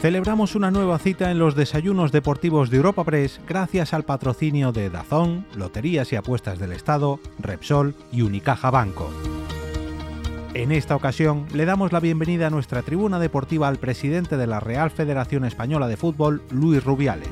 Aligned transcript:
Celebramos 0.00 0.54
una 0.54 0.70
nueva 0.70 1.00
cita 1.00 1.32
en 1.32 1.40
los 1.40 1.56
desayunos 1.56 2.12
deportivos 2.12 2.70
de 2.70 2.76
Europa 2.76 3.02
Press 3.02 3.40
gracias 3.48 3.92
al 3.92 4.04
patrocinio 4.04 4.70
de 4.70 4.90
Dazón, 4.90 5.44
Loterías 5.56 6.12
y 6.12 6.16
Apuestas 6.16 6.60
del 6.60 6.70
Estado, 6.70 7.18
Repsol 7.40 7.96
y 8.12 8.22
Unicaja 8.22 8.70
Banco. 8.70 9.10
En 10.54 10.70
esta 10.70 10.94
ocasión 10.94 11.46
le 11.52 11.64
damos 11.64 11.92
la 11.92 11.98
bienvenida 11.98 12.46
a 12.46 12.50
nuestra 12.50 12.82
tribuna 12.82 13.18
deportiva 13.18 13.66
al 13.66 13.78
presidente 13.78 14.36
de 14.36 14.46
la 14.46 14.60
Real 14.60 14.92
Federación 14.92 15.44
Española 15.44 15.88
de 15.88 15.96
Fútbol, 15.96 16.42
Luis 16.52 16.84
Rubiales. 16.84 17.30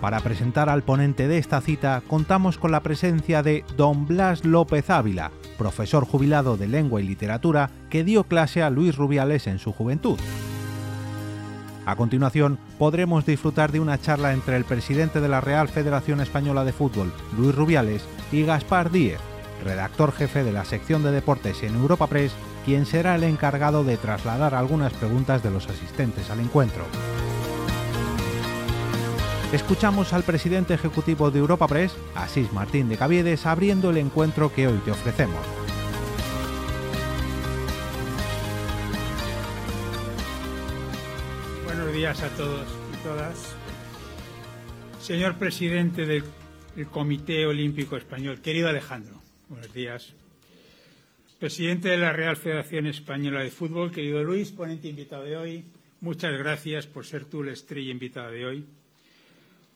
Para 0.00 0.20
presentar 0.20 0.68
al 0.68 0.82
ponente 0.82 1.26
de 1.26 1.38
esta 1.38 1.60
cita 1.60 2.04
contamos 2.06 2.56
con 2.56 2.70
la 2.70 2.84
presencia 2.84 3.42
de 3.42 3.64
don 3.76 4.06
Blas 4.06 4.44
López 4.44 4.90
Ávila, 4.90 5.32
profesor 5.58 6.04
jubilado 6.04 6.56
de 6.56 6.68
lengua 6.68 7.00
y 7.00 7.04
literatura 7.04 7.68
que 7.90 8.04
dio 8.04 8.22
clase 8.24 8.62
a 8.62 8.70
Luis 8.70 8.94
Rubiales 8.94 9.48
en 9.48 9.58
su 9.58 9.72
juventud. 9.72 10.20
A 11.84 11.96
continuación, 11.96 12.58
podremos 12.78 13.26
disfrutar 13.26 13.72
de 13.72 13.80
una 13.80 14.00
charla 14.00 14.32
entre 14.32 14.56
el 14.56 14.64
presidente 14.64 15.20
de 15.20 15.28
la 15.28 15.40
Real 15.40 15.68
Federación 15.68 16.20
Española 16.20 16.64
de 16.64 16.72
Fútbol, 16.72 17.12
Luis 17.36 17.54
Rubiales, 17.54 18.02
y 18.30 18.44
Gaspar 18.44 18.90
Díez, 18.90 19.18
redactor 19.64 20.12
jefe 20.12 20.44
de 20.44 20.52
la 20.52 20.64
sección 20.64 21.02
de 21.02 21.10
deportes 21.10 21.62
en 21.64 21.74
Europa 21.74 22.06
Press, 22.06 22.32
quien 22.64 22.86
será 22.86 23.16
el 23.16 23.24
encargado 23.24 23.82
de 23.82 23.96
trasladar 23.96 24.54
algunas 24.54 24.92
preguntas 24.92 25.42
de 25.42 25.50
los 25.50 25.68
asistentes 25.68 26.30
al 26.30 26.40
encuentro. 26.40 26.84
Escuchamos 29.52 30.12
al 30.12 30.22
presidente 30.22 30.72
ejecutivo 30.72 31.30
de 31.30 31.40
Europa 31.40 31.66
Press, 31.66 31.92
Asís 32.14 32.52
Martín 32.52 32.88
de 32.88 32.96
Caviedes, 32.96 33.44
abriendo 33.44 33.90
el 33.90 33.98
encuentro 33.98 34.52
que 34.54 34.68
hoy 34.68 34.78
te 34.84 34.92
ofrecemos. 34.92 35.61
Días 42.02 42.20
a 42.20 42.30
todos 42.30 42.66
y 42.92 43.04
todas. 43.04 43.54
Señor 45.00 45.38
presidente 45.38 46.04
del, 46.04 46.24
Comité 46.90 47.46
Olímpico 47.46 47.96
Español, 47.96 48.40
querido 48.40 48.68
Alejandro, 48.68 49.22
buenos 49.48 49.72
días. 49.72 50.12
Presidente 51.38 51.90
de 51.90 51.98
la 51.98 52.12
Real 52.12 52.36
Federación 52.36 52.88
Española 52.88 53.44
de 53.44 53.52
Fútbol, 53.52 53.92
querido 53.92 54.24
Luis, 54.24 54.50
ponente 54.50 54.88
invitado 54.88 55.22
de 55.22 55.36
hoy, 55.36 55.64
muchas 56.00 56.36
gracias 56.36 56.88
por 56.88 57.06
ser 57.06 57.24
tú 57.24 57.44
la 57.44 57.52
estrella 57.52 57.92
invitada 57.92 58.32
de 58.32 58.46
hoy. 58.46 58.66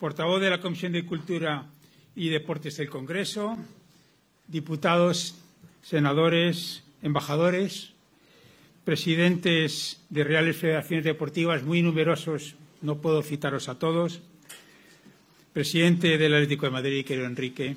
Portavoz 0.01 0.41
de 0.41 0.51
la 0.51 0.61
Comisión 0.61 0.95
de 0.95 1.07
Cultura 1.07 1.67
y 2.17 2.31
Deportes 2.31 2.77
del 2.77 2.91
Congreso, 2.91 3.57
diputados, 4.49 5.39
senadores, 5.81 6.83
embajadores, 7.03 7.93
presidentes 8.87 10.01
de 10.11 10.23
reales 10.23 10.57
federaciones 10.57 11.05
deportivas 11.05 11.65
muy 11.65 11.83
numerosos, 11.83 12.55
no 12.83 13.03
puedo 13.03 13.21
citaros 13.21 13.69
a 13.69 13.81
todos, 13.81 14.23
presidente 15.53 16.17
del 16.17 16.33
Atlético 16.33 16.67
de 16.67 16.73
Madrid, 16.73 17.05
querido 17.05 17.27
Enrique, 17.27 17.75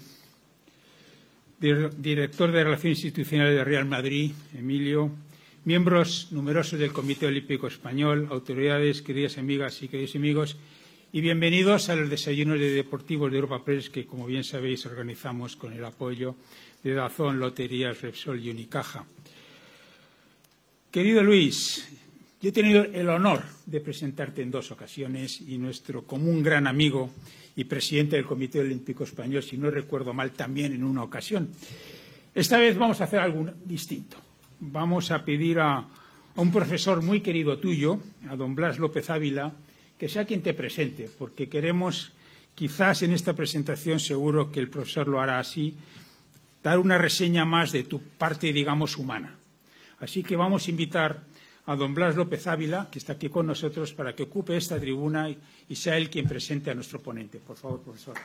director 1.59 2.51
de 2.51 2.63
Relaciones 2.63 2.99
Institucionales 3.03 3.55
de 3.55 3.63
Real 3.63 3.85
Madrid, 3.85 4.33
Emilio, 4.55 5.09
miembros 5.65 6.27
numerosos 6.29 6.77
del 6.77 6.93
Comité 6.93 7.25
Olímpico 7.25 7.65
Español, 7.65 8.27
autoridades, 8.29 9.01
queridas 9.01 9.39
amigas 9.39 9.81
y 9.81 9.87
queridos 9.87 10.15
amigos, 10.15 10.57
y 11.11 11.21
bienvenidos 11.21 11.89
a 11.89 11.95
los 11.95 12.11
desayunos 12.11 12.59
de 12.59 12.69
deportivos 12.69 13.31
de 13.31 13.37
Europa 13.39 13.65
Press 13.65 13.89
que, 13.89 14.05
como 14.05 14.27
bien 14.27 14.43
sabéis, 14.43 14.85
organizamos 14.85 15.55
con 15.55 15.73
el 15.73 15.83
apoyo 15.83 16.35
de 16.83 16.93
Dazón, 16.93 17.39
Loterías, 17.39 17.99
Repsol 17.99 18.39
y 18.41 18.51
Unicaja. 18.51 19.05
Querido 20.91 21.21
Luis, 21.21 21.87
yo 22.41 22.49
he 22.49 22.51
tenido 22.51 22.81
el 22.81 23.09
honor 23.09 23.43
de 23.67 23.79
presentarte 23.79 24.41
en 24.41 24.49
dos 24.49 24.71
ocasiones 24.71 25.39
y 25.39 25.59
nuestro 25.59 26.01
común 26.01 26.41
gran 26.41 26.65
amigo 26.65 27.11
y 27.55 27.65
presidente 27.65 28.15
del 28.15 28.25
Comité 28.25 28.61
Olímpico 28.61 29.03
Español, 29.03 29.43
si 29.43 29.55
no 29.55 29.69
recuerdo 29.69 30.15
mal, 30.15 30.31
también 30.31 30.73
en 30.73 30.83
una 30.83 31.03
ocasión. 31.03 31.49
Esta 32.33 32.57
vez 32.57 32.75
vamos 32.75 33.01
a 33.01 33.03
hacer 33.03 33.19
algo 33.19 33.45
distinto. 33.65 34.17
Vamos 34.61 35.11
a 35.11 35.23
pedir 35.23 35.59
a, 35.59 35.85
un 36.37 36.51
profesor 36.51 37.03
muy 37.03 37.21
querido 37.21 37.59
tuyo, 37.59 37.99
a 38.27 38.35
don 38.35 38.55
Blas 38.55 38.79
López 38.79 39.11
Ávila, 39.11 39.53
que 39.95 40.09
sea 40.09 40.25
quien 40.25 40.41
te 40.41 40.55
presente, 40.55 41.07
porque 41.19 41.49
queremos, 41.49 42.13
quizás 42.55 43.03
en 43.03 43.13
esta 43.13 43.33
presentación, 43.35 43.99
seguro 43.99 44.51
que 44.51 44.59
el 44.59 44.69
profesor 44.69 45.07
lo 45.07 45.21
hará 45.21 45.37
así, 45.37 45.75
dar 46.63 46.79
una 46.79 46.97
reseña 46.97 47.45
más 47.45 47.71
de 47.71 47.83
tu 47.83 48.01
parte, 48.01 48.51
digamos, 48.51 48.97
humana 48.97 49.38
Así 49.99 50.23
que 50.23 50.35
vamos 50.35 50.67
a 50.67 50.71
invitar 50.71 51.23
a 51.65 51.75
don 51.75 51.93
Blas 51.93 52.15
López 52.15 52.47
Ávila, 52.47 52.89
que 52.89 52.99
está 52.99 53.13
aquí 53.13 53.29
con 53.29 53.45
nosotros, 53.45 53.93
para 53.93 54.15
que 54.15 54.23
ocupe 54.23 54.57
esta 54.57 54.79
tribuna 54.79 55.29
y 55.29 55.75
sea 55.75 55.97
él 55.97 56.09
quien 56.09 56.27
presente 56.27 56.71
a 56.71 56.73
nuestro 56.73 56.99
ponente. 56.99 57.39
Por 57.39 57.57
favor, 57.57 57.81
profesor. 57.81 58.15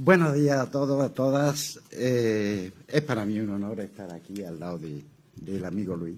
Buenos 0.00 0.34
días 0.34 0.58
a 0.58 0.70
todos, 0.70 1.04
a 1.04 1.12
todas. 1.12 1.80
Eh, 1.90 2.70
es 2.86 3.02
para 3.02 3.24
mí 3.24 3.38
un 3.40 3.50
honor 3.50 3.80
estar 3.80 4.12
aquí 4.12 4.42
al 4.42 4.58
lado 4.58 4.80
del 5.36 5.64
amigo 5.64 5.94
Luis. 5.96 6.16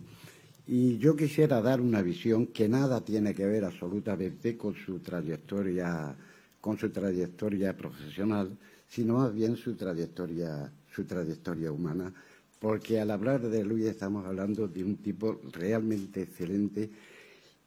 Y 0.67 0.99
yo 0.99 1.17
quisiera 1.17 1.61
dar 1.61 1.81
una 1.81 2.01
visión 2.01 2.47
que 2.49 2.69
nada 2.69 3.01
tiene 3.01 3.35
que 3.35 3.45
ver 3.45 3.65
absolutamente 3.65 4.57
con 4.57 4.75
su 4.77 5.01
trayectoria 5.01 6.15
con 6.61 6.79
su 6.79 6.91
trayectoria 6.91 7.77
profesional, 7.77 8.57
sino 8.89 9.15
más 9.15 9.35
bien 9.35 9.57
su 9.57 9.75
trayectoria, 9.75 10.71
su 10.95 11.05
trayectoria 11.05 11.73
humana, 11.73 12.13
porque 12.59 13.01
al 13.01 13.11
hablar 13.11 13.41
de 13.41 13.65
Luis 13.65 13.87
estamos 13.87 14.27
hablando 14.27 14.69
de 14.69 14.85
un 14.85 14.97
tipo 14.97 15.41
realmente 15.53 16.23
excelente 16.23 16.91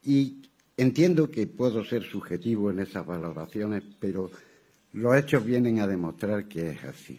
y 0.04 0.42
entiendo 0.78 1.32
que 1.32 1.48
puedo 1.48 1.84
ser 1.84 2.04
subjetivo 2.04 2.70
en 2.70 2.80
esas 2.80 3.06
valoraciones, 3.06 3.84
pero 4.00 4.30
los 4.94 5.16
hechos 5.16 5.44
vienen 5.44 5.80
a 5.80 5.88
demostrar 5.88 6.48
que 6.48 6.72
es 6.72 6.84
así. 6.84 7.18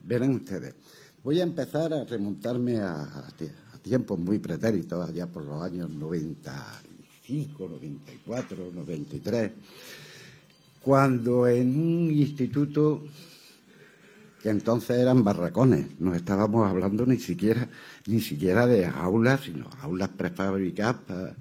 Verán 0.00 0.36
ustedes, 0.36 0.74
voy 1.24 1.40
a 1.40 1.44
empezar 1.44 1.92
a 1.92 2.04
remontarme 2.04 2.78
a, 2.78 3.26
tiempos 3.82 4.18
muy 4.18 4.38
pretéritos, 4.38 5.08
allá 5.08 5.26
por 5.26 5.44
los 5.44 5.62
años 5.62 5.90
95, 5.90 7.68
94, 7.68 8.70
93 8.74 9.52
cuando 10.86 11.48
en 11.48 11.76
un 11.76 12.12
instituto 12.12 13.02
que 14.40 14.50
entonces 14.50 14.96
eran 14.96 15.24
barracones, 15.24 15.98
no 15.98 16.14
estábamos 16.14 16.64
hablando 16.64 17.04
ni 17.04 17.18
siquiera, 17.18 17.68
ni 18.06 18.20
siquiera 18.20 18.68
de 18.68 18.86
aulas, 18.86 19.40
sino 19.40 19.68
aulas 19.80 20.10
prefabricadas. 20.10 21.34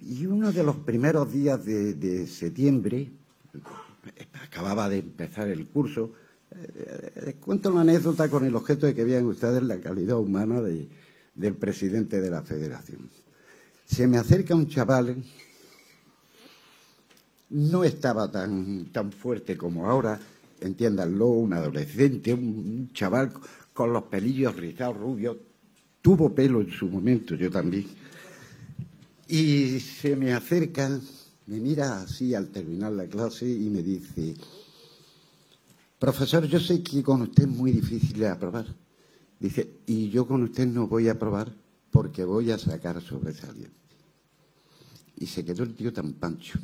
Y 0.00 0.26
uno 0.26 0.50
de 0.50 0.64
los 0.64 0.74
primeros 0.74 1.32
días 1.32 1.64
de, 1.64 2.26
septiembre, 2.26 3.12
acababa 4.42 4.88
de 4.88 4.98
empezar 4.98 5.46
el 5.46 5.68
curso, 5.68 6.10
eh, 6.50 7.12
les 7.26 7.34
cuento 7.36 7.70
una 7.70 7.82
anécdota 7.82 8.28
con 8.28 8.44
el 8.44 8.56
objeto 8.56 8.86
de 8.86 8.94
que 8.96 9.04
vean 9.04 9.24
ustedes 9.26 9.62
la 9.62 9.78
calidad 9.78 10.18
humana 10.18 10.60
del 10.60 11.54
presidente 11.54 12.20
de 12.20 12.30
la 12.30 12.42
federación. 12.42 13.08
Se 13.84 14.08
me 14.08 14.18
acerca 14.18 14.56
un 14.56 14.66
chaval 14.66 15.22
no 17.50 17.84
estaba 17.84 18.30
tan, 18.30 18.86
tan 18.86 19.12
fuerte 19.12 19.56
como 19.56 19.86
ahora, 19.86 20.18
entiéndanlo, 20.60 21.28
un 21.28 21.52
adolescente, 21.52 22.34
un 22.34 22.90
chaval 22.92 23.32
con 23.72 23.92
los 23.92 24.04
pelillos 24.04 24.56
rizados, 24.56 24.96
rubios, 24.96 25.36
tuvo 26.00 26.34
pelo 26.34 26.60
en 26.60 26.70
su 26.70 26.88
momento, 26.88 27.34
yo 27.34 27.50
también. 27.50 27.86
Y 29.28 29.80
se 29.80 30.16
me 30.16 30.32
acerca, 30.32 30.88
me 31.46 31.60
mira 31.60 32.02
así 32.02 32.34
al 32.34 32.48
terminar 32.48 32.92
la 32.92 33.06
clase 33.06 33.48
y 33.48 33.68
me 33.70 33.82
dice, 33.82 34.34
profesor, 35.98 36.46
yo 36.46 36.60
sé 36.60 36.82
que 36.82 37.02
con 37.02 37.22
usted 37.22 37.44
es 37.44 37.48
muy 37.48 37.72
difícil 37.72 38.18
de 38.18 38.28
aprobar. 38.28 38.66
Dice, 39.38 39.68
y 39.86 40.08
yo 40.08 40.26
con 40.26 40.42
usted 40.42 40.66
no 40.66 40.86
voy 40.86 41.08
a 41.08 41.12
aprobar 41.12 41.52
porque 41.90 42.24
voy 42.24 42.50
a 42.50 42.58
sacar 42.58 43.00
sobresaliente. 43.02 43.74
Y 45.18 45.26
se 45.26 45.44
quedó 45.44 45.62
el 45.64 45.74
tío 45.74 45.92
tan 45.92 46.12
pancho. 46.14 46.58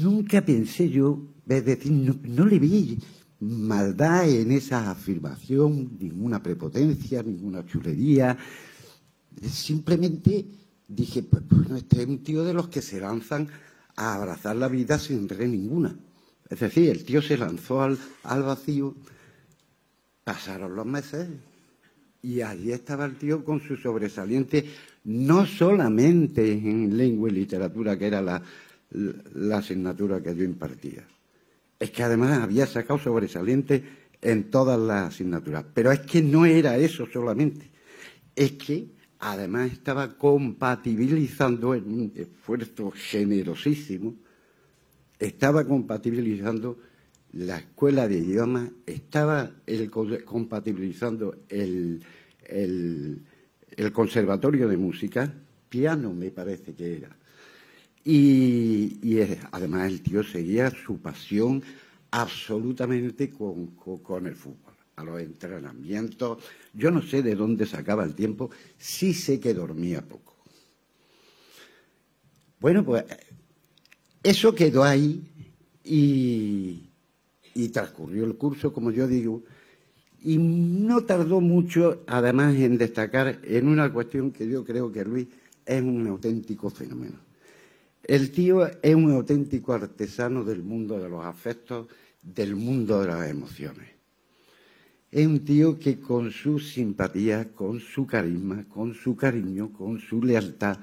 Nunca 0.00 0.44
pensé 0.44 0.88
yo, 0.88 1.20
es 1.48 1.64
decir, 1.64 1.92
no, 1.92 2.46
le 2.46 2.58
vi 2.58 2.98
maldad 3.40 4.28
en 4.28 4.52
esa 4.52 4.90
afirmación, 4.90 5.98
ninguna 5.98 6.40
prepotencia, 6.40 7.22
ninguna 7.22 7.66
chulería. 7.66 8.36
Simplemente 9.42 10.46
dije, 10.86 11.24
pues 11.24 11.42
bueno, 11.48 11.76
este 11.76 12.02
es 12.02 12.06
un 12.06 12.22
tío 12.22 12.44
de 12.44 12.54
los 12.54 12.68
que 12.68 12.80
se 12.80 13.00
lanzan 13.00 13.48
a 13.96 14.14
abrazar 14.14 14.54
la 14.54 14.68
vida 14.68 14.98
sin 14.98 15.28
re 15.28 15.48
ninguna. 15.48 15.96
Es 16.48 16.60
decir, 16.60 16.88
el 16.90 17.04
tío 17.04 17.20
se 17.20 17.36
lanzó 17.36 17.82
al, 17.82 17.98
al 18.22 18.42
vacío, 18.44 18.94
pasaron 20.22 20.76
los 20.76 20.86
meses 20.86 21.28
y 22.22 22.40
allí 22.40 22.70
estaba 22.70 23.04
el 23.04 23.16
tío 23.16 23.44
con 23.44 23.60
su 23.60 23.76
sobresaliente, 23.76 24.64
no 25.04 25.44
solamente 25.44 26.52
en 26.52 26.96
lengua 26.96 27.30
y 27.30 27.32
literatura, 27.32 27.98
que 27.98 28.06
era 28.06 28.22
la, 28.22 28.42
la 28.92 29.58
asignatura 29.58 30.22
que 30.22 30.34
yo 30.34 30.44
impartía. 30.44 31.06
es 31.78 31.90
que 31.90 32.02
además 32.04 32.38
había 32.38 32.66
sacado 32.66 32.98
sobresaliente 33.00 33.82
en 34.20 34.50
todas 34.50 34.78
las 34.78 35.14
asignaturas. 35.14 35.64
Pero 35.74 35.90
es 35.90 36.00
que 36.00 36.22
no 36.22 36.46
era 36.46 36.76
eso 36.78 37.06
solamente, 37.12 37.70
es 38.36 38.52
que 38.52 38.86
además 39.18 39.72
estaba 39.72 40.16
compatibilizando 40.16 41.74
en 41.74 41.92
un 41.92 42.12
esfuerzo 42.14 42.92
generosísimo, 42.92 44.14
estaba 45.18 45.64
compatibilizando 45.64 46.78
la 47.32 47.58
escuela 47.58 48.06
de 48.06 48.18
idiomas, 48.18 48.70
estaba 48.86 49.50
compatibilizando 50.24 51.36
el, 51.48 52.04
el 52.48 53.92
conservatorio 53.92 54.68
de 54.68 54.76
música, 54.76 55.34
piano 55.68 56.12
me 56.12 56.30
parece 56.30 56.74
que 56.74 56.96
era, 56.98 57.16
y, 58.04 59.20
además 59.52 59.86
el 59.86 60.02
tío 60.02 60.22
seguía 60.22 60.70
su 60.70 60.98
pasión 60.98 61.62
absolutamente 62.10 63.30
con, 63.30 64.26
el 64.26 64.34
fútbol, 64.34 64.74
a 64.96 65.04
los 65.04 65.20
entrenamientos. 65.20 66.38
Yo 66.74 66.90
no 66.90 67.02
sé 67.02 67.22
de 67.22 67.34
dónde 67.34 67.66
sacaba 67.66 68.04
el 68.04 68.14
tiempo, 68.14 68.50
sí 68.76 69.14
sé 69.14 69.38
que 69.40 69.54
dormía 69.54 70.02
poco. 70.02 70.36
Bueno, 72.60 72.84
pues 72.84 73.04
eso 74.22 74.54
quedó 74.54 74.84
ahí 74.84 75.22
y, 75.84 76.88
transcurrió 77.72 78.24
el 78.24 78.36
curso, 78.36 78.72
como 78.72 78.90
yo 78.90 79.06
digo, 79.06 79.42
y 80.20 80.38
no 80.38 81.04
tardó 81.04 81.40
mucho, 81.40 82.02
además, 82.06 82.54
en 82.54 82.78
destacar 82.78 83.40
en 83.42 83.66
una 83.66 83.92
cuestión 83.92 84.30
que 84.30 84.48
yo 84.48 84.64
creo 84.64 84.92
que 84.92 85.04
Luis 85.04 85.26
es 85.66 85.82
un 85.82 86.06
auténtico 86.06 86.70
fenómeno 86.70 87.31
el 88.04 88.30
tío 88.30 88.66
es 88.66 88.94
un 88.94 89.12
auténtico 89.12 89.72
artesano 89.72 90.44
del 90.44 90.62
mundo 90.62 90.98
de 90.98 91.08
los 91.08 91.24
afectos, 91.24 91.86
del 92.20 92.56
mundo 92.56 93.00
de 93.00 93.06
las 93.06 93.28
emociones. 93.28 93.88
Es 95.10 95.26
un 95.26 95.44
tío 95.44 95.78
que 95.78 96.00
con 96.00 96.30
su 96.30 96.58
simpatía, 96.58 97.52
con 97.52 97.80
su 97.80 98.06
carisma, 98.06 98.64
con 98.68 98.94
su 98.94 99.14
cariño, 99.14 99.72
con 99.72 100.00
su 100.00 100.22
lealtad, 100.22 100.78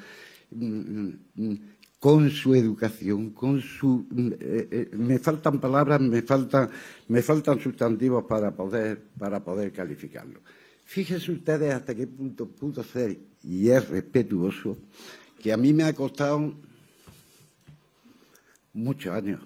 mm, 0.51 1.10
mm, 1.36 1.56
con 2.00 2.30
su 2.30 2.54
educación, 2.54 3.31
con 3.31 3.60
su... 3.60 4.06
Eh, 4.39 4.68
eh, 4.71 4.89
me 4.95 5.19
faltan 5.19 5.60
palabras, 5.60 6.00
me, 6.00 6.24
me 7.07 7.21
faltan 7.21 7.60
sustantivos 7.60 8.24
para 8.25 8.51
poder, 8.56 9.01
para 9.18 9.44
poder 9.44 9.71
calificarlo. 9.71 10.42
Fíjense 10.86 11.31
ustedes 11.31 11.74
hasta 11.74 11.94
qué 11.94 12.07
punto 12.07 12.48
pudo 12.48 12.83
ser, 12.83 13.18
y 13.44 13.69
es 13.69 13.89
respetuoso, 13.89 14.77
que 15.42 15.51
a 15.51 15.57
mí 15.57 15.74
me 15.74 15.83
ha 15.83 15.94
costado 15.94 16.54
muchos 18.74 19.13
años, 19.13 19.42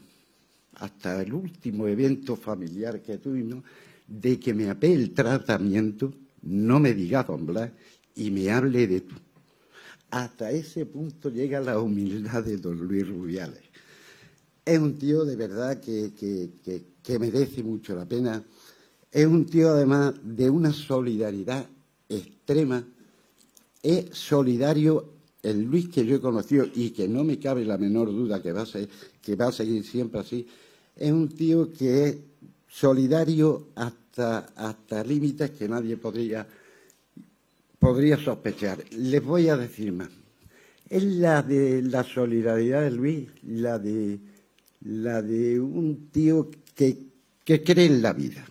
hasta 0.75 1.21
el 1.21 1.33
último 1.33 1.87
evento 1.87 2.35
familiar 2.35 3.01
que 3.01 3.17
tuvimos, 3.17 3.63
de 4.07 4.39
que 4.39 4.53
me 4.53 4.69
apee 4.69 4.93
el 4.93 5.13
tratamiento, 5.13 6.13
no 6.41 6.79
me 6.79 6.93
diga 6.93 7.23
don 7.23 7.45
Blas 7.45 7.71
y 8.15 8.31
me 8.31 8.51
hable 8.51 8.87
de 8.87 9.01
tú. 9.01 9.15
Hasta 10.11 10.51
ese 10.51 10.85
punto 10.85 11.29
llega 11.29 11.59
la 11.59 11.79
humildad 11.79 12.43
de 12.43 12.57
don 12.57 12.77
Luis 12.77 13.07
Rubiales. 13.07 13.63
Es 14.65 14.79
un 14.79 14.97
tío 14.97 15.25
de 15.25 15.35
verdad 15.35 15.79
que, 15.79 16.11
que 17.01 17.19
merece 17.19 17.63
mucho 17.63 17.95
la 17.95 18.05
pena. 18.05 18.43
Es 19.11 19.25
un 19.25 19.45
tío 19.45 19.69
además 19.69 20.13
de 20.23 20.49
una 20.49 20.71
solidaridad 20.71 21.65
extrema. 22.07 22.83
Es 23.81 24.15
solidario 24.15 25.12
el 25.43 25.65
Luis 25.65 25.89
que 25.89 26.05
yo 26.05 26.15
he 26.15 26.21
conocido 26.21 26.65
y 26.73 26.91
que 26.91 27.07
no 27.07 27.23
me 27.25 27.37
cabe 27.37 27.65
la 27.65 27.77
menor 27.77 28.07
duda 28.07 28.41
que 28.41 28.53
va 28.53 28.63
a, 28.63 29.51
seguir 29.51 29.83
siempre 29.83 30.21
así, 30.21 30.47
es 30.95 31.11
un 31.11 31.27
tío 31.27 31.71
que 31.71 32.07
es 32.07 32.17
solidario 32.69 33.67
hasta, 33.75 34.47
hasta 34.55 35.03
límites 35.03 35.51
que 35.51 35.67
nadie 35.67 35.97
podría, 35.97 36.47
podría 37.77 38.17
sospechar. 38.17 38.83
Les 38.91 39.23
voy 39.23 39.49
a 39.49 39.57
decir 39.57 39.91
más. 39.91 40.09
Es 40.89 41.03
la 41.03 41.41
de 41.41 41.81
la 41.81 42.03
solidaridad 42.03 42.81
de 42.81 42.91
Luis, 42.91 43.29
la 43.43 43.77
de, 43.79 44.19
la 44.81 45.21
de 45.21 45.59
un 45.59 46.07
tío 46.09 46.49
que, 46.73 46.97
que 47.43 47.63
cree 47.63 47.87
en 47.87 48.01
la 48.01 48.13
vida. 48.13 48.45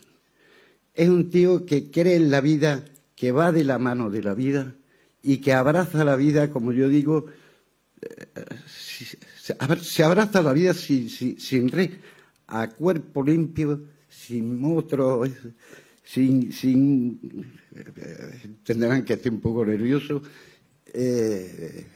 Es 0.94 1.08
un 1.08 1.30
tío 1.30 1.64
que 1.64 1.90
cree 1.90 2.16
en 2.16 2.30
la 2.30 2.42
vida, 2.42 2.84
que 3.16 3.32
va 3.32 3.50
de 3.50 3.64
la 3.64 3.78
mano 3.78 4.10
de 4.10 4.22
la 4.22 4.34
vida 4.34 4.74
y 5.22 5.38
que 5.38 5.52
abraza 5.52 6.04
la 6.04 6.16
vida, 6.16 6.50
como 6.50 6.72
yo 6.72 6.88
digo, 6.88 7.26
eh, 8.00 8.26
se 9.80 10.02
abraza 10.02 10.42
la 10.42 10.52
vida 10.52 10.74
sin, 10.74 11.08
sin, 11.08 11.70
a 12.48 12.68
cuerpo 12.68 13.22
limpio, 13.22 13.84
sin 14.08 14.64
otro, 14.64 15.22
sin, 16.04 16.52
sin 16.52 17.46
eh, 17.74 18.56
tendrán 18.64 19.04
que 19.04 19.14
estar 19.14 19.32
un 19.32 19.40
poco 19.40 19.64
nervioso. 19.64 20.22
Eh, 20.92 21.86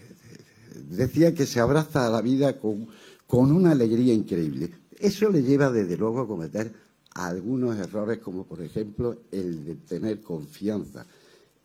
decía 0.88 1.34
que 1.34 1.46
se 1.46 1.58
abraza 1.58 2.06
a 2.06 2.10
la 2.10 2.22
vida 2.22 2.58
con, 2.58 2.86
con 3.26 3.50
una 3.50 3.72
alegría 3.72 4.14
increíble. 4.14 4.70
Eso 4.98 5.30
le 5.30 5.42
lleva 5.42 5.70
desde 5.70 5.96
luego 5.96 6.20
a 6.20 6.28
cometer 6.28 6.72
algunos 7.14 7.76
errores, 7.76 8.18
como 8.18 8.46
por 8.46 8.62
ejemplo 8.62 9.22
el 9.32 9.64
de 9.64 9.74
tener 9.76 10.20
confianza 10.20 11.06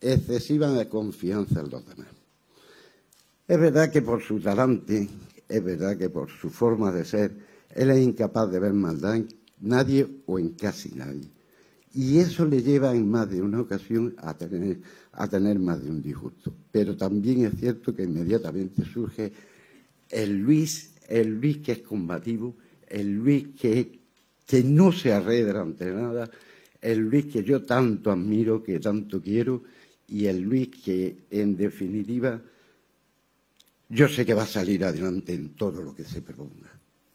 excesiva 0.02 0.84
confianza 0.88 1.60
en 1.60 1.70
los 1.70 1.86
demás. 1.86 2.08
Es 3.46 3.58
verdad 3.58 3.90
que 3.90 4.02
por 4.02 4.22
su 4.22 4.40
talante, 4.40 5.08
es 5.48 5.64
verdad 5.64 5.96
que 5.96 6.10
por 6.10 6.30
su 6.30 6.50
forma 6.50 6.90
de 6.90 7.04
ser, 7.04 7.32
él 7.74 7.90
es 7.90 8.00
incapaz 8.00 8.50
de 8.50 8.58
ver 8.58 8.72
maldad 8.72 9.16
en 9.16 9.28
nadie 9.60 10.06
o 10.26 10.38
en 10.38 10.50
casi 10.50 10.90
nadie. 10.90 11.28
Y 11.94 12.18
eso 12.18 12.46
le 12.46 12.62
lleva 12.62 12.94
en 12.94 13.10
más 13.10 13.30
de 13.30 13.42
una 13.42 13.60
ocasión 13.60 14.14
a 14.18 14.34
tener, 14.34 14.78
a 15.12 15.28
tener 15.28 15.58
más 15.58 15.82
de 15.82 15.90
un 15.90 16.02
disgusto. 16.02 16.52
Pero 16.70 16.96
también 16.96 17.44
es 17.44 17.58
cierto 17.58 17.94
que 17.94 18.04
inmediatamente 18.04 18.84
surge 18.84 19.32
el 20.08 20.38
Luis, 20.38 20.94
el 21.08 21.38
Luis 21.38 21.58
que 21.58 21.72
es 21.72 21.78
combativo, 21.80 22.54
el 22.88 23.12
Luis 23.12 23.48
que, 23.60 24.00
que 24.46 24.62
no 24.62 24.92
se 24.92 25.12
arredra 25.12 25.60
ante 25.60 25.90
nada, 25.92 26.30
el 26.80 26.98
Luis 27.00 27.26
que 27.26 27.44
yo 27.44 27.62
tanto 27.62 28.10
admiro, 28.10 28.62
que 28.62 28.80
tanto 28.80 29.20
quiero 29.20 29.62
y 30.12 30.26
el 30.26 30.42
Luis 30.42 30.68
que, 30.68 31.16
en 31.30 31.56
definitiva, 31.56 32.38
yo 33.88 34.08
sé 34.08 34.26
que 34.26 34.34
va 34.34 34.42
a 34.42 34.46
salir 34.46 34.84
adelante 34.84 35.32
en 35.32 35.54
todo 35.54 35.82
lo 35.82 35.94
que 35.94 36.04
se 36.04 36.20
proponga, 36.20 36.70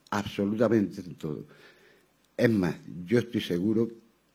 absolutamente 0.09 1.01
en 1.01 1.13
todo. 1.13 1.45
Es 2.35 2.49
más, 2.49 2.75
yo 3.05 3.19
estoy 3.19 3.41
seguro 3.41 3.87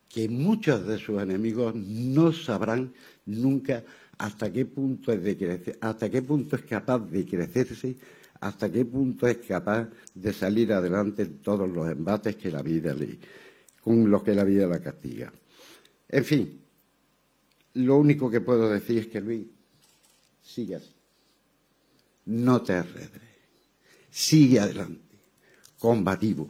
que 0.09 0.29
muchos 0.29 0.87
de 0.87 0.97
sus 0.99 1.21
enemigos 1.21 1.75
no 1.75 2.33
sabrán 2.33 2.93
nunca 3.27 3.83
hasta 4.17 4.53
qué 4.53 4.65
punto 4.65 5.13
es 5.13 5.25
de 5.25 5.37
crecer, 5.37 5.79
hasta 5.81 6.09
qué 6.09 6.23
punto 6.23 6.55
es 6.55 6.63
capaz 6.63 7.01
de 7.01 7.27
crecerse, 7.27 7.97
hasta 8.39 8.71
qué 8.71 8.85
punto 8.85 9.27
es 9.27 9.39
capaz 9.39 9.89
de 10.15 10.33
salir 10.33 10.73
adelante 10.73 11.23
en 11.23 11.39
todos 11.39 11.69
los 11.69 11.91
embates 11.91 12.37
que 12.37 12.53
la 12.53 12.63
vida 12.63 12.95
le, 12.95 13.19
con 13.81 14.09
los 14.09 14.23
que 14.23 14.35
la 14.35 14.45
vida 14.45 14.69
la 14.69 14.81
castiga. 14.81 15.33
En 16.09 16.25
fin, 16.25 16.62
lo 17.75 17.97
único 17.97 18.31
que 18.31 18.41
puedo 18.41 18.69
decir 18.69 18.99
es 18.99 19.07
que 19.07 19.21
Luis, 19.21 19.47
sigue 20.43 20.77
así. 20.77 20.95
No 22.27 22.63
te 22.63 22.75
arredres. 22.75 23.23
Sigue 24.11 24.61
adelante. 24.61 25.01
Combativo, 25.79 26.49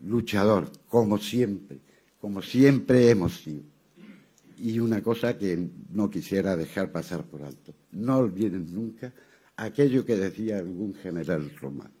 luchador, 0.00 0.70
como 0.88 1.18
siempre, 1.18 1.78
como 2.20 2.42
siempre 2.42 3.08
hemos 3.08 3.36
sido. 3.40 3.62
Y 4.58 4.78
una 4.78 5.02
cosa 5.02 5.38
que 5.38 5.68
no 5.90 6.10
quisiera 6.10 6.56
dejar 6.56 6.92
pasar 6.92 7.24
por 7.24 7.42
alto. 7.42 7.74
No 7.92 8.18
olviden 8.18 8.72
nunca 8.72 9.12
aquello 9.56 10.04
que 10.04 10.16
decía 10.16 10.58
algún 10.58 10.94
general 10.94 11.54
romano. 11.60 11.94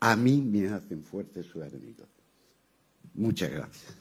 A 0.00 0.16
mí 0.16 0.40
me 0.40 0.68
hacen 0.68 1.02
fuerte 1.02 1.42
sus 1.42 1.62
enemigos. 1.62 2.08
Muchas 3.14 3.50
gracias. 3.50 3.94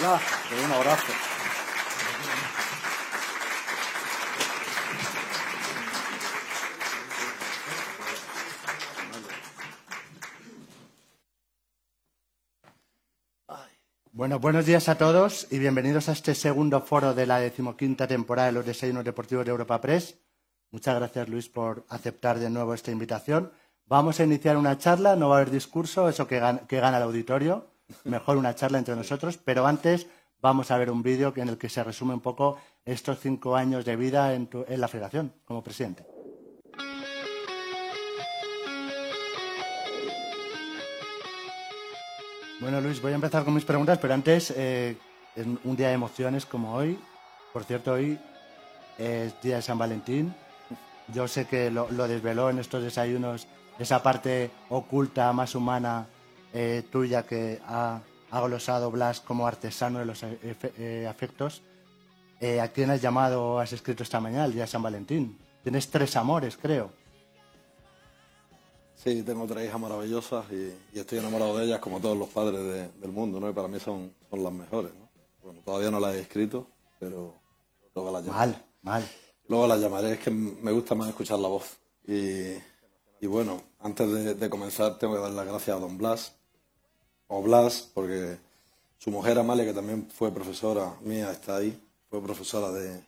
Ya, 0.00 0.20
un 0.64 0.72
abrazo. 0.72 1.12
Bueno, 14.12 14.38
buenos 14.38 14.66
días 14.66 14.88
a 14.88 14.96
todos 14.96 15.46
y 15.50 15.58
bienvenidos 15.58 16.08
a 16.08 16.12
este 16.12 16.34
segundo 16.34 16.80
foro 16.80 17.14
de 17.14 17.26
la 17.26 17.38
decimoquinta 17.38 18.06
temporada 18.06 18.48
de 18.48 18.52
los 18.52 18.66
desayunos 18.66 19.04
deportivos 19.04 19.44
de 19.44 19.50
Europa 19.50 19.80
Press. 19.80 20.18
Muchas 20.70 20.94
gracias, 20.96 21.28
Luis, 21.28 21.48
por 21.48 21.84
aceptar 21.88 22.38
de 22.38 22.50
nuevo 22.50 22.74
esta 22.74 22.90
invitación. 22.90 23.52
Vamos 23.86 24.20
a 24.20 24.24
iniciar 24.24 24.56
una 24.56 24.78
charla, 24.78 25.16
no 25.16 25.28
va 25.28 25.36
a 25.36 25.38
haber 25.40 25.50
discurso, 25.50 26.08
eso 26.08 26.26
que 26.26 26.40
gana 26.40 26.96
el 26.96 27.02
auditorio 27.02 27.75
mejor 28.04 28.36
una 28.36 28.54
charla 28.54 28.78
entre 28.78 28.96
nosotros, 28.96 29.38
pero 29.38 29.66
antes 29.66 30.06
vamos 30.40 30.70
a 30.70 30.78
ver 30.78 30.90
un 30.90 31.02
vídeo 31.02 31.32
en 31.36 31.48
el 31.48 31.58
que 31.58 31.68
se 31.68 31.82
resume 31.82 32.14
un 32.14 32.20
poco 32.20 32.58
estos 32.84 33.20
cinco 33.20 33.56
años 33.56 33.84
de 33.84 33.96
vida 33.96 34.34
en, 34.34 34.48
en 34.68 34.80
la 34.80 34.88
federación 34.88 35.32
como 35.44 35.62
presidente. 35.62 36.04
Bueno, 42.58 42.80
Luis, 42.80 43.02
voy 43.02 43.12
a 43.12 43.16
empezar 43.16 43.44
con 43.44 43.52
mis 43.52 43.66
preguntas, 43.66 43.98
pero 43.98 44.14
antes, 44.14 44.50
eh, 44.56 44.96
es 45.36 45.46
un 45.46 45.76
día 45.76 45.88
de 45.88 45.94
emociones 45.94 46.46
como 46.46 46.74
hoy. 46.74 46.98
Por 47.52 47.64
cierto, 47.64 47.92
hoy 47.92 48.18
es 48.98 49.38
día 49.42 49.56
de 49.56 49.62
San 49.62 49.76
Valentín. 49.78 50.34
Yo 51.12 51.28
sé 51.28 51.46
que 51.46 51.70
lo, 51.70 51.86
desveló 52.08 52.48
en 52.48 52.58
estos 52.58 52.82
desayunos 52.82 53.46
esa 53.78 54.02
parte 54.02 54.50
oculta, 54.70 55.32
más 55.34 55.54
humana 55.54 56.06
eh, 56.58 56.82
tuya 56.90 57.26
que 57.26 57.60
ha, 57.66 58.00
ha, 58.30 58.40
glosado 58.40 58.90
Blas 58.90 59.20
como 59.20 59.46
artesano 59.46 59.98
de 59.98 60.06
los 60.06 60.22
eh, 60.22 60.38
eh, 60.78 61.06
afectos. 61.06 61.60
¿A 62.62 62.68
quién 62.68 62.90
has 62.90 63.00
llamado 63.00 63.42
o 63.44 63.58
has 63.58 63.72
escrito 63.72 64.02
esta 64.02 64.20
mañana, 64.20 64.46
el 64.46 64.52
día 64.52 64.62
de 64.62 64.68
San 64.68 64.82
Valentín? 64.82 65.38
Tienes 65.62 65.88
tres 65.90 66.16
amores, 66.16 66.56
creo. 66.56 66.90
Sí, 68.94 69.22
tengo 69.22 69.46
tres 69.46 69.66
hijas 69.66 69.80
maravillosas 69.80 70.44
y, 70.50 70.98
estoy 70.98 71.18
enamorado 71.18 71.58
de 71.58 71.64
ellas 71.66 71.78
como 71.78 72.00
todos 72.00 72.16
los 72.16 72.28
padres 72.28 72.90
del 73.00 73.12
mundo, 73.12 73.38
¿no? 73.38 73.50
Y 73.50 73.52
para 73.52 73.68
mí 73.68 73.78
son, 73.78 74.14
son 74.30 74.42
las 74.42 74.52
mejores, 74.52 74.92
¿no? 74.94 75.08
Bueno, 75.42 75.60
todavía 75.64 75.90
no 75.90 76.00
las 76.00 76.14
he 76.14 76.20
escrito, 76.20 76.66
pero 76.98 77.34
luego 77.94 78.12
las 78.12 78.24
llamaré. 78.24 78.52
Mal, 78.52 78.64
mal. 78.82 79.08
Luego 79.48 79.66
las 79.66 79.80
llamaré, 79.80 80.12
es 80.12 80.18
que 80.20 80.30
me 80.30 80.72
gusta 80.72 80.94
más 80.94 81.08
escuchar 81.08 81.38
la 81.38 81.48
voz. 81.48 81.76
Y, 82.06 83.26
bueno, 83.26 83.62
antes 83.80 84.38
de, 84.38 84.50
comenzar 84.50 84.98
tengo 84.98 85.14
que 85.14 85.20
dar 85.20 85.30
las 85.30 85.46
gracias 85.46 85.76
a 85.76 85.80
don 85.80 85.98
Blas, 85.98 86.35
o 87.28 87.42
Blas, 87.42 87.90
porque 87.92 88.38
su 88.98 89.10
mujer 89.10 89.38
Amalia, 89.38 89.64
que 89.64 89.72
también 89.72 90.08
fue 90.10 90.32
profesora 90.32 90.94
mía, 91.02 91.30
está 91.30 91.56
ahí, 91.56 91.80
fue 92.08 92.22
profesora 92.22 92.70
de, 92.72 93.04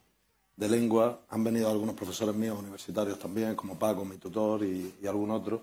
lengua. 0.68 1.20
Han 1.30 1.44
venido 1.44 1.68
algunos 1.68 1.94
profesores 1.94 2.34
míos 2.34 2.58
universitarios 2.58 3.18
también, 3.18 3.54
como 3.54 3.78
Paco, 3.78 4.04
mi 4.04 4.16
tutor, 4.16 4.64
y, 4.64 4.94
algún 5.06 5.30
otro. 5.30 5.62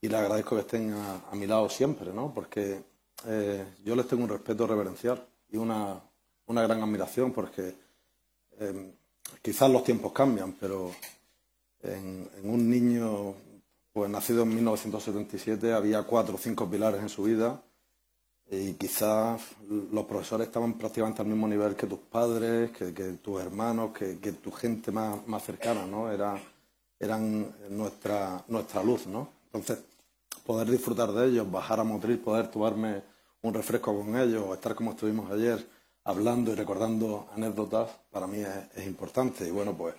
Y 0.00 0.08
les 0.08 0.20
agradezco 0.20 0.56
que 0.56 0.62
estén 0.62 0.92
a, 0.92 1.34
mi 1.34 1.46
lado 1.46 1.68
siempre, 1.68 2.12
¿no? 2.12 2.32
Porque 2.34 2.82
eh, 3.26 3.64
yo 3.84 3.96
les 3.96 4.06
tengo 4.06 4.24
un 4.24 4.28
respeto 4.28 4.66
reverencial 4.66 5.24
y 5.50 5.56
una, 5.56 6.02
gran 6.46 6.82
admiración, 6.82 7.32
porque 7.32 7.74
eh, 8.58 8.92
quizás 9.42 9.70
los 9.70 9.84
tiempos 9.84 10.12
cambian, 10.12 10.52
pero 10.52 10.92
en, 11.82 12.28
un 12.42 12.68
niño 12.68 13.34
pues 13.92 14.10
nacido 14.10 14.42
en 14.42 14.54
1977 14.54 15.72
había 15.72 16.02
cuatro 16.02 16.34
o 16.34 16.38
cinco 16.38 16.68
pilares 16.68 17.00
en 17.00 17.08
su 17.08 17.22
vida 17.22 17.62
y 18.48 18.74
quizás 18.74 19.40
los 19.68 20.04
profesores 20.04 20.46
estaban 20.46 20.74
prácticamente 20.74 21.20
al 21.20 21.28
mismo 21.28 21.48
nivel 21.48 21.74
que 21.74 21.86
tus 21.86 21.98
padres, 21.98 22.70
que, 22.70 22.92
tus 23.22 23.40
hermanos, 23.40 23.90
que, 23.92 24.32
tu 24.32 24.52
gente 24.52 24.92
más, 24.92 25.26
más 25.26 25.42
cercana, 25.44 25.84
¿no? 25.84 26.10
Era, 26.12 26.40
eran 26.98 27.54
nuestra, 27.70 28.44
nuestra 28.48 28.84
luz, 28.84 29.06
¿no? 29.08 29.28
Entonces, 29.46 29.78
poder 30.44 30.70
disfrutar 30.70 31.10
de 31.12 31.26
ellos, 31.26 31.50
bajar 31.50 31.80
a 31.80 31.84
Motril, 31.84 32.18
poder 32.18 32.48
tomarme 32.48 33.02
un 33.42 33.52
refresco 33.52 33.96
con 33.96 34.16
ellos, 34.16 34.54
estar 34.54 34.76
como 34.76 34.92
estuvimos 34.92 35.30
ayer, 35.32 35.66
hablando 36.04 36.52
y 36.52 36.54
recordando 36.54 37.28
anécdotas, 37.34 37.90
para 38.12 38.28
mí 38.28 38.38
es, 38.76 38.86
importante. 38.86 39.46
Y 39.46 39.50
bueno, 39.50 39.76
pues 39.76 39.94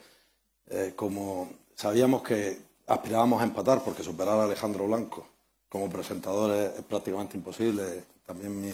eh, 0.67 0.93
como 0.95 1.49
sabíamos 1.75 2.23
que 2.23 2.59
aspirábamos 2.87 3.41
a 3.41 3.43
empatar, 3.43 3.83
porque 3.83 4.03
superar 4.03 4.39
a 4.39 4.45
Alejandro 4.45 4.87
Blanco 4.87 5.36
como 5.69 5.89
presentador 5.89 6.51
es, 6.55 6.83
prácticamente 6.83 7.37
imposible. 7.37 8.03
También 8.25 8.59
mi, 8.59 8.71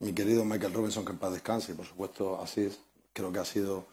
mi, 0.00 0.12
querido 0.12 0.44
Michael 0.44 0.72
Robinson, 0.72 1.04
que 1.04 1.12
en 1.12 1.18
paz 1.18 1.32
descanse, 1.32 1.72
y 1.72 1.74
por 1.74 1.86
supuesto 1.86 2.40
así 2.40 2.70
creo 3.12 3.32
que 3.32 3.38
ha 3.38 3.44
sido, 3.44 3.86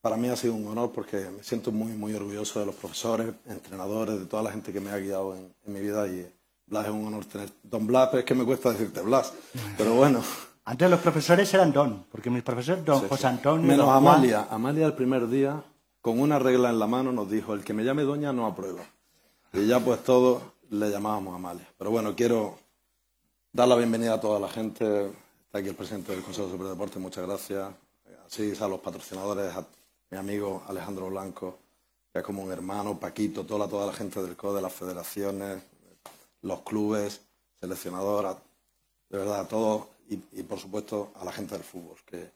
para 0.00 0.16
mí 0.16 0.28
ha 0.28 0.36
sido 0.36 0.54
un 0.54 0.66
honor 0.68 0.92
porque 0.92 1.18
me 1.30 1.42
siento 1.42 1.72
muy, 1.72 1.92
muy 1.92 2.14
orgulloso 2.14 2.60
de 2.60 2.66
los 2.66 2.74
profesores, 2.74 3.34
entrenadores, 3.46 4.18
de 4.18 4.26
toda 4.26 4.42
la 4.42 4.52
gente 4.52 4.72
que 4.72 4.80
me 4.80 4.90
ha 4.90 4.98
guiado 4.98 5.36
en, 5.36 5.54
en 5.66 5.72
mi 5.72 5.80
vida 5.80 6.06
y 6.08 6.30
Blas 6.68 6.86
es 6.86 6.92
un 6.92 7.06
honor 7.06 7.24
tener. 7.26 7.48
Don 7.62 7.86
Blas, 7.86 8.12
es 8.14 8.24
que 8.24 8.34
me 8.34 8.44
cuesta 8.44 8.72
decirte 8.72 9.00
Blas, 9.00 9.32
pero 9.78 9.94
bueno. 9.94 10.20
Antes 10.64 10.90
los 10.90 10.98
profesores 10.98 11.52
eran 11.54 11.72
Don, 11.72 12.06
porque 12.10 12.28
mis 12.28 12.42
profesores, 12.42 12.84
Don 12.84 13.08
José 13.08 13.28
Antonio. 13.28 13.68
Menos 13.68 13.88
Amalia. 13.88 14.48
Amalia 14.50 14.86
el 14.86 14.94
primer 14.94 15.28
día, 15.28 15.62
con 16.00 16.18
una 16.18 16.40
regla 16.40 16.70
en 16.70 16.80
la 16.80 16.88
mano, 16.88 17.12
nos 17.12 17.30
dijo: 17.30 17.54
el 17.54 17.62
que 17.62 17.72
me 17.72 17.84
llame 17.84 18.02
Doña 18.02 18.32
no 18.32 18.46
aprueba. 18.46 18.82
Y 19.52 19.68
ya 19.68 19.78
pues 19.78 20.02
todos 20.02 20.42
le 20.70 20.90
llamábamos 20.90 21.34
Amalia. 21.34 21.68
Pero 21.78 21.90
bueno, 21.90 22.14
quiero 22.14 22.58
dar 23.52 23.68
la 23.68 23.76
bienvenida 23.76 24.14
a 24.14 24.20
toda 24.20 24.40
la 24.40 24.48
gente. 24.48 25.06
Está 25.46 25.58
aquí 25.58 25.68
el 25.68 25.74
presidente 25.74 26.12
del 26.12 26.22
Consejo 26.22 26.48
de 26.48 26.68
Deporte, 26.70 26.98
muchas 26.98 27.26
gracias. 27.26 27.70
Así 28.26 28.52
a 28.60 28.68
los 28.68 28.80
patrocinadores, 28.80 29.54
a 29.54 29.64
mi 30.10 30.18
amigo 30.18 30.62
Alejandro 30.66 31.08
Blanco, 31.08 31.58
que 32.12 32.18
es 32.18 32.24
como 32.24 32.42
un 32.42 32.50
hermano, 32.50 32.98
Paquito, 32.98 33.44
toda, 33.44 33.68
toda 33.68 33.86
la 33.86 33.92
gente 33.92 34.22
del 34.22 34.36
CODE, 34.36 34.60
las 34.60 34.72
federaciones, 34.72 35.62
los 36.42 36.62
clubes, 36.62 37.20
seleccionadoras, 37.60 38.36
de 39.08 39.18
verdad, 39.18 39.40
a 39.40 39.48
todos 39.48 39.86
y, 40.08 40.16
por 40.42 40.58
supuesto 40.58 41.12
a 41.16 41.24
la 41.24 41.32
gente 41.32 41.54
del 41.54 41.64
fútbol, 41.64 41.96
que, 42.04 42.30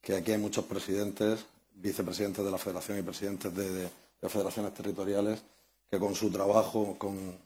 que, 0.00 0.16
aquí 0.16 0.32
hay 0.32 0.38
muchos 0.38 0.64
presidentes, 0.64 1.44
vicepresidentes 1.74 2.44
de 2.44 2.50
la 2.50 2.58
federación 2.58 2.98
y 2.98 3.02
presidentes 3.02 3.54
de, 3.54 3.88
federaciones 4.28 4.72
territoriales 4.72 5.42
que 5.94 6.00
con 6.00 6.14
su 6.14 6.30
trabajo, 6.30 6.96
con, 6.98 7.44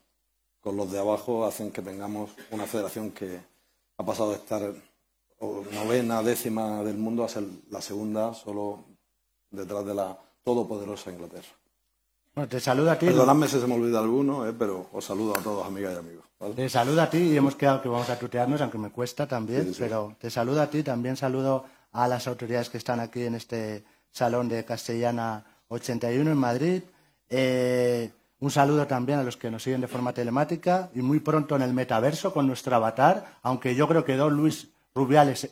los 0.64 0.92
de 0.92 0.98
abajo, 0.98 1.46
hacen 1.46 1.70
que 1.70 1.80
tengamos 1.82 2.30
una 2.50 2.66
federación 2.66 3.10
que 3.10 3.40
ha 3.96 4.04
pasado 4.04 4.30
de 4.30 4.36
estar 4.36 4.62
novena, 5.72 6.22
décima 6.22 6.82
del 6.82 6.98
mundo 6.98 7.24
a 7.24 7.28
ser 7.28 7.44
la 7.70 7.80
segunda 7.80 8.34
solo 8.34 8.84
detrás 9.50 9.84
de 9.86 9.94
la 9.94 10.18
todopoderosa 10.42 11.10
Inglaterra. 11.10 11.48
Bueno, 12.34 12.48
te 12.48 12.60
saluda 12.60 12.92
a 12.92 12.98
ti. 12.98 13.06
Perdonadme 13.06 13.48
si 13.48 13.58
se 13.58 13.66
me 13.66 13.74
olvida 13.74 13.98
alguno, 13.98 14.46
eh, 14.46 14.52
pero 14.58 14.88
os 14.92 15.04
saludo 15.04 15.36
a 15.38 15.42
todos, 15.42 15.66
amigas 15.66 15.94
y 15.94 15.98
amigos. 15.98 16.24
Te 16.54 16.68
saluda 16.68 17.04
a 17.04 17.10
ti 17.10 17.18
y 17.18 17.36
hemos 17.36 17.56
quedado 17.56 17.82
que 17.82 17.88
vamos 17.88 18.08
a 18.10 18.18
tutearnos, 18.18 18.60
aunque 18.60 18.78
me 18.78 18.90
cuesta 18.90 19.26
también, 19.26 19.72
pero 19.78 20.16
te 20.20 20.30
saludo 20.30 20.62
a 20.62 20.68
ti, 20.68 20.82
también 20.82 21.16
saludo 21.16 21.64
a 21.92 22.06
las 22.08 22.28
autoridades 22.28 22.68
que 22.68 22.78
están 22.78 23.00
aquí 23.00 23.24
en 23.24 23.34
este 23.34 23.84
salón 24.10 24.48
de 24.48 24.64
Castellana 24.64 25.44
81 25.68 26.30
en 26.30 26.36
Madrid. 26.36 26.82
Eh, 27.30 28.10
un 28.40 28.50
saludo 28.50 28.86
también 28.86 29.18
a 29.18 29.24
los 29.24 29.36
que 29.36 29.50
nos 29.50 29.62
siguen 29.62 29.80
de 29.80 29.88
forma 29.88 30.12
telemática 30.12 30.90
y 30.94 31.02
muy 31.02 31.20
pronto 31.20 31.56
en 31.56 31.62
el 31.62 31.72
metaverso 31.72 32.32
con 32.32 32.46
nuestro 32.46 32.76
avatar, 32.76 33.38
aunque 33.42 33.74
yo 33.74 33.88
creo 33.88 34.04
que 34.04 34.16
dos 34.16 34.32
Luis 34.32 34.68
Rubiales 34.94 35.50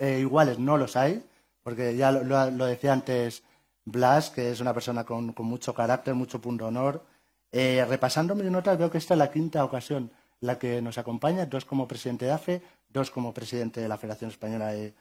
eh, 0.00 0.18
iguales 0.20 0.58
no 0.58 0.76
los 0.76 0.96
hay, 0.96 1.24
porque 1.62 1.96
ya 1.96 2.12
lo 2.12 2.66
decía 2.66 2.92
antes 2.92 3.42
Blas, 3.90 4.30
que 4.30 4.50
es 4.50 4.60
una 4.60 4.74
persona 4.74 5.04
con, 5.04 5.34
mucho 5.38 5.74
carácter, 5.74 6.14
mucho 6.14 6.40
punto 6.40 6.66
honor. 6.66 7.04
Eh, 7.50 7.84
repasando 7.88 8.34
mis 8.34 8.50
notas, 8.50 8.78
veo 8.78 8.90
que 8.90 8.98
esta 8.98 9.14
es 9.14 9.18
la 9.18 9.30
quinta 9.30 9.64
ocasión 9.64 10.10
la 10.40 10.58
que 10.58 10.80
nos 10.82 10.98
acompaña, 10.98 11.46
dos 11.46 11.64
como 11.64 11.88
presidente 11.88 12.26
de 12.26 12.32
AFE, 12.32 12.62
dos 12.88 13.10
como 13.10 13.34
presidente 13.34 13.80
de 13.80 13.88
la 13.88 13.96
Federación 13.96 14.30
Española 14.30 14.72
de, 14.72 14.94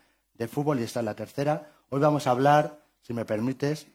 Fútbol 0.48 0.80
y 0.80 0.84
esta 0.84 1.00
es 1.02 1.06
la 1.06 1.16
tercera. 1.16 1.70
Hoy 1.90 2.00
vamos 2.00 2.28
a 2.28 2.32
hablar, 2.32 2.80
si 3.02 3.14
me 3.14 3.26
permites, 3.26 3.88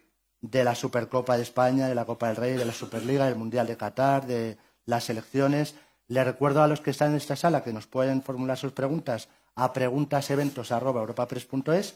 de 0.42 0.64
la 0.64 0.74
Supercopa 0.74 1.38
de 1.38 1.44
España, 1.44 1.88
de 1.88 1.94
la 1.94 2.04
Copa 2.04 2.28
del 2.28 2.36
Rey, 2.36 2.56
de 2.56 2.66
la 2.66 2.72
Superliga, 2.72 3.24
del 3.24 3.36
Mundial 3.36 3.66
de 3.66 3.78
Qatar, 3.78 4.26
de 4.26 4.58
las 4.84 5.08
elecciones. 5.08 5.76
Les 6.08 6.24
recuerdo 6.24 6.62
a 6.62 6.68
los 6.68 6.82
que 6.82 6.90
están 6.90 7.12
en 7.12 7.16
esta 7.16 7.36
sala 7.36 7.64
que 7.64 7.72
nos 7.72 7.86
pueden 7.86 8.22
formular 8.22 8.58
sus 8.58 8.72
preguntas 8.72 9.30
a 9.54 9.72
preguntaseventos.europapress.es 9.72 11.94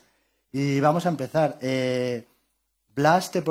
y 0.52 0.80
vamos 0.80 1.04
a 1.04 1.10
empezar. 1.10 1.58
Eh, 1.60 2.26
Blas 2.94 3.30
te 3.30 3.44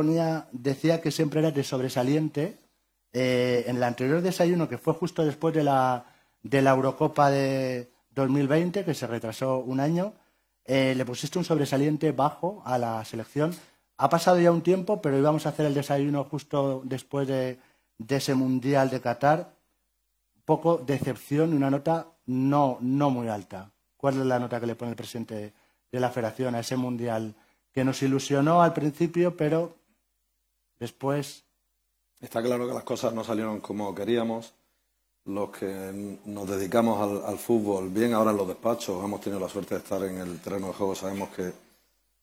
decía 0.53 1.01
que 1.01 1.11
siempre 1.11 1.41
eras 1.41 1.53
de 1.53 1.63
sobresaliente. 1.63 2.57
Eh, 3.13 3.65
en 3.67 3.77
el 3.77 3.83
anterior 3.83 4.21
desayuno, 4.21 4.67
que 4.67 4.77
fue 4.77 4.93
justo 4.93 5.23
después 5.23 5.53
de 5.53 5.63
la, 5.63 6.05
de 6.41 6.61
la 6.61 6.71
Eurocopa 6.71 7.29
de 7.29 7.91
2020, 8.09 8.83
que 8.83 8.93
se 8.93 9.07
retrasó 9.07 9.59
un 9.59 9.79
año, 9.79 10.13
eh, 10.65 10.93
le 10.95 11.05
pusiste 11.05 11.37
un 11.37 11.45
sobresaliente 11.45 12.11
bajo 12.11 12.63
a 12.65 12.77
la 12.77 13.05
selección. 13.05 13.55
Ha 13.97 14.09
pasado 14.09 14.39
ya 14.39 14.51
un 14.51 14.61
tiempo, 14.61 15.01
pero 15.01 15.17
íbamos 15.17 15.45
a 15.45 15.49
hacer 15.49 15.65
el 15.65 15.73
desayuno 15.73 16.25
justo 16.25 16.81
después 16.83 17.27
de, 17.27 17.59
ese 18.09 18.35
Mundial 18.35 18.89
de 18.89 18.99
Qatar. 18.99 19.55
Poco 20.43 20.77
decepción 20.77 21.53
y 21.53 21.55
una 21.55 21.71
nota 21.71 22.07
no, 22.25 22.77
no 22.81 23.09
muy 23.09 23.29
alta. 23.29 23.71
¿Cuál 23.97 24.19
es 24.19 24.25
la 24.25 24.39
nota 24.39 24.59
que 24.59 24.67
le 24.67 24.75
pone 24.75 24.91
el 24.91 24.97
presidente 24.97 25.53
de 25.91 25.99
la 25.99 26.11
federación 26.11 26.55
a 26.55 26.59
ese 26.59 26.75
Mundial 26.75 27.35
que 27.71 27.83
nos 27.83 28.01
ilusionó 28.01 28.61
al 28.61 28.73
principio, 28.73 29.35
pero 29.35 29.75
después... 30.79 31.43
Está 32.21 32.41
claro 32.41 32.67
que 32.67 32.73
las 32.73 32.83
cosas 32.83 33.13
no 33.13 33.23
salieron 33.23 33.59
como 33.59 33.93
queríamos. 33.93 34.53
Los 35.25 35.49
que 35.49 36.19
nos 36.25 36.47
dedicamos 36.47 37.23
al, 37.25 37.37
fútbol, 37.37 37.89
bien 37.89 38.13
ahora 38.13 38.31
en 38.31 38.37
los 38.37 38.47
despachos, 38.47 39.03
hemos 39.03 39.19
tenido 39.19 39.39
la 39.39 39.49
suerte 39.49 39.75
de 39.75 39.81
estar 39.81 40.01
en 40.03 40.19
el 40.19 40.39
terreno 40.39 40.67
de 40.67 40.73
juego, 40.73 40.95
sabemos 40.95 41.29
que, 41.29 41.51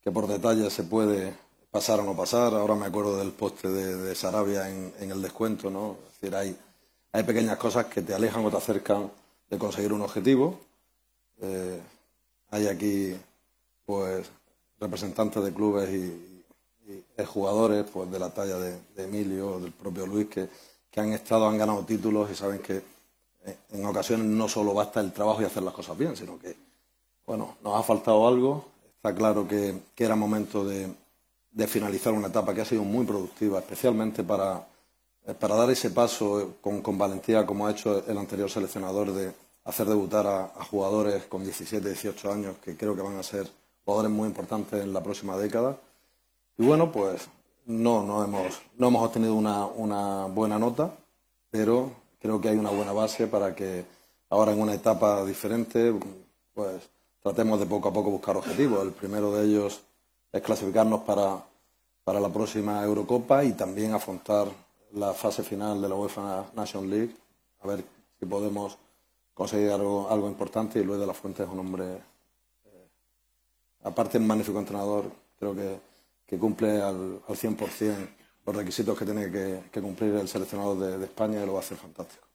que 0.01 0.11
por 0.11 0.27
detalle 0.27 0.71
se 0.71 0.85
puede 0.85 1.35
pasar 1.73 1.99
o 2.01 2.05
no 2.05 2.15
pasar. 2.15 2.55
Ahora 2.55 2.77
me 2.77 2.87
acuerdo 2.87 3.17
del 3.17 3.33
poste 3.33 3.69
de, 3.69 4.15
Sarabia 4.15 4.69
en, 4.69 5.11
el 5.11 5.21
descuento, 5.21 5.71
¿no? 5.71 5.97
Es 6.07 6.21
decir, 6.21 6.37
hay, 6.37 7.23
pequeñas 7.25 7.57
cosas 7.57 7.87
que 7.87 8.03
te 8.03 8.15
alejan 8.15 8.45
o 8.45 8.51
te 8.51 8.59
acercan 8.59 9.11
de 9.51 9.59
conseguir 9.59 9.93
un 9.93 10.03
objetivo. 10.03 10.61
Eh, 11.41 11.81
hay 12.51 12.67
aquí, 12.69 13.17
pues, 13.87 14.31
representantes 14.79 15.43
de 15.43 15.53
clubes 15.53 15.91
y, 15.91 16.29
jugadores 17.27 17.87
pues, 17.91 18.11
de 18.11 18.19
la 18.19 18.31
talla 18.31 18.59
de, 18.59 18.79
Emilio, 18.97 19.59
del 19.61 19.73
propio 19.73 20.07
Luis, 20.07 20.29
que, 20.29 20.49
han 21.01 21.13
estado, 21.13 21.49
han 21.49 21.57
ganado 21.57 21.85
títulos 21.87 22.31
y 22.31 22.35
saben 22.35 22.59
que 22.59 22.83
eh, 23.45 23.57
en 23.71 23.87
ocasiones 23.87 24.27
no 24.27 24.47
solo 24.49 24.75
basta 24.75 25.01
el 25.01 25.13
trabajo 25.13 25.41
y 25.41 25.47
hacer 25.47 25.63
las 25.63 25.73
cosas 25.73 25.97
bien, 25.97 26.15
sino 26.17 26.39
que, 26.39 26.55
bueno, 27.25 27.57
nos 27.63 27.79
ha 27.79 27.83
faltado 27.83 28.29
algo. 28.29 28.67
Está 28.97 29.15
claro 29.15 29.49
que, 29.49 29.75
era 29.97 30.17
momento 30.17 30.65
de, 30.65 30.93
finalizar 31.67 32.13
una 32.13 32.29
etapa 32.29 32.55
que 32.55 32.63
ha 32.63 32.65
sido 32.65 32.85
muy 32.85 33.05
productiva, 33.05 33.59
especialmente 33.59 34.25
para, 34.25 34.67
eh, 35.27 35.35
para 35.35 35.55
dar 35.55 35.71
ese 35.71 35.91
paso 35.91 36.55
con, 36.61 36.99
valentía, 36.99 37.47
como 37.47 37.67
ha 37.67 37.73
hecho 37.73 38.05
el 38.07 38.19
anterior 38.19 38.51
seleccionador, 38.51 39.13
de 39.13 39.33
hacer 39.65 39.87
debutar 39.87 40.27
a, 40.27 40.65
jugadores 40.65 41.25
con 41.25 41.45
17, 41.45 41.87
18 41.87 42.33
años, 42.33 42.57
que 42.65 42.77
creo 42.77 42.97
que 42.97 43.03
van 43.03 43.17
a 43.17 43.23
ser 43.23 43.49
jugadores 43.85 44.11
muy 44.11 44.29
importantes 44.29 44.83
en 44.83 44.93
la 44.93 45.03
próxima 45.03 45.37
década. 45.37 45.77
Y 46.59 46.65
bueno, 46.65 46.91
pues 46.91 47.29
no, 47.67 48.03
no 48.03 48.25
hemos, 48.25 48.61
no 48.77 48.89
hemos 48.89 49.05
obtenido 49.05 49.35
una, 49.35 49.67
una 49.67 50.27
buena 50.27 50.59
nota, 50.59 50.95
pero 51.51 51.93
creo 52.21 52.41
que 52.41 52.49
hay 52.49 52.57
una 52.57 52.71
buena 52.71 52.93
base 52.93 53.27
para 53.27 53.55
que 53.55 53.85
ahora 54.31 54.53
en 54.53 54.61
una 54.61 54.75
etapa 54.75 55.25
diferente, 55.25 55.93
pues 56.55 56.89
tratemos 57.23 57.61
de 57.61 57.67
poco 57.67 57.89
a 57.89 57.93
poco 57.93 58.11
buscar 58.11 58.37
objetivos. 58.37 58.83
El 58.83 58.93
primero 58.93 59.33
de 59.33 59.45
ellos 59.45 59.83
es 60.33 60.43
clasificarnos 60.43 61.03
para, 61.03 61.45
para 62.05 62.19
la 62.19 62.29
próxima 62.29 62.83
Eurocopa 62.83 63.45
y 63.45 63.53
también 63.53 63.93
afrontar 63.93 64.49
la 64.93 65.13
fase 65.13 65.43
final 65.43 65.81
de 65.81 65.89
la 65.89 65.95
UEFA 65.95 66.47
Nation 66.55 66.89
League, 66.89 67.15
a 67.61 67.67
ver 67.67 67.85
si 68.19 68.27
podemos 68.27 68.79
conseguir 69.35 69.71
algo, 69.71 70.09
algo 70.11 70.29
importante. 70.29 70.81
Y 70.81 70.85
Luis 70.85 70.99
de 70.99 71.07
la 71.07 71.15
Fuente 71.15 71.43
es 71.43 71.49
un 71.49 71.59
hombre, 71.59 71.85
eh, 72.65 72.89
aparte 73.85 74.19
de 74.19 74.23
un 74.23 74.27
magnífico 74.27 74.59
entrenador, 74.59 75.05
creo 75.39 75.55
que 75.55 75.93
que 76.33 76.39
cumple 76.39 76.81
al, 76.81 77.21
al 77.29 77.37
100% 77.37 78.09
los 78.47 78.57
requisitos 78.57 78.99
que 78.99 79.05
tiene 79.05 79.31
que, 79.31 79.81
cumplir 79.83 80.15
el 80.15 80.27
seleccionador 80.27 80.99
de, 80.99 81.05
España 81.05 81.43
y 81.43 81.47
lo 81.47 81.53
va 81.53 81.59
a 81.59 81.63
hacer 81.63 81.77
fantástico. 81.77 82.27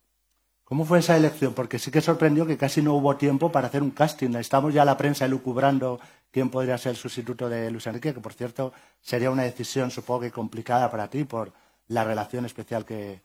¿Cómo 0.63 0.86
fue 0.86 1.00
esa 1.00 1.18
elección? 1.18 1.56
Porque 1.56 1.80
sí 1.80 1.89
que 1.89 2.00
sorprendió 2.00 2.46
que 2.46 2.58
casi 2.58 2.84
no 2.84 2.94
hubo 2.94 3.18
tiempo 3.18 3.51
para 3.51 3.70
hacer 3.70 3.82
un 3.82 3.89
casting. 3.89 4.36
Estamos 4.36 4.72
ya 4.72 4.86
la 4.86 4.98
prensa 4.98 5.25
elucubrando 5.25 6.00
quién 6.31 6.50
podría 6.50 6.77
ser 6.77 6.91
el 6.91 6.98
sustituto 6.98 7.50
de 7.50 7.72
Luis 7.72 7.88
Enrique, 7.88 8.13
que 8.13 8.19
por 8.19 8.34
cierto 8.34 8.74
sería 9.01 9.31
una 9.31 9.43
decisión 9.43 9.91
supongo 9.91 10.22
que 10.22 10.31
complicada 10.31 10.89
para 10.91 11.10
ti 11.10 11.24
por 11.24 11.51
la 11.88 12.03
relación 12.03 12.46
especial 12.46 12.86
que, 12.86 13.22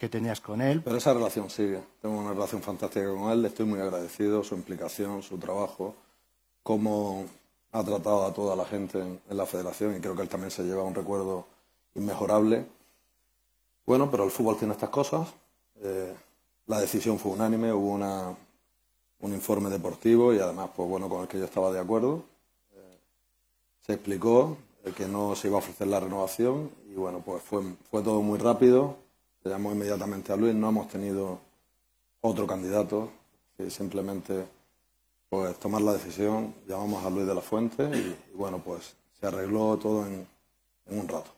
que 0.00 0.08
tenías 0.08 0.40
con 0.40 0.62
él. 0.62 0.80
Pero 0.82 0.96
esa 0.96 1.12
relación 1.12 1.50
sigue. 1.50 1.80
Tengo 2.00 2.18
una 2.18 2.32
relación 2.32 2.62
fantástica 2.62 3.06
con 3.06 3.30
él. 3.30 3.44
Estoy 3.44 3.66
muy 3.66 3.80
agradecido, 3.80 4.42
su 4.42 4.54
implicación, 4.54 5.22
su 5.22 5.36
trabajo, 5.38 5.94
cómo 6.62 7.26
ha 7.72 7.84
tratado 7.84 8.24
a 8.24 8.32
toda 8.32 8.56
la 8.56 8.64
gente 8.64 8.98
en, 8.98 9.20
la 9.28 9.44
federación 9.44 9.94
y 9.94 10.00
creo 10.00 10.16
que 10.16 10.22
él 10.22 10.28
también 10.28 10.50
se 10.50 10.62
lleva 10.64 10.82
un 10.82 10.94
recuerdo 10.94 11.46
inmejorable. 11.94 12.64
Bueno, 13.84 14.10
pero 14.10 14.24
el 14.24 14.30
fútbol 14.30 14.56
tiene 14.56 14.72
estas 14.72 14.88
cosas. 14.88 15.28
Eh, 15.82 16.14
la 16.66 16.80
decisión 16.80 17.18
fue 17.18 17.32
unánime, 17.32 17.70
hubo 17.72 17.90
una, 17.90 18.34
un 19.20 19.34
informe 19.34 19.68
deportivo 19.68 20.32
y 20.32 20.38
además, 20.38 20.70
pues 20.74 20.88
bueno, 20.88 21.10
con 21.10 21.22
el 21.22 21.28
que 21.28 21.38
yo 21.38 21.44
estaba 21.44 21.70
de 21.70 21.78
acuerdo. 21.78 22.24
Se 23.90 23.94
explicó 23.94 24.56
que 24.96 25.08
no 25.08 25.34
se 25.34 25.48
iba 25.48 25.56
a 25.56 25.58
ofrecer 25.58 25.88
la 25.88 25.98
renovación 25.98 26.70
y 26.88 26.94
bueno, 26.94 27.24
pues 27.26 27.42
fue, 27.42 27.60
fue 27.90 28.04
todo 28.04 28.22
muy 28.22 28.38
rápido. 28.38 28.96
Llamó 29.42 29.72
inmediatamente 29.72 30.32
a 30.32 30.36
Luis, 30.36 30.54
no 30.54 30.68
hemos 30.68 30.86
tenido 30.86 31.40
otro 32.20 32.46
candidato, 32.46 33.10
simplemente 33.68 34.46
pues 35.28 35.58
tomar 35.58 35.82
la 35.82 35.94
decisión, 35.94 36.54
llamamos 36.68 37.04
a 37.04 37.10
Luis 37.10 37.26
de 37.26 37.34
la 37.34 37.40
Fuente 37.40 37.82
y, 37.82 38.16
bueno, 38.36 38.60
pues 38.64 38.94
se 39.18 39.26
arregló 39.26 39.76
todo 39.76 40.06
en, 40.06 40.24
un 40.86 41.08
rato. 41.08 41.32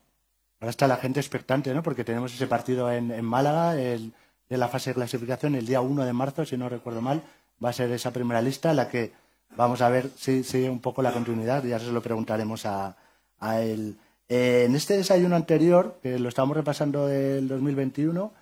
Ahora 0.61 0.68
está 0.68 0.87
la 0.87 0.98
gente 0.98 1.20
expectante, 1.20 1.72
¿no? 1.72 1.83
Porque 1.83 2.05
tenemos 2.05 2.35
ese 2.35 2.46
partido 2.46 2.92
en, 2.92 3.24
Málaga, 3.24 3.81
el, 3.81 4.12
de 4.50 4.59
la 4.59 4.68
fase 4.68 4.90
de 4.90 4.94
clasificación, 4.96 5.55
el 5.55 5.64
día 5.64 5.81
1 5.81 6.05
de 6.05 6.12
marzo, 6.12 6.44
si 6.44 6.59
no 6.59 6.68
recuerdo 6.68 7.00
mal, 7.00 7.22
va 7.64 7.70
a 7.70 7.72
ser 7.72 7.90
esa 7.92 8.11
primera 8.11 8.42
lista 8.42 8.74
la 8.74 8.90
que 8.90 9.21
vamos 9.57 9.81
a 9.81 9.88
ver 9.88 10.11
si 10.17 10.45
sigue 10.45 10.71
un 10.71 10.81
poco 10.81 11.03
la 11.03 11.12
continuidad, 11.12 11.65
ya 11.65 11.79
se 11.79 11.93
lo 11.93 12.03
preguntaremos 12.03 12.67
a, 12.67 12.97
él. 13.61 13.97
Eh, 14.29 14.65
en 14.67 14.77
este 14.77 14.97
desayuno 14.97 15.37
anterior, 15.37 15.99
que 16.03 16.19
lo 16.19 16.29
estamos 16.29 16.57
repasando 16.57 17.07
del 17.07 17.49
2021, 17.49 18.33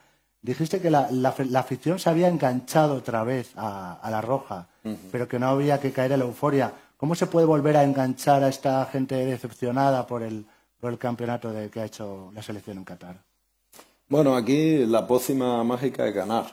Dijiste 0.43 0.81
que 0.81 0.91
la, 0.91 1.11
afición 1.57 1.99
se 1.99 2.09
había 2.09 2.29
enganchado 2.29 2.95
otra 2.95 3.25
vez 3.25 3.53
a, 3.57 4.09
la 4.11 4.23
roja, 4.23 4.69
pero 5.13 5.29
que 5.29 5.39
no 5.39 5.49
había 5.49 5.79
que 5.81 5.93
caer 5.93 6.13
en 6.13 6.21
la 6.21 6.25
euforia. 6.25 6.73
¿Cómo 6.97 7.15
se 7.15 7.27
puede 7.27 7.47
volver 7.47 7.77
a 7.77 7.85
enganchar 7.85 8.43
a 8.43 8.49
esta 8.49 8.87
gente 8.87 9.15
decepcionada 9.15 10.07
por 10.07 10.23
el, 10.23 10.47
por 10.81 10.93
el 10.93 10.99
campeonato 10.99 11.53
de, 11.53 11.69
que 11.69 11.81
ha 11.81 11.85
hecho 11.85 12.31
la 12.35 12.43
selección 12.43 12.79
en 12.79 12.85
Qatar? 12.85 13.23
Bueno, 14.09 14.35
aquí 14.35 14.87
la 14.87 15.07
pócima 15.07 15.63
mágica 15.63 16.07
es 16.07 16.15
ganar, 16.15 16.47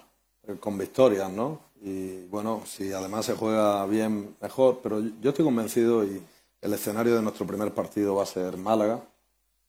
eh, 0.48 0.56
con 0.60 0.78
victorias, 0.78 1.32
¿no? 1.32 1.60
Y 1.82 2.26
bueno, 2.26 2.64
si 2.66 2.92
además 2.92 3.26
se 3.26 3.34
juega 3.34 3.86
bien, 3.86 4.36
mejor, 4.42 4.80
pero 4.82 5.00
yo 5.22 5.30
estoy 5.30 5.46
convencido 5.46 6.04
y 6.04 6.22
el 6.62 6.74
escenario 6.74 7.16
de 7.16 7.22
nuestro 7.22 7.46
primer 7.46 7.74
partido 7.74 8.16
va 8.16 8.24
a 8.24 8.28
ser 8.28 8.58
Málaga, 8.58 9.02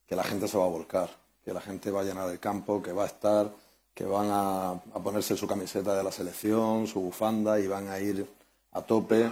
que 0.07 0.17
la 0.17 0.25
gente 0.25 0.49
se 0.49 0.57
va 0.57 0.65
a 0.65 0.69
volcar, 0.69 1.11
que 1.45 1.53
la 1.53 1.61
gente 1.61 1.91
va 1.91 2.01
a 2.01 2.05
llenar 2.05 2.31
el 2.31 2.39
campo, 2.39 2.83
que 2.83 2.93
va 2.93 3.05
a 3.05 3.07
estar 3.07 3.51
que 3.99 4.05
van 4.05 4.29
a, 4.31 4.81
ponerse 5.03 5.37
su 5.37 5.49
camiseta 5.49 5.93
de 5.97 6.05
la 6.05 6.13
selección, 6.13 6.87
su 6.87 7.01
bufanda 7.01 7.59
y 7.59 7.67
van 7.67 7.89
a 7.89 7.99
ir 7.99 8.25
a 8.71 8.81
tope. 8.81 9.29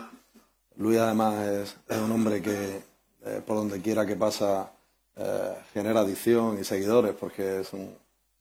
Luis 0.74 0.98
además 0.98 1.40
es, 1.46 1.76
un 2.02 2.10
hombre 2.10 2.42
que 2.42 2.82
eh, 3.24 3.42
por 3.46 3.58
donde 3.58 3.80
quiera 3.80 4.04
que 4.04 4.16
pasa 4.16 4.72
eh, 5.14 5.54
genera 5.72 6.00
adicción 6.00 6.58
y 6.58 6.64
seguidores 6.64 7.14
porque 7.14 7.60
es 7.60 7.72
un, 7.74 7.94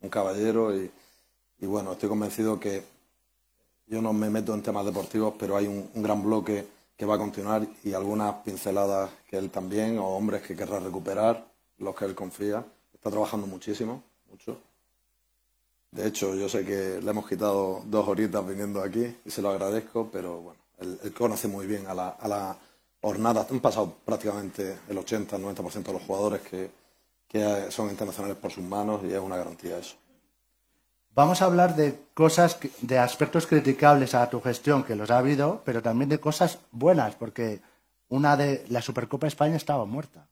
caballero 0.10 0.76
y, 0.76 0.92
bueno, 1.62 1.94
estoy 1.94 2.10
convencido 2.10 2.60
que 2.60 2.84
yo 3.88 4.02
no 4.02 4.14
me 4.14 4.30
meto 4.30 4.54
en 4.54 4.64
temas 4.64 4.86
deportivos, 4.86 5.34
pero 5.38 5.58
hay 5.58 5.68
un, 5.68 5.90
gran 5.96 6.24
bloque 6.24 6.66
que 6.98 7.06
va 7.06 7.16
a 7.16 7.18
continuar 7.18 7.68
y 7.84 7.94
algunas 7.94 8.36
pinceladas 8.36 9.12
que 9.30 9.38
él 9.38 9.50
también, 9.50 10.00
o 10.00 10.08
hombres 10.08 10.42
que 10.42 10.56
querrá 10.56 10.80
recuperar, 10.80 11.46
los 11.80 11.96
que 11.96 12.06
él 12.06 12.16
confía. 12.16 12.66
Está 12.94 13.12
trabajando 13.12 13.48
muchísimo, 13.48 14.02
mucho. 14.32 14.58
De 15.92 16.08
hecho, 16.08 16.36
yo 16.36 16.50
sé 16.50 16.66
que 16.66 17.00
le 17.02 17.10
hemos 17.10 17.28
quitado 17.28 17.82
dos 17.86 18.08
horitas 18.08 18.46
viniendo 18.48 18.82
aquí 18.82 19.16
y 19.24 19.30
se 19.30 19.42
lo 19.42 19.50
agradezco, 19.50 20.10
pero 20.12 20.42
bueno, 20.42 20.60
él, 20.80 21.14
conoce 21.14 21.48
muy 21.48 21.68
bien 21.68 21.88
a 21.88 21.94
la, 21.94 22.10
a 22.10 22.28
la 22.28 22.58
jornada. 23.02 23.48
Han 23.50 23.60
pasado 23.60 23.94
prácticamente 24.04 24.80
el 24.90 24.98
80, 24.98 25.38
90% 25.38 25.84
de 25.84 25.94
los 25.94 26.02
jugadores 26.02 26.42
que, 26.42 26.70
que 27.28 27.72
son 27.72 27.90
internacionales 27.90 28.38
por 28.38 28.52
sus 28.52 28.64
manos 28.64 29.02
y 29.04 29.14
es 29.14 29.20
una 29.20 29.38
garantía 29.38 29.78
eso. 29.78 29.96
Vamos 31.16 31.42
a 31.42 31.46
hablar 31.46 31.78
de 31.78 31.98
cosas, 32.14 32.60
de 32.82 33.00
aspectos 33.00 33.48
criticables 33.48 34.14
a 34.14 34.30
tu 34.30 34.42
gestión, 34.42 34.84
que 34.84 34.98
los 34.98 35.10
ha 35.12 35.20
habido, 35.20 35.62
pero 35.64 35.82
también 35.82 36.10
de 36.10 36.20
cosas 36.20 36.60
buenas, 36.72 37.16
porque 37.16 37.62
una 38.10 38.36
de 38.36 38.66
la 38.68 38.82
Supercopa 38.82 39.26
España 39.26 39.56
estaba 39.56 39.86
muerta 39.86 40.28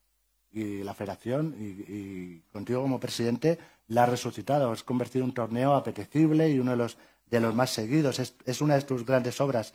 y 0.51 0.83
la 0.83 0.93
Federación 0.93 1.55
y 1.57 2.39
contigo 2.51 2.81
como 2.81 2.99
presidente 2.99 3.57
la 3.87 4.03
ha 4.03 4.07
resucitado. 4.07 4.73
Es 4.73 4.83
convertido 4.83 5.23
en 5.23 5.29
un 5.29 5.33
torneo 5.33 5.73
apetecible 5.73 6.49
y 6.49 6.59
uno 6.59 6.71
de 6.71 6.77
los, 6.77 6.97
de 7.29 7.39
los 7.39 7.55
más 7.55 7.69
seguidos. 7.69 8.19
Es, 8.19 8.61
una 8.61 8.75
de 8.75 8.81
tus 8.81 9.05
grandes 9.05 9.39
obras. 9.39 9.73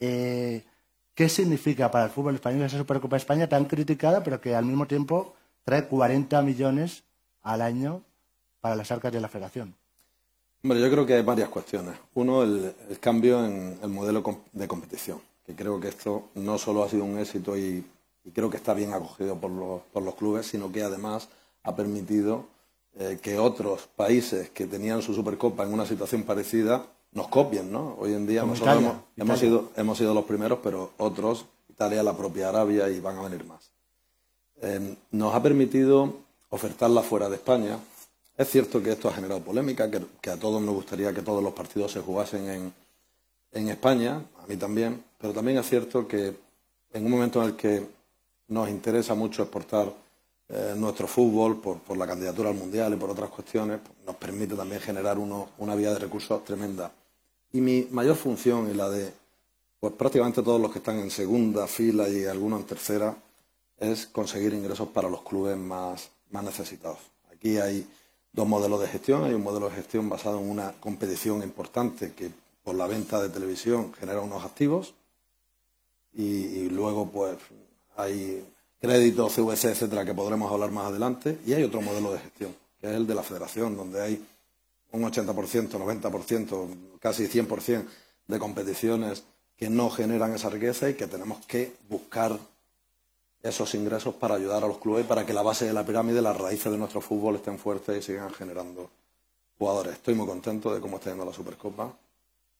Eh, 0.00 0.64
¿Qué 1.14 1.28
significa 1.28 1.88
para 1.90 2.06
el 2.06 2.10
fútbol 2.10 2.34
español 2.34 2.62
esa 2.62 2.78
Supercopa 2.78 3.16
España 3.16 3.48
tan 3.48 3.66
criticada, 3.66 4.24
pero 4.24 4.40
que 4.40 4.56
al 4.56 4.64
mismo 4.64 4.88
tiempo 4.88 5.36
trae 5.62 5.86
40 5.86 6.42
millones 6.42 7.04
al 7.42 7.62
año 7.62 8.02
para 8.60 8.74
las 8.74 8.90
arcas 8.90 9.12
de 9.12 9.20
la 9.20 9.28
federación? 9.28 9.76
Hombre, 10.62 10.80
yo 10.80 10.90
creo 10.90 11.06
que 11.06 11.14
hay 11.14 11.22
varias 11.22 11.48
cuestiones. 11.48 11.94
Uno, 12.14 12.42
el, 12.42 12.74
cambio 13.00 13.44
en 13.44 13.78
el 13.82 13.88
modelo 13.88 14.22
de 14.52 14.66
competición, 14.66 15.20
que 15.46 15.54
creo 15.54 15.78
que 15.78 15.88
esto 15.88 16.24
no 16.34 16.58
solo 16.58 16.82
ha 16.82 16.88
sido 16.88 17.04
un 17.04 17.18
éxito 17.18 17.56
y, 17.56 17.84
creo 18.34 18.50
que 18.50 18.58
está 18.58 18.74
bien 18.74 18.92
acogido 18.92 19.36
por 19.36 19.50
los, 19.50 19.80
por 19.92 20.02
los 20.02 20.14
clubes, 20.14 20.46
sino 20.46 20.70
que 20.70 20.82
además 20.82 21.28
ha 21.62 21.74
permitido 21.74 22.44
eh, 22.98 23.18
que 23.22 23.38
otros 23.38 23.88
países 23.96 24.50
que 24.50 24.66
tenían 24.66 25.00
su 25.00 25.14
Supercopa 25.14 25.62
en 25.62 25.72
una 25.72 25.86
situación 25.86 26.24
parecida 26.24 26.84
nos 27.12 27.28
copien, 27.28 27.72
¿no? 27.72 27.96
Hoy 27.98 28.12
en 28.12 28.26
día 28.26 28.42
nosotros 28.42 28.96
hemos, 29.16 29.38
sido, 29.38 29.70
hemos 29.76 29.96
sido 29.96 30.12
los 30.12 30.24
primeros, 30.24 30.58
pero 30.62 30.90
otros, 30.98 31.46
Italia, 31.68 32.02
la 32.02 32.16
propia 32.16 32.48
Arabia 32.48 32.88
y 32.90 33.00
van 33.00 33.16
a 33.16 33.22
venir 33.22 33.44
más. 33.44 33.70
Eh, 34.60 34.96
nos 35.12 35.34
ha 35.34 35.42
permitido 35.42 36.12
ofertarla 36.50 37.02
fuera 37.02 37.28
de 37.28 37.36
España. 37.36 37.78
Es 38.38 38.48
cierto 38.48 38.80
que 38.80 38.92
esto 38.92 39.08
ha 39.08 39.12
generado 39.12 39.40
polémica, 39.40 39.90
que, 39.90 40.30
a 40.30 40.36
todos 40.36 40.62
nos 40.62 40.72
gustaría 40.72 41.12
que 41.12 41.22
todos 41.22 41.42
los 41.42 41.52
partidos 41.52 41.90
se 41.90 42.00
jugasen 42.00 42.48
en, 42.48 42.72
en 43.50 43.68
España, 43.68 44.22
a 44.40 44.46
mí 44.46 44.56
también, 44.56 45.02
pero 45.18 45.32
también 45.32 45.58
es 45.58 45.68
cierto 45.68 46.06
que 46.06 46.36
en 46.92 47.04
un 47.04 47.10
momento 47.10 47.42
en 47.42 47.48
el 47.48 47.56
que 47.56 47.84
nos 48.46 48.68
interesa 48.68 49.16
mucho 49.16 49.42
exportar 49.42 49.92
eh, 50.50 50.74
nuestro 50.76 51.08
fútbol, 51.08 51.60
por, 51.60 51.96
la 51.96 52.06
candidatura 52.06 52.50
al 52.50 52.54
Mundial 52.54 52.94
y 52.94 52.96
por 52.96 53.10
otras 53.10 53.28
cuestiones, 53.28 53.80
pues, 53.84 53.98
nos 54.06 54.14
permite 54.14 54.54
también 54.54 54.80
generar 54.80 55.18
una 55.18 55.74
vía 55.74 55.92
de 55.92 55.98
recursos 55.98 56.44
tremenda. 56.44 56.92
Y 57.52 57.60
mi 57.60 57.88
mayor 57.90 58.14
función 58.14 58.70
y 58.70 58.74
la 58.74 58.88
de 58.88 59.12
pues, 59.80 59.94
prácticamente 59.94 60.44
todos 60.44 60.60
los 60.60 60.70
que 60.70 60.78
están 60.78 61.00
en 61.00 61.10
segunda 61.10 61.66
fila 61.66 62.08
y 62.08 62.24
algunos 62.24 62.60
en 62.60 62.66
tercera 62.66 63.16
es 63.78 64.06
conseguir 64.06 64.54
ingresos 64.54 64.88
para 64.90 65.10
los 65.10 65.22
clubes 65.22 65.56
más, 65.56 66.08
más 66.30 66.44
necesitados. 66.44 66.98
Aquí 67.32 67.58
hay 67.58 67.84
dos 68.38 68.46
modelos 68.46 68.80
de 68.80 68.86
gestión. 68.86 69.24
Hay 69.24 69.34
un 69.34 69.42
modelo 69.42 69.68
de 69.68 69.74
gestión 69.74 70.08
basado 70.08 70.38
en 70.38 70.48
una 70.48 70.72
competición 70.78 71.42
importante 71.42 72.12
que 72.12 72.30
por 72.62 72.76
la 72.76 72.86
venta 72.86 73.20
de 73.20 73.30
televisión 73.30 73.92
genera 73.98 74.20
unos 74.20 74.44
activos 74.44 74.94
y, 76.14 76.68
luego 76.68 77.10
pues 77.10 77.36
hay 77.96 78.46
créditos, 78.80 79.34
CVC, 79.34 79.72
etcétera, 79.72 80.04
que 80.04 80.14
podremos 80.14 80.52
hablar 80.52 80.70
más 80.70 80.86
adelante 80.86 81.38
y 81.44 81.52
hay 81.52 81.64
otro 81.64 81.82
modelo 81.82 82.12
de 82.12 82.20
gestión, 82.20 82.54
que 82.80 82.86
es 82.86 82.94
el 82.94 83.08
de 83.08 83.14
la 83.16 83.24
federación, 83.24 83.76
donde 83.76 84.00
hay 84.00 84.24
un 84.92 85.02
80%, 85.02 85.70
90%, 85.70 86.98
casi 87.00 87.26
100% 87.26 87.84
de 88.28 88.38
competiciones 88.38 89.24
que 89.56 89.68
no 89.68 89.90
generan 89.90 90.32
esa 90.32 90.48
riqueza 90.48 90.88
y 90.88 90.94
que 90.94 91.08
tenemos 91.08 91.44
que 91.46 91.72
buscar 91.88 92.38
esos 93.42 93.74
ingresos 93.74 94.14
para 94.14 94.34
ayudar 94.34 94.64
a 94.64 94.68
los 94.68 94.78
clubes 94.78 95.06
para 95.06 95.24
que 95.24 95.32
la 95.32 95.42
base 95.42 95.66
de 95.66 95.72
la 95.72 95.84
pirámide, 95.84 96.20
las 96.20 96.36
raíces 96.36 96.70
de 96.70 96.78
nuestro 96.78 97.00
fútbol 97.00 97.36
estén 97.36 97.58
fuertes 97.58 97.98
y 97.98 98.02
sigan 98.02 98.32
generando 98.32 98.90
jugadores. 99.58 99.94
Estoy 99.94 100.14
muy 100.14 100.26
contento 100.26 100.74
de 100.74 100.80
cómo 100.80 100.96
está 100.96 101.10
yendo 101.10 101.24
la 101.24 101.32
Supercopa 101.32 101.92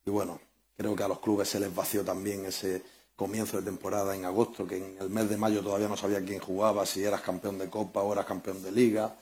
y 0.04 0.10
bueno, 0.10 0.40
creo 0.76 0.94
que 0.94 1.02
a 1.02 1.08
los 1.08 1.18
clubes 1.18 1.48
se 1.48 1.60
les 1.60 1.74
vació 1.74 2.04
también 2.04 2.46
ese 2.46 2.82
comienzo 3.18 3.56
de 3.56 3.64
temporada 3.64 4.14
en 4.14 4.24
agosto, 4.24 4.66
que 4.66 4.76
en 4.76 4.96
el 5.00 5.10
mes 5.10 5.28
de 5.28 5.36
mayo 5.36 5.60
todavía 5.60 5.88
no 5.88 5.96
sabía 5.96 6.24
quién 6.24 6.38
jugaba, 6.38 6.86
si 6.86 7.02
eras 7.02 7.20
campeón 7.20 7.58
de 7.58 7.68
Copa 7.68 8.00
o 8.00 8.12
eras 8.12 8.24
campeón 8.24 8.62
de 8.62 8.70
Liga. 8.70 9.12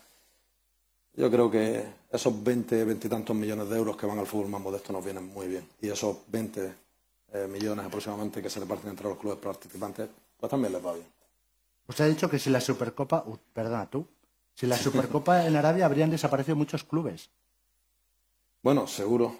Yo 1.14 1.30
creo 1.30 1.50
que 1.50 1.82
esos 2.12 2.44
20, 2.44 2.84
20 2.84 3.06
y 3.06 3.10
tantos 3.10 3.34
millones 3.34 3.70
de 3.70 3.76
euros 3.78 3.96
que 3.96 4.04
van 4.04 4.18
al 4.18 4.26
fútbol 4.26 4.48
más 4.48 4.60
modesto 4.60 4.92
nos 4.92 5.02
vienen 5.02 5.24
muy 5.24 5.48
bien. 5.48 5.66
Y 5.80 5.88
esos 5.88 6.18
20 6.28 6.74
eh, 7.32 7.46
millones 7.48 7.86
aproximadamente 7.86 8.42
que 8.42 8.50
se 8.50 8.60
reparten 8.60 8.90
entre 8.90 9.08
los 9.08 9.16
clubes 9.18 9.38
participantes, 9.38 10.10
pues 10.38 10.50
también 10.50 10.74
les 10.74 10.84
va 10.84 10.92
bien. 10.92 11.06
Usted 11.88 12.04
ha 12.04 12.08
dicho 12.08 12.28
que 12.28 12.38
si 12.38 12.50
la 12.50 12.60
Supercopa, 12.60 13.24
perdona 13.52 13.88
tú, 13.88 14.06
si 14.54 14.66
la 14.66 14.76
Supercopa 14.76 15.46
en 15.46 15.54
Arabia 15.56 15.86
habrían 15.86 16.10
desaparecido 16.10 16.56
muchos 16.56 16.82
clubes. 16.82 17.30
Bueno, 18.62 18.86
seguro. 18.86 19.36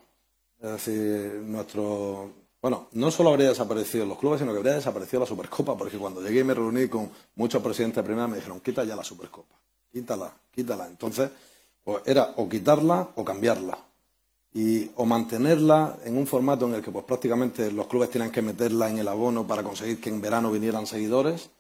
Es 0.61 0.71
decir, 0.71 1.43
nuestro. 1.45 2.31
Bueno, 2.63 2.89
no 2.93 3.11
solo 3.11 3.31
habría 3.31 3.49
desaparecido 3.49 4.07
los 4.07 4.19
clubes, 4.19 4.41
sino 4.41 4.53
que 4.53 4.59
habría 4.59 4.75
desaparecido 4.75 5.21
la 5.21 5.27
Supercopa, 5.27 5.77
porque 5.77 5.99
cuando 5.99 6.21
llegué 6.21 6.41
y 6.41 6.45
me 6.45 6.55
reuní 6.55 6.89
con 6.89 7.11
muchos 7.35 7.63
presidentes 7.63 7.97
de 7.97 8.03
primera, 8.03 8.27
me 8.27 8.37
dijeron, 8.37 8.61
quita 8.61 8.85
ya 8.85 8.97
la 8.97 9.05
Supercopa, 9.05 9.55
quítala, 9.93 10.33
quítala. 10.53 10.87
Entonces, 10.87 11.31
pues 11.83 12.03
era 12.07 12.35
o 12.37 12.49
quitarla 12.49 13.09
o 13.15 13.25
cambiarla. 13.25 13.79
Y, 14.55 14.91
o 14.97 15.05
mantenerla 15.05 15.99
en 16.05 16.17
un 16.17 16.27
formato 16.27 16.67
en 16.67 16.75
el 16.75 16.83
que 16.83 16.91
pues 16.91 17.05
prácticamente 17.05 17.71
los 17.71 17.87
clubes 17.89 18.11
tienen 18.11 18.31
que 18.31 18.41
meterla 18.41 18.89
en 18.89 18.99
el 18.99 19.07
abono 19.07 19.47
para 19.47 19.63
conseguir 19.63 20.01
que 20.01 20.09
en 20.09 20.21
verano 20.23 20.51
vinieran 20.51 20.87
seguidores, 20.87 21.51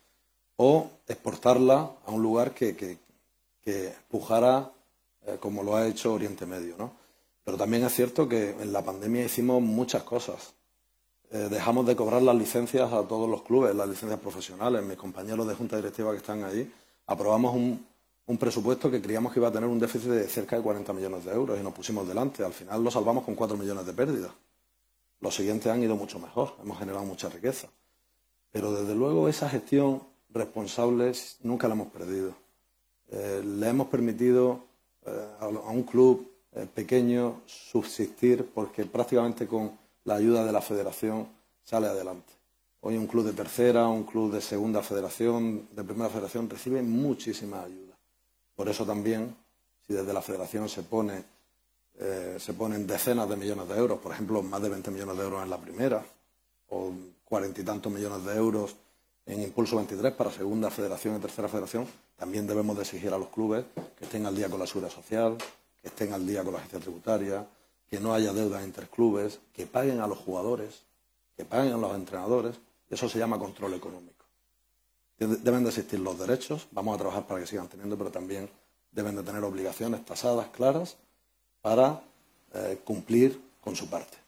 o 0.56 0.90
exportarla 1.06 1.90
a 2.06 2.10
un 2.10 2.22
lugar 2.22 2.54
que, 2.54 2.76
que, 2.76 2.98
pujara 4.08 4.70
eh, 5.26 5.38
como 5.40 5.62
lo 5.62 5.76
ha 5.76 5.86
hecho 5.86 6.14
Oriente 6.14 6.46
Medio. 6.46 6.76
¿no? 6.78 6.92
Pero 7.44 7.56
también 7.56 7.84
es 7.84 7.94
cierto 7.94 8.28
que 8.28 8.50
en 8.50 8.72
la 8.72 8.82
pandemia 8.84 9.24
hicimos 9.24 9.60
muchas 9.60 10.02
cosas. 10.04 10.54
Eh, 11.30 11.48
dejamos 11.50 11.86
de 11.86 11.96
cobrar 11.96 12.22
las 12.22 12.36
licencias 12.36 12.92
a 12.92 13.02
todos 13.02 13.28
los 13.28 13.42
clubes, 13.42 13.74
las 13.74 13.88
licencias 13.88 14.20
profesionales. 14.20 14.84
Mis 14.84 14.96
compañeros 14.96 15.46
de 15.46 15.54
junta 15.54 15.76
directiva 15.76 16.12
que 16.12 16.18
están 16.18 16.44
ahí, 16.44 16.72
aprobamos 17.06 17.54
un, 17.54 17.84
un 18.26 18.38
presupuesto 18.38 18.90
que 18.90 19.00
creíamos 19.00 19.32
que 19.32 19.40
iba 19.40 19.48
a 19.48 19.52
tener 19.52 19.68
un 19.68 19.78
déficit 19.78 20.10
de 20.10 20.28
cerca 20.28 20.56
de 20.56 20.62
40 20.62 20.92
millones 20.92 21.24
de 21.24 21.32
euros 21.32 21.58
y 21.58 21.62
nos 21.62 21.72
pusimos 21.72 22.06
delante. 22.06 22.44
Al 22.44 22.52
final 22.52 22.82
lo 22.82 22.90
salvamos 22.90 23.24
con 23.24 23.34
4 23.34 23.56
millones 23.56 23.86
de 23.86 23.92
pérdidas. 23.92 24.32
Los 25.20 25.34
siguientes 25.34 25.70
han 25.72 25.82
ido 25.82 25.96
mucho 25.96 26.18
mejor, 26.18 26.54
hemos 26.62 26.78
generado 26.78 27.04
mucha 27.04 27.28
riqueza. 27.28 27.68
Pero 28.50 28.72
desde 28.72 28.94
luego 28.94 29.28
esa 29.28 29.48
gestión 29.48 30.02
responsable 30.36 31.12
nunca 31.42 31.68
la 31.68 31.74
hemos 31.74 31.88
perdido. 31.88 32.34
Eh, 33.08 33.42
le 33.44 33.68
hemos 33.68 33.88
permitido 33.88 34.64
eh, 35.04 35.28
a, 35.40 35.48
un 35.48 35.82
club 35.84 36.30
eh, 36.52 36.66
pequeño 36.72 37.42
subsistir 37.46 38.48
porque 38.52 38.84
prácticamente 38.84 39.46
con 39.46 39.78
la 40.04 40.16
ayuda 40.16 40.44
de 40.44 40.52
la 40.52 40.60
federación 40.60 41.28
sale 41.64 41.86
adelante. 41.86 42.32
Hoy 42.80 42.96
un 42.96 43.06
club 43.06 43.26
de 43.26 43.32
tercera, 43.32 43.88
un 43.88 44.04
club 44.04 44.32
de 44.32 44.40
segunda 44.40 44.82
federación, 44.82 45.68
de 45.72 45.84
primera 45.84 46.08
federación, 46.08 46.48
recibe 46.48 46.82
muchísima 46.82 47.62
ayuda. 47.62 47.96
Por 48.54 48.68
eso 48.68 48.84
también, 48.86 49.34
si 49.86 49.94
desde 49.94 50.12
la 50.12 50.22
federación 50.22 50.68
se 50.68 50.82
pone 50.82 51.36
se 52.38 52.52
ponen 52.52 52.86
decenas 52.86 53.26
de 53.26 53.36
millones 53.36 53.66
de 53.68 53.78
euros, 53.78 53.98
por 54.00 54.12
ejemplo, 54.12 54.42
más 54.42 54.60
de 54.60 54.68
20 54.68 54.90
millones 54.90 55.16
de 55.16 55.24
euros 55.24 55.42
en 55.42 55.48
la 55.48 55.56
primera, 55.56 56.04
o 56.68 56.92
cuarenta 57.24 57.62
y 57.62 57.64
tantos 57.64 57.90
millones 57.90 58.22
de 58.26 58.36
euros 58.36 58.76
en 59.26 59.42
Impulso 59.42 59.76
23 59.76 60.14
para 60.14 60.30
segunda 60.30 60.70
federación 60.70 61.16
y 61.16 61.18
tercera 61.18 61.48
federación, 61.48 61.86
también 62.16 62.46
debemos 62.46 62.76
de 62.76 62.82
exigir 62.82 63.12
a 63.12 63.18
los 63.18 63.28
clubes 63.28 63.64
que 63.98 64.04
estén 64.04 64.24
al 64.24 64.36
día 64.36 64.48
con 64.48 64.60
la 64.60 64.66
seguridad 64.66 64.92
social, 64.92 65.36
que 65.82 65.88
estén 65.88 66.12
al 66.12 66.24
día 66.24 66.44
con 66.44 66.52
la 66.52 66.60
agencia 66.60 66.78
tributaria, 66.78 67.46
que 67.90 67.98
no 68.00 68.14
haya 68.14 68.32
deudas 68.32 68.62
entre 68.62 68.86
clubes, 68.86 69.40
que 69.52 69.66
paguen 69.66 70.00
a 70.00 70.06
los 70.06 70.18
jugadores, 70.18 70.82
que 71.36 71.44
paguen 71.44 71.72
a 71.72 71.76
los 71.76 71.94
entrenadores. 71.94 72.56
Eso 72.88 73.08
se 73.08 73.18
llama 73.18 73.38
control 73.38 73.74
económico. 73.74 74.24
Deben 75.18 75.64
de 75.64 75.70
existir 75.70 75.98
los 75.98 76.18
derechos, 76.18 76.68
vamos 76.70 76.94
a 76.94 76.98
trabajar 76.98 77.26
para 77.26 77.40
que 77.40 77.46
sigan 77.46 77.68
teniendo, 77.68 77.96
pero 77.98 78.10
también 78.10 78.48
deben 78.92 79.16
de 79.16 79.22
tener 79.22 79.42
obligaciones 79.42 80.04
tasadas, 80.04 80.48
claras, 80.48 80.96
para 81.62 82.02
eh, 82.54 82.80
cumplir 82.84 83.40
con 83.60 83.74
su 83.74 83.88
parte. 83.88 84.25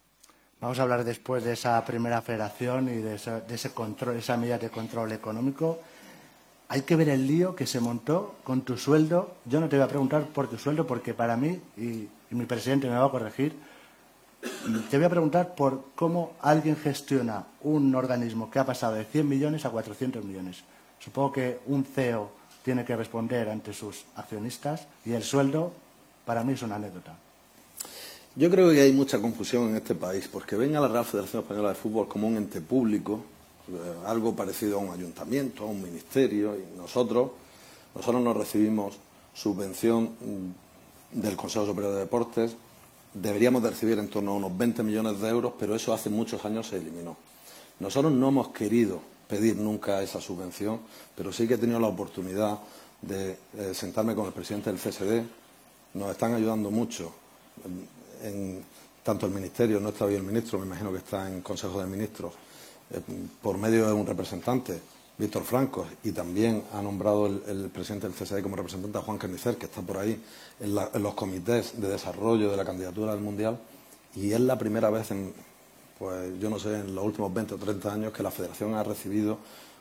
Vamos 0.61 0.77
a 0.77 0.81
hablar 0.81 1.05
después 1.05 1.43
de 1.45 1.53
esa 1.53 1.83
primera 1.85 2.21
federación 2.21 2.89
y 2.89 2.97
de, 2.97 3.15
ese 3.15 3.71
control, 3.71 4.17
esa 4.17 4.35
medida 4.35 4.57
de 4.57 4.69
control 4.69 5.13
económico 5.13 5.79
hay 6.67 6.81
que 6.83 6.95
ver 6.95 7.09
el 7.09 7.25
lío 7.25 7.55
que 7.55 7.65
se 7.65 7.79
montó 7.79 8.35
con 8.43 8.61
tu 8.61 8.77
sueldo. 8.77 9.35
Yo 9.45 9.59
no 9.59 9.67
te 9.67 9.75
voy 9.75 9.85
a 9.85 9.87
preguntar 9.87 10.25
por 10.25 10.47
tu 10.47 10.57
sueldo 10.57 10.85
porque 10.85 11.15
para 11.15 11.35
mí, 11.35 11.59
y, 11.77 12.07
mi 12.29 12.45
presidente 12.45 12.87
me 12.87 12.95
va 12.95 13.05
a 13.05 13.09
corregir, 13.09 13.55
te 14.91 14.97
voy 14.97 15.05
a 15.05 15.09
preguntar 15.09 15.55
por 15.55 15.85
cómo 15.95 16.33
alguien 16.41 16.75
gestiona 16.75 17.45
un 17.61 17.95
organismo 17.95 18.51
que 18.51 18.59
ha 18.59 18.65
pasado 18.65 18.93
de 18.93 19.05
100 19.05 19.27
millones 19.27 19.65
a 19.65 19.71
400 19.71 20.23
millones. 20.23 20.63
Supongo 20.99 21.31
que 21.31 21.59
un 21.65 21.83
CEO 21.85 22.29
tiene 22.63 22.85
que 22.85 22.95
responder 22.95 23.49
ante 23.49 23.73
sus 23.73 24.05
accionistas 24.15 24.87
y 25.05 25.13
el 25.13 25.23
sueldo 25.23 25.73
para 26.23 26.43
mí 26.43 26.53
es 26.53 26.61
una 26.61 26.75
anécdota. 26.75 27.15
Yo 28.35 28.49
creo 28.49 28.71
que 28.71 28.81
hay 28.81 28.93
mucha 28.93 29.19
confusión 29.19 29.69
en 29.69 29.75
este 29.77 29.95
país 29.95 30.29
porque 30.31 30.55
ven 30.55 30.75
a 30.75 30.79
la 30.79 30.87
Real 30.87 31.05
Federación 31.05 31.41
Española 31.43 31.69
de 31.69 31.75
Fútbol 31.75 32.07
como 32.07 32.27
un 32.27 32.37
ente 32.37 32.61
público 32.61 33.23
eh, 33.69 34.07
algo 34.07 34.35
parecido 34.35 34.77
a 34.77 34.81
un 34.81 34.91
ayuntamiento, 34.91 35.63
a 35.63 35.67
un 35.67 35.81
ministerio, 35.81 36.55
y 36.55 36.77
nosotros, 36.77 37.31
nosotros 37.93 38.23
no 38.23 38.33
recibimos 38.33 38.95
subvención 39.33 40.05
mm, 40.05 41.19
del 41.19 41.35
Consejo 41.35 41.67
Superior 41.67 41.93
de 41.93 41.99
Deportes, 41.99 42.55
deberíamos 43.13 43.61
de 43.61 43.69
recibir 43.69 43.99
en 43.99 44.09
torno 44.09 44.31
a 44.31 44.35
unos 44.35 44.57
20 44.57 44.81
millones 44.81 45.19
de 45.21 45.29
euros, 45.29 45.53
pero 45.59 45.75
eso 45.75 45.93
hace 45.93 46.09
muchos 46.09 46.43
años 46.45 46.67
se 46.67 46.77
eliminó. 46.77 47.15
Nosotros 47.79 48.11
no 48.11 48.29
hemos 48.29 48.49
querido 48.49 49.01
pedir 49.27 49.55
nunca 49.57 50.01
esa 50.01 50.19
subvención, 50.19 50.79
pero 51.15 51.31
sí 51.31 51.47
que 51.47 51.53
he 51.53 51.57
tenido 51.57 51.79
la 51.79 51.87
oportunidad 51.87 52.57
de 53.01 53.37
eh, 53.57 53.73
sentarme 53.73 54.15
con 54.15 54.25
el 54.25 54.33
presidente 54.33 54.71
del 54.71 54.79
CSD. 54.79 55.23
Nos 55.93 56.09
están 56.09 56.33
ayudando 56.33 56.71
mucho, 56.71 57.11
en, 58.23 58.63
tanto 59.03 59.25
el 59.25 59.31
Ministerio, 59.31 59.79
no 59.79 59.89
está 59.89 60.05
hoy 60.05 60.15
el 60.15 60.23
ministro, 60.23 60.59
me 60.59 60.65
imagino 60.65 60.91
que 60.91 60.99
está 60.99 61.27
en 61.27 61.41
Consejo 61.41 61.81
de 61.81 61.87
Ministros, 61.87 62.33
eh, 62.91 63.01
por 63.41 63.57
medio 63.57 63.87
de 63.87 63.93
un 63.93 64.05
representante, 64.05 64.79
Víctor 65.17 65.43
Franco, 65.43 65.85
y 66.03 66.11
también 66.11 66.63
ha 66.73 66.81
nombrado 66.81 67.27
el, 67.27 67.69
presidente 67.73 68.07
del 68.07 68.15
CSD 68.15 68.41
como 68.41 68.55
representante 68.55 68.97
a 68.97 69.01
Juan 69.01 69.17
Carnicer, 69.17 69.57
que 69.57 69.65
está 69.65 69.81
por 69.81 69.97
ahí 69.97 70.21
en, 70.59 70.75
los 70.75 71.13
comités 71.13 71.79
de 71.79 71.89
desarrollo 71.89 72.51
de 72.51 72.57
la 72.57 72.63
candidatura 72.63 73.13
del 73.13 73.21
Mundial, 73.21 73.59
y 74.15 74.31
es 74.31 74.39
la 74.39 74.57
primera 74.57 74.89
vez 74.89 75.11
en, 75.11 75.33
pues 75.97 76.39
yo 76.39 76.49
no 76.49 76.57
sé, 76.57 76.73
en 76.75 76.95
los 76.95 77.03
últimos 77.03 77.33
20 77.33 77.55
o 77.55 77.57
30 77.57 77.93
años 77.93 78.13
que 78.13 78.23
la 78.23 78.31
Federación 78.31 78.75
ha 78.75 78.83
recibido 78.83 79.39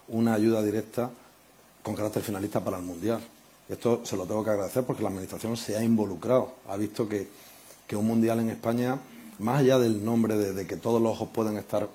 una 0.09 0.35
ayuda 0.35 0.63
directa 0.63 1.11
con 1.83 1.95
carácter 1.95 2.23
finalista 2.23 2.63
para 2.63 2.79
el 2.79 2.83
Mundial. 2.83 3.21
Esto 3.69 4.01
se 4.05 4.17
lo 4.17 4.25
tengo 4.25 4.43
que 4.43 4.51
agradecer 4.51 4.85
porque 4.85 5.03
la 5.03 5.11
Administración 5.11 5.57
se 5.57 5.77
ha 5.77 5.85
involucrado, 5.85 6.55
ha 6.69 6.77
visto 6.77 7.09
que, 7.09 7.29
un 7.97 8.07
Mundial 8.07 8.41
en 8.41 8.51
España, 8.51 8.99
más 9.39 9.61
allá 9.61 9.79
del 9.79 10.05
nombre 10.05 10.37
de 10.37 10.67
que 10.67 10.77
todos 10.77 11.01
los 11.01 11.13
ojos 11.13 11.29
pueden 11.33 11.57
estar 11.57 11.89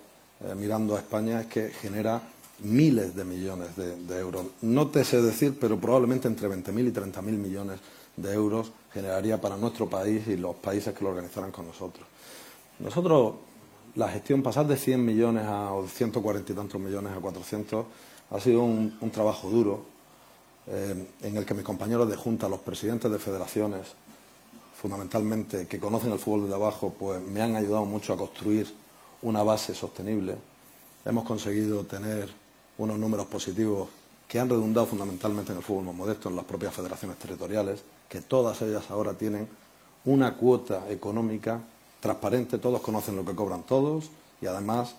eh, 0.44 0.56
mirando 0.56 0.96
a 0.96 1.00
España 1.00 1.42
es 1.42 1.48
que 1.48 1.70
genera 1.70 2.22
miles 2.60 3.16
de 3.16 3.24
millones 3.24 3.70
de, 3.76 4.20
euros. 4.20 4.46
No 4.62 4.88
te 4.88 5.04
sé 5.04 5.22
decir, 5.22 5.58
pero 5.60 5.80
probablemente 5.80 6.28
entre 6.28 6.50
20.000 6.50 6.88
y 6.88 6.92
30.000 6.92 7.22
millones 7.22 7.80
de 8.18 8.34
euros 8.34 8.72
generaría 8.94 9.40
para 9.40 9.58
nuestro 9.58 9.90
país 9.90 10.28
y 10.28 10.38
los 10.38 10.56
países 10.56 10.94
que 10.94 11.04
lo 11.04 11.12
organizaran 11.12 11.52
con 11.52 11.68
nosotros. 11.68 12.06
Nosotros, 12.80 13.36
la 13.96 14.10
gestión, 14.10 14.44
pasar 14.44 14.68
de 14.68 14.76
100 14.76 15.04
millones 15.04 15.46
a 15.46 15.72
140 15.88 16.52
y 16.52 16.56
tantos 16.56 16.80
millones 16.80 17.14
a 17.14 17.20
400, 17.20 17.86
ha 18.30 18.40
sido 18.40 18.64
un, 18.64 19.12
trabajo 19.12 19.50
duro 19.50 19.86
eh, 20.68 21.08
en 21.22 21.38
el 21.38 21.46
que 21.46 21.54
mis 21.54 21.64
compañeros 21.64 22.10
de 22.10 22.16
Junta, 22.16 22.50
los 22.50 22.60
presidentes 22.60 23.10
de 23.12 23.20
federaciones, 23.20 23.94
fundamentalmente, 24.84 25.66
que 25.66 25.80
conocen 25.80 26.12
el 26.12 26.20
fútbol 26.20 26.50
de 26.50 26.56
abajo, 26.56 26.94
pues 27.00 27.22
me 27.22 27.42
han 27.42 27.56
ayudado 27.56 27.86
mucho 27.86 28.12
a 28.12 28.18
construir 28.18 28.68
una 29.22 29.42
base 29.42 29.74
sostenible. 29.74 30.36
Hemos 31.06 31.24
conseguido 31.24 31.86
tener 31.86 32.30
unos 32.78 33.00
números 33.00 33.28
positivos 33.28 33.88
que 34.28 34.42
han 34.42 34.50
redundado 34.50 34.86
fundamentalmente 34.86 35.54
en 35.54 35.60
el 35.60 35.64
fútbol 35.64 35.86
más 35.86 35.96
modesto, 35.96 36.28
en 36.28 36.36
las 36.36 36.44
propias 36.44 36.74
federaciones 36.74 37.18
territoriales, 37.18 37.82
que 38.10 38.20
todas 38.20 38.62
ellas 38.62 38.84
ahora 38.92 39.14
tienen 39.14 39.48
una 40.04 40.36
cuota 40.36 40.84
económica 40.90 41.62
transparente, 42.02 42.58
todos 42.58 42.82
conocen 42.82 43.16
lo 43.16 43.24
que 43.24 43.34
cobran 43.34 43.64
todos 43.64 44.10
y 44.42 44.48
además, 44.48 44.96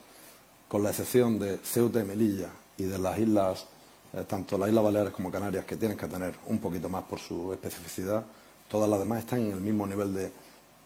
con 0.67 0.83
la 0.83 0.91
excepción 0.91 1.39
de 1.39 1.59
Ceuta 1.59 2.01
y 2.01 2.05
Melilla 2.05 2.49
y 2.79 2.85
de 2.85 2.99
las 2.99 3.19
islas, 3.19 3.67
eh, 4.15 4.25
tanto 4.27 4.57
las 4.57 4.71
Islas 4.71 4.83
Baleares 4.83 5.13
como 5.13 5.31
Canarias, 5.31 5.67
que 5.67 5.77
tienen 5.77 5.99
que 5.99 6.07
tener 6.07 6.35
un 6.47 6.59
poquito 6.59 6.89
más 6.89 7.05
por 7.05 7.19
su 7.19 7.53
especificidad, 7.53 8.25
todas 8.75 8.91
las 8.91 8.99
demás 8.99 9.21
están 9.21 9.39
en 9.39 9.53
el 9.53 9.61
mismo 9.61 9.87
nivel 9.87 10.13
de, 10.13 10.33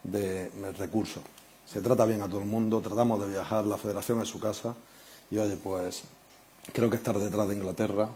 de 0.05 0.72
recursos. 0.72 1.22
Se 1.64 1.81
trata 1.81 2.05
bien 2.05 2.20
a 2.20 2.29
todo 2.29 2.40
el 2.40 2.44
mundo, 2.44 2.83
tratamos 2.83 3.18
de 3.18 3.29
viajar, 3.29 3.64
la 3.64 3.79
federación 3.79 4.20
es 4.20 4.29
su 4.29 4.38
casa 4.38 4.74
y 5.31 5.38
oye, 5.38 5.57
pues 5.57 6.03
creo 6.74 6.90
que 6.90 6.96
estar 6.96 7.18
detrás 7.18 7.48
de 7.48 7.55
Inglaterra 7.55 8.11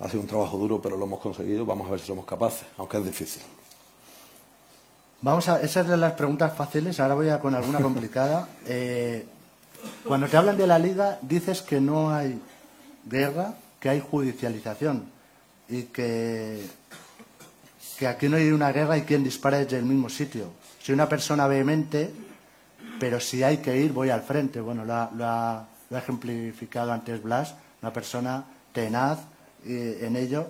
ha 0.00 0.08
sido 0.08 0.22
un 0.22 0.26
trabajo 0.26 0.56
duro, 0.56 0.80
pero 0.80 0.96
lo 0.96 1.04
hemos 1.04 1.20
conseguido. 1.20 1.66
Vamos 1.66 1.88
a 1.88 1.90
ver 1.90 2.00
si 2.00 2.06
somos 2.06 2.24
capaces, 2.24 2.66
aunque 2.78 2.96
es 2.96 3.04
difícil. 3.04 3.42
Vamos 5.20 5.46
a, 5.50 5.60
esas 5.60 5.86
de 5.86 5.98
las 5.98 6.14
preguntas 6.14 6.56
fáciles, 6.56 6.98
ahora 7.00 7.16
voy 7.16 7.28
a 7.28 7.40
con 7.40 7.54
alguna 7.54 7.80
complicada. 7.82 8.48
Eh, 8.66 9.26
cuando 10.08 10.26
te 10.26 10.38
hablan 10.38 10.56
de 10.56 10.66
la 10.66 10.78
liga, 10.78 11.18
dices 11.20 11.60
que 11.60 11.82
no 11.82 12.14
hay 12.14 12.40
guerra, 13.04 13.56
que 13.78 13.90
hay 13.90 14.00
judicialización 14.00 15.12
y 15.68 15.82
que, 15.84 16.66
que 17.98 18.06
aquí 18.06 18.28
no 18.28 18.36
hay 18.36 18.50
una 18.50 18.72
guerra 18.72 18.96
y 18.98 19.02
quien 19.02 19.24
dispara 19.24 19.58
desde 19.58 19.78
el 19.78 19.84
mismo 19.84 20.08
sitio. 20.08 20.50
Soy 20.82 20.94
una 20.94 21.08
persona 21.08 21.46
vehemente, 21.46 22.10
pero 22.98 23.20
si 23.20 23.42
hay 23.42 23.58
que 23.58 23.76
ir, 23.76 23.92
voy 23.92 24.10
al 24.10 24.22
frente. 24.22 24.60
Bueno, 24.60 24.84
lo 24.84 24.94
ha, 24.94 25.68
ejemplificado 25.90 26.92
antes 26.92 27.22
Blas, 27.22 27.54
una 27.80 27.92
persona 27.92 28.44
tenaz 28.72 29.20
eh, 29.64 30.00
en 30.02 30.16
ello. 30.16 30.46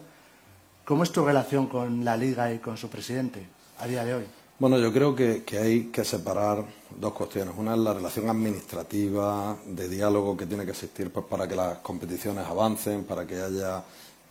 ¿Cómo 0.85 1.02
es 1.02 1.12
tu 1.12 1.24
relación 1.24 1.66
con 1.66 2.04
la 2.04 2.16
liga 2.16 2.52
y 2.52 2.59
con 2.59 2.76
su 2.76 2.88
presidente 2.88 3.46
a 3.78 3.87
día 3.87 4.04
de 4.04 4.14
hoy? 4.14 4.24
Bueno, 4.57 4.78
yo 4.78 4.92
creo 4.92 5.16
que, 5.16 5.42
hay 5.59 5.87
que 5.87 6.04
separar 6.04 6.64
dos 6.96 7.12
cuestiones. 7.12 7.54
Una 7.59 7.74
es 7.74 7.80
la 7.80 7.92
relación 7.92 8.28
administrativa, 8.28 9.57
de 9.66 9.88
diálogo 9.88 10.37
que 10.37 10.46
tiene 10.46 10.64
que 10.64 10.70
existir 10.70 11.11
pues, 11.11 11.26
para 11.26 11.48
que 11.48 11.57
las 11.57 11.78
competiciones 11.78 12.46
avancen, 12.46 13.04
para 13.04 13.26
que 13.26 13.40
haya, 13.40 13.83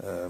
eh, 0.02 0.30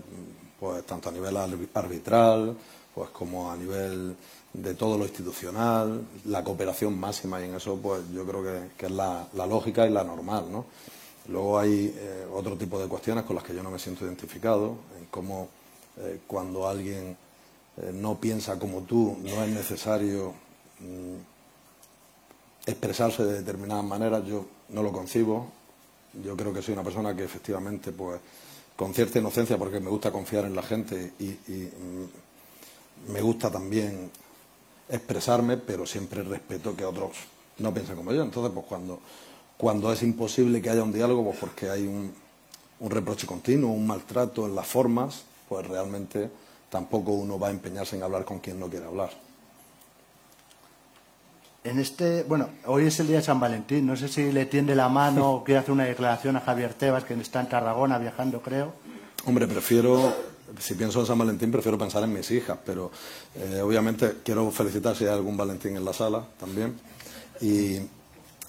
pues 0.63 0.85
tanto 0.85 1.09
a 1.09 1.11
nivel 1.11 1.35
arbitral, 1.35 2.55
pues 2.95 3.09
como 3.09 3.51
a 3.51 3.57
nivel 3.57 4.15
de 4.53 4.73
todo 4.75 4.97
lo 4.97 5.03
institucional, 5.03 6.01
la 6.23 6.41
cooperación 6.41 6.97
máxima 6.97 7.41
y 7.41 7.49
en 7.49 7.55
eso 7.55 7.75
pues 7.75 8.01
yo 8.13 8.25
creo 8.25 8.41
que, 8.77 8.85
es 8.85 8.91
la, 8.91 9.27
lógica 9.45 9.85
y 9.85 9.89
la 9.89 10.05
normal, 10.05 10.45
¿no? 10.49 10.63
Luego 11.27 11.59
hay 11.59 11.93
eh, 11.93 12.25
otro 12.33 12.55
tipo 12.55 12.79
de 12.79 12.87
cuestiones 12.87 13.25
con 13.25 13.35
las 13.35 13.43
que 13.43 13.53
yo 13.53 13.61
no 13.61 13.71
me 13.71 13.77
siento 13.77 14.05
identificado, 14.05 14.77
en 14.97 15.07
cómo 15.11 15.49
eh, 15.97 16.21
cuando 16.25 16.65
alguien 16.65 17.17
eh, 17.75 17.91
no 17.93 18.17
piensa 18.17 18.57
como 18.57 18.83
tú, 18.83 19.17
no 19.21 19.43
es 19.43 19.49
necesario 19.49 20.33
mm, 20.79 21.15
expresarse 22.67 23.25
de 23.25 23.33
determinadas 23.39 23.83
maneras, 23.83 24.23
yo 24.25 24.45
no 24.69 24.81
lo 24.81 24.93
concibo. 24.93 25.45
Yo 26.23 26.37
creo 26.37 26.53
que 26.53 26.61
soy 26.61 26.73
una 26.73 26.83
persona 26.83 27.13
que 27.13 27.25
efectivamente, 27.25 27.91
pues, 27.91 28.21
con 28.75 28.93
cierta 28.93 29.19
inocencia, 29.19 29.57
porque 29.57 29.79
me 29.79 29.89
gusta 29.89 30.11
confiar 30.11 30.45
en 30.45 30.55
la 30.55 30.63
gente 30.63 31.13
y, 31.19 31.25
mm, 31.27 33.11
me 33.11 33.21
gusta 33.21 33.51
también 33.51 34.09
expresarme, 34.89 35.57
pero 35.57 35.85
siempre 35.85 36.23
respeto 36.23 36.75
que 36.75 36.85
otros 36.85 37.11
no 37.59 37.73
piensen 37.73 37.95
como 37.95 38.11
yo. 38.13 38.23
Entonces, 38.23 38.51
pues 38.53 38.65
cuando, 38.65 38.99
cuando 39.57 39.91
es 39.91 40.01
imposible 40.03 40.61
que 40.61 40.69
haya 40.69 40.83
un 40.83 40.93
diálogo, 40.93 41.23
pues 41.23 41.37
porque 41.37 41.69
hay 41.69 41.85
un, 41.85 42.13
un 42.79 42.89
reproche 42.89 43.27
continuo, 43.27 43.71
un 43.71 43.85
maltrato 43.85 44.45
en 44.45 44.55
las 44.55 44.67
formas, 44.67 45.23
pues 45.49 45.67
realmente 45.67 46.29
tampoco 46.69 47.11
uno 47.11 47.37
va 47.37 47.49
a 47.49 47.51
empeñarse 47.51 47.95
en 47.95 48.03
hablar 48.03 48.25
con 48.25 48.39
quien 48.39 48.59
no 48.59 48.69
quiere 48.69 48.85
hablar. 48.85 49.11
En 51.63 51.79
este, 51.79 52.23
bueno, 52.23 52.49
hoy 52.65 52.87
es 52.87 52.99
el 52.99 53.07
día 53.07 53.17
de 53.17 53.23
San 53.23 53.39
Valentín. 53.39 53.87
No 53.87 53.95
sé 53.95 54.09
si 54.09 54.33
le 54.33 54.45
tiende 54.47 54.75
la 54.75 54.89
mano 54.89 55.31
o 55.31 55.43
quiere 55.45 55.59
hacer 55.59 55.71
una 55.71 55.85
declaración 55.85 56.35
a 56.35 56.41
Javier 56.41 56.73
Tebas, 56.73 57.05
que 57.05 57.13
está 57.13 57.39
en 57.39 57.47
Tarragona 57.47 57.97
viajando, 57.97 58.41
creo. 58.41 58.73
Hombre, 59.25 59.47
prefiero, 59.47 60.13
si 60.59 60.73
pienso 60.73 60.99
en 60.99 61.05
San 61.05 61.17
Valentín, 61.17 61.51
prefiero 61.51 61.77
pensar 61.77 62.03
en 62.03 62.11
mis 62.11 62.29
hijas, 62.31 62.57
pero 62.65 62.91
eh, 63.35 63.61
obviamente 63.61 64.15
quiero 64.25 64.51
felicitar 64.51 64.93
si 64.93 65.05
hay 65.05 65.11
algún 65.11 65.37
Valentín 65.37 65.77
en 65.77 65.85
la 65.85 65.93
sala 65.93 66.25
también. 66.37 66.75
Y 67.39 67.75
eh, 67.75 67.87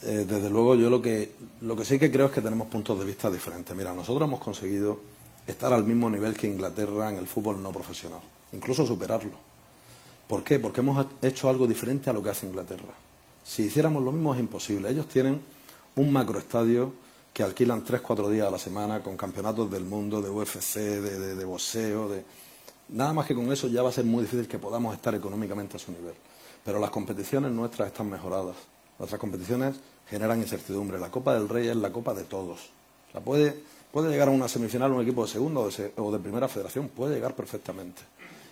desde 0.03 0.51
luego 0.51 0.75
yo 0.75 0.91
lo 0.91 1.01
que, 1.01 1.35
lo 1.61 1.77
que 1.77 1.85
sí 1.85 2.01
que 2.01 2.11
creo 2.11 2.27
es 2.27 2.33
que 2.33 2.41
tenemos 2.41 2.67
puntos 2.67 2.99
de 2.99 3.05
vista 3.05 3.31
diferentes. 3.31 3.77
Mira, 3.77 3.95
nosotros 3.95 4.27
hemos 4.27 4.41
conseguido 4.41 4.99
estar 5.47 5.73
al 5.73 5.85
mismo 5.85 6.11
nivel 6.11 6.35
que 6.35 6.49
Inglaterra 6.49 7.11
en 7.11 7.19
el 7.19 7.29
fútbol 7.29 7.63
no 7.63 7.71
profesional, 7.71 8.21
incluso 8.53 8.85
superarlo. 8.85 9.44
¿Por 10.35 10.43
qué? 10.43 10.59
Porque 10.59 10.81
hemos 10.81 11.07
hecho 11.23 11.49
algo 11.49 11.65
diferente 11.65 12.11
a 12.11 12.13
lo 12.13 12.21
que 12.21 12.31
hace 12.31 12.45
Inglaterra. 12.45 12.93
Si 13.45 13.63
hiciéramos 13.63 14.03
lo 14.03 14.11
mismo 14.11 14.35
es 14.35 14.41
imposible. 14.41 14.91
Ellos 14.91 15.07
tienen 15.07 15.41
un 15.95 16.13
macroestadio 16.13 16.93
que 17.33 17.45
alquilan 17.45 17.85
tres, 17.85 18.01
cuatro 18.01 18.29
días 18.29 18.49
a 18.49 18.51
la 18.51 18.59
semana 18.59 19.01
con 19.01 19.17
campeonatos 19.17 19.71
del 19.71 19.85
mundo, 19.85 20.21
de 20.21 20.31
UFC, 20.31 20.75
de, 20.75 21.37
de, 21.37 21.45
boxeo, 21.45 22.09
de... 22.09 22.25
Nada 22.89 23.13
más 23.13 23.27
que 23.27 23.35
con 23.37 23.53
eso 23.53 23.69
ya 23.69 23.81
va 23.85 23.91
a 23.91 23.93
ser 23.93 24.07
muy 24.07 24.25
difícil 24.25 24.49
que 24.49 24.59
podamos 24.59 24.93
estar 24.93 25.15
económicamente 25.15 25.77
a 25.77 25.79
su 25.79 25.93
nivel. 25.93 26.15
Pero 26.65 26.81
las 26.81 26.91
competiciones 26.91 27.53
nuestras 27.53 27.87
están 27.87 28.11
mejoradas. 28.11 28.57
Nuestras 28.99 29.21
competiciones 29.21 29.77
generan 30.11 30.41
incertidumbre. 30.41 30.99
La 30.99 31.13
Copa 31.13 31.35
del 31.35 31.49
Rey 31.49 31.69
es 31.69 31.77
la 31.77 31.93
Copa 31.93 32.13
de 32.13 32.25
todos. 32.25 32.71
La 33.13 33.21
puede 33.21 33.55
Puede 33.95 34.11
llegar 34.11 34.27
a 34.27 34.33
una 34.33 34.49
semifinal 34.49 34.91
un 34.91 35.03
equipo 35.03 35.23
de 35.23 35.31
segunda 35.31 35.61
o 35.61 36.11
de, 36.11 36.19
primera 36.19 36.49
federación, 36.49 36.89
puede 36.89 37.15
llegar 37.15 37.37
perfectamente. 37.37 38.03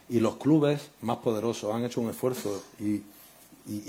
Y 0.08 0.20
los 0.20 0.36
clubes 0.36 0.90
más 1.00 1.18
poderosos 1.18 1.74
han 1.74 1.84
hecho 1.84 2.00
un 2.00 2.10
esfuerzo 2.10 2.62
y, 2.78 3.02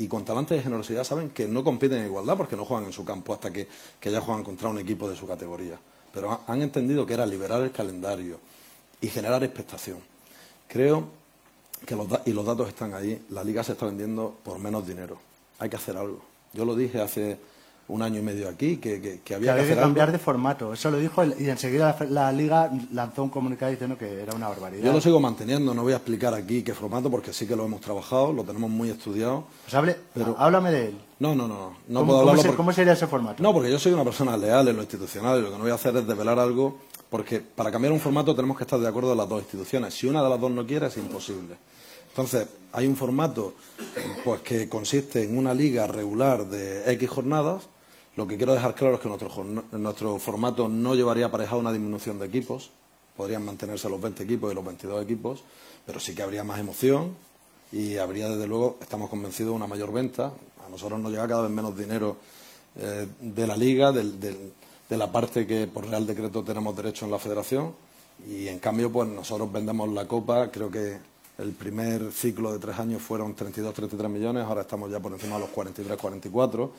con 0.08 0.24
talante 0.24 0.54
de 0.54 0.62
generosidad 0.62 1.04
saben 1.04 1.32
que 1.32 1.48
no 1.48 1.64
compiten 1.64 2.00
en 2.00 2.06
igualdad 2.06 2.38
porque 2.38 2.56
no 2.56 2.64
juegan 2.64 2.86
en 2.86 2.94
su 2.94 3.04
campo 3.04 3.34
hasta 3.34 3.52
que, 3.52 3.68
ya 4.02 4.22
juegan 4.22 4.44
contra 4.44 4.70
un 4.70 4.80
equipo 4.80 5.10
de 5.10 5.16
su 5.16 5.28
categoría. 5.28 5.80
Pero 6.14 6.42
han 6.46 6.62
entendido 6.62 7.06
que 7.06 7.16
era 7.16 7.26
liberar 7.26 7.62
el 7.62 7.72
calendario 7.72 8.40
y 9.02 9.08
generar 9.08 9.44
expectación. 9.44 9.98
Creo 10.68 11.08
que 11.86 11.96
los, 11.96 12.08
y 12.26 12.32
los 12.32 12.46
datos 12.46 12.70
están 12.70 12.94
ahí, 12.94 13.26
la 13.30 13.44
liga 13.44 13.64
se 13.64 13.74
está 13.74 13.88
vendiendo 13.88 14.38
por 14.44 14.60
menos 14.60 14.88
dinero. 14.88 15.18
Hay 15.60 15.70
que 15.70 15.76
hacer 15.76 15.98
algo. 15.98 16.22
Yo 16.54 16.66
lo 16.66 16.76
dije 16.76 17.02
hace 17.02 17.40
un 17.88 18.02
año 18.02 18.20
y 18.20 18.24
medio 18.24 18.48
aquí, 18.48 18.78
que, 18.78 19.22
que, 19.24 19.36
había 19.36 19.56
que, 19.56 19.76
cambiar 19.76 20.12
de 20.12 20.18
formato. 20.18 20.74
Eso 20.74 20.90
lo 20.90 20.98
dijo 20.98 21.24
y 21.24 21.50
enseguida 21.50 21.96
la, 22.10 22.32
Liga 22.32 22.72
lanzó 22.92 23.24
un 23.24 23.30
comunicado 23.30 23.72
diciendo 23.72 23.98
que 23.98 24.22
era 24.22 24.34
una 24.34 24.48
barbaridad. 24.48 24.84
Yo 24.84 24.94
lo 24.94 25.02
sigo 25.02 25.20
manteniendo, 25.20 25.74
no 25.74 25.84
voy 25.84 25.94
a 25.94 25.98
explicar 25.98 26.34
aquí 26.34 26.64
qué 26.64 26.74
formato 26.74 27.12
porque 27.12 27.34
sí 27.34 27.46
que 27.46 27.56
lo 27.56 27.66
hemos 27.66 27.82
trabajado, 27.82 28.32
lo 28.32 28.44
tenemos 28.44 28.70
muy 28.70 28.90
estudiado. 28.90 29.46
Pues 29.66 29.74
hable, 29.74 29.98
pero... 30.14 30.36
háblame 30.38 30.72
de 30.72 30.88
él. 30.88 30.98
No, 31.20 31.36
no, 31.36 31.48
no, 31.48 31.76
no 31.88 32.00
¿Cómo, 32.00 32.12
puedo 32.14 32.30
hablarlo. 32.30 32.56
¿Cómo 32.56 32.74
sería 32.74 32.94
ese 32.94 33.08
formato? 33.08 33.44
No, 33.44 33.54
porque 33.54 33.70
yo 33.70 33.80
soy 33.80 33.94
una 33.94 34.04
persona 34.04 34.36
leal 34.38 34.68
en 34.68 34.76
lo 34.76 34.82
institucional 34.82 35.40
y 35.40 35.42
lo 35.42 35.52
que 35.52 35.58
no 35.58 35.64
voy 35.64 35.72
a 35.72 35.76
hacer 35.76 35.96
es 35.98 36.08
develar 36.08 36.40
algo, 36.40 36.80
porque 37.10 37.42
para 37.42 37.72
cambiar 37.72 37.94
un 37.94 38.00
formato 38.00 38.34
tenemos 38.34 38.58
que 38.58 38.64
estar 38.64 38.80
de 38.80 38.88
acuerdo 38.88 39.14
las 39.14 39.28
dos 39.28 39.42
instituciones. 39.42 39.94
Si 39.94 40.08
una 40.08 40.24
de 40.24 40.30
las 40.30 40.40
dos 40.40 40.52
no 40.52 40.66
quiere, 40.66 40.88
es 40.88 40.98
imposible. 40.98 41.56
Entonces, 42.10 42.48
hay 42.72 42.88
un 42.88 42.96
formato 42.96 43.56
pues 44.24 44.42
que 44.42 44.70
consiste 44.70 45.24
en 45.24 45.38
una 45.38 45.54
liga 45.54 45.88
regular 45.88 46.46
de 46.46 46.92
X 46.94 47.10
jornadas 47.10 47.70
lo 48.16 48.28
que 48.28 48.38
quiero 48.38 48.54
dejar 48.54 48.76
claro 48.76 48.96
es 48.96 49.02
que 49.02 49.10
nuestro, 49.10 50.20
formato 50.20 50.70
no 50.70 50.94
llevaría 50.94 51.28
aparejado 51.28 51.60
una 51.60 51.72
disminución 51.72 52.20
de 52.20 52.28
equipos, 52.28 52.70
podrían 53.18 53.44
mantenerse 53.44 53.90
los 53.90 54.00
20 54.00 54.24
equipos 54.24 54.52
y 54.52 54.56
los 54.56 54.64
22 54.64 55.04
equipos, 55.04 55.44
pero 55.86 56.00
sí 56.00 56.14
que 56.14 56.22
habría 56.22 56.44
más 56.44 56.60
emoción 56.60 57.16
y 57.72 57.98
habría, 57.98 58.30
desde 58.30 58.46
luego, 58.46 58.78
estamos 58.82 59.10
convencidos 59.10 59.56
una 59.56 59.66
mayor 59.66 59.92
venta. 59.92 60.32
A 60.66 60.70
nosotros 60.70 61.00
nos 61.00 61.12
llega 61.12 61.28
cada 61.28 61.42
vez 61.42 61.52
menos 61.52 61.76
dinero 61.76 62.18
eh, 62.76 63.08
de 63.20 63.48
la 63.48 63.58
liga, 63.58 63.92
de 63.92 64.98
la 64.98 65.12
parte 65.12 65.48
que 65.48 65.66
por 65.66 65.88
Real 65.88 66.06
Decreto 66.06 66.44
tenemos 66.44 66.76
derecho 66.76 67.06
en 67.06 67.12
la 67.12 67.18
federación 67.18 67.74
y, 68.28 68.48
en 68.48 68.60
cambio, 68.60 68.92
pues 68.92 69.10
nosotros 69.10 69.52
vendemos 69.52 69.90
la 69.90 70.08
Copa, 70.08 70.52
creo 70.52 70.70
que 70.70 70.98
el 71.40 71.52
primer 71.54 72.12
ciclo 72.12 72.54
de 72.54 72.60
tres 72.60 72.78
años 72.78 73.02
fueron 73.02 73.36
32-33 73.36 74.08
millones, 74.08 74.46
ahora 74.46 74.62
estamos 74.62 74.92
ya 74.92 75.00
por 75.00 75.12
encima 75.12 75.36
de 75.36 75.42
los 75.42 75.50
43-44 75.50 76.70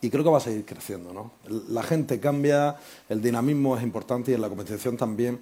y, 0.00 0.10
creo 0.10 0.24
que 0.24 0.30
va 0.30 0.38
a 0.38 0.40
seguir 0.40 0.64
creciendo. 0.64 1.12
¿no? 1.12 1.32
La 1.68 1.82
gente 1.82 2.18
cambia, 2.18 2.76
el 3.08 3.20
dinamismo 3.20 3.76
es 3.76 3.82
importante 3.82 4.30
y 4.30 4.34
en 4.34 4.40
la 4.40 4.48
competición 4.48 4.96
también 4.96 5.38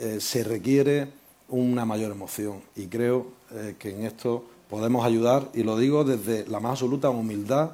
eh, 0.00 0.18
se 0.20 0.42
requiere 0.42 1.08
una 1.48 1.84
mayor 1.84 2.12
emoción 2.12 2.62
y 2.76 2.86
creo 2.86 3.26
eh, 3.52 3.76
que 3.78 3.90
en 3.90 4.04
esto 4.04 4.44
podemos 4.68 5.04
ayudar 5.04 5.48
y 5.54 5.62
lo 5.62 5.76
digo 5.76 6.04
desde 6.04 6.46
la 6.46 6.60
más 6.60 6.72
absoluta 6.72 7.10
humildad 7.10 7.72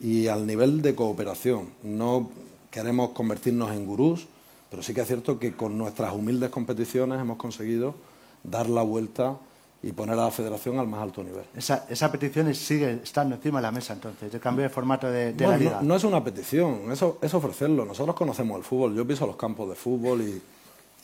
y 0.00 0.28
al 0.28 0.46
nivel 0.46 0.82
de 0.82 0.94
cooperación. 0.94 1.68
No 1.82 2.30
queremos 2.70 3.10
convertirnos 3.10 3.70
en 3.72 3.86
gurús, 3.86 4.26
pero 4.70 4.82
sí 4.82 4.94
que 4.94 5.02
es 5.02 5.06
cierto 5.06 5.38
que 5.38 5.54
con 5.54 5.78
nuestras 5.78 6.12
humildes 6.12 6.50
competiciones 6.50 7.20
hemos 7.20 7.38
conseguido 7.38 7.94
dar 8.44 8.68
la 8.68 8.82
vuelta 8.82 9.38
y 9.82 9.92
poner 9.92 10.18
a 10.18 10.24
la 10.24 10.30
federación 10.30 10.78
al 10.78 10.88
más 10.88 11.02
alto 11.02 11.22
nivel. 11.22 11.44
Esa, 11.54 11.86
esa 11.88 12.10
petición 12.10 12.52
sigue 12.54 13.00
estando 13.02 13.36
encima 13.36 13.58
de 13.58 13.62
la 13.62 13.70
mesa 13.70 13.92
entonces, 13.92 14.32
de 14.32 14.40
cambio 14.40 14.64
de 14.64 14.70
formato 14.70 15.10
de, 15.10 15.34
la 15.38 15.56
liga. 15.56 15.80
No, 15.82 15.94
es 15.94 16.04
una 16.04 16.22
petición, 16.22 16.90
eso 16.90 17.18
es 17.22 17.32
ofrecerlo. 17.32 17.84
Nosotros 17.84 18.16
conocemos 18.16 18.58
el 18.58 18.64
fútbol, 18.64 18.94
yo 18.94 19.06
piso 19.06 19.26
los 19.26 19.36
campos 19.36 19.68
de 19.68 19.76
fútbol 19.76 20.22
y, 20.22 20.42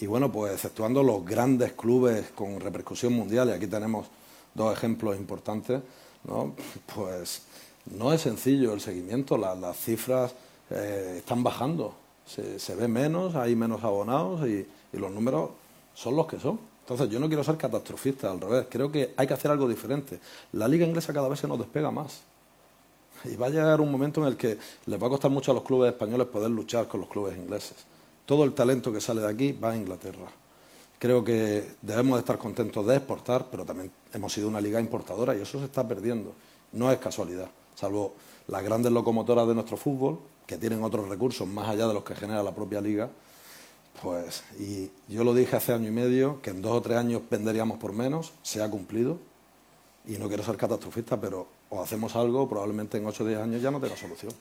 y 0.01 0.07
bueno, 0.07 0.31
pues 0.31 0.55
exceptuando 0.55 1.03
los 1.03 1.25
grandes 1.25 1.73
clubes 1.73 2.31
con 2.35 2.61
repercusión 2.61 3.13
mundial, 3.13 3.49
y 3.49 3.53
aquí 3.53 3.67
tenemos 3.67 4.07
dos 4.55 4.77
ejemplos 4.77 5.17
importantes, 5.17 5.81
¿no? 6.25 6.55
pues 6.95 7.43
No 7.87 8.13
es 8.13 8.23
sencillo 8.23 8.73
el 8.73 8.81
seguimiento, 8.81 9.37
las 9.37 9.77
cifras 9.77 10.35
eh, 10.71 11.17
están 11.19 11.43
bajando, 11.43 11.95
se, 12.27 12.75
ve 12.75 12.89
menos, 12.89 13.35
hay 13.35 13.55
menos 13.55 13.85
abonados 13.85 14.47
y, 14.49 14.67
los 14.93 15.11
números 15.11 15.51
son 15.93 16.15
los 16.15 16.29
que 16.29 16.39
son. 16.39 16.61
Entonces 16.85 17.09
yo 17.09 17.19
no 17.19 17.29
quiero 17.29 17.43
ser 17.43 17.57
catastrofista, 17.57 18.31
al 18.31 18.39
revés, 18.39 18.67
creo 18.69 18.93
que 18.93 19.15
hay 19.17 19.27
que 19.27 19.33
hacer 19.33 19.51
algo 19.51 19.67
diferente. 19.67 20.21
La 20.53 20.69
liga 20.69 20.87
inglesa 20.87 21.15
cada 21.15 21.31
vez 21.31 21.41
se 21.41 21.49
nos 21.49 21.59
despega 21.59 21.91
más. 21.91 22.21
Y 23.25 23.37
va 23.37 23.47
a 23.47 23.49
llegar 23.49 23.81
un 23.81 23.91
momento 23.91 24.21
en 24.21 24.27
el 24.27 24.37
que 24.37 24.59
les 24.85 25.03
va 25.03 25.07
a 25.07 25.11
costar 25.11 25.31
mucho 25.31 25.51
a 25.51 25.55
los 25.55 25.63
clubes 25.63 25.91
españoles 25.91 26.27
poder 26.27 26.51
luchar 26.51 26.87
con 26.87 27.01
los 27.01 27.09
clubes 27.09 27.39
ingleses. 27.39 27.79
Todo 28.27 28.45
el 28.45 28.53
talento 28.53 28.93
que 28.93 29.01
sale 29.01 29.23
de 29.23 29.29
aquí 29.29 29.53
va 29.53 29.71
a 29.71 29.77
Inglaterra. 29.77 30.27
Creo 30.99 31.25
que 31.25 31.67
debemos 31.81 32.17
de 32.17 32.21
estar 32.21 32.37
contentos 32.37 32.87
de 32.87 32.97
exportar, 32.97 33.47
pero 33.51 33.65
también 33.65 33.91
hemos 34.13 34.31
sido 34.31 34.49
una 34.49 34.61
liga 34.61 34.79
importadora 34.79 35.35
y 35.35 35.41
eso 35.41 35.59
se 35.59 35.65
está 35.65 35.89
perdiendo. 35.89 36.35
No 36.73 36.93
es 36.93 36.99
casualidad, 36.99 37.49
salvo 37.75 38.15
las 38.49 38.63
grandes 38.63 38.93
locomotoras 38.93 39.49
de 39.49 39.55
nuestro 39.55 39.79
fútbol, 39.79 40.19
que 40.47 40.59
tienen 40.59 40.85
otros 40.85 41.09
recursos 41.09 41.49
más 41.49 41.67
allá 41.69 41.89
de 41.89 41.95
los 41.95 42.05
que 42.05 42.15
genera 42.15 42.43
la 42.43 42.55
propia 42.55 42.83
liga. 42.83 43.09
Pues, 44.03 44.43
y 44.59 44.91
yo 45.09 45.25
lo 45.25 45.35
dije 45.35 45.57
hace 45.57 45.73
año 45.73 45.89
y 45.89 45.93
medio, 45.93 46.41
que 46.43 46.51
en 46.51 46.63
dos 46.63 46.73
o 46.73 46.83
tres 46.83 46.99
años 46.99 47.23
venderíamos 47.31 47.79
por 47.79 47.93
menos, 47.93 48.33
se 48.43 48.63
ha 48.63 48.71
cumplido, 48.71 49.19
y 50.07 50.19
no 50.19 50.29
quiero 50.29 50.43
ser 50.43 50.57
catastrofista, 50.57 51.21
pero 51.21 51.47
o 51.71 51.83
hacemos 51.83 52.15
algo, 52.17 52.49
probablemente 52.49 52.99
en 52.99 53.07
ocho 53.07 53.25
o 53.25 53.27
diez 53.27 53.41
años 53.41 53.63
ya 53.63 53.71
no 53.71 53.81
tenga 53.81 53.97
solución. 53.97 54.33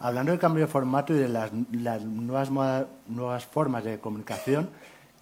Hablando 0.00 0.32
del 0.32 0.40
cambio 0.40 0.64
de 0.66 0.70
formato 0.70 1.14
y 1.14 1.18
de 1.18 1.28
las, 1.28 1.52
nuevas, 1.52 2.50
nuevas 3.08 3.46
formas 3.46 3.84
de 3.84 3.98
comunicación, 3.98 4.70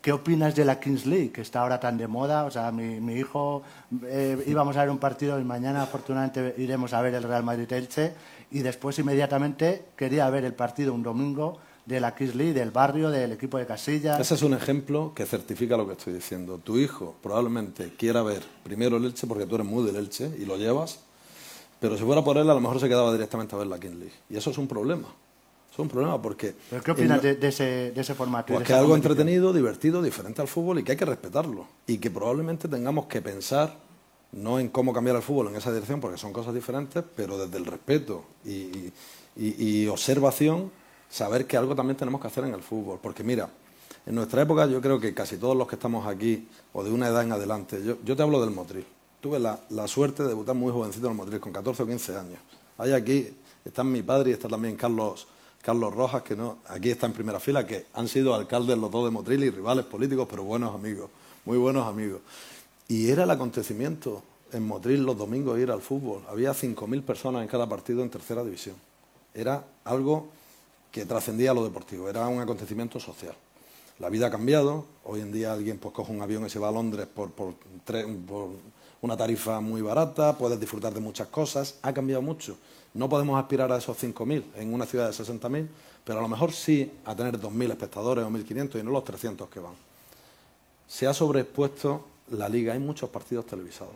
¿Qué 0.07 0.13
opinas 0.13 0.55
de 0.55 0.65
la 0.65 0.79
Kings 0.79 1.05
League, 1.05 1.33
que 1.33 1.41
está 1.41 1.63
ahora 1.63 1.81
tan 1.81 1.99
de 1.99 2.07
moda? 2.07 2.45
O 2.45 2.51
sea, 2.53 2.71
mi, 2.71 3.13
hijo 3.15 3.65
eh, 4.05 4.41
íbamos 4.47 4.77
a 4.77 4.83
ver 4.83 4.91
un 4.91 4.99
partido 4.99 5.41
y 5.41 5.43
mañana 5.43 5.83
afortunadamente 5.83 6.55
iremos 6.59 6.93
a 6.93 7.01
ver 7.01 7.15
el 7.15 7.25
Real 7.25 7.43
Madrid-Elche 7.43 8.13
y 8.53 8.61
después 8.61 8.97
inmediatamente 9.01 9.87
quería 9.97 10.31
ver 10.31 10.45
el 10.45 10.55
partido 10.55 10.95
un 10.95 11.03
domingo 11.03 11.59
de 11.87 12.01
la 12.01 12.15
Kings 12.15 12.35
League, 12.35 12.53
del 12.53 12.71
barrio, 12.71 13.11
del 13.11 13.33
equipo 13.33 13.59
de 13.59 13.67
Casillas. 13.67 14.21
Ese 14.21 14.35
es 14.35 14.43
un 14.43 14.55
ejemplo 14.55 15.13
que 15.15 15.25
certifica 15.25 15.77
lo 15.77 15.87
que 15.87 15.93
estoy 15.93 16.13
diciendo. 16.13 16.59
Tu 16.59 16.79
hijo 16.79 17.15
probablemente 17.23 17.93
quiera 17.97 18.23
ver 18.23 18.43
primero 18.63 18.99
el 18.99 19.05
Elche 19.05 19.27
porque 19.27 19.47
tú 19.47 19.55
eres 19.55 19.67
muy 19.67 19.85
del 19.85 19.97
Elche 19.97 20.31
y 20.39 20.45
lo 20.45 20.57
llevas, 20.57 21.01
pero 21.81 21.97
si 21.97 22.05
fuera 22.05 22.23
por 22.23 22.37
él 22.37 22.51
a 22.51 22.55
lo 22.55 22.61
mejor 22.61 22.81
se 22.81 22.89
quedaba 22.89 23.13
directamente 23.13 23.55
a 23.55 23.59
ver 23.59 23.69
la 23.69 23.79
Kings 23.79 23.97
League. 23.97 24.15
Y 24.29 24.37
eso 24.37 24.51
es 24.51 24.59
un 24.59 24.69
problema 24.69 25.09
es 25.77 25.81
un 25.81 25.89
problema 25.89 26.21
porque... 26.21 26.55
¿Pero 26.71 26.83
qué 26.83 26.91
opinas 26.91 27.23
de, 27.23 27.39
ese, 27.43 27.93
de, 27.93 28.01
ese, 28.01 28.15
formato? 28.15 28.55
Pues 28.55 28.67
que 28.67 28.73
es 28.73 28.79
algo 28.79 28.97
entretenido, 28.97 29.53
divertido, 29.53 30.01
diferente 30.01 30.41
al 30.41 30.49
fútbol 30.49 30.79
y 30.79 30.83
que 30.83 30.93
hay 30.93 30.99
que 30.99 31.05
respetarlo. 31.05 31.67
Y 31.87 31.99
que 31.99 32.11
probablemente 32.11 32.67
tengamos 32.67 33.07
que 33.07 33.21
pensar, 33.21 33.77
no 34.33 34.59
en 34.59 34.71
cómo 34.71 34.95
cambiar 34.95 35.17
el 35.17 35.23
fútbol 35.23 35.49
en 35.49 35.57
esa 35.57 35.71
dirección, 35.71 36.01
porque 36.01 36.17
son 36.17 36.33
cosas 36.33 36.55
diferentes, 36.55 37.05
pero 37.15 37.37
desde 37.37 37.59
el 37.59 37.67
respeto 37.67 38.25
y, 38.43 38.91
y, 39.37 39.87
observación, 39.89 40.73
saber 41.11 41.47
que 41.47 41.57
algo 41.57 41.75
también 41.75 41.97
tenemos 41.97 42.21
que 42.21 42.27
hacer 42.27 42.45
en 42.45 42.55
el 42.55 42.63
fútbol. 42.63 42.99
Porque 43.03 43.23
mira, 43.23 43.49
en 44.05 44.15
nuestra 44.15 44.43
época 44.43 44.67
yo 44.67 44.81
creo 44.81 45.01
que 45.01 45.15
casi 45.15 45.37
todos 45.37 45.57
los 45.57 45.67
que 45.67 45.77
estamos 45.77 46.07
aquí, 46.07 46.49
o 46.73 46.85
de 46.85 46.91
una 46.91 47.09
edad 47.09 47.23
en 47.23 47.33
adelante, 47.33 47.83
yo, 47.85 47.97
yo 48.05 48.17
te 48.17 48.23
hablo 48.23 48.41
del 48.41 48.51
Motril. 48.51 48.85
Tuve 49.21 49.39
la, 49.39 49.59
la, 49.71 49.89
suerte 49.89 50.23
de 50.23 50.31
debutar 50.31 50.55
muy 50.55 50.73
jovencito 50.73 51.07
en 51.07 51.13
el 51.13 51.17
Motril, 51.17 51.41
con 51.41 51.53
14 51.53 51.83
o 51.83 51.87
15 51.87 52.17
años. 52.17 52.39
Hay 52.79 52.93
aquí, 52.93 53.29
está 53.65 53.83
mi 53.83 54.03
padre 54.03 54.31
y 54.31 54.33
está 54.35 54.49
también 54.49 54.77
Carlos 54.77 55.27
Carlos 55.67 55.93
Rojas, 55.93 56.23
que 56.23 56.37
no, 56.37 56.59
aquí 56.69 56.91
está 56.91 57.07
en 57.07 57.13
primera 57.13 57.41
fila, 57.41 57.67
que 57.67 57.87
han 57.95 58.07
sido 58.07 58.37
alcaldes 58.37 58.79
los 58.79 58.89
dos 58.89 59.05
de 59.05 59.11
Motril 59.11 59.43
y 59.43 59.51
rivales 59.51 59.85
políticos, 59.85 60.29
pero 60.31 60.45
buenos 60.45 60.73
amigos, 60.73 61.11
muy 61.45 61.59
buenos 61.59 61.89
amigos. 61.89 62.21
Y 62.87 63.11
era 63.11 63.25
el 63.25 63.31
acontecimiento 63.33 64.23
en 64.53 64.65
Motril 64.65 65.03
los 65.03 65.19
domingos 65.19 65.59
ir 65.59 65.73
al 65.73 65.83
fútbol. 65.83 66.23
Había 66.29 66.53
5.000 66.53 67.03
personas 67.03 67.43
en 67.43 67.49
cada 67.49 67.69
partido 67.69 68.05
en 68.05 68.11
tercera 68.11 68.45
división. 68.45 68.77
Era 69.35 69.65
algo 69.83 70.29
que 70.91 71.05
trascendía 71.05 71.53
lo 71.55 71.65
deportivo, 71.65 72.09
era 72.09 72.27
un 72.29 72.41
acontecimiento 72.41 72.99
social. 73.01 73.35
La 73.99 74.11
vida 74.11 74.27
ha 74.27 74.31
cambiado, 74.31 74.85
hoy 75.05 75.21
en 75.21 75.33
día 75.33 75.53
alguien 75.53 75.79
pues, 75.79 75.95
coge 75.95 76.13
un 76.13 76.21
avión 76.21 76.45
y 76.45 76.51
se 76.51 76.59
va 76.59 76.69
a 76.69 76.73
Londres 76.73 77.07
por, 77.07 77.31
por 77.31 77.55
una 79.01 79.17
tarifa 79.17 79.61
muy 79.61 79.81
barata, 79.81 80.37
puedes 80.37 80.61
disfrutar 80.61 80.93
de 80.93 81.01
muchas 81.01 81.29
cosas, 81.29 81.77
ha 81.83 81.93
cambiado 81.93 82.23
mucho. 82.23 82.57
No 82.95 83.09
podemos 83.09 83.39
aspirar 83.39 83.71
a 83.73 83.79
esos 83.79 83.97
5.000 84.03 84.43
en 84.57 84.73
una 84.73 84.87
ciudad 84.87 85.11
de 85.11 85.13
60.000, 85.13 85.69
pero 86.05 86.19
a 86.19 86.23
lo 86.23 86.29
mejor 86.29 86.53
sí 86.53 86.91
a 87.05 87.15
tener 87.15 87.39
2.000 87.39 87.71
espectadores 87.71 88.25
o 88.25 88.31
1.500 88.31 88.81
y 88.81 88.83
no 88.83 88.91
los 88.91 89.05
300 89.05 89.49
que 89.49 89.61
van. 89.61 89.75
Se 90.89 91.07
ha 91.07 91.13
sobreexpuesto 91.13 92.05
la 92.31 92.49
liga, 92.49 92.73
hay 92.73 92.79
muchos 92.79 93.11
partidos 93.11 93.47
televisados, 93.47 93.95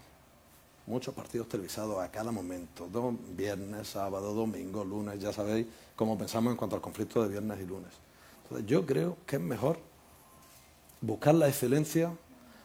muchos 0.91 1.15
partidos 1.15 1.49
televisados 1.49 1.99
a 2.03 2.11
cada 2.11 2.33
momento, 2.33 2.89
viernes, 3.37 3.89
sábado, 3.89 4.35
domingo, 4.35 4.85
lunes, 4.85 5.21
ya 5.21 5.33
sabéis 5.33 5.67
cómo 5.97 6.19
pensamos 6.19 6.51
en 6.51 6.57
cuanto 6.57 6.77
al 6.77 6.83
conflicto 6.83 7.23
de 7.23 7.29
viernes 7.29 7.61
y 7.61 7.67
lunes. 7.67 7.93
Entonces 8.43 8.67
yo 8.67 8.85
creo 8.85 9.17
que 9.27 9.37
es 9.37 9.43
mejor 9.43 9.79
buscar 11.01 11.35
la 11.35 11.49
excelencia, 11.49 12.13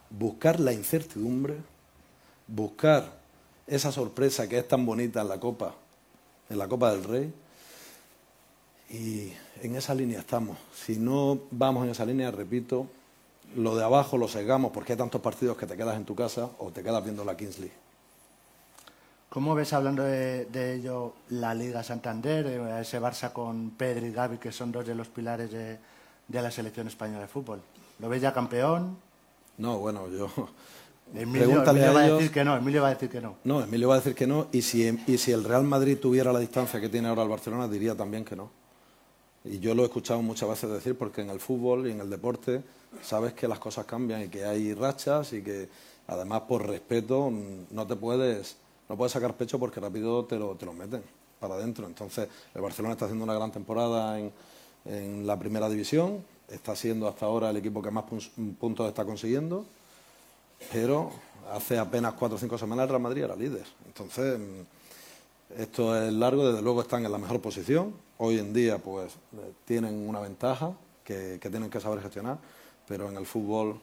buscar 0.09 0.59
la 0.59 0.73
incertidumbre, 0.73 1.55
buscar 2.47 3.19
esa 3.67 3.91
sorpresa 3.91 4.49
que 4.49 4.57
es 4.57 4.67
tan 4.67 4.85
bonita 4.85 5.21
en 5.21 5.29
la 5.29 5.39
Copa 5.39 5.75
en 6.49 6.57
la 6.57 6.67
Copa 6.67 6.91
del 6.91 7.03
Rey. 7.03 7.33
Y 8.89 9.33
en 9.61 9.75
esa 9.75 9.95
línea 9.95 10.19
estamos. 10.19 10.57
Si 10.73 10.97
no 10.97 11.39
vamos 11.51 11.85
en 11.85 11.91
esa 11.91 12.05
línea, 12.05 12.31
repito, 12.31 12.87
lo 13.55 13.75
de 13.75 13.83
abajo 13.83 14.17
lo 14.17 14.27
segamos 14.27 14.71
porque 14.71 14.93
hay 14.93 14.97
tantos 14.97 15.21
partidos 15.21 15.57
que 15.57 15.65
te 15.65 15.75
quedas 15.75 15.95
en 15.95 16.05
tu 16.05 16.15
casa 16.15 16.49
o 16.59 16.71
te 16.71 16.83
quedas 16.83 17.03
viendo 17.03 17.25
la 17.25 17.35
Kings 17.35 17.59
League. 17.59 17.84
¿Cómo 19.35 19.53
ves, 19.53 19.73
hablando 19.73 20.01
de, 20.01 20.75
ello, 20.75 21.11
la 21.31 21.53
Liga 21.53 21.83
Santander, 21.83 22.47
eh, 22.47 22.79
ese 22.79 23.01
Barça 23.01 23.33
con 23.33 23.71
Pedri 23.71 24.07
y 24.07 24.11
Gaby, 24.13 24.37
que 24.37 24.53
son 24.53 24.71
dos 24.71 24.87
de 24.87 24.95
los 24.95 25.09
pilares 25.09 25.51
de, 25.51 25.77
de 26.25 26.41
la 26.41 26.49
selección 26.49 26.87
española 26.87 27.23
de 27.23 27.27
fútbol? 27.27 27.59
¿Lo 27.99 28.07
ves 28.07 28.21
ya 28.21 28.33
campeón? 28.33 28.95
No, 29.57 29.77
bueno, 29.79 30.07
yo 30.07 30.29
Emilio, 31.13 31.65
va 31.65 31.99
a 31.99 32.11
decir 32.13 32.31
que 32.31 32.45
no, 32.45 32.55
Emilio 32.55 32.81
va 32.81 32.87
a 32.87 32.93
decir 32.93 33.09
que 33.09 33.19
no. 33.19 33.35
No, 33.43 33.61
Emilio 33.61 33.89
va 33.89 33.95
a 33.95 33.97
decir 33.97 34.15
que 34.15 34.25
no, 34.25 34.47
y 34.53 34.61
si, 34.61 34.87
y 35.05 35.17
si 35.17 35.33
el 35.33 35.43
Real 35.43 35.65
Madrid 35.65 35.97
tuviera 36.01 36.31
la 36.31 36.39
distancia 36.39 36.79
que 36.79 36.87
tiene 36.87 37.09
ahora 37.09 37.23
el 37.23 37.29
Barcelona, 37.29 37.67
diría 37.67 37.93
también 37.93 38.23
que 38.23 38.37
no. 38.37 38.49
Y 39.43 39.59
yo 39.59 39.75
lo 39.75 39.83
he 39.83 39.87
escuchado 39.87 40.21
muchas 40.21 40.47
veces 40.47 40.69
decir, 40.69 40.97
porque 40.97 41.23
en 41.23 41.29
el 41.29 41.41
fútbol 41.41 41.87
y 41.87 41.91
en 41.91 41.99
el 41.99 42.09
deporte 42.09 42.63
sabes 43.01 43.33
que 43.33 43.49
las 43.49 43.59
cosas 43.59 43.85
cambian 43.85 44.21
y 44.21 44.27
que 44.29 44.45
hay 44.45 44.73
rachas 44.73 45.33
y 45.33 45.41
que 45.41 45.67
además 46.07 46.43
por 46.47 46.65
respeto 46.65 47.29
no 47.69 47.85
te 47.85 47.97
puedes, 47.97 48.63
no 48.89 48.97
puedes 48.97 49.11
sacar 49.11 49.35
pecho 49.35 49.59
porque 49.59 49.79
rápido 49.79 50.25
te 50.25 50.37
lo, 50.37 50.55
te 50.55 50.65
lo 50.65 50.73
meten 50.73 51.03
para 51.39 51.55
adentro. 51.55 51.87
Entonces, 51.87 52.27
el 52.53 52.61
Barcelona 52.61 52.93
está 52.93 53.05
haciendo 53.05 53.23
una 53.23 53.33
gran 53.33 53.51
temporada 53.51 54.19
en, 54.19 54.31
en 54.85 55.27
la 55.27 55.37
primera 55.37 55.69
división, 55.69 56.23
está 56.49 56.75
siendo 56.75 57.07
hasta 57.07 57.25
ahora 57.25 57.49
el 57.49 57.57
equipo 57.57 57.81
que 57.81 57.91
más 57.91 58.05
puntos 58.59 58.87
está 58.87 59.05
consiguiendo 59.05 59.65
pero 60.71 61.11
hace 61.51 61.77
apenas 61.77 62.13
cuatro 62.13 62.37
o 62.37 62.39
cinco 62.39 62.57
semanas 62.57 62.83
el 62.83 62.89
Real 62.89 63.01
Madrid 63.01 63.23
era 63.23 63.35
líder. 63.35 63.65
Entonces, 63.85 64.39
mm, 64.39 65.61
esto 65.61 66.01
es 66.01 66.11
largo, 66.13 66.47
desde 66.47 66.61
luego 66.61 66.81
están 66.81 67.05
en 67.05 67.11
la 67.11 67.17
mejor 67.17 67.41
posición. 67.41 67.93
Hoy 68.17 68.39
en 68.39 68.53
día, 68.53 68.77
pues, 68.77 69.13
eh, 69.13 69.51
tienen 69.65 70.07
una 70.07 70.19
ventaja 70.19 70.73
que, 71.03 71.37
tienen 71.39 71.69
que 71.69 71.79
saber 71.79 72.01
gestionar, 72.01 72.37
pero 72.87 73.09
en 73.09 73.17
el 73.17 73.25
fútbol 73.25 73.79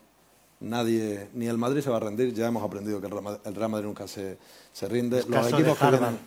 nadie, 0.63 1.29
ni 1.35 1.47
el 1.47 1.59
Madrid 1.59 1.83
se 1.83 1.91
va 1.91 1.97
a 1.97 2.01
rendir. 2.01 2.33
Ya 2.33 2.47
hemos 2.47 2.63
aprendido 2.63 3.01
que 3.01 3.07
el 3.09 3.55
Real 3.55 3.71
Madrid 3.71 3.87
nunca 3.87 4.07
se, 4.07 4.39
se 4.73 4.89
rinde. 4.89 5.25
Los 5.29 5.53
equipos 5.53 5.79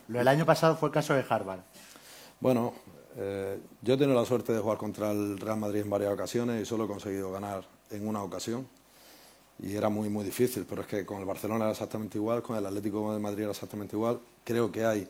Lo 0.08 0.20
del 0.20 0.28
año 0.28 0.46
pasado 0.46 0.76
fue 0.76 0.90
el 0.90 0.94
caso 0.94 1.14
de 1.14 1.26
Harvard. 1.28 1.62
Bueno, 2.40 2.74
eh, 3.18 3.60
yo 3.82 3.94
he 3.94 3.98
tenido 3.98 4.20
la 4.20 4.26
suerte 4.26 4.54
de 4.54 4.60
jugar 4.60 4.78
contra 4.78 5.12
el 5.12 5.40
Real 5.40 5.58
Madrid 5.58 5.82
en 5.82 5.90
varias 5.90 6.12
ocasiones 6.12 6.62
y 6.62 6.66
solo 6.66 6.86
he 6.86 6.88
conseguido 6.88 7.32
ganar 7.32 7.64
en 7.90 8.08
una 8.08 8.22
ocasión 8.22 8.68
y 9.60 9.76
era 9.76 9.90
muy, 9.90 10.10
muy 10.10 10.26
difícil, 10.26 10.66
pero 10.68 10.82
es 10.82 10.88
que 10.88 11.06
con 11.06 11.20
el 11.20 11.26
Barcelona 11.26 11.66
era 11.66 11.72
exactamente 11.72 12.18
igual, 12.18 12.42
con 12.42 12.58
el 12.58 12.66
Atlético 12.66 13.14
de 13.14 13.20
Madrid 13.20 13.44
era 13.44 13.52
exactamente 13.52 13.96
igual. 13.96 14.20
Creo 14.44 14.72
que 14.72 14.84
hay 14.84 15.08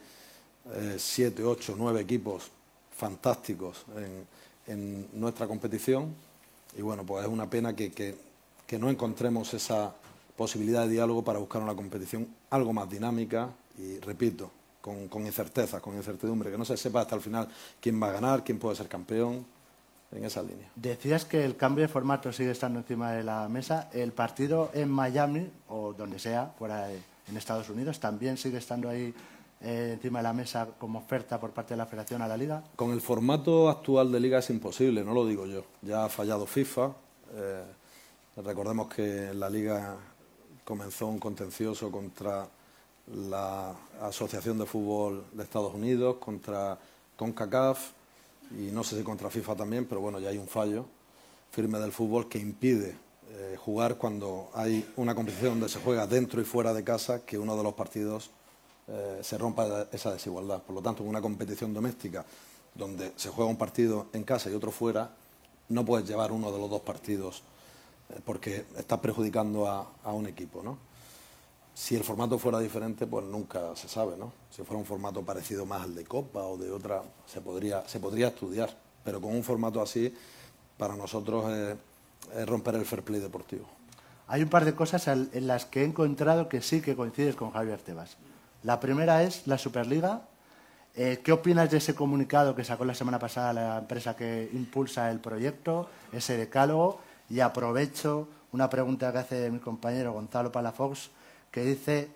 eh, 0.71 0.95
siete, 0.97 1.43
ocho, 1.43 1.76
nueve 1.78 2.01
equipos 2.01 2.51
fantásticos 2.95 3.86
en, 4.67 5.07
nuestra 5.13 5.47
competición 5.47 6.15
y 6.76 6.82
bueno, 6.82 7.05
pues 7.05 7.23
es 7.23 7.32
una 7.32 7.47
pena 7.47 7.76
que, 7.76 7.91
que, 7.91 8.17
no 8.80 8.89
encontremos 8.89 9.53
esa 9.53 9.93
posibilidad 10.36 10.84
de 10.84 10.89
diálogo 10.89 11.24
para 11.24 11.39
buscar 11.39 11.61
una 11.61 11.76
competición 11.76 12.28
algo 12.49 12.74
más 12.74 12.89
dinámica 12.89 13.49
y, 13.78 13.99
repito, 13.99 14.51
con, 14.82 15.07
con 15.07 15.26
incertezas, 15.26 15.82
con 15.82 15.95
incertidumbre, 15.95 16.51
que 16.51 16.57
no 16.57 16.66
se 16.66 16.78
sepa 16.78 17.01
hasta 17.01 17.16
el 17.16 17.22
final 17.22 17.47
quién 17.80 18.01
va 18.01 18.09
a 18.09 18.11
ganar, 18.11 18.43
quién 18.43 18.59
puede 18.59 18.76
ser 18.76 18.88
campeón 18.88 19.45
en 20.11 20.26
esa 20.26 20.41
línea. 20.41 20.70
Decías 20.76 21.26
que 21.26 21.43
el 21.43 21.55
cambio 21.55 21.84
de 21.84 21.88
formato 21.88 22.32
sigue 22.32 22.51
estando 22.51 22.80
encima 22.80 23.11
de 23.11 23.24
la 23.24 23.47
mesa. 23.49 23.89
El 23.93 24.11
partido 24.11 24.72
en 24.74 24.89
Miami, 24.89 25.49
o 25.70 25.93
donde 25.93 26.20
sea, 26.20 26.53
fuera 26.57 26.91
en 26.91 27.38
Estados 27.38 27.70
Unidos, 27.70 27.99
también 27.99 28.38
sigue 28.38 28.57
estando 28.57 28.89
ahí 28.89 29.13
eh, 29.61 29.91
encima 29.93 30.20
de 30.20 30.24
la 30.24 30.34
mesa 30.34 30.68
como 30.78 30.99
oferta 30.99 31.39
por 31.39 31.51
parte 31.51 31.74
de 31.74 31.78
la 31.78 31.86
Federación 31.86 32.22
a 32.22 32.28
la 32.28 32.38
Liga. 32.38 32.63
Con 32.76 32.91
el 32.91 33.01
formato 33.01 33.70
actual 33.70 34.11
de 34.11 34.20
Liga 34.20 34.39
es 34.39 34.49
imposible, 34.49 35.03
no 35.03 35.13
lo 35.13 35.26
digo 35.26 35.45
yo. 35.45 35.66
Ya 35.82 36.05
ha 36.05 36.09
fallado 36.09 36.45
FIFA. 36.45 36.91
Eh, 37.34 37.63
recordemos 38.43 38.93
que 38.93 39.33
la 39.33 39.49
Liga 39.49 39.97
comenzó 40.63 41.07
un 41.07 41.19
contencioso 41.19 41.91
contra 41.91 42.47
la 43.29 43.73
Asociación 44.01 44.57
de 44.57 44.65
Fútbol 44.65 45.25
de 45.31 45.43
Estados 45.43 45.73
Unidos, 45.73 46.17
contra 46.17 46.77
CONCACAF 47.15 47.91
y 48.51 48.71
no 48.71 48.83
sé 48.83 48.97
si 48.97 49.03
contra 49.03 49.29
FIFA 49.29 49.55
también, 49.55 49.86
pero 49.86 50.01
bueno, 50.01 50.19
ya 50.19 50.29
hay 50.29 50.38
un 50.38 50.47
fallo 50.47 50.86
firme 51.51 51.79
del 51.79 51.93
fútbol 51.93 52.27
que 52.27 52.38
impide 52.38 52.97
eh, 53.29 53.55
jugar 53.57 53.97
cuando 53.97 54.49
hay 54.53 54.86
una 54.97 55.15
competición 55.15 55.51
donde 55.51 55.69
se 55.69 55.79
juega 55.79 56.05
dentro 56.05 56.41
y 56.41 56.43
fuera 56.43 56.73
de 56.73 56.83
casa, 56.83 57.25
que 57.25 57.38
uno 57.38 57.55
de 57.55 57.63
los 57.63 57.73
partidos 57.73 58.29
eh, 58.89 59.19
se 59.23 59.38
rompa 59.38 59.88
esa 59.91 60.11
desigualdad. 60.11 60.61
Por 60.61 60.75
lo 60.75 60.81
tanto, 60.81 61.03
en 61.03 61.09
una 61.09 61.21
competición 61.21 61.73
doméstica 61.73 62.25
donde 62.73 63.13
se 63.15 63.29
juega 63.29 63.49
un 63.49 63.57
partido 63.57 64.07
en 64.11 64.23
casa 64.23 64.49
y 64.49 64.53
otro 64.53 64.71
fuera, 64.71 65.11
no 65.69 65.86
puedes 65.86 66.05
llevar 66.07 66.33
uno 66.33 66.51
de 66.51 66.59
los 66.59 66.69
dos 66.69 66.81
partidos 66.81 67.41
porque 68.23 68.65
estás 68.77 68.99
perjudicando 68.99 69.67
a, 69.67 69.91
a 70.03 70.13
un 70.13 70.27
equipo, 70.27 70.61
¿no? 70.63 70.77
Si 71.75 71.93
el 71.93 72.05
formato 72.05 72.39
fuera 72.39 72.59
diferente, 72.59 73.05
pues 73.05 73.25
nunca 73.25 73.75
se 73.75 73.89
sabe, 73.89 74.15
¿no? 74.17 74.31
Si 74.49 74.63
fuera 74.63 74.79
un 74.79 74.85
formato 74.85 75.23
parecido 75.23 75.65
más 75.65 75.81
al 75.81 75.93
de 75.93 76.05
Copa 76.05 76.43
o 76.43 76.57
de 76.57 76.71
otra, 76.71 77.03
se 77.25 77.41
podría, 77.41 77.85
se 77.85 77.99
podría 77.99 78.29
estudiar. 78.29 78.69
Pero 79.03 79.19
con 79.19 79.35
un 79.35 79.43
formato 79.43 79.81
así, 79.81 80.13
para 80.77 80.95
nosotros 80.95 81.51
es, 81.51 82.47
romper 82.47 82.75
el 82.75 82.85
fair 82.85 83.03
play 83.03 83.19
deportivo. 83.19 83.65
Hay 84.27 84.41
un 84.41 84.49
par 84.49 84.65
de 84.65 84.73
cosas 84.73 85.07
en 85.07 85.47
las 85.47 85.65
que 85.65 85.81
he 85.81 85.85
encontrado 85.85 86.49
que 86.49 86.61
sí 86.61 86.81
que 86.81 86.95
coincides 86.95 87.35
con 87.35 87.51
Javier 87.51 87.79
Tebas. 87.79 88.17
La 88.63 88.79
primera 88.79 89.21
es 89.21 89.45
la 89.45 89.57
Superliga. 89.57 90.21
Eh, 90.95 91.19
¿Qué 91.23 91.33
opinas 91.33 91.69
de 91.69 91.77
ese 91.77 91.93
comunicado 91.93 92.55
que 92.55 92.63
sacó 92.63 92.85
la 92.85 92.95
semana 92.95 93.19
pasada 93.19 93.53
la 93.53 93.77
empresa 93.77 94.15
que 94.15 94.49
impulsa 94.53 95.11
el 95.11 95.19
proyecto, 95.19 95.89
ese 96.13 96.37
decálogo? 96.37 96.99
Y 97.30 97.39
aprovecho 97.39 98.28
una 98.51 98.69
pregunta 98.69 99.11
que 99.11 99.17
hace 99.17 99.51
mi 99.51 99.59
compañero 99.59 100.13
Gonzalo 100.13 100.51
Palafox 100.51 101.09
que 101.51 101.63
dice, 101.63 102.09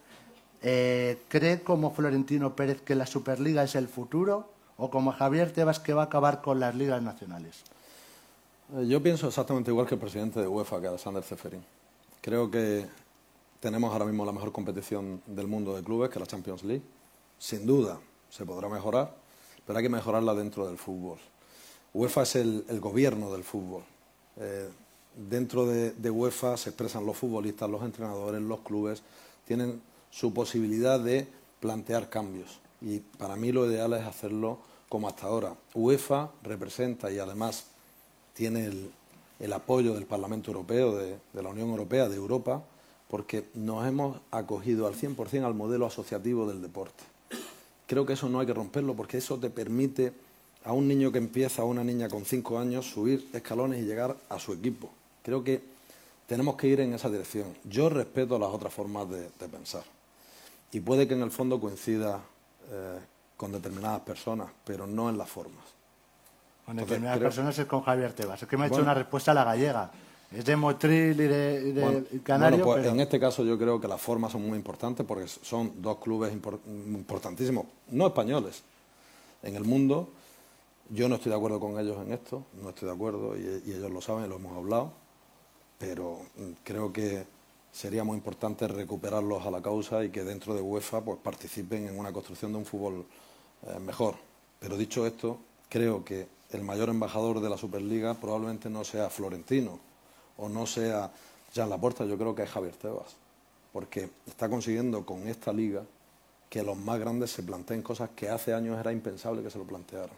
eh, 0.61 1.21
¿cree 1.27 1.61
como 1.61 1.91
Florentino 1.91 2.55
Pérez 2.55 2.81
que 2.81 2.95
la 2.95 3.05
Superliga 3.05 3.63
es 3.63 3.75
el 3.75 3.87
futuro 3.87 4.49
o 4.77 4.89
como 4.89 5.11
Javier 5.11 5.51
Tebas 5.51 5.79
que 5.79 5.93
va 5.93 6.03
a 6.03 6.05
acabar 6.05 6.41
con 6.41 6.59
las 6.59 6.75
ligas 6.75 7.01
nacionales? 7.01 7.63
Eh, 8.75 8.87
yo 8.87 9.01
pienso 9.01 9.27
exactamente 9.27 9.71
igual 9.71 9.87
que 9.87 9.95
el 9.95 10.01
presidente 10.01 10.39
de 10.39 10.47
UEFA, 10.47 10.81
que 10.81 10.87
Alexander 10.87 11.23
Zeferin. 11.23 11.63
Creo 12.21 12.51
que 12.51 12.85
tenemos 13.59 13.91
ahora 13.91 14.05
mismo 14.05 14.25
la 14.25 14.31
mejor 14.31 14.51
competición 14.51 15.21
del 15.25 15.47
mundo 15.47 15.75
de 15.75 15.83
clubes, 15.83 16.09
que 16.09 16.15
es 16.15 16.21
la 16.21 16.27
Champions 16.27 16.63
League. 16.63 16.83
Sin 17.37 17.65
duda, 17.65 17.99
se 18.29 18.45
podrá 18.45 18.69
mejorar, 18.69 19.15
pero 19.65 19.77
hay 19.77 19.83
que 19.83 19.89
mejorarla 19.89 20.33
dentro 20.33 20.67
del 20.67 20.77
fútbol. 20.77 21.17
UEFA 21.93 22.23
es 22.23 22.35
el, 22.35 22.79
gobierno 22.79 23.31
del 23.31 23.43
fútbol. 23.43 23.83
Eh, 24.37 24.69
dentro 25.29 25.65
de, 25.65 25.91
de, 25.91 26.09
UEFA 26.09 26.55
se 26.57 26.69
expresan 26.69 27.05
los 27.05 27.17
futbolistas, 27.17 27.69
los 27.69 27.83
entrenadores, 27.83 28.41
los 28.41 28.59
clubes, 28.61 29.03
tienen 29.45 29.81
su 30.11 30.33
posibilidad 30.33 30.99
de 30.99 31.27
plantear 31.59 32.09
cambios. 32.09 32.59
Y 32.81 32.99
para 32.99 33.35
mí 33.35 33.51
lo 33.51 33.69
ideal 33.69 33.93
es 33.93 34.05
hacerlo 34.05 34.59
como 34.89 35.07
hasta 35.07 35.27
ahora. 35.27 35.55
UEFA 35.73 36.31
representa 36.43 37.11
y 37.11 37.19
además 37.19 37.65
tiene 38.33 38.71
el, 39.39 39.53
apoyo 39.53 39.93
del 39.93 40.05
Parlamento 40.05 40.51
Europeo, 40.51 40.95
de, 40.95 41.17
la 41.33 41.49
Unión 41.49 41.69
Europea, 41.69 42.09
de 42.09 42.15
Europa, 42.15 42.63
porque 43.07 43.49
nos 43.53 43.87
hemos 43.87 44.17
acogido 44.31 44.87
al 44.87 44.95
100% 44.95 45.43
al 45.43 45.53
modelo 45.53 45.85
asociativo 45.85 46.47
del 46.47 46.61
deporte. 46.61 47.03
Creo 47.87 48.05
que 48.05 48.13
eso 48.13 48.29
no 48.29 48.39
hay 48.39 48.47
que 48.47 48.53
romperlo 48.53 48.95
porque 48.95 49.17
eso 49.17 49.37
te 49.37 49.49
permite 49.49 50.13
a 50.63 50.73
un 50.73 50.87
niño 50.87 51.11
que 51.11 51.17
empieza, 51.17 51.61
a 51.61 51.65
una 51.65 51.83
niña 51.83 52.09
con 52.09 52.25
cinco 52.25 52.59
años, 52.59 52.89
subir 52.89 53.27
escalones 53.33 53.81
y 53.81 53.85
llegar 53.85 54.15
a 54.29 54.39
su 54.39 54.53
equipo. 54.53 54.89
Creo 55.23 55.43
que 55.43 55.61
tenemos 56.29 56.55
que 56.55 56.67
ir 56.67 56.79
en 56.79 56.93
esa 56.93 57.09
dirección. 57.09 57.47
Yo 57.63 57.89
respeto 57.89 58.37
las 58.37 58.49
otras 58.49 58.71
formas 58.71 59.09
de, 59.09 59.47
pensar. 59.47 59.83
Y 60.71 60.79
puede 60.79 61.07
que 61.07 61.15
en 61.15 61.23
el 61.23 61.31
fondo 61.31 61.59
coincida 61.59 62.21
eh, 62.71 62.99
con 63.35 63.51
determinadas 63.51 64.01
personas, 64.01 64.47
pero 64.63 64.85
no 64.85 65.09
en 65.09 65.17
las 65.17 65.27
formas. 65.27 65.65
Con 66.67 66.75
determinadas 66.75 67.17
personas 67.17 67.57
es 67.57 67.65
con 67.65 67.81
Javier 67.81 68.13
Tebas. 68.13 68.43
Es 68.43 68.47
que 68.47 68.57
me 68.57 68.65
ha 68.65 68.67
hecho 68.67 68.79
una 68.79 68.93
respuesta 68.93 69.31
a 69.31 69.33
la 69.33 69.43
gallega. 69.43 69.89
Es 70.31 70.45
de 70.45 70.55
Motril 70.55 71.19
y 71.19 71.27
de, 71.27 72.21
Canario. 72.23 72.63
Pues 72.63 72.85
en 72.85 72.99
este 72.99 73.19
caso 73.19 73.43
yo 73.43 73.57
creo 73.57 73.81
que 73.81 73.87
las 73.87 73.99
formas 73.99 74.31
son 74.31 74.47
muy 74.47 74.55
importantes 74.55 75.03
porque 75.03 75.27
son 75.27 75.81
dos 75.81 75.97
clubes 75.97 76.31
importantísimos, 76.31 77.65
no 77.89 78.05
españoles, 78.05 78.61
en 79.41 79.55
el 79.55 79.63
mundo. 79.63 80.09
Yo 80.91 81.09
no 81.09 81.15
estoy 81.15 81.31
de 81.31 81.37
acuerdo 81.37 81.59
con 81.59 81.79
ellos 81.79 81.97
en 82.05 82.13
esto, 82.13 82.43
no 82.61 82.69
estoy 82.69 82.87
de 82.87 82.93
acuerdo 82.93 83.35
y, 83.35 83.63
y 83.65 83.73
ellos 83.73 83.89
lo 83.89 84.01
saben, 84.01 84.29
lo 84.29 84.35
hemos 84.35 84.55
hablado 84.55 85.08
pero 85.79 86.19
mm, 86.35 86.51
creo 86.63 86.93
que 86.93 87.25
sería 87.71 88.03
muy 88.03 88.17
importante 88.17 88.67
recuperarlos 88.67 89.45
a 89.45 89.51
la 89.51 89.61
causa 89.61 90.03
y 90.03 90.09
que 90.09 90.23
dentro 90.23 90.53
de 90.53 90.61
UEFA 90.61 91.01
pues, 91.01 91.17
participen 91.23 91.87
en 91.87 91.97
una 91.97 92.11
construcción 92.11 92.51
de 92.51 92.57
un 92.59 92.65
fútbol 92.65 93.05
eh, 93.65 93.79
mejor. 93.79 94.15
Pero 94.59 94.77
dicho 94.77 95.07
esto, 95.07 95.39
creo 95.69 96.03
que 96.03 96.27
el 96.51 96.63
mayor 96.63 96.89
embajador 96.89 97.39
de 97.39 97.49
la 97.49 97.57
Superliga 97.57 98.13
probablemente 98.15 98.69
no 98.69 98.83
sea 98.83 99.09
Florentino 99.09 99.79
o 100.37 100.49
no 100.49 100.65
sea 100.65 101.11
Jan 101.53 101.69
Laporta, 101.69 102.05
yo 102.05 102.17
creo 102.17 102.35
que 102.35 102.43
es 102.43 102.49
Javier 102.49 102.75
Tebas, 102.75 103.15
porque 103.71 104.09
está 104.27 104.49
consiguiendo 104.49 105.05
con 105.05 105.27
esta 105.27 105.53
liga 105.53 105.83
que 106.49 106.63
los 106.63 106.77
más 106.77 106.99
grandes 106.99 107.31
se 107.31 107.43
planteen 107.43 107.81
cosas 107.81 108.09
que 108.15 108.29
hace 108.29 108.53
años 108.53 108.79
era 108.79 108.91
impensable 108.91 109.43
que 109.43 109.49
se 109.49 109.59
lo 109.59 109.65
plantearan. 109.65 110.15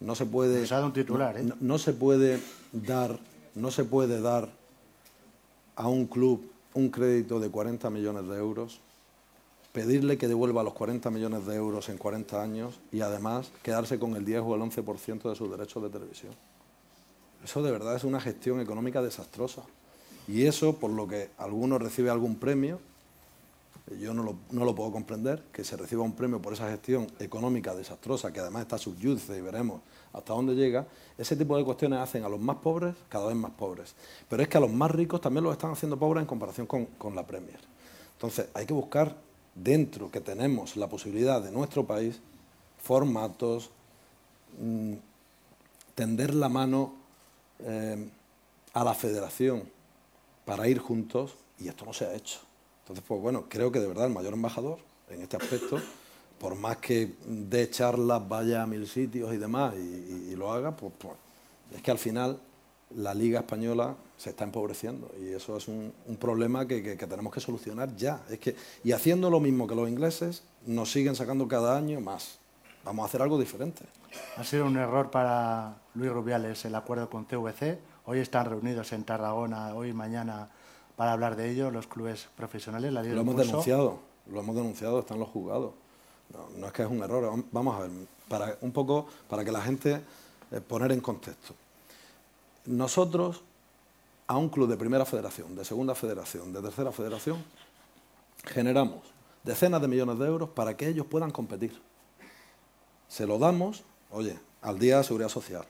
no 0.00 0.14
se 0.14 0.26
puede, 0.26 0.66
un 0.82 0.92
titular, 0.92 1.36
¿eh? 1.38 1.44
no 1.60 1.78
se 1.78 1.92
puede 1.94 2.40
dar 2.72 3.18
no 3.54 3.70
se 3.70 3.84
puede 3.84 4.20
dar 4.20 4.48
a 5.76 5.88
un 5.88 6.06
club 6.06 6.50
un 6.74 6.90
crédito 6.90 7.38
de 7.38 7.50
40 7.50 7.88
millones 7.90 8.26
de 8.26 8.36
euros, 8.36 8.80
pedirle 9.72 10.18
que 10.18 10.28
devuelva 10.28 10.62
los 10.62 10.74
40 10.74 11.10
millones 11.10 11.46
de 11.46 11.54
euros 11.56 11.88
en 11.88 11.98
40 11.98 12.42
años 12.42 12.80
y 12.92 13.00
además 13.00 13.50
quedarse 13.62 13.98
con 13.98 14.16
el 14.16 14.24
10 14.24 14.42
o 14.42 14.54
el 14.54 14.62
11% 14.62 15.28
de 15.28 15.36
sus 15.36 15.50
derechos 15.50 15.82
de 15.82 15.90
televisión. 15.90 16.32
Eso 17.44 17.62
de 17.62 17.70
verdad 17.70 17.96
es 17.96 18.04
una 18.04 18.20
gestión 18.20 18.60
económica 18.60 19.02
desastrosa. 19.02 19.62
Y 20.26 20.46
eso, 20.46 20.76
por 20.76 20.90
lo 20.90 21.06
que 21.06 21.30
alguno 21.36 21.78
recibe 21.78 22.08
algún 22.08 22.36
premio, 22.36 22.80
yo 24.00 24.14
no 24.14 24.22
lo, 24.22 24.74
puedo 24.74 24.90
comprender, 24.90 25.42
que 25.52 25.62
se 25.62 25.76
reciba 25.76 26.02
un 26.02 26.14
premio 26.14 26.40
por 26.40 26.54
esa 26.54 26.70
gestión 26.70 27.06
económica 27.18 27.74
desastrosa, 27.74 28.32
que 28.32 28.40
además 28.40 28.62
está 28.62 28.78
subyudice 28.78 29.36
y 29.36 29.42
veremos 29.42 29.82
hasta 30.14 30.32
dónde 30.32 30.54
llega, 30.54 30.86
ese 31.18 31.36
tipo 31.36 31.56
de 31.56 31.64
cuestiones 31.64 31.98
hacen 31.98 32.24
a 32.24 32.28
los 32.28 32.40
más 32.40 32.56
pobres 32.56 32.94
cada 33.08 33.26
vez 33.26 33.36
más 33.36 33.50
pobres. 33.50 33.94
Pero 34.28 34.42
es 34.42 34.48
que 34.48 34.56
a 34.56 34.60
los 34.60 34.72
más 34.72 34.90
ricos 34.90 35.20
también 35.20 35.44
los 35.44 35.52
están 35.52 35.72
haciendo 35.72 35.98
pobres 35.98 36.22
en 36.22 36.26
comparación 36.26 36.66
con, 36.66 37.14
la 37.14 37.26
Premier. 37.26 37.58
Entonces, 38.12 38.48
hay 38.54 38.64
que 38.64 38.72
buscar 38.72 39.16
dentro 39.54 40.10
que 40.10 40.20
tenemos 40.20 40.76
la 40.76 40.88
posibilidad 40.88 41.42
de 41.42 41.50
nuestro 41.50 41.84
país 41.84 42.20
formatos, 42.78 43.70
mm, 44.58 44.94
tender 45.94 46.34
la 46.34 46.48
mano 46.48 46.94
eh, 47.58 48.08
a 48.72 48.84
la 48.84 48.94
federación 48.94 49.64
para 50.44 50.68
ir 50.68 50.78
juntos 50.78 51.34
y 51.58 51.68
esto 51.68 51.84
no 51.84 51.92
se 51.92 52.06
ha 52.06 52.14
hecho. 52.14 52.38
Entonces, 52.82 53.04
pues 53.06 53.20
bueno, 53.20 53.46
creo 53.48 53.72
que 53.72 53.80
de 53.80 53.88
verdad 53.88 54.06
el 54.06 54.12
mayor 54.12 54.34
embajador 54.34 54.78
en 55.08 55.22
este 55.22 55.36
aspecto 55.36 55.80
por 56.38 56.54
más 56.56 56.78
que 56.78 57.14
de 57.26 57.70
charlas 57.70 58.26
vaya 58.28 58.62
a 58.62 58.66
mil 58.66 58.86
sitios 58.86 59.32
y 59.32 59.36
demás 59.36 59.74
y, 59.76 60.34
lo 60.36 60.52
haga, 60.52 60.76
pues, 60.76 60.92
pues, 60.98 61.14
es 61.74 61.82
que 61.82 61.90
al 61.90 61.98
final 61.98 62.40
la 62.96 63.14
Liga 63.14 63.40
Española 63.40 63.94
se 64.16 64.30
está 64.30 64.44
empobreciendo 64.44 65.10
y 65.20 65.32
eso 65.32 65.56
es 65.56 65.68
un, 65.68 65.92
problema 66.18 66.66
que, 66.66 66.96
tenemos 66.96 67.32
que 67.32 67.40
solucionar 67.40 67.94
ya. 67.96 68.22
Es 68.30 68.38
que, 68.38 68.56
y 68.82 68.92
haciendo 68.92 69.30
lo 69.30 69.40
mismo 69.40 69.66
que 69.66 69.74
los 69.74 69.88
ingleses, 69.88 70.42
nos 70.66 70.90
siguen 70.92 71.14
sacando 71.16 71.48
cada 71.48 71.76
año 71.76 72.00
más. 72.00 72.38
Vamos 72.84 73.04
a 73.04 73.06
hacer 73.06 73.22
algo 73.22 73.38
diferente. 73.38 73.84
Ha 74.36 74.44
sido 74.44 74.66
un 74.66 74.76
error 74.76 75.10
para 75.10 75.76
Luis 75.94 76.12
Rubiales 76.12 76.64
el 76.64 76.74
acuerdo 76.74 77.08
con 77.08 77.26
TVC. 77.26 77.78
Hoy 78.06 78.18
están 78.18 78.46
reunidos 78.46 78.92
en 78.92 79.04
Tarragona, 79.04 79.74
hoy 79.74 79.90
y 79.90 79.92
mañana, 79.94 80.50
para 80.96 81.12
hablar 81.12 81.36
de 81.36 81.50
ello, 81.50 81.70
los 81.70 81.86
clubes 81.86 82.28
profesionales. 82.36 82.92
lo 82.92 83.00
hemos 83.00 83.36
denunciado, 83.36 84.00
lo 84.30 84.40
hemos 84.40 84.54
denunciado, 84.54 85.00
están 85.00 85.18
los 85.18 85.28
juzgados. 85.28 85.72
No, 86.56 86.66
es 86.66 86.72
que 86.72 86.82
es 86.82 86.88
un 86.88 87.02
error. 87.02 87.44
Vamos 87.52 87.76
a 87.76 87.80
ver, 87.80 87.90
para, 88.28 88.56
un 88.60 88.72
poco 88.72 89.06
para 89.28 89.44
que 89.44 89.52
la 89.52 89.60
gente 89.60 90.00
eh, 90.50 90.60
poner 90.60 90.92
en 90.92 91.00
contexto. 91.00 91.54
Nosotros, 92.66 93.42
a 94.26 94.36
un 94.36 94.48
club 94.48 94.68
de 94.68 94.76
primera 94.76 95.04
federación, 95.04 95.54
de 95.54 95.64
segunda 95.64 95.94
federación, 95.94 96.52
de 96.52 96.62
tercera 96.62 96.92
federación, 96.92 97.44
generamos 98.44 99.02
decenas 99.42 99.80
de 99.80 99.88
millones 99.88 100.18
de 100.18 100.26
euros 100.26 100.48
para 100.48 100.76
que 100.76 100.88
ellos 100.88 101.06
puedan 101.06 101.30
competir. 101.30 101.80
Se 103.08 103.26
lo 103.26 103.38
damos, 103.38 103.84
oye, 104.10 104.38
al 104.62 104.78
día 104.78 104.98
de 104.98 105.04
seguridad 105.04 105.28
social, 105.28 105.64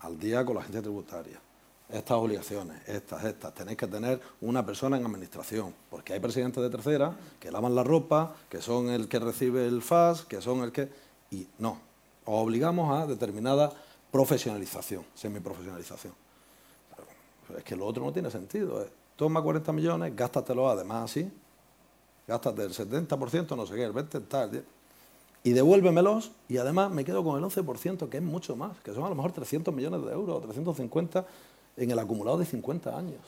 al 0.00 0.18
día 0.18 0.44
con 0.44 0.54
la 0.54 0.60
agencia 0.60 0.80
tributaria, 0.80 1.40
estas 1.88 2.16
obligaciones, 2.16 2.80
estas, 2.88 3.24
estas. 3.24 3.54
Tenéis 3.54 3.78
que 3.78 3.86
tener 3.86 4.20
una 4.40 4.64
persona 4.66 4.96
en 4.96 5.06
administración, 5.06 5.74
porque 5.90 6.12
hay 6.14 6.20
presidentes 6.20 6.62
de 6.62 6.70
tercera 6.70 7.16
que 7.38 7.50
lavan 7.50 7.74
la 7.74 7.84
ropa, 7.84 8.34
que 8.48 8.60
son 8.60 8.88
el 8.88 9.08
que 9.08 9.18
recibe 9.18 9.66
el 9.66 9.82
FAS, 9.82 10.22
que 10.22 10.40
son 10.40 10.62
el 10.62 10.72
que... 10.72 10.88
Y 11.30 11.46
no, 11.58 11.78
os 12.24 12.42
obligamos 12.42 12.96
a 12.96 13.06
determinada 13.06 13.72
profesionalización, 14.10 15.04
semiprofesionalización. 15.14 16.14
Pero 17.46 17.58
es 17.58 17.64
que 17.64 17.76
lo 17.76 17.86
otro 17.86 18.04
no 18.04 18.12
tiene 18.12 18.30
sentido. 18.30 18.82
¿eh? 18.82 18.90
Toma 19.14 19.42
40 19.42 19.72
millones, 19.72 20.14
gástatelo 20.16 20.68
además 20.68 21.10
así, 21.10 21.30
gástate 22.26 22.64
el 22.64 22.72
70%, 22.72 23.56
no 23.56 23.66
sé 23.66 23.74
qué, 23.74 23.84
el 23.84 23.94
20% 23.94 24.28
tal, 24.28 24.64
y 25.44 25.52
devuélvemelos 25.52 26.32
y 26.48 26.56
además 26.56 26.90
me 26.90 27.04
quedo 27.04 27.22
con 27.22 27.38
el 27.38 27.48
11%, 27.48 28.08
que 28.08 28.16
es 28.16 28.22
mucho 28.22 28.56
más, 28.56 28.76
que 28.80 28.92
son 28.92 29.04
a 29.04 29.08
lo 29.08 29.14
mejor 29.14 29.30
300 29.30 29.72
millones 29.72 30.04
de 30.04 30.12
euros 30.12 30.38
o 30.38 30.40
350 30.40 31.24
en 31.76 31.90
el 31.90 31.98
acumulado 31.98 32.38
de 32.38 32.46
50 32.46 32.96
años. 32.96 33.20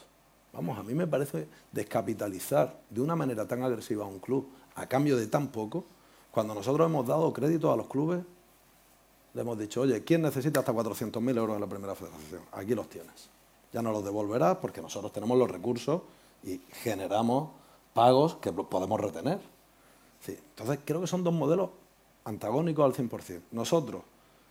Vamos, 0.53 0.79
a 0.79 0.83
mí 0.83 0.95
me 0.95 1.07
parece 1.07 1.47
descapitalizar 1.73 2.81
de 2.89 3.01
una 3.01 3.15
manera 3.15 3.47
tan 3.47 3.63
agresiva 3.63 4.05
a 4.05 4.09
un 4.09 4.19
club 4.19 4.49
a 4.75 4.87
cambio 4.87 5.17
de 5.17 5.27
tan 5.27 5.49
poco, 5.49 5.85
cuando 6.31 6.55
nosotros 6.55 6.89
hemos 6.89 7.07
dado 7.07 7.33
crédito 7.33 7.73
a 7.73 7.77
los 7.77 7.89
clubes, 7.89 8.21
le 9.35 9.41
hemos 9.41 9.59
dicho, 9.59 9.81
oye, 9.81 10.05
¿quién 10.05 10.23
necesita 10.23 10.61
hasta 10.61 10.73
400.000 10.73 11.37
euros 11.37 11.57
en 11.57 11.61
la 11.61 11.67
primera 11.67 11.95
federación? 11.95 12.43
Aquí 12.53 12.75
los 12.75 12.89
tienes. 12.89 13.29
Ya 13.73 13.83
no 13.83 13.93
los 13.93 14.05
devolverás 14.05 14.57
porque 14.59 14.81
nosotros 14.81 15.13
tenemos 15.13 15.37
los 15.37 15.51
recursos 15.51 16.03
y 16.43 16.61
generamos 16.83 17.51
pagos 17.93 18.37
que 18.37 18.53
podemos 18.53 19.01
retener. 19.01 19.41
entonces, 20.27 20.79
creo 20.85 21.01
que 21.01 21.07
son 21.07 21.25
dos 21.25 21.35
modelos 21.35 21.71
antagónicos 22.25 22.85
al 22.85 23.09
100%. 23.09 23.43
Nosotros 23.51 24.03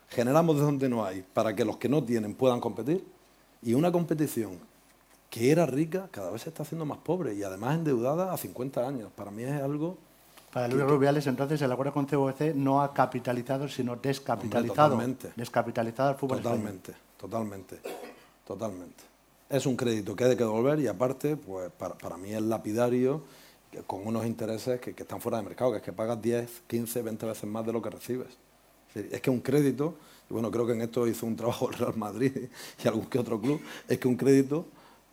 generamos 0.10 0.58
de 0.58 0.62
donde 0.64 0.90
no 0.90 1.06
hay 1.06 1.22
para 1.22 1.56
que 1.56 1.66
los 1.66 1.78
que 1.78 1.90
no 1.90 2.04
tienen 2.04 2.36
puedan 2.36 2.60
competir 2.60 3.06
y 3.62 3.74
una 3.74 3.92
competición 3.92 4.60
que 5.30 5.52
era 5.52 5.66
rica 5.66 6.08
cada 6.12 6.32
vez 6.32 6.44
se 6.44 6.50
está 6.50 6.64
haciendo 6.64 6.86
más 6.86 7.00
pobre 7.00 7.34
y 7.34 7.44
además 7.44 7.76
endeudada 7.76 8.34
a 8.34 8.38
50 8.38 8.88
años. 8.88 9.12
Para 9.16 9.32
mí 9.32 9.44
es 9.44 9.62
algo... 9.62 9.98
Para 10.54 10.68
Luis 10.68 10.86
Rubiales, 10.86 11.28
entonces, 11.28 11.62
el 11.62 11.72
acuerdo 11.72 11.94
con 11.94 12.06
CVC 12.06 12.56
no 12.56 12.82
ha 12.82 12.94
capitalizado, 12.94 13.68
sino 13.68 13.98
descapitalizado. 13.98 14.94
totalmente. 14.94 15.34
Descapitalizado 15.36 16.10
al 16.10 16.16
fútbol 16.16 16.42
Totalmente, 16.42 16.94
totalmente, 17.18 17.80
totalmente. 18.46 19.04
Es 19.50 19.66
un 19.66 19.76
crédito 19.76 20.16
que 20.16 20.24
hay 20.24 20.32
que 20.32 20.44
devolver 20.44 20.80
y 20.80 20.88
aparte, 20.88 21.36
pues 21.36 21.70
para, 21.72 22.18
mí 22.18 22.32
es 22.32 22.42
lapidario 22.42 23.24
con 23.86 24.08
unos 24.08 24.26
intereses 24.26 24.80
que, 24.80 24.92
están 24.92 25.20
fuera 25.22 25.38
de 25.38 25.44
mercado, 25.44 25.72
que 25.72 25.78
es 25.78 25.84
que 25.84 25.94
pagas 25.94 26.22
10, 26.22 26.64
15, 26.66 27.02
20 27.02 27.26
veces 27.26 27.44
más 27.44 27.66
de 27.66 27.74
lo 27.74 27.82
que 27.82 27.90
recibes. 27.90 28.38
Es 28.96 29.22
que 29.22 29.30
un 29.30 29.42
crédito, 29.42 29.96
y 30.30 30.34
bueno, 30.34 30.52
creo 30.52 30.66
que 30.66 30.74
en 30.74 30.82
esto 30.82 31.08
hizo 31.08 31.26
un 31.26 31.36
trabajo 31.36 31.70
el 31.70 31.78
Real 31.78 31.96
Madrid 31.96 32.32
y 32.84 32.88
algún 32.88 33.06
que 33.06 33.20
otro 33.20 33.40
club, 33.40 33.62
es 33.88 33.98
que 33.98 34.08
un 34.08 34.16
crédito 34.16 34.66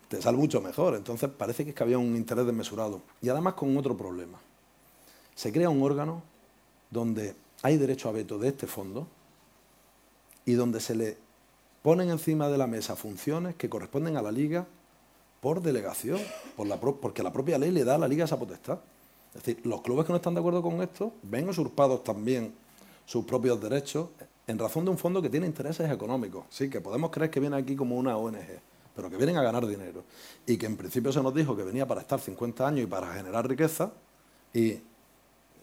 te 0.07 0.21
sale 0.21 0.37
mucho 0.37 0.61
mejor. 0.61 0.95
Entonces 0.95 1.29
parece 1.29 1.63
que, 1.63 1.69
es 1.71 1.75
que 1.75 1.83
había 1.83 1.97
un 1.97 2.15
interés 2.15 2.45
desmesurado. 2.45 3.01
Y 3.21 3.29
además 3.29 3.53
con 3.53 3.75
otro 3.77 3.95
problema. 3.95 4.39
Se 5.35 5.51
crea 5.51 5.69
un 5.69 5.81
órgano 5.81 6.21
donde 6.91 7.35
hay 7.61 7.77
derecho 7.77 8.09
a 8.09 8.11
veto 8.11 8.37
de 8.37 8.49
este 8.49 8.67
fondo 8.67 9.07
y 10.45 10.53
donde 10.53 10.79
se 10.79 10.95
le 10.95 11.17
ponen 11.81 12.09
encima 12.09 12.49
de 12.49 12.57
la 12.57 12.67
mesa 12.67 12.95
funciones 12.95 13.55
que 13.55 13.69
corresponden 13.69 14.17
a 14.17 14.21
la 14.21 14.31
liga 14.31 14.65
por 15.41 15.61
delegación, 15.61 16.19
porque 17.01 17.21
la 17.21 17.31
propia 17.31 17.57
ley 17.57 17.71
le 17.71 17.83
da 17.83 17.95
a 17.95 17.97
la 17.97 18.07
liga 18.07 18.25
esa 18.25 18.39
potestad. 18.39 18.79
Es 19.35 19.43
decir, 19.43 19.65
los 19.65 19.81
clubes 19.81 20.05
que 20.05 20.13
no 20.13 20.17
están 20.17 20.33
de 20.33 20.39
acuerdo 20.39 20.61
con 20.61 20.81
esto 20.81 21.13
ven 21.23 21.49
usurpados 21.49 22.03
también 22.03 22.53
sus 23.05 23.25
propios 23.25 23.61
derechos 23.61 24.09
en 24.47 24.59
razón 24.59 24.85
de 24.85 24.91
un 24.91 24.97
fondo 24.97 25.21
que 25.21 25.29
tiene 25.29 25.45
intereses 25.45 25.89
económicos. 25.91 26.45
Sí, 26.49 26.69
que 26.69 26.81
podemos 26.81 27.11
creer 27.11 27.31
que 27.31 27.39
viene 27.39 27.55
aquí 27.55 27.75
como 27.75 27.95
una 27.95 28.17
ONG 28.17 28.59
pero 28.95 29.09
que 29.09 29.17
vienen 29.17 29.37
a 29.37 29.43
ganar 29.43 29.67
dinero. 29.67 30.03
Y 30.47 30.57
que 30.57 30.65
en 30.65 30.77
principio 30.77 31.11
se 31.11 31.21
nos 31.21 31.33
dijo 31.33 31.55
que 31.55 31.63
venía 31.63 31.85
para 31.85 32.01
estar 32.01 32.19
50 32.19 32.65
años 32.65 32.83
y 32.83 32.87
para 32.87 33.13
generar 33.13 33.47
riqueza, 33.47 33.91
y 34.53 34.79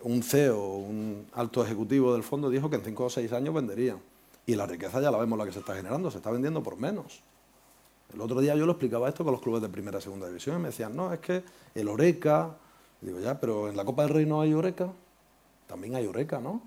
un 0.02 0.22
CEO, 0.22 0.76
un 0.76 1.26
alto 1.32 1.64
ejecutivo 1.64 2.12
del 2.12 2.22
fondo 2.22 2.50
dijo 2.50 2.68
que 2.68 2.76
en 2.76 2.84
5 2.84 3.04
o 3.04 3.10
6 3.10 3.32
años 3.32 3.54
venderían. 3.54 3.98
Y 4.44 4.54
la 4.54 4.66
riqueza 4.66 5.00
ya 5.00 5.10
la 5.10 5.18
vemos 5.18 5.38
la 5.38 5.46
que 5.46 5.52
se 5.52 5.60
está 5.60 5.74
generando, 5.74 6.10
se 6.10 6.18
está 6.18 6.30
vendiendo 6.30 6.62
por 6.62 6.76
menos. 6.76 7.22
El 8.12 8.20
otro 8.20 8.40
día 8.40 8.54
yo 8.54 8.66
lo 8.66 8.72
explicaba 8.72 9.08
esto 9.08 9.24
con 9.24 9.32
los 9.32 9.40
clubes 9.40 9.62
de 9.62 9.70
primera 9.70 9.98
y 9.98 10.02
segunda 10.02 10.26
división 10.26 10.56
y 10.56 10.58
me 10.58 10.68
decían, 10.68 10.94
no, 10.94 11.12
es 11.12 11.20
que 11.20 11.42
el 11.74 11.88
Oreca, 11.88 12.54
digo 13.00 13.20
ya, 13.20 13.40
pero 13.40 13.70
en 13.70 13.76
la 13.76 13.84
Copa 13.84 14.02
del 14.02 14.12
Rey 14.12 14.26
no 14.26 14.42
hay 14.42 14.52
Oreca, 14.52 14.92
también 15.66 15.94
hay 15.94 16.06
Oreca, 16.06 16.38
¿no? 16.38 16.60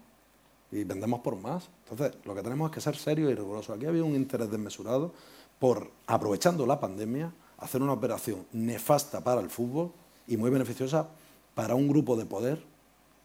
Y 0.76 0.84
vendemos 0.84 1.22
por 1.22 1.38
más. 1.38 1.70
Entonces, 1.90 2.18
lo 2.26 2.36
que 2.36 2.44
tenemos 2.44 2.70
es 2.70 2.76
que 2.76 2.82
ser 2.82 2.96
serios 2.98 3.32
y 3.32 3.36
rigurosos. 3.36 3.76
Aquí 3.76 3.86
había 3.86 4.04
un 4.04 4.16
interés 4.16 4.50
desmesurado 4.52 5.14
por, 5.58 5.90
aprovechando 6.06 6.66
la 6.66 6.80
pandemia, 6.80 7.32
hacer 7.58 7.82
una 7.82 7.94
operación 7.94 8.46
nefasta 8.52 9.24
para 9.24 9.40
el 9.40 9.50
fútbol 9.50 9.92
y 10.28 10.38
muy 10.38 10.50
beneficiosa 10.50 11.08
para 11.54 11.76
un 11.76 11.88
grupo 11.88 12.18
de 12.18 12.26
poder 12.26 12.62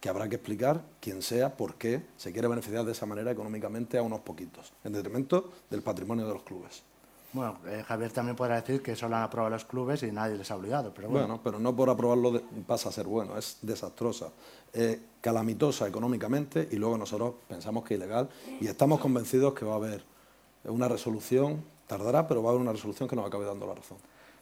que 0.00 0.08
habrá 0.08 0.28
que 0.28 0.36
explicar 0.36 0.82
quién 1.00 1.22
sea, 1.22 1.56
por 1.56 1.74
qué 1.74 2.02
se 2.16 2.32
quiere 2.32 2.48
beneficiar 2.48 2.84
de 2.84 2.92
esa 2.92 3.04
manera 3.04 3.32
económicamente 3.32 3.98
a 3.98 4.02
unos 4.02 4.20
poquitos, 4.20 4.72
en 4.84 4.92
detrimento 4.92 5.52
del 5.68 5.82
patrimonio 5.82 6.26
de 6.26 6.32
los 6.32 6.42
clubes. 6.42 6.82
Bueno, 7.32 7.58
eh, 7.66 7.84
Javier 7.86 8.12
también 8.12 8.36
podrá 8.36 8.56
decir 8.56 8.82
que 8.82 8.96
solo 8.96 9.16
han 9.16 9.22
aprobado 9.22 9.50
los 9.50 9.64
clubes 9.64 10.02
y 10.02 10.10
nadie 10.10 10.36
les 10.36 10.50
ha 10.50 10.56
obligado. 10.56 10.92
Pero 10.94 11.08
bueno. 11.08 11.26
bueno 11.26 11.40
pero 11.42 11.58
no 11.58 11.74
por 11.74 11.88
aprobarlo 11.88 12.42
pasa 12.66 12.88
a 12.88 12.92
ser 12.92 13.06
bueno, 13.06 13.38
es 13.38 13.58
desastrosa, 13.62 14.28
calamitosa 15.20 15.86
económicamente 15.86 16.68
y 16.70 16.76
luego 16.76 16.98
nosotros 16.98 17.34
pensamos 17.48 17.84
que 17.84 17.94
es 17.94 18.00
ilegal 18.00 18.28
y 18.60 18.66
estamos 18.66 19.00
convencidos 19.00 19.54
que 19.54 19.64
va 19.64 19.74
a 19.74 19.76
haber 19.76 20.04
una 20.64 20.88
resolución 20.88 21.62
Tardará, 21.90 22.28
pero 22.28 22.40
va 22.40 22.50
a 22.50 22.52
haber 22.52 22.62
una 22.62 22.70
resolución 22.70 23.08
que 23.08 23.16
nos 23.16 23.26
acabe 23.26 23.44
dando 23.44 23.66
la 23.66 23.74
razón. 23.74 23.98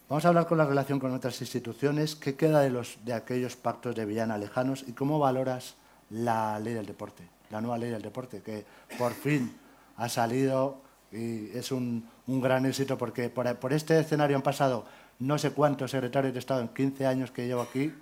Vamos 0.07 0.22
a 0.26 0.28
hablar 0.28 0.47
con 0.47 0.59
la 0.59 0.66
relación 0.66 1.01
con 1.01 1.14
otras 1.14 1.41
instituciones. 1.41 2.14
¿Qué 2.14 2.36
queda 2.36 2.61
de, 2.61 2.68
los, 2.68 2.99
de 3.07 3.14
aquellos 3.14 3.57
pactos 3.57 3.97
de 3.97 4.05
Villana 4.05 4.36
lejanos 4.36 4.84
y 4.86 4.93
cómo 4.93 5.18
valoras 5.18 5.76
la 6.11 6.59
ley 6.59 6.74
del 6.74 6.84
deporte, 6.84 7.26
la 7.49 7.62
nueva 7.62 7.78
ley 7.78 7.89
del 7.89 8.03
deporte, 8.03 8.43
que 8.43 8.66
por 8.99 9.12
fin 9.12 9.57
ha 9.97 10.11
salido 10.11 10.82
y 11.12 11.56
es 11.56 11.72
un, 11.72 12.04
gran 12.26 12.66
éxito 12.66 12.98
porque 12.98 13.30
por, 13.30 13.72
este 13.72 13.98
escenario 13.98 14.36
han 14.36 14.42
pasado 14.42 14.84
no 15.20 15.38
sé 15.38 15.50
cuántos 15.50 15.90
secretarios 15.90 16.32
de 16.32 16.38
Estado 16.38 16.61
en 16.61 16.68
15 16.68 17.06
años 17.06 17.30
que 17.30 17.46
llevo 17.46 17.62
aquí 17.62 17.92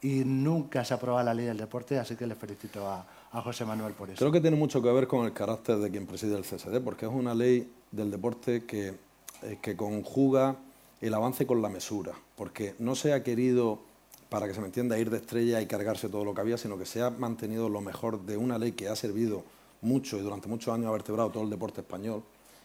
y 0.00 0.24
nunca 0.24 0.84
se 0.84 0.94
ha 0.94 0.96
aprobado 0.96 1.24
la 1.24 1.34
ley 1.34 1.46
del 1.46 1.58
deporte, 1.58 1.98
así 1.98 2.16
que 2.16 2.26
le 2.26 2.34
felicito 2.34 2.88
a, 2.88 3.06
a 3.30 3.40
José 3.40 3.64
Manuel 3.64 3.94
por 3.94 4.10
eso. 4.10 4.18
Creo 4.18 4.32
que 4.32 4.40
tiene 4.40 4.56
mucho 4.56 4.82
que 4.82 4.90
ver 4.90 5.06
con 5.06 5.24
el 5.24 5.32
carácter 5.32 5.78
de 5.78 5.90
quien 5.90 6.06
preside 6.06 6.36
el 6.36 6.42
CSD, 6.42 6.80
porque 6.82 7.06
es 7.06 7.12
una 7.12 7.34
ley 7.34 7.70
del 7.92 8.10
deporte 8.10 8.64
que, 8.64 8.94
eh, 9.42 9.58
que 9.60 9.76
conjuga 9.76 10.56
el 11.00 11.14
avance 11.14 11.46
con 11.46 11.62
la 11.62 11.68
mesura, 11.68 12.12
porque 12.36 12.74
no 12.78 12.94
se 12.96 13.12
ha 13.12 13.22
querido, 13.22 13.80
para 14.28 14.48
que 14.48 14.54
se 14.54 14.60
me 14.60 14.66
entienda, 14.66 14.98
ir 14.98 15.10
de 15.10 15.18
estrella 15.18 15.60
y 15.60 15.66
cargarse 15.66 16.08
todo 16.08 16.24
lo 16.24 16.34
que 16.34 16.40
había, 16.40 16.58
sino 16.58 16.78
que 16.78 16.86
se 16.86 17.00
ha 17.00 17.10
mantenido 17.10 17.68
lo 17.68 17.80
mejor 17.80 18.24
de 18.24 18.36
una 18.36 18.58
ley 18.58 18.72
que 18.72 18.88
ha 18.88 18.96
servido 18.96 19.44
mucho 19.82 20.16
y 20.16 20.20
durante 20.20 20.48
muchos 20.48 20.72
años 20.74 20.86
ha 20.86 20.92
vertebrado 20.92 21.30
todo 21.30 21.44
el 21.44 21.50
deporte 21.50 21.80
español 21.80 22.22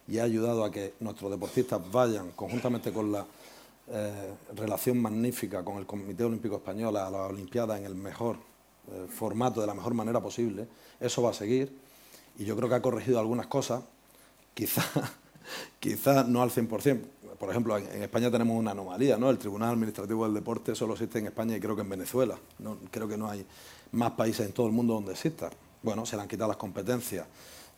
y 0.07 0.19
ha 0.19 0.23
ayudado 0.23 0.63
a 0.63 0.71
que 0.71 0.93
nuestros 0.99 1.31
deportistas 1.31 1.81
vayan, 1.91 2.31
conjuntamente 2.31 2.91
con 2.93 3.11
la 3.11 3.25
eh, 3.89 4.33
relación 4.53 5.01
magnífica 5.01 5.63
con 5.63 5.77
el 5.77 5.85
Comité 5.85 6.25
Olímpico 6.25 6.57
Español 6.57 6.97
a 6.97 7.09
la 7.09 7.21
Olimpiada 7.27 7.77
en 7.77 7.85
el 7.85 7.95
mejor 7.95 8.35
eh, 8.91 9.07
formato, 9.09 9.61
de 9.61 9.67
la 9.67 9.73
mejor 9.73 9.93
manera 9.93 10.19
posible. 10.19 10.67
Eso 10.99 11.21
va 11.21 11.31
a 11.31 11.33
seguir 11.33 11.71
y 12.37 12.45
yo 12.45 12.55
creo 12.55 12.67
que 12.67 12.75
ha 12.75 12.81
corregido 12.81 13.19
algunas 13.19 13.47
cosas, 13.47 13.83
quizá, 14.53 14.83
quizá 15.79 16.23
no 16.23 16.41
al 16.41 16.51
100%. 16.51 17.01
Por 17.39 17.49
ejemplo, 17.49 17.77
en 17.77 18.01
España 18.01 18.31
tenemos 18.31 18.57
una 18.57 18.71
anomalía, 18.71 19.15
¿no? 19.15 19.29
El 19.29 19.37
Tribunal 19.37 19.69
Administrativo 19.69 20.25
del 20.25 20.33
Deporte 20.33 20.75
solo 20.75 20.93
existe 20.93 21.19
en 21.19 21.27
España 21.27 21.55
y 21.55 21.59
creo 21.59 21.75
que 21.75 21.83
en 21.83 21.89
Venezuela. 21.89 22.37
Creo 22.89 23.07
que 23.07 23.15
no 23.15 23.29
hay 23.29 23.45
más 23.91 24.11
países 24.11 24.47
en 24.47 24.53
todo 24.53 24.65
el 24.65 24.73
mundo 24.73 24.95
donde 24.95 25.11
exista. 25.11 25.49
Bueno, 25.83 26.05
se 26.05 26.15
le 26.15 26.23
han 26.23 26.27
quitado 26.27 26.47
las 26.47 26.57
competencias 26.57 27.25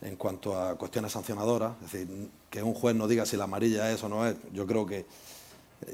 en 0.02 0.16
cuanto 0.16 0.60
a 0.60 0.78
cuestiones 0.78 1.12
sancionadoras, 1.12 1.74
es 1.84 1.91
decir, 1.91 2.30
que 2.50 2.64
un 2.64 2.74
juez 2.74 2.95
no 2.95 3.08
diga 3.08 3.26
si 3.26 3.38
la 3.38 3.43
amarilla 3.43 3.91
es 3.91 4.04
o 4.04 4.10
no 4.10 4.26
es. 4.26 4.36
Yo 4.54 4.66
creo 4.66 4.86
que 4.86 5.06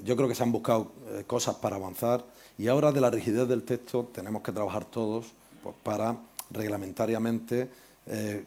yo 0.03 0.15
creo 0.15 0.27
que 0.27 0.35
se 0.35 0.43
han 0.43 0.51
buscado 0.51 0.91
eh, 1.09 1.23
cosas 1.27 1.55
para 1.55 1.75
avanzar 1.75 2.25
y 2.57 2.67
ahora 2.67 2.91
de 2.91 3.01
la 3.01 3.09
rigidez 3.09 3.47
del 3.47 3.63
texto 3.63 4.09
tenemos 4.13 4.41
que 4.41 4.51
trabajar 4.51 4.85
todos 4.85 5.27
pues, 5.61 5.75
para 5.83 6.17
reglamentariamente 6.51 7.69
eh, 8.07 8.45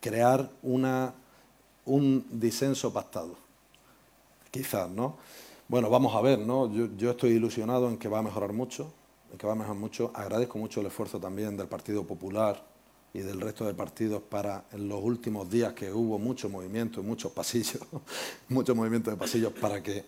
crear 0.00 0.50
una, 0.62 1.12
un 1.84 2.24
disenso 2.30 2.92
pactado. 2.92 3.34
Quizás, 4.50 4.88
¿no? 4.88 5.16
Bueno, 5.68 5.90
vamos 5.90 6.14
a 6.14 6.20
ver, 6.20 6.38
¿no? 6.38 6.72
Yo, 6.72 7.10
estoy 7.10 7.32
ilusionado 7.32 7.88
en 7.88 7.98
que 7.98 8.08
va 8.08 8.20
a 8.20 8.22
mejorar 8.22 8.52
mucho, 8.52 8.92
en 9.32 9.38
que 9.38 9.46
va 9.46 9.54
a 9.54 9.56
mejorar 9.56 9.76
mucho. 9.76 10.12
Agradezco 10.14 10.58
mucho 10.58 10.80
el 10.80 10.86
esfuerzo 10.86 11.18
también 11.18 11.56
del 11.56 11.66
Partido 11.66 12.04
Popular 12.04 12.62
y 13.16 13.20
del 13.20 13.40
resto 13.40 13.64
de 13.64 13.72
partidos 13.72 14.22
para 14.22 14.64
en 14.72 14.88
los 14.88 15.02
últimos 15.02 15.48
días 15.50 15.72
que 15.72 15.90
hubo 15.90 16.18
mucho 16.18 16.50
movimiento 16.50 17.00
y 17.00 17.02
muchos 17.02 17.32
pasillos, 17.32 17.80
mucho 18.50 18.74
movimiento 18.74 19.10
de 19.10 19.16
pasillos 19.16 19.54
para 19.54 19.82
que 19.82 20.04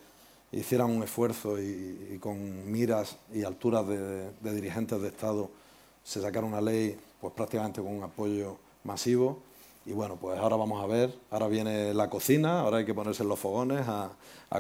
hicieran 0.52 0.90
un 0.90 1.02
esfuerzo 1.02 1.58
y, 1.58 2.18
con 2.20 2.70
miras 2.70 3.16
y 3.32 3.44
alturas 3.44 3.86
de, 3.88 4.30
dirigentes 4.42 5.00
de 5.00 5.08
Estado 5.08 5.50
se 6.04 6.20
sacara 6.20 6.46
una 6.46 6.60
ley 6.60 6.98
pues 7.18 7.32
prácticamente 7.32 7.80
con 7.80 7.92
un 7.92 8.02
apoyo 8.02 8.58
masivo. 8.84 9.40
Y 9.86 9.92
bueno, 9.92 10.16
pues 10.16 10.38
ahora 10.38 10.56
vamos 10.56 10.84
a 10.84 10.86
ver, 10.86 11.18
ahora 11.30 11.48
viene 11.48 11.94
la 11.94 12.10
cocina, 12.10 12.60
ahora 12.60 12.78
hay 12.78 12.84
que 12.84 12.92
ponerse 12.92 13.22
en 13.22 13.30
los 13.30 13.38
fogones 13.38 13.88
a, 13.88 14.10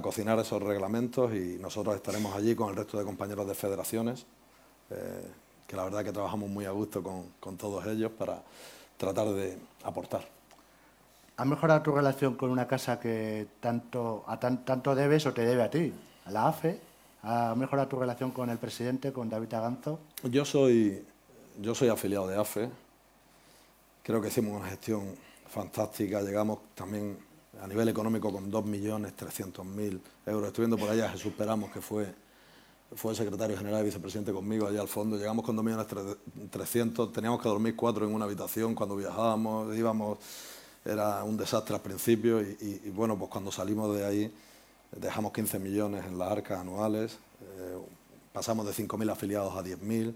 cocinar 0.00 0.38
esos 0.38 0.62
reglamentos 0.62 1.34
y 1.34 1.58
nosotros 1.60 1.96
estaremos 1.96 2.34
allí 2.34 2.54
con 2.54 2.70
el 2.70 2.76
resto 2.76 2.98
de 2.98 3.04
compañeros 3.04 3.46
de 3.46 3.54
federaciones, 3.54 4.24
eh, 4.90 5.30
que 5.68 5.76
la 5.76 5.84
verdad 5.84 6.02
que 6.02 6.10
trabajamos 6.10 6.50
muy 6.50 6.64
a 6.64 6.72
gusto 6.72 7.00
con, 7.00 7.26
con 7.38 7.56
todos 7.56 7.86
ellos 7.86 8.10
para 8.10 8.42
tratar 8.96 9.28
de 9.28 9.56
aportar. 9.84 10.26
¿Ha 11.36 11.44
mejorado 11.44 11.82
tu 11.82 11.92
relación 11.92 12.34
con 12.34 12.50
una 12.50 12.66
casa 12.66 12.98
que 12.98 13.46
tanto, 13.60 14.24
a 14.26 14.40
tanto 14.40 14.96
debes 14.96 15.24
o 15.26 15.32
te 15.32 15.42
debe 15.42 15.62
a 15.62 15.70
ti? 15.70 15.92
A 16.24 16.32
la 16.32 16.48
AFE, 16.48 16.80
¿Ha 17.22 17.54
mejorado 17.56 17.88
tu 17.88 17.98
relación 17.98 18.30
con 18.30 18.48
el 18.50 18.58
presidente, 18.58 19.12
con 19.12 19.28
David 19.28 19.52
Aganzo? 19.54 19.98
Yo 20.22 20.44
soy, 20.44 21.04
yo 21.60 21.74
soy 21.74 21.88
afiliado 21.88 22.28
de 22.28 22.36
AFE. 22.36 22.70
Creo 24.02 24.20
que 24.22 24.28
hicimos 24.28 24.58
una 24.58 24.68
gestión 24.68 25.14
fantástica. 25.48 26.22
Llegamos 26.22 26.60
también 26.74 27.18
a 27.60 27.66
nivel 27.66 27.88
económico 27.88 28.32
con 28.32 28.50
2.300.000 28.50 30.00
euros. 30.26 30.46
Estoy 30.46 30.62
viendo 30.62 30.78
por 30.78 30.88
allá 30.90 31.10
Jesús 31.10 31.32
Peramos, 31.36 31.72
que 31.72 31.80
fue, 31.80 32.14
fue 32.94 33.14
secretario 33.14 33.56
general 33.56 33.82
y 33.82 33.86
vicepresidente 33.86 34.32
conmigo 34.32 34.66
allá 34.66 34.80
al 34.80 34.88
fondo. 34.88 35.16
Llegamos 35.16 35.44
con 35.44 35.56
2.300.000, 35.56 37.12
teníamos 37.12 37.42
que 37.42 37.48
dormir 37.48 37.76
cuatro 37.76 38.06
en 38.06 38.14
una 38.14 38.24
habitación 38.24 38.74
cuando 38.74 38.96
viajábamos, 38.96 39.76
íbamos, 39.76 40.18
era 40.84 41.22
un 41.24 41.36
desastre 41.36 41.74
al 41.74 41.82
principio 41.82 42.40
y, 42.40 42.90
bueno, 42.94 43.18
pues 43.18 43.30
cuando 43.30 43.52
salimos 43.52 43.94
de 43.96 44.04
ahí 44.04 44.34
dejamos 44.96 45.32
15 45.32 45.58
millones 45.58 46.04
en 46.06 46.18
las 46.18 46.32
arcas 46.32 46.60
anuales, 46.60 47.18
eh, 47.42 47.78
pasamos 48.32 48.64
de 48.64 48.72
5.000 48.72 49.12
afiliados 49.12 49.54
a 49.54 49.62
10.000, 49.62 50.14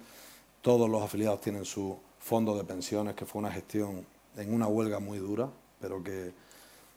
todos 0.63 0.89
los 0.89 1.03
afiliados 1.03 1.41
tienen 1.41 1.65
su 1.65 1.99
fondo 2.19 2.57
de 2.57 2.65
pensiones, 2.65 3.15
que 3.15 3.27
fue 3.27 3.41
una 3.41 3.53
gestión 3.53 4.07
en 4.37 4.55
una 4.55 4.67
huelga 4.67 4.99
muy 4.99 5.19
dura, 5.19 5.49
pero 5.79 6.03
que 6.03 6.33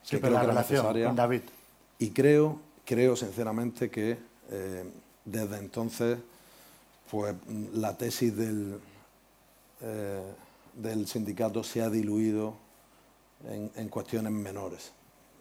Sí, 0.06 0.18
pero 0.18 0.36
la 0.36 0.44
relación 0.44 0.86
con 0.86 1.16
David. 1.16 1.42
Y 1.98 2.12
creo, 2.12 2.60
creo 2.86 3.16
sinceramente 3.16 3.90
que 3.90 4.18
eh, 4.52 4.84
desde 5.26 5.58
entonces, 5.58 6.18
pues 7.10 7.36
la 7.74 7.98
tesis 7.98 8.36
del, 8.36 8.80
eh, 9.82 10.22
del 10.76 11.08
sindicato 11.08 11.64
se 11.64 11.82
ha 11.82 11.90
diluido 11.90 12.56
en, 13.48 13.90
cuestiones 13.90 14.32
menores. 14.32 14.92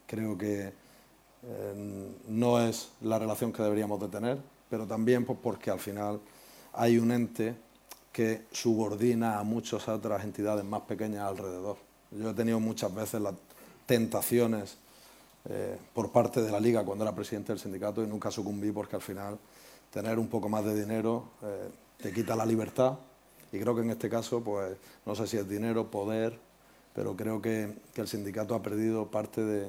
Creo 0.07 0.37
que 0.37 0.73
eh, 1.43 2.13
no 2.29 2.61
es 2.61 2.91
la 3.03 3.19
relación 3.19 3.53
que 3.53 3.63
deberíamos 3.63 4.01
de 4.01 4.09
tener, 4.09 4.39
pero 4.69 4.87
también 4.87 5.25
pues, 5.25 5.39
porque 5.43 5.71
al 5.71 5.81
final 5.81 6.21
hay 6.73 6.99
un 6.99 7.13
ente 7.13 7.55
que 8.13 8.45
subordina 8.53 9.39
a 9.39 9.43
muchas 9.43 9.89
otras 9.89 10.25
entidades 10.25 10.65
más 10.65 10.83
pequeñas 10.83 11.23
alrededor. 11.23 11.77
Yo 12.11 12.31
he 12.31 12.35
tenido 12.35 12.61
muchas 12.61 12.95
veces 12.95 13.21
la 13.21 13.35
tentaciones 13.87 14.77
eh, 15.49 15.77
por 15.93 16.11
parte 16.11 16.41
de 16.41 16.51
la 16.51 16.61
liga 16.61 16.85
cuando 16.85 17.05
era 17.05 17.15
presidente 17.15 17.53
del 17.53 17.61
sindicato 17.61 18.03
y 18.03 18.07
nunca 18.07 18.31
sucumbí 18.31 18.73
porque 18.73 18.97
al 18.97 19.03
final 19.03 19.39
tener 19.95 20.19
un 20.19 20.27
poco 20.27 20.49
más 20.49 20.65
de 20.65 20.75
dinero 20.75 21.23
eh, 21.41 21.71
te 21.99 22.13
quita 22.13 22.35
la 22.35 22.45
libertad 22.45 22.95
y 23.53 23.61
creo 23.61 23.77
que 23.77 23.83
en 23.83 23.91
este 23.91 24.11
caso, 24.11 24.43
pues 24.43 24.77
no 25.07 25.15
sé 25.15 25.29
si 25.29 25.37
es 25.37 25.49
dinero, 25.49 25.89
poder, 25.89 26.37
pero 26.93 27.15
creo 27.15 27.41
que, 27.41 27.73
el 27.95 28.09
sindicato 28.09 28.57
ha 28.57 28.63
perdido 28.63 29.07
parte 29.07 29.45
de, 29.45 29.69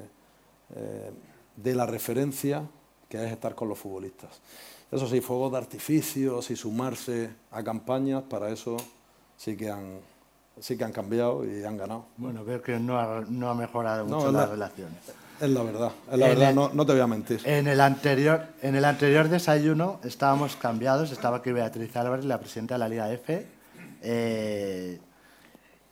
eh, 0.74 1.10
de 1.54 1.74
la 1.76 1.86
referencia 1.86 2.64
que 3.08 3.24
es 3.24 3.30
estar 3.30 3.54
con 3.54 3.68
los 3.68 3.78
futbolistas. 3.78 4.40
Eso 4.90 5.06
sí, 5.06 5.20
fuegos 5.20 5.52
de 5.52 5.58
artificios 5.58 6.50
y 6.50 6.56
sumarse 6.56 7.30
a 7.52 7.62
campañas, 7.62 8.24
para 8.24 8.50
eso 8.50 8.76
sí 9.36 9.56
que 9.56 9.70
han, 9.70 10.00
sí 10.58 10.76
que 10.76 10.82
han 10.82 10.92
cambiado 10.92 11.44
y 11.44 11.62
han 11.62 11.76
ganado. 11.76 12.06
Bueno, 12.16 12.44
creo 12.44 12.60
que 12.60 12.80
no 12.80 12.98
ha, 12.98 13.20
no 13.28 13.50
ha 13.50 13.54
mejorado 13.54 14.04
mucho 14.04 14.32
las 14.32 14.50
relaciones. 14.50 14.98
Es 15.40 15.50
la 15.50 15.62
verdad, 15.62 15.92
es 16.10 16.18
la 16.18 16.28
verdad, 16.28 16.54
no, 16.54 16.70
no, 16.72 16.86
te 16.86 16.92
voy 16.92 17.00
a 17.00 17.06
mentir. 17.06 17.40
En 17.44 17.66
el, 17.68 17.80
anterior, 17.80 18.46
en 18.62 18.74
el 18.74 18.84
anterior 18.84 19.28
desayuno 19.28 20.00
estábamos 20.02 20.56
cambiados, 20.56 21.10
estaba 21.10 21.38
aquí 21.38 21.52
Beatriz 21.52 21.94
Álvarez, 21.96 22.24
la 22.24 22.38
presidenta 22.38 22.74
de 22.74 22.78
la 22.78 22.88
Liga 22.88 23.12
F, 23.12 23.46
eh, 24.02 24.98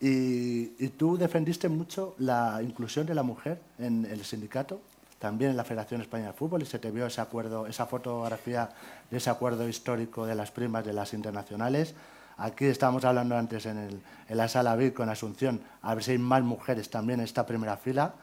y, 0.00 0.72
y, 0.78 0.88
tú 0.96 1.16
defendiste 1.16 1.68
mucho 1.68 2.14
la 2.18 2.60
inclusión 2.62 3.06
de 3.06 3.14
la 3.14 3.22
mujer 3.22 3.58
en 3.78 4.06
el 4.06 4.24
sindicato, 4.24 4.80
también 5.18 5.52
en 5.52 5.56
la 5.56 5.64
Federación 5.64 6.00
Española 6.00 6.32
de 6.32 6.36
Fútbol, 6.36 6.62
y 6.62 6.66
se 6.66 6.78
te 6.78 6.90
vio 6.90 7.06
ese 7.06 7.20
acuerdo, 7.20 7.66
esa 7.66 7.86
fotografía 7.86 8.68
de 9.10 9.16
ese 9.16 9.30
acuerdo 9.30 9.66
histórico 9.68 10.26
de 10.26 10.34
las 10.34 10.50
primas 10.50 10.84
de 10.84 10.92
las 10.92 11.14
internacionales. 11.14 11.94
Aquí 12.36 12.66
estábamos 12.66 13.04
hablando 13.04 13.36
antes 13.36 13.64
en, 13.66 14.02
la 14.28 14.48
sala 14.48 14.74
VIP 14.76 14.94
con 14.94 15.08
Asunción, 15.08 15.60
a 15.82 15.94
ver 15.94 16.02
si 16.02 16.10
hay 16.12 16.18
más 16.18 16.42
mujeres 16.42 16.90
también 16.90 17.20
en 17.20 17.24
esta 17.24 17.46
primera 17.46 17.76
fila, 17.76 18.14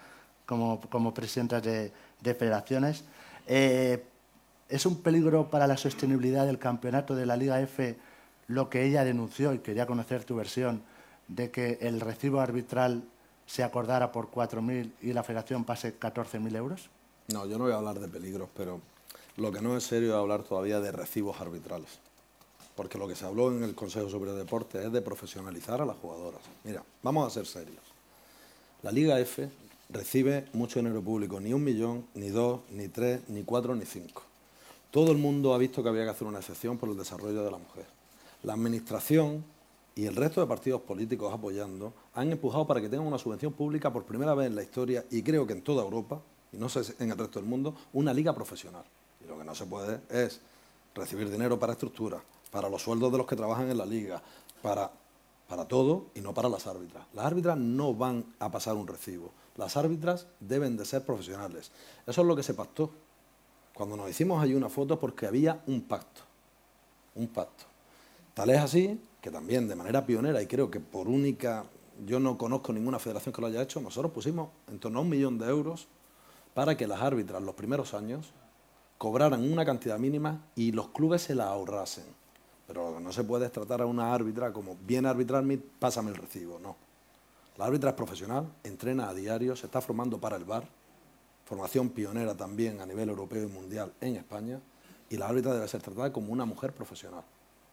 como, 0.52 0.82
como 0.82 1.14
presidentas 1.14 1.64
de, 1.64 1.93
federaciones. 2.36 3.06
Eh, 3.47 4.04
¿Es 4.68 4.86
un 4.86 5.02
peligro 5.02 5.49
para 5.49 5.66
la 5.66 5.78
sostenibilidad 5.78 6.45
del 6.45 6.60
campeonato 6.60 7.16
de 7.16 7.26
la 7.26 7.38
Liga 7.38 7.62
F 7.62 7.95
lo 8.47 8.70
que 8.70 8.84
ella 8.84 9.06
denunció, 9.06 9.54
y 9.54 9.60
quería 9.60 9.86
conocer 9.86 10.26
tu 10.26 10.36
versión, 10.36 10.82
de 11.30 11.52
que 11.52 11.78
el 11.80 12.02
recibo 12.02 12.41
arbitral 12.41 13.02
se 13.45 13.64
acordara 13.64 14.12
por 14.12 14.30
4.000 14.30 14.91
y 15.02 15.14
la 15.14 15.24
federación 15.24 15.64
pase 15.64 15.97
14.000 15.97 16.54
euros? 16.58 16.89
No, 17.30 17.45
yo 17.45 17.58
no 17.58 17.64
voy 17.64 17.74
a 17.74 17.78
hablar 17.78 18.02
de 18.02 18.10
peligros, 18.10 18.49
pero 18.54 18.82
lo 19.38 19.54
que 19.54 19.62
no 19.62 19.78
es 19.78 19.86
serio 19.86 20.10
es 20.10 20.16
hablar 20.16 20.43
todavía 20.43 20.82
de 20.82 20.91
recibos 20.91 21.39
arbitrales 21.39 21.99
porque 22.76 22.97
lo 22.97 23.08
que 23.08 23.16
se 23.16 23.26
habló 23.26 23.52
en 23.52 23.64
el 23.64 23.76
Consejo 23.76 24.10
Superior 24.10 24.36
de 24.36 24.43
Deportes 24.43 24.86
es 24.86 24.91
de 24.91 25.02
profesionalizar 25.02 25.82
a 25.82 25.86
las 25.86 25.97
jugadoras. 25.97 26.41
Mira, 26.64 26.84
vamos 27.04 27.28
a 27.28 27.30
ser 27.30 27.45
serios. 27.45 27.84
La 28.82 28.91
Liga 28.91 29.20
F 29.20 29.49
recibe 29.92 30.46
mucho 30.54 30.80
dinero 30.80 31.02
público, 31.02 31.39
ni 31.39 31.54
un 31.54 31.64
millón, 31.64 32.06
ni 32.14 32.30
dos, 32.30 32.62
ni 32.72 32.88
tres, 32.88 33.22
ni 33.28 33.44
cuatro, 33.44 33.76
ni 33.76 33.86
cinco. 33.86 34.24
Todo 34.89 35.12
el 35.12 35.18
mundo 35.18 35.54
ha 35.54 35.58
visto 35.58 35.82
que 35.84 35.89
había 35.89 36.04
que 36.04 36.10
hacer 36.10 36.28
una 36.28 36.39
excepción 36.39 36.78
por 36.78 36.89
el 36.89 36.98
desarrollo 36.98 37.44
de 37.44 37.52
la 37.52 37.58
mujer. 37.58 37.86
La 38.44 38.54
Administración 38.54 39.44
y 39.96 40.06
el 40.06 40.16
resto 40.16 40.42
de 40.42 40.48
partidos 40.48 40.82
políticos 40.82 41.34
apoyando 41.34 41.94
han 42.14 42.32
empujado 42.32 42.66
para 42.66 42.82
que 42.82 42.89
tengan 42.89 43.08
una 43.08 43.18
subvención 43.18 43.54
pública 43.54 43.92
por 43.92 44.04
primera 44.04 44.34
vez 44.34 44.48
en 44.48 44.56
la 44.56 44.64
historia 44.64 45.06
y 45.12 45.22
creo 45.22 45.46
que 45.46 45.54
en 45.54 45.62
toda 45.62 45.84
Europa, 45.84 46.22
y 46.52 46.58
no 46.58 46.70
sé 46.70 46.82
en 47.00 47.12
el 47.12 47.18
resto 47.18 47.39
del 47.39 47.48
mundo, 47.48 47.76
una 47.94 48.14
liga 48.14 48.34
profesional. 48.34 48.84
Y 49.24 49.28
lo 49.28 49.38
que 49.38 49.44
no 49.44 49.56
se 49.56 49.66
puede 49.66 50.02
es 50.10 50.42
recibir 50.96 51.30
dinero 51.30 51.60
para 51.60 51.74
estructuras, 51.74 52.22
para 52.50 52.70
los 52.70 52.82
sueldos 52.82 53.12
de 53.12 53.18
los 53.18 53.28
que 53.28 53.36
trabajan 53.36 53.70
en 53.70 53.78
la 53.78 53.86
liga, 53.86 54.22
para, 54.62 54.92
para 55.52 55.68
todo 55.68 56.06
y 56.16 56.22
no 56.22 56.34
para 56.34 56.47
las 56.47 56.66
árbitras. 56.66 57.04
Las 57.14 57.26
árbitras 57.26 57.58
no 57.58 57.93
van 57.93 58.24
a 58.39 58.49
pasar 58.49 58.78
un 58.78 58.88
recibo. 58.88 59.34
Las 59.58 59.76
árbitras 59.76 60.28
deben 60.39 60.78
de 60.78 60.86
ser 60.86 61.06
profesionales. 61.06 61.74
Eso 62.08 62.22
es 62.22 62.28
lo 62.28 62.38
que 62.38 62.41
se 62.41 62.54
pactó. 62.54 62.89
Cuando 63.74 63.97
nos 63.97 64.10
hicimos 64.10 64.41
ahí 64.41 64.54
una 64.54 64.70
foto 64.70 64.97
porque 64.97 65.26
había 65.26 65.62
un 65.68 65.82
pacto. 65.82 66.22
Un 67.16 67.28
pacto. 67.28 67.66
Tal 68.34 68.49
es 68.49 68.60
así 68.60 69.02
que 69.20 69.30
también 69.30 69.68
de 69.68 69.76
manera 69.76 70.06
pionera 70.06 70.41
y 70.41 70.47
creo 70.47 70.72
que 70.72 70.80
por 70.80 71.10
única, 71.10 71.66
yo 72.08 72.22
no 72.22 72.38
conozco 72.38 72.72
ninguna 72.72 72.97
federación 72.97 73.34
que 73.34 73.41
lo 73.41 73.47
haya 73.47 73.62
hecho, 73.62 73.82
nosotros 73.82 74.14
pusimos 74.14 74.52
en 74.70 74.80
torno 74.80 74.99
a 74.99 75.02
un 75.02 75.10
millón 75.10 75.38
de 75.38 75.49
euros 75.49 75.89
para 76.54 76.78
que 76.78 76.88
las 76.88 77.02
árbitras 77.02 77.43
los 77.43 77.56
primeros 77.56 77.93
años 77.93 78.32
cobraran 78.97 79.52
una 79.52 79.66
cantidad 79.66 79.99
mínima 79.99 80.45
y 80.56 80.72
los 80.72 80.91
clubes 80.91 81.24
se 81.24 81.36
la 81.36 81.47
ahorrasen. 81.47 82.20
Pero 82.72 83.01
no 83.01 83.11
se 83.11 83.26
puede 83.26 83.49
tratar 83.49 83.82
a 83.82 83.86
una 83.86 84.13
árbitra 84.13 84.53
como 84.53 84.78
viene 84.88 85.09
a 85.09 85.11
arbitrarme, 85.11 85.57
pásame 85.57 86.11
el 86.11 86.15
recibo. 86.15 86.57
No. 86.57 86.78
La 87.57 87.65
árbitra 87.65 87.89
es 87.89 87.95
profesional, 87.97 88.47
entrena 88.63 89.09
a 89.09 89.13
diario, 89.13 89.57
se 89.57 89.65
está 89.65 89.82
formando 89.82 90.17
para 90.22 90.38
el 90.38 90.45
bar, 90.45 90.63
formación 91.43 91.89
pionera 91.89 92.34
también 92.34 92.80
a 92.80 92.86
nivel 92.86 93.09
europeo 93.09 93.43
y 93.43 93.47
mundial 93.47 93.91
en 93.99 94.15
España, 94.15 94.61
y 95.09 95.17
la 95.17 95.28
árbitra 95.28 95.53
debe 95.53 95.67
ser 95.67 95.82
tratada 95.82 96.13
como 96.13 96.32
una 96.32 96.45
mujer 96.45 96.72
profesional. 96.72 97.26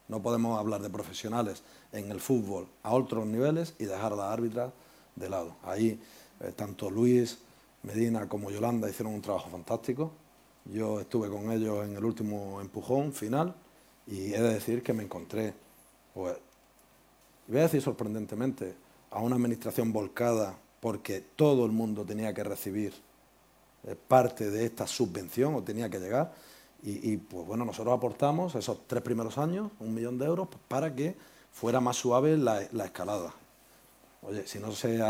No 0.09 0.21
podemos 0.21 0.59
hablar 0.59 0.83
de 0.83 0.91
profesionales 0.91 1.63
en 1.93 2.11
el 2.11 2.19
fútbol 2.19 2.67
a 2.83 2.93
otros 2.93 3.25
niveles 3.25 3.77
y 3.79 3.85
dejar 3.85 4.15
a 4.15 4.17
la 4.17 4.33
árbitra 4.33 4.73
de 5.15 5.29
lado. 5.29 5.55
Ahí 5.63 6.03
eh, 6.41 6.53
tanto 6.57 6.91
Luis, 6.91 7.39
Medina 7.85 8.29
como 8.29 8.51
Yolanda 8.51 8.91
hicieron 8.91 9.15
un 9.15 9.23
trabajo 9.23 9.49
fantástico. 9.49 10.11
Yo 10.65 10.99
estuve 10.99 11.29
con 11.29 11.53
ellos 11.53 11.87
en 11.87 11.95
el 11.95 12.05
último 12.05 12.61
empujón 12.61 13.13
final 13.13 13.55
y 14.11 14.33
he 14.33 14.41
de 14.41 14.55
decir 14.55 14.83
que 14.83 14.93
me 14.93 15.03
encontré, 15.03 15.53
pues, 16.15 16.37
voy 17.47 17.59
a 17.59 17.63
decir 17.63 17.83
sorprendentemente, 17.83 18.75
a 19.11 19.21
una 19.21 19.37
administración 19.37 19.93
volcada 19.93 20.57
porque 20.81 21.21
todo 21.37 21.67
el 21.67 21.73
mundo 21.73 22.05
tenía 22.05 22.33
que 22.33 22.45
recibir 22.45 22.95
eh, 23.85 23.95
parte 23.97 24.51
de 24.51 24.65
esta 24.65 24.87
subvención 24.87 25.55
o 25.55 25.63
tenía 25.63 25.89
que 25.89 25.99
llegar. 25.99 26.33
Y, 26.81 27.17
pues 27.17 27.45
bueno, 27.45 27.65
nosotros 27.65 27.93
aportamos 27.93 28.55
esos 28.55 28.87
tres 28.87 29.03
primeros 29.03 29.37
años, 29.37 29.73
un 29.81 29.93
millón 29.93 30.17
de 30.17 30.27
euros, 30.27 30.47
pues, 30.47 30.61
para 30.69 30.95
que 30.95 31.17
fuera 31.51 31.81
más 31.81 31.97
suave 31.97 32.37
la, 32.37 32.63
escalada. 32.63 33.35
Oye, 34.23 34.47
si 34.47 34.61
no 34.61 34.71
se 34.71 35.01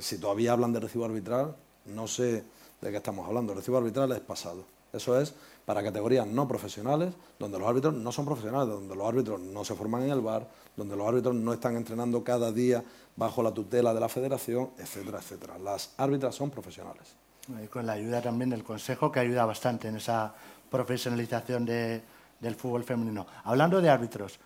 si 0.00 0.18
todavía 0.18 0.50
hablan 0.50 0.72
de 0.72 0.80
recibo 0.80 1.04
arbitral, 1.04 1.54
no 1.86 2.08
sé 2.08 2.42
de 2.80 2.90
qué 2.90 2.96
estamos 2.96 3.24
hablando. 3.24 3.52
El 3.52 3.58
recibo 3.58 3.78
arbitral 3.78 4.10
es 4.12 4.20
pasado. 4.20 4.64
Eso 4.92 5.20
es 5.20 5.34
para 5.64 5.82
categorías 5.82 6.26
no 6.26 6.46
profesionales, 6.46 7.14
donde 7.38 7.58
los 7.58 7.68
árbitros 7.68 7.94
no 7.94 8.12
son 8.12 8.24
profesionales, 8.26 8.68
donde 8.68 8.94
los 8.94 9.08
árbitros 9.08 9.40
no 9.40 9.64
se 9.64 9.74
forman 9.74 10.02
en 10.02 10.10
el 10.10 10.20
bar, 10.20 10.46
donde 10.76 10.96
los 10.96 11.08
árbitros 11.08 11.34
no 11.34 11.52
están 11.52 11.76
entrenando 11.76 12.22
cada 12.22 12.52
día 12.52 12.82
bajo 13.16 13.42
la 13.42 13.52
tutela 13.52 13.94
de 13.94 14.00
la 14.00 14.08
federación, 14.08 14.70
etcétera, 14.78 15.18
etcétera. 15.18 15.58
Las 15.58 15.94
árbitras 15.96 16.34
son 16.34 16.50
profesionales. 16.50 17.16
Y 17.62 17.66
con 17.68 17.86
la 17.86 17.92
ayuda 17.92 18.20
también 18.22 18.50
del 18.50 18.64
Consejo, 18.64 19.12
que 19.12 19.20
ayuda 19.20 19.44
bastante 19.44 19.88
en 19.88 19.96
esa 19.96 20.34
profesionalización 20.70 21.64
del 21.64 22.54
fútbol 22.56 22.84
femenino. 22.84 23.26
Hablando 23.44 23.80
de 23.80 23.90
árbitros, 23.90 24.38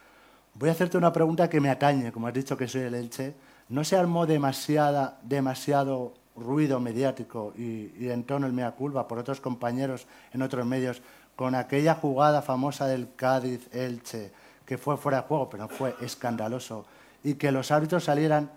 voy 0.54 0.68
a 0.68 0.72
hacerte 0.72 0.98
una 0.98 1.12
pregunta 1.12 1.48
que 1.48 1.60
me 1.60 1.70
atañe, 1.70 2.12
como 2.12 2.26
has 2.26 2.34
dicho 2.34 2.56
que 2.56 2.68
soy 2.68 2.82
el 2.82 2.94
Elche. 2.94 3.34
¿No 3.68 3.84
se 3.84 3.96
armó 3.96 4.26
demasiada, 4.26 5.18
demasiado 5.22 6.14
ruido 6.40 6.80
mediático 6.80 7.52
y, 7.56 8.08
en 8.08 8.24
tono 8.24 8.46
el 8.46 8.52
mea 8.52 8.72
culpa 8.72 9.06
por 9.08 9.18
otros 9.18 9.40
compañeros 9.40 10.06
en 10.32 10.42
otros 10.42 10.66
medios 10.66 11.02
con 11.36 11.54
aquella 11.54 11.94
jugada 11.94 12.42
famosa 12.42 12.86
del 12.86 13.14
Cádiz-Elche, 13.14 14.32
que 14.66 14.76
fue 14.76 14.96
fuera 14.96 15.22
de 15.22 15.28
juego, 15.28 15.48
pero 15.48 15.68
fue 15.68 15.94
escandaloso, 16.00 16.84
y 17.22 17.34
que 17.34 17.52
los 17.52 17.70
árbitros 17.70 18.04
salieran, 18.04 18.50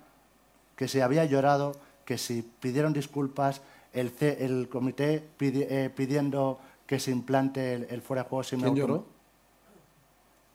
que 0.75 0.87
se 0.87 1.03
había 1.03 1.23
llorado, 1.25 1.73
que 2.05 2.17
si 2.17 2.41
pidieron 2.41 2.91
disculpas, 2.91 3.61
el, 3.93 4.11
el 4.19 4.67
comité 4.67 5.27
eh, 5.39 5.91
pidiendo 5.95 6.59
que 6.87 6.99
se 6.99 7.11
implante 7.11 7.73
el, 7.93 8.01
fuera 8.01 8.23
de 8.23 8.29
juego 8.29 8.43
semiautomático. 8.43 9.05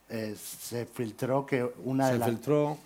¿Quién 0.09 0.19
lloró? 0.19 0.27
Eh, 0.31 0.35
se 0.37 0.85
filtró 0.85 1.45
que 1.45 1.69
una 1.83 2.09
de 2.09 2.17
las 2.17 2.29
filtró 2.29 2.77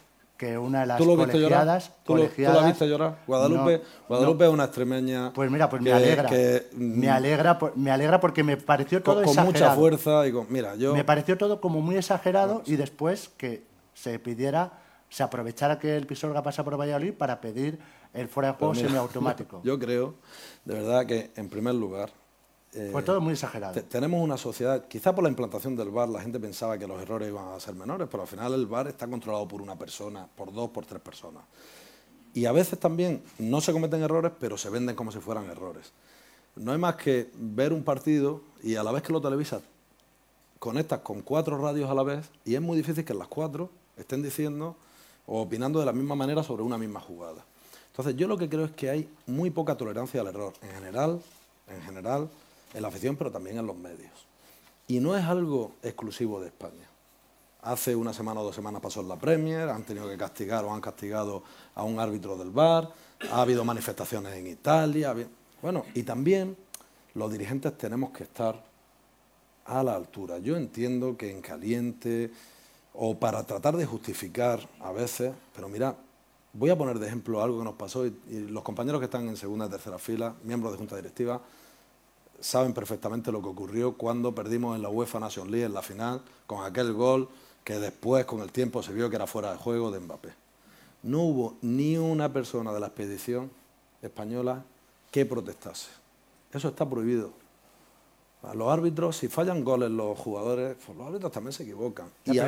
que 0.41 0.57
una 0.57 0.79
de 0.79 0.85
las 0.87 0.97
¿Tú 0.97 1.05
lo 1.05 1.15
colegiadas, 1.15 1.91
¿Tú, 2.03 2.15
lo, 2.15 2.27
¿Tú, 2.27 2.41
lo, 2.41 2.85
llorar? 2.87 3.19
Guadalupe, 3.27 3.83
Guadalupe 4.07 4.45
es 4.45 4.49
una 4.49 4.63
extremeña. 4.63 5.31
Pues 5.33 5.51
mira, 5.51 5.69
pues 5.69 5.83
me 5.83 5.93
alegra. 5.93 6.27
me 6.73 7.09
alegra, 7.11 7.59
me 7.75 7.91
alegra 7.91 8.19
porque 8.19 8.43
me 8.43 8.57
pareció 8.57 9.03
todo 9.03 9.21
con, 9.21 9.35
con 9.35 9.45
mucha 9.45 9.75
fuerza 9.75 10.25
y 10.25 10.31
con, 10.31 10.47
mira, 10.49 10.73
yo 10.77 10.95
me 10.95 11.03
pareció 11.03 11.37
todo 11.37 11.61
como 11.61 11.79
muy 11.81 11.95
exagerado 11.95 12.63
y 12.65 12.75
después 12.75 13.29
que 13.37 13.67
se 13.93 14.17
pidiera, 14.17 14.71
se 15.09 15.21
aprovechara 15.21 15.77
que 15.77 15.95
el 15.95 16.07
Pisorga 16.07 16.41
pasa 16.41 16.63
por 16.63 16.75
Valladolid 16.75 17.13
para 17.13 17.39
pedir 17.39 17.77
el 18.11 18.27
fuera 18.27 18.53
de 18.53 18.57
juego 18.57 18.73
semiautomático. 18.73 19.61
Yo 19.63 19.77
creo, 19.77 20.15
de 20.65 20.73
verdad 20.73 21.05
que 21.05 21.29
en 21.35 21.49
primer 21.49 21.75
lugar 21.75 22.09
fue 22.91 23.03
todo 23.03 23.19
muy 23.19 23.33
exagerado. 23.33 23.81
Tenemos 23.83 24.21
una 24.21 24.37
sociedad, 24.37 24.87
quizá 24.87 25.13
por 25.13 25.23
la 25.23 25.29
implantación 25.29 25.75
del 25.75 25.89
VAR 25.89 26.07
la 26.07 26.21
gente 26.21 26.39
pensaba 26.39 26.77
que 26.77 26.87
los 26.87 27.01
errores 27.01 27.27
iban 27.27 27.49
a 27.49 27.59
ser 27.59 27.75
menores, 27.75 28.07
pero 28.09 28.23
al 28.23 28.29
final 28.29 28.53
el 28.53 28.65
VAR 28.65 28.87
está 28.87 29.07
controlado 29.07 29.47
por 29.47 29.61
una 29.61 29.77
persona, 29.77 30.27
por 30.35 30.53
dos, 30.53 30.69
por 30.69 30.85
tres 30.85 31.01
personas. 31.01 31.43
Y 32.33 32.45
a 32.45 32.53
veces 32.53 32.79
también 32.79 33.21
no 33.39 33.59
se 33.59 33.73
cometen 33.73 34.01
errores, 34.01 34.31
pero 34.39 34.57
se 34.57 34.69
venden 34.69 34.95
como 34.95 35.11
si 35.11 35.19
fueran 35.19 35.49
errores. 35.49 35.91
No 36.55 36.71
hay 36.71 36.77
más 36.77 36.95
que 36.95 37.29
ver 37.35 37.73
un 37.73 37.83
partido 37.83 38.41
y 38.63 38.75
a 38.75 38.83
la 38.83 38.91
vez 38.91 39.03
que 39.03 39.11
lo 39.11 39.19
televisas, 39.19 39.61
conectas 40.59 40.99
con 40.99 41.21
cuatro 41.21 41.57
radios 41.57 41.89
a 41.89 41.93
la 41.93 42.03
vez 42.03 42.29
y 42.45 42.55
es 42.55 42.61
muy 42.61 42.77
difícil 42.77 43.03
que 43.03 43.13
las 43.13 43.27
cuatro 43.27 43.69
estén 43.97 44.21
diciendo 44.21 44.75
o 45.25 45.41
opinando 45.41 45.79
de 45.79 45.85
la 45.85 45.93
misma 45.93 46.15
manera 46.15 46.43
sobre 46.43 46.63
una 46.63 46.77
misma 46.77 46.99
jugada. 46.99 47.43
Entonces 47.87 48.15
yo 48.15 48.27
lo 48.27 48.37
que 48.37 48.47
creo 48.47 48.65
es 48.65 48.71
que 48.71 48.89
hay 48.89 49.09
muy 49.27 49.49
poca 49.49 49.75
tolerancia 49.75 50.21
al 50.21 50.27
error. 50.27 50.53
En 50.61 50.71
general, 50.71 51.21
en 51.67 51.81
general, 51.81 52.29
en 52.73 52.81
la 52.81 52.87
afición, 52.87 53.15
pero 53.15 53.31
también 53.31 53.57
en 53.57 53.65
los 53.65 53.77
medios. 53.77 54.11
Y 54.87 54.99
no 54.99 55.15
es 55.15 55.25
algo 55.25 55.73
exclusivo 55.83 56.39
de 56.39 56.47
España. 56.47 56.87
Hace 57.61 57.95
una 57.95 58.13
semana 58.13 58.41
o 58.41 58.43
dos 58.43 58.55
semanas 58.55 58.81
pasó 58.81 59.01
en 59.01 59.09
la 59.09 59.17
Premier, 59.17 59.69
han 59.69 59.83
tenido 59.83 60.09
que 60.09 60.17
castigar 60.17 60.65
o 60.65 60.73
han 60.73 60.81
castigado 60.81 61.43
a 61.75 61.83
un 61.83 61.99
árbitro 61.99 62.35
del 62.35 62.49
VAR, 62.49 62.91
ha 63.31 63.41
habido 63.41 63.63
manifestaciones 63.63 64.33
en 64.33 64.47
Italia. 64.47 65.15
Bueno, 65.61 65.85
y 65.93 66.03
también 66.03 66.57
los 67.13 67.31
dirigentes 67.31 67.77
tenemos 67.77 68.11
que 68.11 68.23
estar 68.23 68.63
a 69.65 69.83
la 69.83 69.95
altura. 69.95 70.39
Yo 70.39 70.57
entiendo 70.57 71.15
que 71.15 71.29
en 71.29 71.41
caliente 71.41 72.31
o 72.93 73.17
para 73.17 73.43
tratar 73.43 73.77
de 73.77 73.85
justificar 73.85 74.67
a 74.79 74.91
veces, 74.91 75.31
pero 75.55 75.69
mira, 75.69 75.95
voy 76.53 76.69
a 76.69 76.77
poner 76.77 76.99
de 76.99 77.07
ejemplo 77.07 77.41
algo 77.41 77.59
que 77.59 77.63
nos 77.63 77.75
pasó 77.75 78.05
y 78.05 78.13
los 78.49 78.63
compañeros 78.63 78.99
que 78.99 79.05
están 79.05 79.27
en 79.27 79.37
segunda 79.37 79.67
y 79.67 79.69
tercera 79.69 79.97
fila, 79.97 80.35
miembros 80.43 80.73
de 80.73 80.77
junta 80.77 80.95
directiva, 80.95 81.41
saben 82.41 82.73
perfectamente 82.73 83.31
lo 83.31 83.41
que 83.41 83.49
ocurrió 83.49 83.93
cuando 83.93 84.35
perdimos 84.35 84.75
en 84.75 84.81
la 84.81 84.89
UEFA 84.89 85.19
Nation 85.19 85.49
League 85.49 85.65
en 85.65 85.73
la 85.73 85.81
final 85.81 86.21
con 86.47 86.65
aquel 86.65 86.91
gol 86.93 87.29
que 87.63 87.79
después 87.79 88.25
con 88.25 88.41
el 88.41 88.51
tiempo 88.51 88.83
se 88.83 88.91
vio 88.91 89.09
que 89.09 89.15
era 89.15 89.27
fuera 89.27 89.51
de 89.51 89.57
juego 89.57 89.91
de 89.91 89.99
Mbappé. 89.99 90.29
No 91.03 91.21
hubo 91.21 91.55
ni 91.61 91.97
una 91.97 92.31
persona 92.33 92.73
de 92.73 92.79
la 92.79 92.87
expedición 92.87 93.51
española 94.01 94.63
que 95.11 95.25
protestase. 95.25 95.89
Eso 96.53 96.69
está 96.69 96.87
prohibido. 96.87 97.31
los 98.53 98.67
árbitros, 98.71 99.17
si 99.17 99.27
fallan 99.27 99.63
goles 99.63 99.91
los 99.91 100.17
jugadores, 100.17 100.75
pues 100.85 100.97
los 100.97 101.07
árbitros 101.07 101.31
también 101.31 101.53
se 101.53 101.63
equivocan. 101.63 102.07
Y 102.25 102.39
a, 102.39 102.47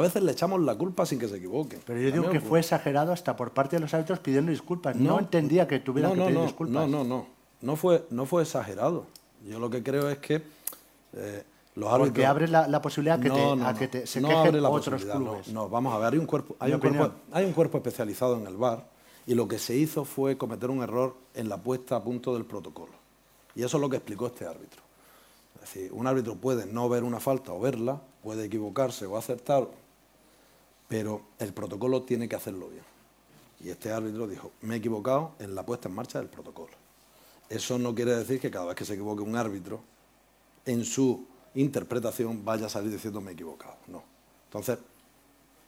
veces, 0.00 0.22
le 0.22 0.32
echamos 0.32 0.60
la 0.60 0.76
culpa 0.76 1.04
sin 1.04 1.18
que 1.18 1.28
se 1.28 1.36
equivoquen. 1.36 1.80
Pero 1.84 2.00
yo 2.00 2.10
digo 2.10 2.30
que 2.30 2.40
fue 2.40 2.60
exagerado 2.60 3.12
hasta 3.12 3.36
por 3.36 3.50
parte 3.52 3.76
de 3.76 3.80
los 3.80 3.92
árbitros 3.92 4.20
pidiendo 4.20 4.50
disculpas. 4.50 4.96
No, 4.96 5.18
entendía 5.18 5.66
que 5.66 5.80
tuvieran 5.80 6.14
que 6.14 6.20
pedir 6.20 6.40
disculpas. 6.40 6.74
No, 6.74 6.86
no, 6.86 7.04
no. 7.04 7.26
No 7.60 7.76
fue, 7.76 8.04
no 8.10 8.26
fue 8.26 8.42
exagerado. 8.42 9.06
Yo 9.48 9.58
lo 9.58 9.68
que 9.68 9.82
creo 9.82 10.08
es 10.08 10.18
que 10.18 10.42
eh, 11.14 11.44
los 11.74 11.88
árbitros... 11.88 12.08
Porque 12.08 12.26
abre 12.26 12.48
la, 12.48 12.80
posibilidad 12.80 13.20
que 13.20 13.30
te, 13.30 13.42
a 13.62 13.74
que 13.74 13.88
te, 13.88 14.06
se 14.06 14.20
quejen 14.20 14.64
otros 14.64 15.04
clubes. 15.04 15.48
No, 15.48 15.68
vamos 15.68 15.94
a 15.94 15.98
ver, 15.98 16.12
hay 16.12 16.18
un, 16.18 16.26
cuerpo, 16.26 16.56
hay, 16.58 16.72
un 16.72 16.80
cuerpo, 16.80 17.12
hay 17.32 17.44
un 17.44 17.52
cuerpo 17.52 17.78
especializado 17.78 18.38
en 18.38 18.46
el 18.46 18.56
VAR 18.56 18.84
y 19.26 19.34
lo 19.34 19.48
que 19.48 19.58
se 19.58 19.76
hizo 19.76 20.04
fue 20.04 20.36
cometer 20.36 20.70
un 20.70 20.82
error 20.82 21.16
en 21.34 21.48
la 21.48 21.58
puesta 21.58 21.96
a 21.96 22.02
punto 22.02 22.34
del 22.34 22.44
protocolo. 22.44 22.92
Y 23.54 23.62
eso 23.62 23.76
es 23.76 23.80
lo 23.80 23.88
que 23.88 23.96
explicó 23.96 24.26
este 24.26 24.46
árbitro. 24.46 24.82
Es 25.56 25.72
decir, 25.72 25.92
un 25.92 26.06
árbitro 26.06 26.34
puede 26.36 26.66
no 26.66 26.88
ver 26.88 27.04
una 27.04 27.20
falta 27.20 27.52
o 27.52 27.60
verla, 27.60 28.00
puede 28.22 28.44
equivocarse 28.44 29.06
o 29.06 29.16
acertar, 29.16 29.66
pero 30.88 31.22
el 31.38 31.52
protocolo 31.52 32.02
tiene 32.02 32.28
que 32.28 32.36
hacerlo 32.36 32.68
bien. 32.68 32.84
Y 33.60 33.70
este 33.70 33.90
árbitro 33.92 34.26
dijo, 34.26 34.52
me 34.62 34.74
he 34.74 34.78
equivocado 34.78 35.32
en 35.38 35.54
la 35.54 35.64
puesta 35.64 35.88
en 35.88 35.94
marcha 35.94 36.18
del 36.18 36.28
protocolo. 36.28 36.83
Eso 37.48 37.78
no 37.78 37.94
quiere 37.94 38.16
decir 38.16 38.40
que 38.40 38.50
cada 38.50 38.66
vez 38.66 38.74
que 38.74 38.84
se 38.84 38.94
equivoque 38.94 39.22
un 39.22 39.36
árbitro, 39.36 39.80
en 40.66 40.84
su 40.84 41.26
interpretación 41.54 42.44
vaya 42.44 42.66
a 42.66 42.68
salir 42.68 42.90
diciendo 42.90 43.20
me 43.20 43.30
he 43.30 43.34
equivocado. 43.34 43.76
No. 43.88 44.02
Entonces, 44.46 44.78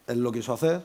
él 0.07 0.21
lo 0.21 0.33
quiso 0.33 0.53
hacer, 0.53 0.85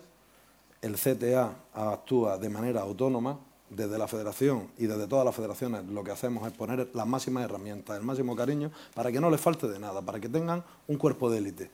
el 0.81 0.95
CTA 0.95 1.55
actúa 1.73 2.37
de 2.37 2.49
manera 2.49 2.81
autónoma, 2.81 3.39
desde 3.71 3.97
la 3.97 4.07
federación 4.07 4.69
y 4.77 4.85
desde 4.85 5.07
todas 5.07 5.23
las 5.23 5.33
federaciones 5.33 5.85
lo 5.85 6.03
que 6.03 6.11
hacemos 6.11 6.45
es 6.45 6.53
poner 6.53 6.89
las 6.93 7.07
máximas 7.07 7.45
herramientas, 7.45 7.97
el 7.97 8.03
máximo 8.03 8.35
cariño, 8.35 8.69
para 8.93 9.11
que 9.11 9.21
no 9.21 9.29
les 9.29 9.39
falte 9.39 9.67
de 9.67 9.79
nada, 9.79 10.01
para 10.01 10.19
que 10.19 10.27
tengan 10.27 10.63
un 10.87 10.97
cuerpo 10.97 11.29
de 11.29 11.37
élite. 11.37 11.71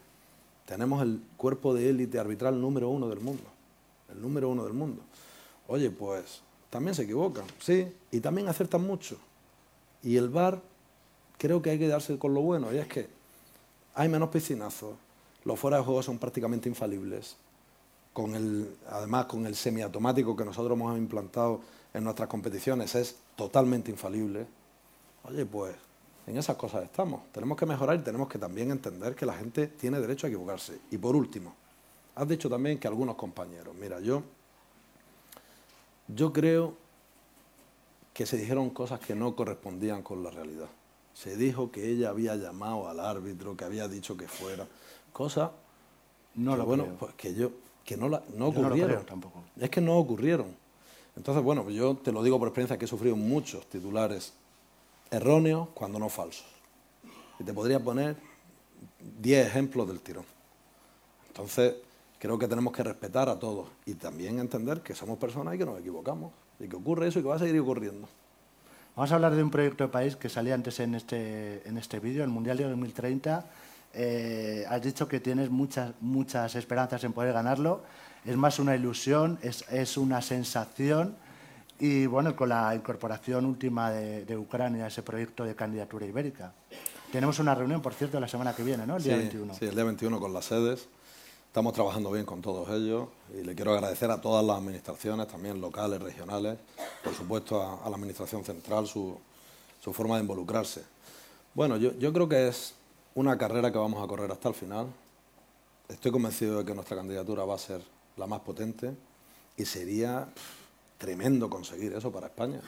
Tenemos 0.65 1.01
el 1.01 1.21
cuerpo 1.37 1.73
de 1.73 1.89
élite 1.89 2.19
arbitral 2.19 2.61
número 2.61 2.89
uno 2.89 3.09
del 3.09 3.19
mundo, 3.19 3.43
el 4.11 4.21
número 4.21 4.49
uno 4.49 4.63
del 4.63 4.73
mundo. 4.73 5.01
Oye, 5.67 5.89
pues 5.89 6.41
también 6.69 6.95
se 6.95 7.03
equivocan, 7.03 7.45
sí, 7.59 7.87
y 8.11 8.19
también 8.19 8.47
acertan 8.47 8.85
mucho. 8.85 9.17
Y 10.03 10.17
el 10.17 10.29
bar 10.29 10.61
creo 11.37 11.61
que 11.61 11.71
hay 11.71 11.79
que 11.79 11.87
darse 11.87 12.17
con 12.17 12.33
lo 12.33 12.41
bueno, 12.41 12.73
y 12.73 12.77
es 12.77 12.87
que 12.87 13.07
hay 13.95 14.09
menos 14.09 14.29
piscinazos, 14.29 14.95
los 15.43 15.59
fuera 15.59 15.77
de 15.77 15.83
juego 15.83 16.03
son 16.03 16.17
prácticamente 16.17 16.67
infalibles, 16.69 17.35
con 18.13 18.33
además 18.89 19.25
con 19.25 19.45
el 19.45 19.55
semiautomático 19.55 20.35
que 20.35 20.43
nosotros 20.43 20.75
hemos 20.75 20.97
implantado 20.97 21.61
en 21.93 22.03
nuestras 22.03 22.27
competiciones 22.27 22.95
es 22.95 23.15
totalmente 23.35 23.91
infalible. 23.91 24.45
Oye, 25.23 25.45
pues 25.45 25.75
en 26.25 26.37
esas 26.37 26.57
cosas 26.57 26.83
estamos. 26.83 27.31
Tenemos 27.31 27.57
que 27.57 27.65
mejorar 27.65 27.97
y 27.99 28.03
tenemos 28.03 28.27
que 28.27 28.37
también 28.37 28.71
entender 28.71 29.15
que 29.15 29.25
la 29.25 29.33
gente 29.33 29.67
tiene 29.67 29.99
derecho 29.99 30.27
a 30.27 30.29
equivocarse. 30.29 30.79
Y 30.91 30.97
por 30.97 31.15
último, 31.15 31.55
has 32.15 32.27
dicho 32.27 32.49
también 32.49 32.79
que 32.79 32.87
algunos 32.87 33.15
compañeros, 33.15 33.73
mira, 33.79 33.99
yo 33.99 34.23
yo 36.07 36.33
creo 36.33 36.75
que 38.13 38.25
se 38.25 38.37
dijeron 38.37 38.69
cosas 38.69 38.99
que 38.99 39.15
no 39.15 39.35
correspondían 39.35 40.01
con 40.01 40.23
la 40.23 40.31
realidad. 40.31 40.67
Se 41.13 41.35
dijo 41.35 41.71
que 41.71 41.89
ella 41.89 42.09
había 42.09 42.35
llamado 42.35 42.87
al 42.87 42.99
árbitro, 42.99 43.55
que 43.57 43.65
había 43.65 43.87
dicho 43.87 44.17
que 44.17 44.27
fuera. 44.27 44.67
Cosas 45.13 45.51
no 46.35 46.55
lo 46.55 46.65
bueno, 46.65 46.85
pues 46.99 47.13
que 47.15 47.33
yo 47.33 47.51
que 47.83 47.95
no, 47.95 48.09
la, 48.09 48.21
no 48.35 48.47
ocurrieron. 48.47 49.05
tampoco. 49.05 49.43
Es 49.57 49.69
que 49.69 49.79
no 49.79 49.97
ocurrieron. 49.97 50.47
Entonces, 51.15 51.41
bueno, 51.41 51.69
yo 51.69 51.95
te 51.95 52.11
lo 52.11 52.21
digo 52.21 52.37
por 52.37 52.49
experiencia 52.49 52.77
que 52.77 52.83
he 52.83 52.87
sufrido 52.87 53.15
muchos 53.15 53.65
titulares 53.67 54.33
erróneos 55.09 55.69
cuando 55.73 55.97
no 55.97 56.09
falsos. 56.09 56.45
Y 57.39 57.43
te 57.43 57.53
podría 57.53 57.79
poner 57.79 58.17
10 59.21 59.47
ejemplos 59.47 59.87
del 59.87 60.01
tirón. 60.01 60.25
Entonces, 61.27 61.75
creo 62.19 62.37
que 62.37 62.47
tenemos 62.47 62.73
que 62.73 62.83
respetar 62.83 63.29
a 63.29 63.37
todos 63.37 63.67
y 63.85 63.95
también 63.95 64.39
entender 64.39 64.81
que 64.81 64.95
somos 64.95 65.17
personas 65.17 65.55
y 65.55 65.57
que 65.57 65.65
nos 65.65 65.79
equivocamos 65.79 66.31
y 66.59 66.67
que 66.67 66.75
ocurre 66.75 67.07
eso 67.07 67.19
y 67.19 67.21
que 67.21 67.27
va 67.27 67.35
a 67.35 67.39
seguir 67.39 67.59
ocurriendo. 67.59 68.07
Vamos 68.95 69.11
a 69.11 69.15
hablar 69.15 69.35
de 69.35 69.43
un 69.43 69.51
proyecto 69.51 69.83
de 69.83 69.89
país 69.89 70.15
que 70.15 70.27
salía 70.27 70.55
antes 70.55 70.79
en 70.79 70.95
este, 70.95 71.67
en 71.67 71.77
este 71.77 71.99
vídeo, 71.99 72.23
el 72.23 72.31
Mundial 72.31 72.57
de 72.57 72.63
2030. 72.63 73.45
Eh, 73.93 74.65
has 74.67 74.81
dicho 74.81 75.07
que 75.07 75.19
tienes 75.19 75.51
muchas, 75.51 75.93
muchas 76.01 76.55
esperanzas 76.55 77.03
en 77.03 77.13
poder 77.13 77.31
ganarlo. 77.31 77.83
Es 78.25 78.35
más 78.35 78.57
una 78.57 78.75
ilusión, 78.75 79.37
es, 79.43 79.65
es 79.69 79.97
una 79.97 80.21
sensación. 80.23 81.15
Y 81.79 82.07
bueno, 82.07 82.35
con 82.35 82.49
la 82.49 82.73
incorporación 82.73 83.45
última 83.45 83.91
de, 83.91 84.25
de, 84.25 84.35
Ucrania 84.35 84.85
a 84.85 84.87
ese 84.87 85.03
proyecto 85.03 85.45
de 85.45 85.53
candidatura 85.53 86.07
ibérica. 86.07 86.53
Tenemos 87.11 87.37
una 87.37 87.53
reunión, 87.53 87.83
por 87.83 87.93
cierto, 87.93 88.19
la 88.19 88.27
semana 88.27 88.55
que 88.55 88.63
viene, 88.63 88.87
¿no? 88.87 88.97
El 88.97 89.03
día 89.03 89.15
21. 89.15 89.53
Sí, 89.53 89.65
el 89.65 89.75
día 89.75 89.83
21 89.83 90.19
con 90.19 90.33
las 90.33 90.45
sedes. 90.45 90.89
Estamos 91.47 91.73
trabajando 91.73 92.11
bien 92.11 92.25
con 92.25 92.41
todos 92.41 92.69
ellos 92.69 93.07
y 93.33 93.43
le 93.43 93.55
quiero 93.55 93.73
agradecer 93.73 94.11
a 94.11 94.21
todas 94.21 94.45
las 94.45 94.57
administraciones, 94.57 95.27
también 95.27 95.59
locales, 95.59 95.99
regionales, 95.99 96.59
por 97.03 97.15
supuesto 97.15 97.61
a, 97.61 97.89
la 97.89 97.95
Administración 97.95 98.43
Central 98.43 98.85
su, 98.85 99.17
forma 99.91 100.15
de 100.15 100.21
involucrarse. 100.21 100.83
Bueno, 101.55 101.77
yo, 101.77 101.93
yo 101.97 102.13
creo 102.13 102.29
que 102.29 102.49
es 102.49 102.75
una 103.15 103.37
carrera 103.37 103.71
que 103.71 103.77
vamos 103.77 104.03
a 104.03 104.07
correr 104.07 104.31
hasta 104.31 104.49
el 104.49 104.53
final. 104.53 104.87
Estoy 105.87 106.11
convencido 106.11 106.59
de 106.59 106.65
que 106.65 106.75
nuestra 106.75 106.97
candidatura 106.97 107.45
va 107.45 107.55
a 107.55 107.57
ser 107.57 107.81
la 108.17 108.27
más 108.27 108.41
potente 108.41 108.93
y 109.55 109.65
sería 109.65 110.27
tremendo 110.97 111.49
conseguir 111.49 111.93
eso 111.93 112.11
para 112.11 112.27
España. 112.27 112.59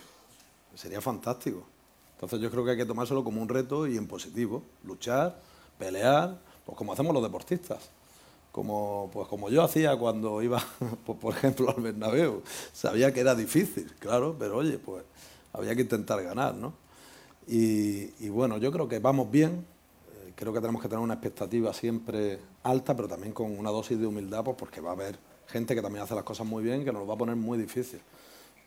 Sería 0.74 1.02
fantástico. 1.02 1.64
Entonces 2.16 2.40
yo 2.40 2.50
creo 2.50 2.66
que 2.66 2.72
hay 2.72 2.78
que 2.78 2.86
tomárselo 2.86 3.24
como 3.24 3.42
un 3.42 3.50
reto 3.50 3.86
y 3.86 3.98
en 3.98 4.08
positivo, 4.08 4.64
luchar, 4.84 5.40
pelear, 5.78 6.40
pues 6.66 6.78
como 6.78 6.94
hacemos 6.94 7.14
los 7.14 7.22
deportistas. 7.22 7.90
Como, 8.52 9.10
pues 9.14 9.28
como 9.28 9.50
yo 9.50 9.64
hacía 9.64 9.96
cuando 9.98 10.42
iba, 10.42 10.64
pues, 11.06 11.18
por 11.18 11.34
ejemplo, 11.36 11.70
al 11.70 11.82
Bernabéu. 11.82 12.42
Sabía 12.74 13.14
que 13.14 13.20
era 13.20 13.36
difícil, 13.36 13.94
claro, 14.00 14.36
pero 14.38 14.58
oye, 14.58 14.78
pues 14.80 15.04
había 15.54 15.76
que 15.76 15.82
intentar 15.82 16.22
ganar, 16.24 16.56
¿no? 16.56 16.74
Y, 17.48 18.14
y 18.24 18.30
bueno, 18.30 18.58
yo 18.58 18.72
creo 18.72 18.88
que 18.88 19.00
vamos 19.00 19.30
bien, 19.32 19.66
eh, 20.12 20.34
creo 20.36 20.54
que 20.54 20.60
tenemos 20.60 20.82
que 20.82 20.88
tener 20.88 21.04
una 21.04 21.16
expectativa 21.16 21.74
siempre 21.74 22.40
alta, 22.64 22.96
pero 22.96 23.08
también 23.08 23.34
con 23.34 23.58
una 23.58 23.72
dosis 23.72 24.00
de 24.00 24.06
humildad, 24.06 24.44
pues 24.44 24.58
porque 24.58 24.82
va 24.82 24.92
a 24.92 24.94
haber 24.94 25.20
gente 25.48 25.76
que 25.76 25.82
también 25.82 26.04
hace 26.04 26.16
las 26.16 26.24
cosas 26.24 26.46
muy 26.46 26.64
bien, 26.64 26.86
que 26.86 26.92
nos 26.92 27.02
lo 27.02 27.08
va 27.08 27.16
a 27.16 27.18
poner 27.18 27.36
muy 27.36 27.58
difícil. 27.58 28.00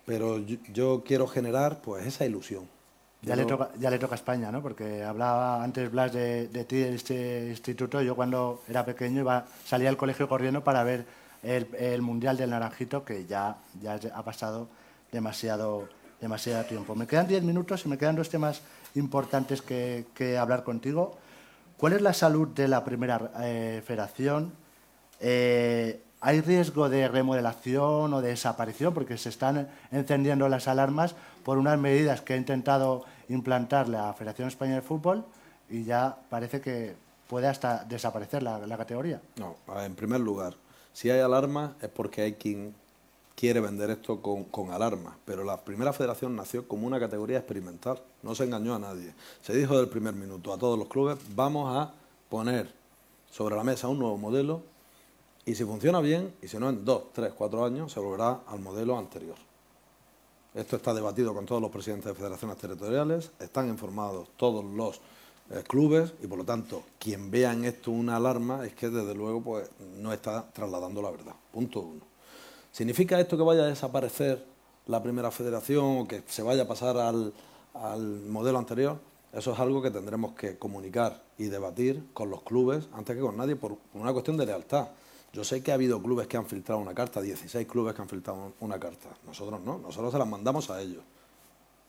Pero 0.04 0.38
yo, 0.38 0.56
yo 0.72 1.02
quiero 1.04 1.26
generar 1.26 1.80
pues 1.80 2.06
esa 2.06 2.24
ilusión. 2.24 2.68
Ya, 3.22 3.36
le 3.36 3.44
toca, 3.44 3.70
ya 3.78 3.88
le 3.88 4.00
toca 4.00 4.14
a 4.14 4.16
España, 4.16 4.50
¿no? 4.50 4.60
Porque 4.60 5.04
hablaba 5.04 5.62
antes 5.62 5.88
Blas 5.92 6.12
de, 6.12 6.48
de 6.48 6.64
ti, 6.64 6.76
de 6.78 6.94
este 6.96 7.48
instituto. 7.50 8.02
Yo 8.02 8.16
cuando 8.16 8.62
era 8.68 8.84
pequeño 8.84 9.20
iba, 9.20 9.44
salía 9.64 9.88
al 9.88 9.96
colegio 9.96 10.28
corriendo 10.28 10.64
para 10.64 10.82
ver 10.82 11.06
el, 11.44 11.68
el 11.78 12.02
Mundial 12.02 12.36
del 12.36 12.50
Naranjito, 12.50 13.04
que 13.04 13.24
ya, 13.26 13.58
ya 13.80 14.00
ha 14.12 14.22
pasado 14.24 14.66
demasiado, 15.12 15.88
demasiado 16.20 16.64
tiempo. 16.64 16.96
Me 16.96 17.06
quedan 17.06 17.28
diez 17.28 17.44
minutos 17.44 17.86
y 17.86 17.88
me 17.88 17.96
quedan 17.96 18.16
dos 18.16 18.28
temas 18.28 18.60
importantes 18.96 19.62
que, 19.62 20.06
que 20.14 20.36
hablar 20.36 20.64
contigo. 20.64 21.16
¿Cuál 21.76 21.92
es 21.92 22.02
la 22.02 22.14
salud 22.14 22.48
de 22.48 22.66
la 22.66 22.84
primera 22.84 23.30
eh, 23.40 23.82
federación? 23.86 24.52
Eh, 25.20 26.02
¿Hay 26.20 26.40
riesgo 26.40 26.88
de 26.88 27.08
remodelación 27.08 28.14
o 28.14 28.20
de 28.20 28.28
desaparición? 28.28 28.94
Porque 28.94 29.18
se 29.18 29.28
están 29.28 29.68
encendiendo 29.90 30.48
las 30.48 30.68
alarmas 30.68 31.14
por 31.44 31.58
unas 31.58 31.78
medidas 31.78 32.20
que 32.20 32.34
ha 32.34 32.36
intentado 32.36 33.04
implantar 33.34 33.88
la 33.88 34.12
Federación 34.14 34.48
Española 34.48 34.80
de 34.80 34.86
Fútbol 34.86 35.24
y 35.68 35.84
ya 35.84 36.16
parece 36.28 36.60
que 36.60 36.94
puede 37.28 37.48
hasta 37.48 37.84
desaparecer 37.84 38.42
la, 38.42 38.76
categoría. 38.76 39.20
No, 39.36 39.56
en 39.80 39.94
primer 39.94 40.20
lugar, 40.20 40.54
si 40.92 41.10
hay 41.10 41.20
alarma 41.20 41.76
es 41.80 41.88
porque 41.88 42.22
hay 42.22 42.32
quien 42.34 42.74
quiere 43.34 43.60
vender 43.60 43.90
esto 43.90 44.20
con, 44.20 44.44
con 44.44 44.70
alarma, 44.70 45.16
pero 45.24 45.42
la 45.42 45.56
primera 45.58 45.92
federación 45.92 46.36
nació 46.36 46.68
como 46.68 46.86
una 46.86 47.00
categoría 47.00 47.38
experimental, 47.38 48.00
no 48.22 48.34
se 48.34 48.44
engañó 48.44 48.74
a 48.74 48.78
nadie. 48.78 49.14
Se 49.40 49.56
dijo 49.56 49.76
del 49.78 49.88
primer 49.88 50.14
minuto 50.14 50.52
a 50.52 50.58
todos 50.58 50.78
los 50.78 50.88
clubes, 50.88 51.18
vamos 51.34 51.74
a 51.74 51.92
poner 52.28 52.72
sobre 53.30 53.56
la 53.56 53.64
mesa 53.64 53.88
un 53.88 53.98
nuevo 53.98 54.18
modelo 54.18 54.62
y 55.44 55.54
si 55.54 55.64
funciona 55.64 56.00
bien, 56.00 56.34
y 56.40 56.48
si 56.48 56.58
no 56.58 56.68
en 56.68 56.84
dos, 56.84 57.12
tres, 57.12 57.32
cuatro 57.32 57.64
años, 57.64 57.92
se 57.92 57.98
volverá 57.98 58.40
al 58.46 58.60
modelo 58.60 58.96
anterior. 58.96 59.36
Esto 60.54 60.76
está 60.76 60.92
debatido 60.92 61.32
con 61.32 61.46
todos 61.46 61.62
los 61.62 61.70
presidentes 61.70 62.06
de 62.06 62.14
federaciones 62.14 62.58
territoriales, 62.58 63.30
están 63.40 63.68
informados 63.68 64.28
todos 64.36 64.62
los 64.64 65.00
eh, 65.50 65.62
clubes 65.66 66.12
y 66.22 66.26
por 66.26 66.38
lo 66.38 66.44
tanto 66.44 66.82
quien 66.98 67.30
vea 67.30 67.52
en 67.52 67.64
esto 67.64 67.90
una 67.90 68.16
alarma 68.16 68.66
es 68.66 68.74
que 68.74 68.90
desde 68.90 69.14
luego 69.14 69.40
pues 69.42 69.70
no 69.98 70.12
está 70.12 70.44
trasladando 70.52 71.00
la 71.00 71.10
verdad. 71.10 71.34
Punto 71.50 71.80
uno. 71.80 72.02
¿Significa 72.70 73.18
esto 73.18 73.36
que 73.38 73.42
vaya 73.42 73.62
a 73.62 73.66
desaparecer 73.66 74.44
la 74.86 75.02
primera 75.02 75.30
federación 75.30 76.00
o 76.00 76.08
que 76.08 76.22
se 76.26 76.42
vaya 76.42 76.64
a 76.64 76.68
pasar 76.68 76.98
al, 76.98 77.32
al 77.72 78.02
modelo 78.02 78.58
anterior? 78.58 78.98
Eso 79.32 79.52
es 79.52 79.58
algo 79.58 79.80
que 79.80 79.90
tendremos 79.90 80.34
que 80.34 80.58
comunicar 80.58 81.22
y 81.38 81.44
debatir 81.44 82.04
con 82.12 82.28
los 82.28 82.42
clubes 82.42 82.88
antes 82.92 83.16
que 83.16 83.22
con 83.22 83.38
nadie 83.38 83.56
por 83.56 83.78
una 83.94 84.12
cuestión 84.12 84.36
de 84.36 84.44
lealtad. 84.44 84.88
Yo 85.32 85.44
sé 85.44 85.62
que 85.62 85.70
ha 85.70 85.74
habido 85.74 86.02
clubes 86.02 86.26
que 86.26 86.36
han 86.36 86.46
filtrado 86.46 86.80
una 86.80 86.94
carta, 86.94 87.20
16 87.20 87.66
clubes 87.66 87.94
que 87.94 88.02
han 88.02 88.08
filtrado 88.08 88.52
una 88.60 88.78
carta. 88.78 89.08
Nosotros 89.26 89.60
no, 89.62 89.78
nosotros 89.78 90.12
se 90.12 90.18
las 90.18 90.28
mandamos 90.28 90.68
a 90.70 90.80
ellos 90.80 91.02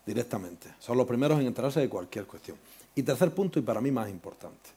directamente. 0.06 0.74
Son 0.80 0.98
los 0.98 1.06
primeros 1.06 1.40
en 1.40 1.48
enterarse 1.48 1.82
de 1.82 1.90
cualquier 1.90 2.26
cuestión. 2.26 2.58
Y 2.96 3.04
tercer 3.04 3.34
punto, 3.34 3.60
y 3.60 3.62
para 3.62 3.82
mí 3.82 3.92
más 3.92 4.10
importante, 4.10 4.70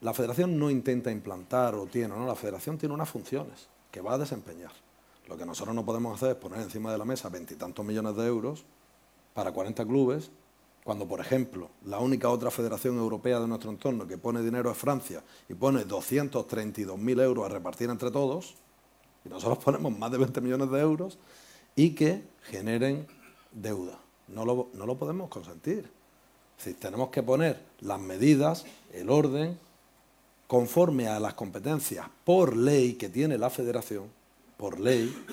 la 0.00 0.14
federación 0.14 0.58
no 0.58 0.70
intenta 0.70 1.10
implantar 1.10 1.74
o 1.74 1.86
tiene, 1.86 2.08
no, 2.08 2.26
la 2.26 2.34
federación 2.34 2.78
tiene 2.78 2.94
unas 2.94 3.08
funciones 3.08 3.68
que 3.90 4.00
va 4.00 4.14
a 4.14 4.18
desempeñar. 4.18 4.72
Lo 5.28 5.36
que 5.36 5.44
nosotros 5.44 5.74
no 5.74 5.84
podemos 5.84 6.16
hacer 6.16 6.30
es 6.30 6.36
poner 6.36 6.60
encima 6.60 6.90
de 6.90 6.98
la 6.98 7.04
mesa 7.04 7.28
veintitantos 7.28 7.84
millones 7.84 8.16
de 8.16 8.26
euros 8.26 8.64
para 9.34 9.52
40 9.52 9.84
clubes, 9.84 10.30
cuando, 10.84 11.06
por 11.06 11.20
ejemplo, 11.20 11.70
la 11.84 11.98
única 11.98 12.28
otra 12.30 12.50
federación 12.50 12.96
europea 12.96 13.38
de 13.38 13.46
nuestro 13.46 13.70
entorno 13.70 14.06
que 14.06 14.16
pone 14.16 14.42
dinero 14.42 14.70
es 14.70 14.78
Francia 14.78 15.22
y 15.48 15.54
pone 15.54 15.86
232.000 15.86 17.22
euros 17.22 17.46
a 17.46 17.48
repartir 17.48 17.90
entre 17.90 18.10
todos, 18.10 18.54
y 19.24 19.28
nosotros 19.28 19.58
ponemos 19.64 19.96
más 19.98 20.10
de 20.10 20.18
20 20.18 20.40
millones 20.40 20.70
de 20.70 20.80
euros, 20.80 21.18
y 21.76 21.94
que 21.94 22.24
generen 22.42 23.06
deuda. 23.52 23.98
No 24.28 24.44
lo, 24.44 24.68
no 24.72 24.86
lo 24.86 24.96
podemos 24.96 25.28
consentir. 25.28 25.90
Es 26.64 26.76
tenemos 26.76 27.10
que 27.10 27.22
poner 27.22 27.62
las 27.80 28.00
medidas, 28.00 28.64
el 28.92 29.10
orden, 29.10 29.58
conforme 30.46 31.08
a 31.08 31.20
las 31.20 31.34
competencias 31.34 32.06
por 32.24 32.56
ley 32.56 32.94
que 32.94 33.08
tiene 33.08 33.38
la 33.38 33.50
federación, 33.50 34.10
por 34.56 34.80
ley, 34.80 35.24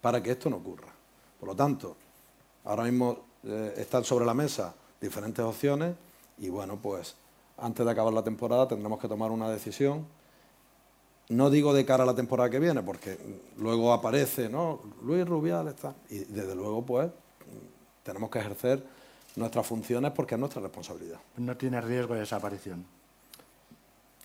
para 0.00 0.22
que 0.22 0.32
esto 0.32 0.48
no 0.48 0.56
ocurra. 0.56 0.88
Por 1.38 1.48
lo 1.48 1.54
tanto, 1.54 1.96
ahora 2.64 2.84
mismo 2.84 3.18
eh, 3.44 3.74
están 3.76 4.04
sobre 4.04 4.24
la 4.24 4.34
mesa 4.34 4.74
diferentes 5.02 5.44
opciones 5.44 5.94
y 6.38 6.48
bueno, 6.48 6.78
pues 6.80 7.16
antes 7.58 7.84
de 7.84 7.92
acabar 7.92 8.12
la 8.12 8.24
temporada 8.24 8.66
tendremos 8.66 8.98
que 8.98 9.08
tomar 9.08 9.30
una 9.30 9.50
decisión. 9.50 10.06
No 11.28 11.50
digo 11.50 11.72
de 11.72 11.84
cara 11.84 12.02
a 12.02 12.06
la 12.06 12.14
temporada 12.14 12.50
que 12.50 12.58
viene, 12.58 12.82
porque 12.82 13.18
luego 13.58 13.92
aparece, 13.92 14.48
¿no? 14.48 14.80
Luis 15.02 15.26
Rubial 15.26 15.68
está. 15.68 15.94
Y 16.10 16.18
desde 16.18 16.54
luego, 16.54 16.84
pues, 16.84 17.10
tenemos 18.02 18.30
que 18.30 18.38
ejercer 18.40 18.84
nuestras 19.36 19.66
funciones 19.66 20.12
porque 20.12 20.34
es 20.34 20.40
nuestra 20.40 20.60
responsabilidad. 20.60 21.20
No 21.36 21.56
tiene 21.56 21.80
riesgo 21.80 22.14
de 22.14 22.20
desaparición. 22.20 22.84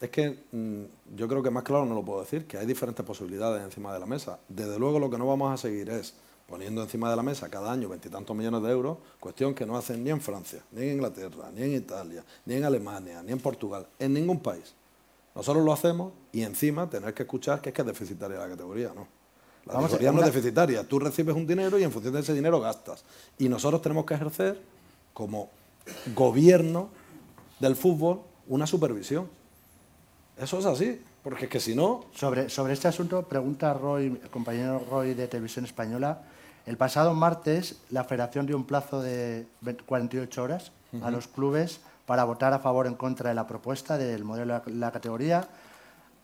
Es 0.02 0.10
que 0.10 0.44
mm, 0.52 1.16
yo 1.16 1.28
creo 1.28 1.42
que 1.42 1.50
más 1.50 1.64
claro 1.64 1.86
no 1.86 1.96
lo 1.96 2.04
puedo 2.04 2.22
decir, 2.22 2.46
que 2.46 2.58
hay 2.58 2.66
diferentes 2.66 3.06
posibilidades 3.06 3.64
encima 3.64 3.94
de 3.94 4.00
la 4.00 4.06
mesa. 4.06 4.40
Desde 4.48 4.78
luego 4.78 5.00
lo 5.00 5.10
que 5.10 5.18
no 5.18 5.28
vamos 5.28 5.54
a 5.54 5.58
seguir 5.58 5.90
es 5.90 6.14
poniendo 6.48 6.82
encima 6.82 7.10
de 7.10 7.16
la 7.16 7.24
mesa 7.24 7.50
cada 7.50 7.72
año 7.72 7.90
veintitantos 7.90 8.36
millones 8.36 8.64
de 8.64 8.72
euros, 8.72 8.98
cuestión 9.20 9.54
que 9.54 9.66
no 9.66 9.78
hacen 9.78 10.04
ni 10.04 10.10
en 10.12 10.22
Francia, 10.22 10.62
ni 10.72 10.84
en 10.84 10.94
Inglaterra, 10.94 11.52
ni 11.54 11.64
en 11.64 11.74
Italia, 11.76 12.24
ni 12.46 12.56
en 12.56 12.64
Alemania, 12.64 13.22
ni 13.22 13.34
en 13.34 13.40
Portugal, 13.40 13.86
en 14.00 14.14
ningún 14.14 14.40
país. 14.40 14.74
Nosotros 15.36 15.64
lo 15.64 15.74
hacemos 15.74 16.14
y 16.32 16.44
encima 16.44 16.90
tener 16.90 17.14
que 17.14 17.24
escuchar 17.24 17.62
que 17.62 17.70
es 17.70 17.76
que 17.76 17.82
es 17.82 17.88
deficitaria 17.88 18.40
la 18.40 18.48
categoría, 18.48 18.92
¿no? 18.96 19.08
La 19.66 19.74
Vamos 19.74 19.90
a- 19.90 19.94
categoría 19.98 20.12
no 20.14 20.26
es 20.26 20.34
deficitaria. 20.34 20.88
Tú 20.88 20.98
recibes 21.00 21.36
un 21.36 21.46
dinero 21.46 21.78
y 21.78 21.84
en 21.84 21.92
función 21.92 22.14
de 22.14 22.22
ese 22.22 22.34
dinero 22.34 22.60
gastas. 22.62 23.04
Y 23.38 23.50
nosotros 23.50 23.82
tenemos 23.82 24.06
que 24.06 24.14
ejercer 24.14 24.58
como 25.14 25.50
gobierno 26.16 26.90
del 27.60 27.76
fútbol 27.76 28.22
una 28.48 28.66
supervisión. 28.66 29.28
Eso 30.38 30.60
es 30.60 30.66
así, 30.66 31.02
porque 31.24 31.46
es 31.46 31.52
que 31.52 31.60
si 31.60 31.76
no, 31.76 32.06
Sobre, 32.16 32.48
sobre 32.50 32.72
este 32.74 32.88
asunto, 32.88 33.24
pregunta 33.24 33.74
Roy, 33.74 34.06
el 34.24 34.30
compañero 34.30 34.82
Roy 34.90 35.14
de 35.14 35.28
Televisión 35.28 35.66
Española. 35.66 36.24
El 36.68 36.76
pasado 36.76 37.14
martes, 37.14 37.78
la 37.92 38.04
Federación 38.04 38.46
dio 38.46 38.58
un 38.58 38.66
plazo 38.66 39.02
de 39.02 39.48
20 39.62 39.86
48 39.86 40.44
horas 40.44 40.74
a 41.02 41.10
los 41.12 41.28
clubes 41.28 41.80
para 42.06 42.26
votar 42.26 42.52
a 42.52 42.60
favor 42.60 42.88
o 42.88 42.90
en 42.90 42.96
contra 42.96 43.30
de 43.30 43.36
la 43.36 43.48
propuesta 43.48 43.98
del 43.98 44.26
modelo 44.26 44.60
de 44.60 44.74
la 44.74 44.92
categoría. 44.92 45.48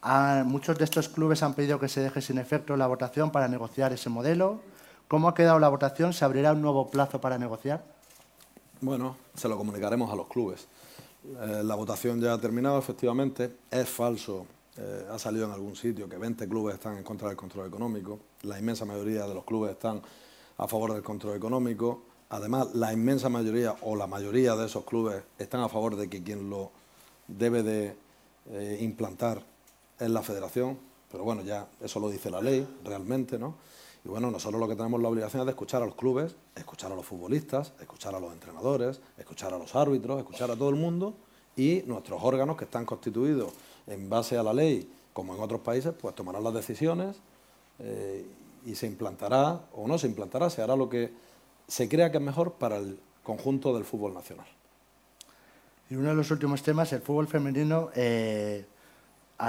Ah, 0.01 0.43
muchos 0.45 0.77
de 0.77 0.83
estos 0.83 1.07
clubes 1.07 1.43
han 1.43 1.53
pedido 1.53 1.79
que 1.79 1.87
se 1.87 2.01
deje 2.01 2.21
sin 2.21 2.39
efecto 2.39 2.75
la 2.75 2.87
votación 2.87 3.31
para 3.31 3.47
negociar 3.47 3.93
ese 3.93 4.09
modelo. 4.09 4.59
¿Cómo 5.07 5.29
ha 5.29 5.33
quedado 5.33 5.59
la 5.59 5.69
votación? 5.69 6.11
¿Se 6.11 6.25
abrirá 6.25 6.51
un 6.51 6.61
nuevo 6.61 6.89
plazo 6.91 7.21
para 7.21 7.37
negociar? 7.37 7.81
Bueno, 8.81 9.15
se 9.35 9.47
lo 9.47 9.57
comunicaremos 9.57 10.11
a 10.11 10.15
los 10.17 10.27
clubes. 10.27 10.67
Eh, 11.23 11.61
la 11.63 11.75
votación 11.75 12.19
ya 12.19 12.33
ha 12.33 12.37
terminado, 12.37 12.77
efectivamente. 12.77 13.59
Es 13.71 13.87
falso, 13.87 14.45
eh, 14.75 15.07
ha 15.09 15.17
salido 15.17 15.45
en 15.45 15.53
algún 15.53 15.77
sitio 15.77 16.09
que 16.09 16.17
20 16.17 16.49
clubes 16.49 16.75
están 16.75 16.97
en 16.97 17.03
contra 17.05 17.29
del 17.29 17.37
control 17.37 17.67
económico. 17.67 18.19
La 18.41 18.59
inmensa 18.59 18.83
mayoría 18.83 19.25
de 19.25 19.33
los 19.33 19.45
clubes 19.45 19.71
están 19.71 20.01
a 20.57 20.67
favor 20.67 20.93
del 20.93 21.03
control 21.03 21.35
económico. 21.35 22.03
Además, 22.29 22.73
la 22.73 22.93
inmensa 22.93 23.29
mayoría 23.29 23.75
o 23.81 23.95
la 23.95 24.07
mayoría 24.07 24.55
de 24.55 24.65
esos 24.65 24.83
clubes 24.85 25.23
están 25.37 25.61
a 25.61 25.69
favor 25.69 25.95
de 25.95 26.09
que 26.09 26.23
quien 26.23 26.49
lo 26.49 26.71
debe 27.27 27.63
de 27.63 27.95
eh, 28.49 28.77
implantar 28.81 29.43
es 29.99 30.09
la 30.09 30.21
federación. 30.21 30.77
Pero 31.11 31.23
bueno, 31.23 31.43
ya 31.43 31.67
eso 31.81 31.99
lo 31.99 32.09
dice 32.09 32.31
la 32.31 32.41
ley, 32.41 32.67
realmente, 32.83 33.37
¿no? 33.37 33.55
Y 34.05 34.09
bueno, 34.09 34.31
nosotros 34.31 34.59
lo 34.59 34.67
que 34.67 34.75
tenemos 34.75 35.01
la 35.01 35.07
obligación 35.07 35.41
es 35.41 35.45
de 35.45 35.51
escuchar 35.51 35.81
a 35.81 35.85
los 35.85 35.95
clubes, 35.95 36.35
escuchar 36.55 36.91
a 36.91 36.95
los 36.95 37.05
futbolistas, 37.05 37.71
escuchar 37.79 38.15
a 38.15 38.19
los 38.19 38.33
entrenadores, 38.33 38.99
escuchar 39.17 39.53
a 39.53 39.57
los 39.57 39.75
árbitros, 39.75 40.17
escuchar 40.19 40.51
a 40.51 40.55
todo 40.55 40.69
el 40.69 40.75
mundo 40.75 41.13
y 41.55 41.83
nuestros 41.85 42.21
órganos 42.21 42.57
que 42.57 42.65
están 42.65 42.85
constituidos 42.85 43.53
en 43.87 44.09
base 44.09 44.37
a 44.37 44.43
la 44.43 44.53
ley, 44.53 44.91
como 45.13 45.35
en 45.35 45.41
otros 45.41 45.61
países, 45.61 45.93
pues 45.93 46.15
tomarán 46.15 46.43
las 46.43 46.53
decisiones 46.53 47.15
eh, 47.79 48.25
y 48.65 48.75
se 48.75 48.87
implantará 48.87 49.61
o 49.73 49.87
no 49.87 49.97
se 49.97 50.07
implantará, 50.07 50.49
se 50.49 50.61
hará 50.61 50.75
lo 50.75 50.89
que 50.89 51.11
se 51.67 51.87
crea 51.89 52.11
que 52.11 52.17
es 52.17 52.23
mejor 52.23 52.53
para 52.53 52.77
el 52.77 52.99
conjunto 53.23 53.73
del 53.73 53.85
fútbol 53.85 54.13
nacional. 54.13 54.47
Y 55.89 55.95
uno 55.95 56.09
de 56.09 56.15
los 56.15 56.31
últimos 56.31 56.63
temas, 56.63 56.91
el 56.93 57.01
fútbol 57.01 57.27
femenino, 57.27 57.89
eh, 57.95 58.65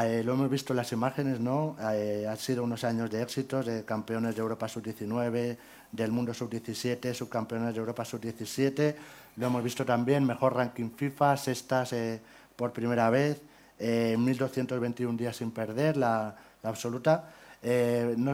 eh, 0.03 0.23
lo 0.25 0.33
hemos 0.33 0.51
visto 0.51 0.73
en 0.73 0.79
las 0.79 0.91
imágenes, 0.93 1.41
¿no? 1.41 1.77
Eh, 1.93 2.27
han 2.29 2.37
sido 2.37 2.65
unos 2.65 2.83
años 2.85 3.11
de 3.11 3.23
éxitos, 3.23 3.67
de 3.67 3.85
campeones 3.85 4.35
de 4.35 4.41
Europa 4.41 4.67
sub-19, 4.67 5.57
del 5.93 6.11
mundo 6.11 6.35
sub-17, 6.35 7.15
subcampeones 7.15 7.75
de 7.75 7.81
Europa 7.81 8.05
sub-17. 8.05 8.95
lo 9.37 9.47
hemos 9.47 9.63
visto 9.63 9.85
también, 9.85 10.25
mejor 10.25 10.55
ranking 10.57 10.91
FIFA, 10.91 11.37
sextas 11.37 11.93
eh, 11.93 12.21
por 12.57 12.73
primera 12.73 13.11
vez, 13.11 13.41
1.221 13.79 15.17
días 15.17 15.37
sin 15.37 15.51
perder, 15.51 15.97
la, 15.97 16.35
absoluta. 16.63 17.31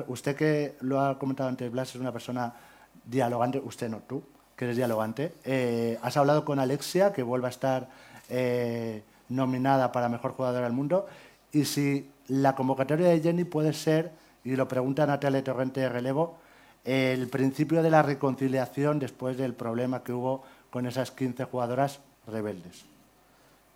Usted 0.08 0.36
que 0.36 0.76
lo 0.80 1.00
ha 1.00 1.18
comentado 1.18 1.48
antes, 1.48 1.70
Blas, 1.70 1.94
es 1.94 2.00
una 2.00 2.12
persona 2.12 2.52
dialogante, 3.04 3.60
usted 3.64 3.88
no, 3.88 3.98
tú, 4.00 4.22
que 4.56 4.64
eres 4.64 4.76
dialogante. 4.76 5.32
has 6.02 6.16
hablado 6.16 6.44
con 6.44 6.58
Alexia, 6.58 7.12
que 7.12 7.22
vuelve 7.22 7.46
a 7.46 7.50
estar 7.50 7.88
nominada 9.28 9.92
para 9.92 10.08
Mejor 10.08 10.32
Jugadora 10.32 10.64
del 10.64 10.72
Mundo, 10.72 11.06
y 11.52 11.64
si 11.64 12.10
la 12.28 12.54
convocatoria 12.54 13.08
de 13.08 13.20
Jenny 13.20 13.44
puede 13.44 13.72
ser, 13.72 14.12
y 14.44 14.56
lo 14.56 14.66
pregunta 14.68 15.06
Natalia 15.06 15.44
Torrente 15.44 15.80
de 15.80 15.88
Relevo, 15.88 16.38
el 16.84 17.28
principio 17.28 17.82
de 17.82 17.90
la 17.90 18.02
reconciliación 18.02 18.98
después 18.98 19.36
del 19.36 19.54
problema 19.54 20.02
que 20.02 20.12
hubo 20.12 20.42
con 20.70 20.86
esas 20.86 21.10
15 21.10 21.44
jugadoras 21.44 22.00
rebeldes. 22.26 22.84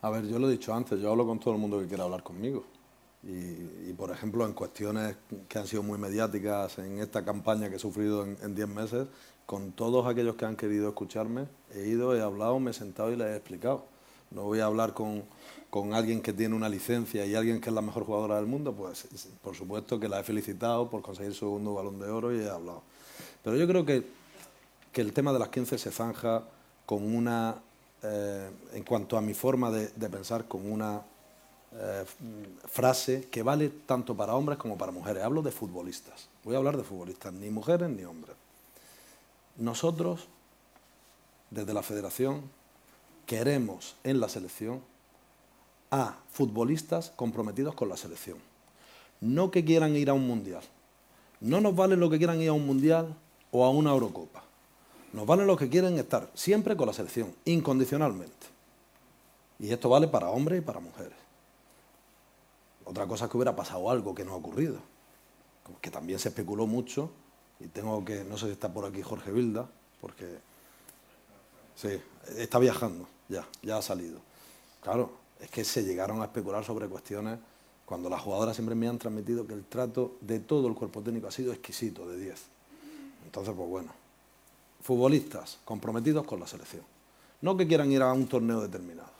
A 0.02 0.10
ver, 0.10 0.26
yo 0.26 0.38
lo 0.38 0.48
he 0.48 0.52
dicho 0.52 0.72
antes, 0.74 1.00
yo 1.00 1.10
hablo 1.10 1.26
con 1.26 1.38
todo 1.38 1.54
el 1.54 1.60
mundo 1.60 1.80
que 1.80 1.86
quiera 1.86 2.04
hablar 2.04 2.22
conmigo. 2.22 2.64
Y, 3.26 3.92
por 3.94 4.10
ejemplo, 4.10 4.44
en 4.44 4.52
cuestiones 4.52 5.16
que 5.48 5.58
han 5.58 5.66
sido 5.66 5.82
muy 5.82 5.98
mediáticas 5.98 6.78
en 6.78 6.98
esta 6.98 7.24
campaña 7.24 7.70
que 7.70 7.76
he 7.76 7.78
sufrido 7.78 8.24
en 8.24 8.54
10 8.54 8.68
meses, 8.68 9.06
con 9.46 9.72
todos 9.72 10.06
aquellos 10.06 10.36
que 10.36 10.44
han 10.44 10.56
querido 10.56 10.88
escucharme, 10.88 11.46
he 11.74 11.86
ido, 11.86 12.16
he 12.16 12.22
hablado, 12.22 12.58
me 12.60 12.70
he 12.70 12.74
sentado 12.74 13.12
y 13.12 13.16
les 13.16 13.28
he 13.28 13.36
explicado. 13.36 13.86
No 14.30 14.42
voy 14.42 14.60
a 14.60 14.66
hablar 14.66 14.94
con, 14.94 15.24
con 15.70 15.94
alguien 15.94 16.22
que 16.22 16.32
tiene 16.32 16.54
una 16.54 16.68
licencia 16.68 17.26
y 17.26 17.34
alguien 17.34 17.60
que 17.60 17.68
es 17.68 17.74
la 17.74 17.82
mejor 17.82 18.04
jugadora 18.04 18.36
del 18.36 18.46
mundo, 18.46 18.74
pues 18.74 19.06
por 19.42 19.54
supuesto 19.54 20.00
que 20.00 20.08
la 20.08 20.20
he 20.20 20.24
felicitado 20.24 20.88
por 20.88 21.02
conseguir 21.02 21.32
su 21.32 21.40
segundo 21.40 21.74
balón 21.74 21.98
de 21.98 22.08
oro 22.08 22.34
y 22.34 22.40
he 22.40 22.48
hablado. 22.48 22.82
Pero 23.42 23.56
yo 23.56 23.66
creo 23.66 23.84
que, 23.84 24.06
que 24.92 25.00
el 25.00 25.12
tema 25.12 25.32
de 25.32 25.38
las 25.38 25.48
15 25.48 25.76
se 25.78 25.90
zanja 25.90 26.42
con 26.86 27.14
una, 27.14 27.56
eh, 28.02 28.50
en 28.72 28.82
cuanto 28.82 29.16
a 29.16 29.20
mi 29.20 29.34
forma 29.34 29.70
de, 29.70 30.08
pensar, 30.08 30.46
con 30.46 30.70
una 30.70 31.02
eh, 31.76 32.04
frase 32.66 33.28
que 33.30 33.42
vale 33.42 33.68
tanto 33.68 34.16
para 34.16 34.36
hombres 34.36 34.58
como 34.58 34.78
para 34.78 34.92
mujeres. 34.92 35.24
Hablo 35.24 35.42
de 35.42 35.50
futbolistas. 35.50 36.28
Voy 36.44 36.54
a 36.54 36.58
hablar 36.58 36.76
de 36.76 36.84
futbolistas, 36.84 37.32
ni 37.32 37.50
mujeres 37.50 37.90
ni 37.90 38.04
hombres. 38.04 38.36
Nosotros, 39.56 40.28
desde 41.50 41.74
la 41.74 41.82
federación, 41.82 42.42
queremos 43.26 43.96
en 44.04 44.20
la 44.20 44.28
selección 44.28 44.80
a 45.90 46.16
futbolistas 46.30 47.12
comprometidos 47.16 47.74
con 47.74 47.88
la 47.88 47.96
selección. 47.96 48.38
No 49.20 49.50
que 49.50 49.64
quieran 49.64 49.96
ir 49.96 50.10
a 50.10 50.14
un 50.14 50.26
mundial. 50.26 50.62
No 51.40 51.60
nos 51.60 51.74
vale 51.74 51.96
lo 51.96 52.08
que 52.08 52.18
quieran 52.18 52.40
ir 52.40 52.50
a 52.50 52.52
un 52.52 52.66
mundial 52.66 53.16
o 53.50 53.64
a 53.64 53.70
una 53.70 53.90
Eurocopa. 53.90 54.44
Nos 55.12 55.26
valen 55.26 55.46
los 55.46 55.58
que 55.58 55.68
quieren 55.68 55.98
estar 55.98 56.30
siempre 56.34 56.76
con 56.76 56.86
la 56.86 56.92
selección, 56.92 57.34
incondicionalmente. 57.44 58.46
Y 59.58 59.72
esto 59.72 59.88
vale 59.88 60.08
para 60.08 60.30
hombres 60.30 60.58
y 60.58 60.64
para 60.64 60.80
mujeres. 60.80 61.23
Otra 62.84 63.06
cosa 63.06 63.24
es 63.24 63.30
que 63.30 63.36
hubiera 63.36 63.56
pasado 63.56 63.90
algo 63.90 64.14
que 64.14 64.24
no 64.24 64.32
ha 64.32 64.36
ocurrido, 64.36 64.78
que 65.80 65.90
también 65.90 66.18
se 66.18 66.28
especuló 66.28 66.66
mucho, 66.66 67.10
y 67.60 67.68
tengo 67.68 68.04
que, 68.04 68.24
no 68.24 68.36
sé 68.36 68.46
si 68.46 68.52
está 68.52 68.72
por 68.72 68.84
aquí 68.84 69.02
Jorge 69.02 69.32
Vilda, 69.32 69.68
porque 70.00 70.38
sí, 71.74 71.88
está 72.36 72.58
viajando, 72.58 73.06
ya, 73.28 73.46
ya 73.62 73.78
ha 73.78 73.82
salido. 73.82 74.20
Claro, 74.82 75.12
es 75.40 75.50
que 75.50 75.64
se 75.64 75.82
llegaron 75.82 76.20
a 76.20 76.26
especular 76.26 76.64
sobre 76.64 76.88
cuestiones 76.88 77.38
cuando 77.86 78.08
las 78.08 78.20
jugadoras 78.20 78.56
siempre 78.56 78.74
me 78.74 78.88
han 78.88 78.98
transmitido 78.98 79.46
que 79.46 79.54
el 79.54 79.64
trato 79.64 80.16
de 80.20 80.40
todo 80.40 80.68
el 80.68 80.74
cuerpo 80.74 81.02
técnico 81.02 81.28
ha 81.28 81.30
sido 81.30 81.52
exquisito, 81.52 82.08
de 82.08 82.18
10. 82.18 82.42
Entonces, 83.24 83.54
pues 83.54 83.68
bueno, 83.68 83.92
futbolistas 84.82 85.58
comprometidos 85.64 86.24
con 86.26 86.40
la 86.40 86.46
selección. 86.46 86.82
No 87.40 87.56
que 87.56 87.66
quieran 87.66 87.90
ir 87.92 88.02
a 88.02 88.12
un 88.12 88.26
torneo 88.26 88.60
determinado. 88.60 89.13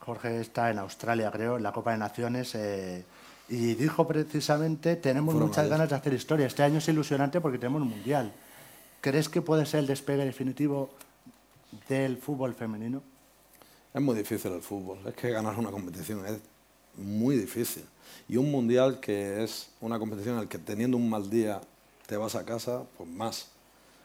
Jorge 0.00 0.40
está 0.40 0.70
en 0.70 0.78
Australia, 0.78 1.30
creo, 1.30 1.56
en 1.56 1.62
la 1.62 1.72
Copa 1.72 1.92
de 1.92 1.98
Naciones. 1.98 2.54
Eh, 2.54 3.04
y 3.48 3.74
dijo 3.74 4.06
precisamente, 4.06 4.96
tenemos 4.96 5.34
muchas 5.34 5.68
ganas 5.68 5.88
de 5.88 5.96
hacer 5.96 6.12
historia. 6.12 6.46
Este 6.46 6.62
año 6.62 6.78
es 6.78 6.88
ilusionante 6.88 7.40
porque 7.40 7.58
tenemos 7.58 7.82
un 7.82 7.88
mundial. 7.88 8.32
¿Crees 9.00 9.28
que 9.28 9.42
puede 9.42 9.66
ser 9.66 9.80
el 9.80 9.86
despegue 9.86 10.24
definitivo 10.24 10.90
del 11.88 12.16
fútbol 12.16 12.54
femenino? 12.54 13.02
Es 13.92 14.00
muy 14.00 14.16
difícil 14.16 14.52
el 14.52 14.62
fútbol. 14.62 14.98
Es 15.06 15.14
que 15.14 15.30
ganar 15.30 15.58
una 15.58 15.70
competición 15.70 16.24
es 16.26 16.38
muy 16.96 17.36
difícil. 17.36 17.84
Y 18.28 18.36
un 18.36 18.50
mundial 18.50 19.00
que 19.00 19.42
es 19.42 19.70
una 19.80 19.98
competición 19.98 20.36
en 20.36 20.42
la 20.42 20.48
que 20.48 20.58
teniendo 20.58 20.96
un 20.96 21.10
mal 21.10 21.28
día 21.28 21.60
te 22.06 22.16
vas 22.16 22.34
a 22.36 22.44
casa, 22.44 22.82
pues 22.96 23.08
más. 23.08 23.48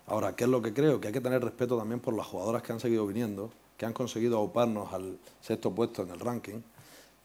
Ahora, 0.08 0.36
¿qué 0.36 0.44
es 0.44 0.50
lo 0.50 0.62
que 0.62 0.74
creo? 0.74 1.00
Que 1.00 1.08
hay 1.08 1.14
que 1.14 1.22
tener 1.22 1.44
respeto 1.44 1.78
también 1.78 2.00
por 2.00 2.16
las 2.16 2.26
jugadoras 2.26 2.62
que 2.64 2.74
han 2.74 2.80
seguido 2.80 3.06
viniendo, 3.06 3.52
que 3.78 3.86
han 3.86 3.94
conseguido 3.94 4.38
auparnos 4.38 4.94
al 4.94 5.18
sexto 5.42 5.72
puesto 5.72 6.04
en 6.04 6.12
el 6.12 6.20
ranking. 6.20 6.62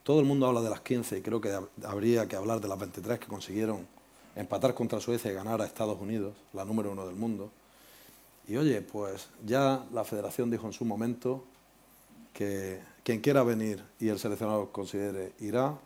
Todo 0.03 0.21
el 0.21 0.27
mundo 0.27 0.47
habla 0.47 0.61
de 0.63 0.71
las 0.71 0.81
15 0.81 1.19
y 1.19 1.23
creo 1.23 1.41
que 1.41 1.57
habría 1.85 2.27
que 2.27 2.37
hablar 2.37 2.61
de 2.61 2.69
las 2.69 2.79
23 2.79 3.19
que 3.19 3.27
consiguieron 3.27 3.87
empatar 4.35 4.75
contra 4.75 5.01
Suecia 5.01 5.31
y 5.31 5.35
ganar 5.35 5.61
a 5.61 5.67
Estados 5.67 6.01
Unidos, 6.01 6.35
la 6.53 6.65
número 6.65 6.93
uno 6.93 7.07
del 7.07 7.17
mundo. 7.17 7.51
Y 8.49 8.57
oye, 8.57 8.81
pues 8.81 9.29
ya 9.47 9.85
la 9.93 10.05
federación 10.05 10.51
dijo 10.51 10.67
en 10.67 10.73
su 10.73 10.85
momento 10.85 11.45
que 12.33 12.81
quien 13.05 13.21
quiera 13.21 13.43
venir 13.43 13.83
y 13.99 14.09
el 14.09 14.19
seleccionador 14.19 14.71
considere 14.73 15.33
irá, 15.41 15.77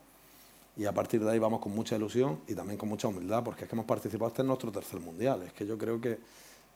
y 0.76 0.86
a 0.86 0.92
partir 0.92 1.22
de 1.22 1.30
ahí 1.30 1.38
vamos 1.38 1.60
con 1.60 1.72
mucha 1.74 1.96
ilusión 1.96 2.40
y 2.48 2.54
también 2.54 2.76
con 2.76 2.88
mucha 2.88 3.06
humildad, 3.06 3.44
porque 3.44 3.64
es 3.64 3.68
que 3.68 3.76
hemos 3.76 3.86
participado, 3.86 4.28
este 4.28 4.42
en 4.42 4.48
nuestro 4.48 4.72
tercer 4.72 4.98
mundial, 5.00 5.42
es 5.42 5.52
que 5.52 5.66
yo 5.66 5.78
creo 5.78 6.00
que 6.00 6.18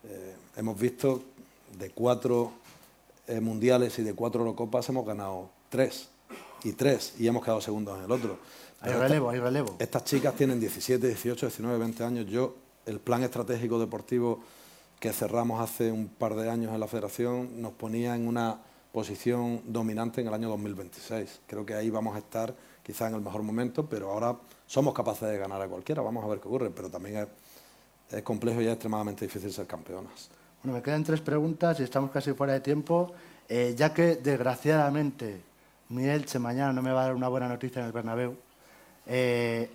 eh, 0.04 0.36
hemos 0.56 0.78
visto 0.78 1.22
de 1.76 1.90
cuatro 1.90 2.52
eh, 3.28 3.40
mundiales 3.40 3.98
y 3.98 4.02
de 4.02 4.14
cuatro 4.14 4.40
Eurocopas 4.40 4.88
hemos 4.88 5.06
ganado 5.06 5.50
tres, 5.68 6.08
y 6.64 6.72
tres, 6.72 7.14
y 7.18 7.26
hemos 7.26 7.42
quedado 7.42 7.60
segundos 7.60 7.98
en 7.98 8.04
el 8.04 8.10
otro. 8.10 8.38
hay 8.80 8.92
relevo, 8.92 9.30
hay 9.30 9.38
relevo. 9.38 9.76
Estas 9.78 10.04
chicas 10.04 10.34
tienen 10.34 10.58
17, 10.58 11.06
18, 11.06 11.46
19, 11.46 11.78
20 11.78 12.04
años. 12.04 12.26
Yo, 12.26 12.56
el 12.86 13.00
plan 13.00 13.22
estratégico 13.22 13.78
deportivo 13.78 14.40
que 14.98 15.12
cerramos 15.12 15.60
hace 15.60 15.92
un 15.92 16.08
par 16.08 16.34
de 16.34 16.50
años 16.50 16.74
en 16.74 16.80
la 16.80 16.88
federación 16.88 17.62
nos 17.62 17.72
ponía 17.72 18.16
en 18.16 18.26
una 18.26 18.58
posición 18.92 19.62
dominante 19.66 20.20
en 20.20 20.28
el 20.28 20.34
año 20.34 20.48
2026. 20.48 21.40
Creo 21.46 21.64
que 21.64 21.74
ahí 21.74 21.90
vamos 21.90 22.16
a 22.16 22.18
estar 22.18 22.54
quizá 22.82 23.06
en 23.06 23.14
el 23.14 23.20
mejor 23.20 23.42
momento, 23.42 23.86
pero 23.86 24.10
ahora 24.10 24.36
somos 24.66 24.94
capaces 24.94 25.28
de 25.28 25.38
ganar 25.38 25.60
a 25.60 25.68
cualquiera, 25.68 26.02
vamos 26.02 26.24
a 26.24 26.28
ver 26.28 26.40
qué 26.40 26.48
ocurre, 26.48 26.70
pero 26.70 26.90
también 26.90 27.28
es, 28.10 28.22
complejo 28.22 28.60
y 28.62 28.66
es 28.66 28.72
extremadamente 28.72 29.26
difícil 29.26 29.52
ser 29.52 29.66
campeonas. 29.66 30.30
Bueno, 30.62 30.78
me 30.78 30.82
quedan 30.82 31.04
tres 31.04 31.20
preguntas 31.20 31.78
y 31.80 31.82
estamos 31.82 32.10
casi 32.10 32.32
fuera 32.32 32.52
de 32.52 32.60
tiempo, 32.60 33.12
eh, 33.48 33.74
ya 33.76 33.92
que 33.94 34.16
desgraciadamente 34.16 35.40
mi 35.90 36.06
Elche 36.06 36.38
mañana 36.38 36.72
no 36.72 36.82
me 36.82 36.92
va 36.92 37.02
a 37.02 37.06
dar 37.06 37.14
una 37.14 37.28
buena 37.28 37.48
noticia 37.48 37.80
en 37.80 37.86
el 37.86 37.92
Bernabéu. 37.92 38.36
Eh, 39.06 39.70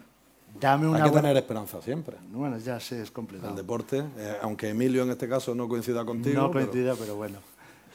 dame 0.60 0.88
una 0.88 1.04
Hay 1.04 1.10
que 1.10 1.16
tener 1.16 1.38
esperanza 1.38 1.82
siempre. 1.82 2.18
Bueno, 2.32 2.58
ya 2.58 2.80
sé, 2.80 3.02
es 3.02 3.12
complicado. 3.12 3.52
El 3.52 3.56
deporte, 3.56 4.04
eh, 4.18 4.38
aunque 4.42 4.70
Emilio 4.70 5.04
en 5.04 5.12
este 5.12 5.28
caso 5.28 5.56
no 5.56 5.68
coincida 5.68 6.06
contigo. 6.06 6.42
No 6.42 6.52
coincida, 6.52 6.96
pero 6.96 7.16
bueno. 7.16 7.40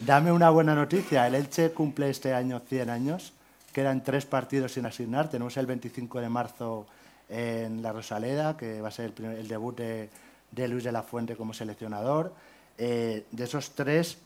Dame 0.01 0.33
una 0.33 0.51
buena 0.51 0.75
noticia. 0.75 1.27
El 1.27 1.35
Elche 1.35 1.73
cumple 1.73 2.11
este 2.11 2.33
año 2.33 2.61
100 2.69 2.91
años 2.91 3.33
Quedan 3.73 4.03
tres 4.03 4.27
partidos 4.27 4.73
sin 4.73 4.87
asignar. 4.87 5.29
Tenemos 5.29 5.57
el 5.57 5.67
25 5.67 6.21
de 6.21 6.29
marzo 6.29 6.87
en 7.29 7.83
la 7.83 7.93
Rosaleda, 7.93 8.57
que 8.57 8.81
va 8.81 8.89
a 8.89 8.91
ser 8.91 9.13
el, 9.19 9.47
debut 9.47 9.77
de, 9.77 10.69
Luis 10.69 10.85
de 10.85 10.91
la 10.91 11.03
Fuente 11.03 11.37
como 11.37 11.53
seleccionador. 11.53 12.33
Eh, 12.79 13.27
de 13.31 13.45
esos 13.45 13.71
tres, 13.73 14.19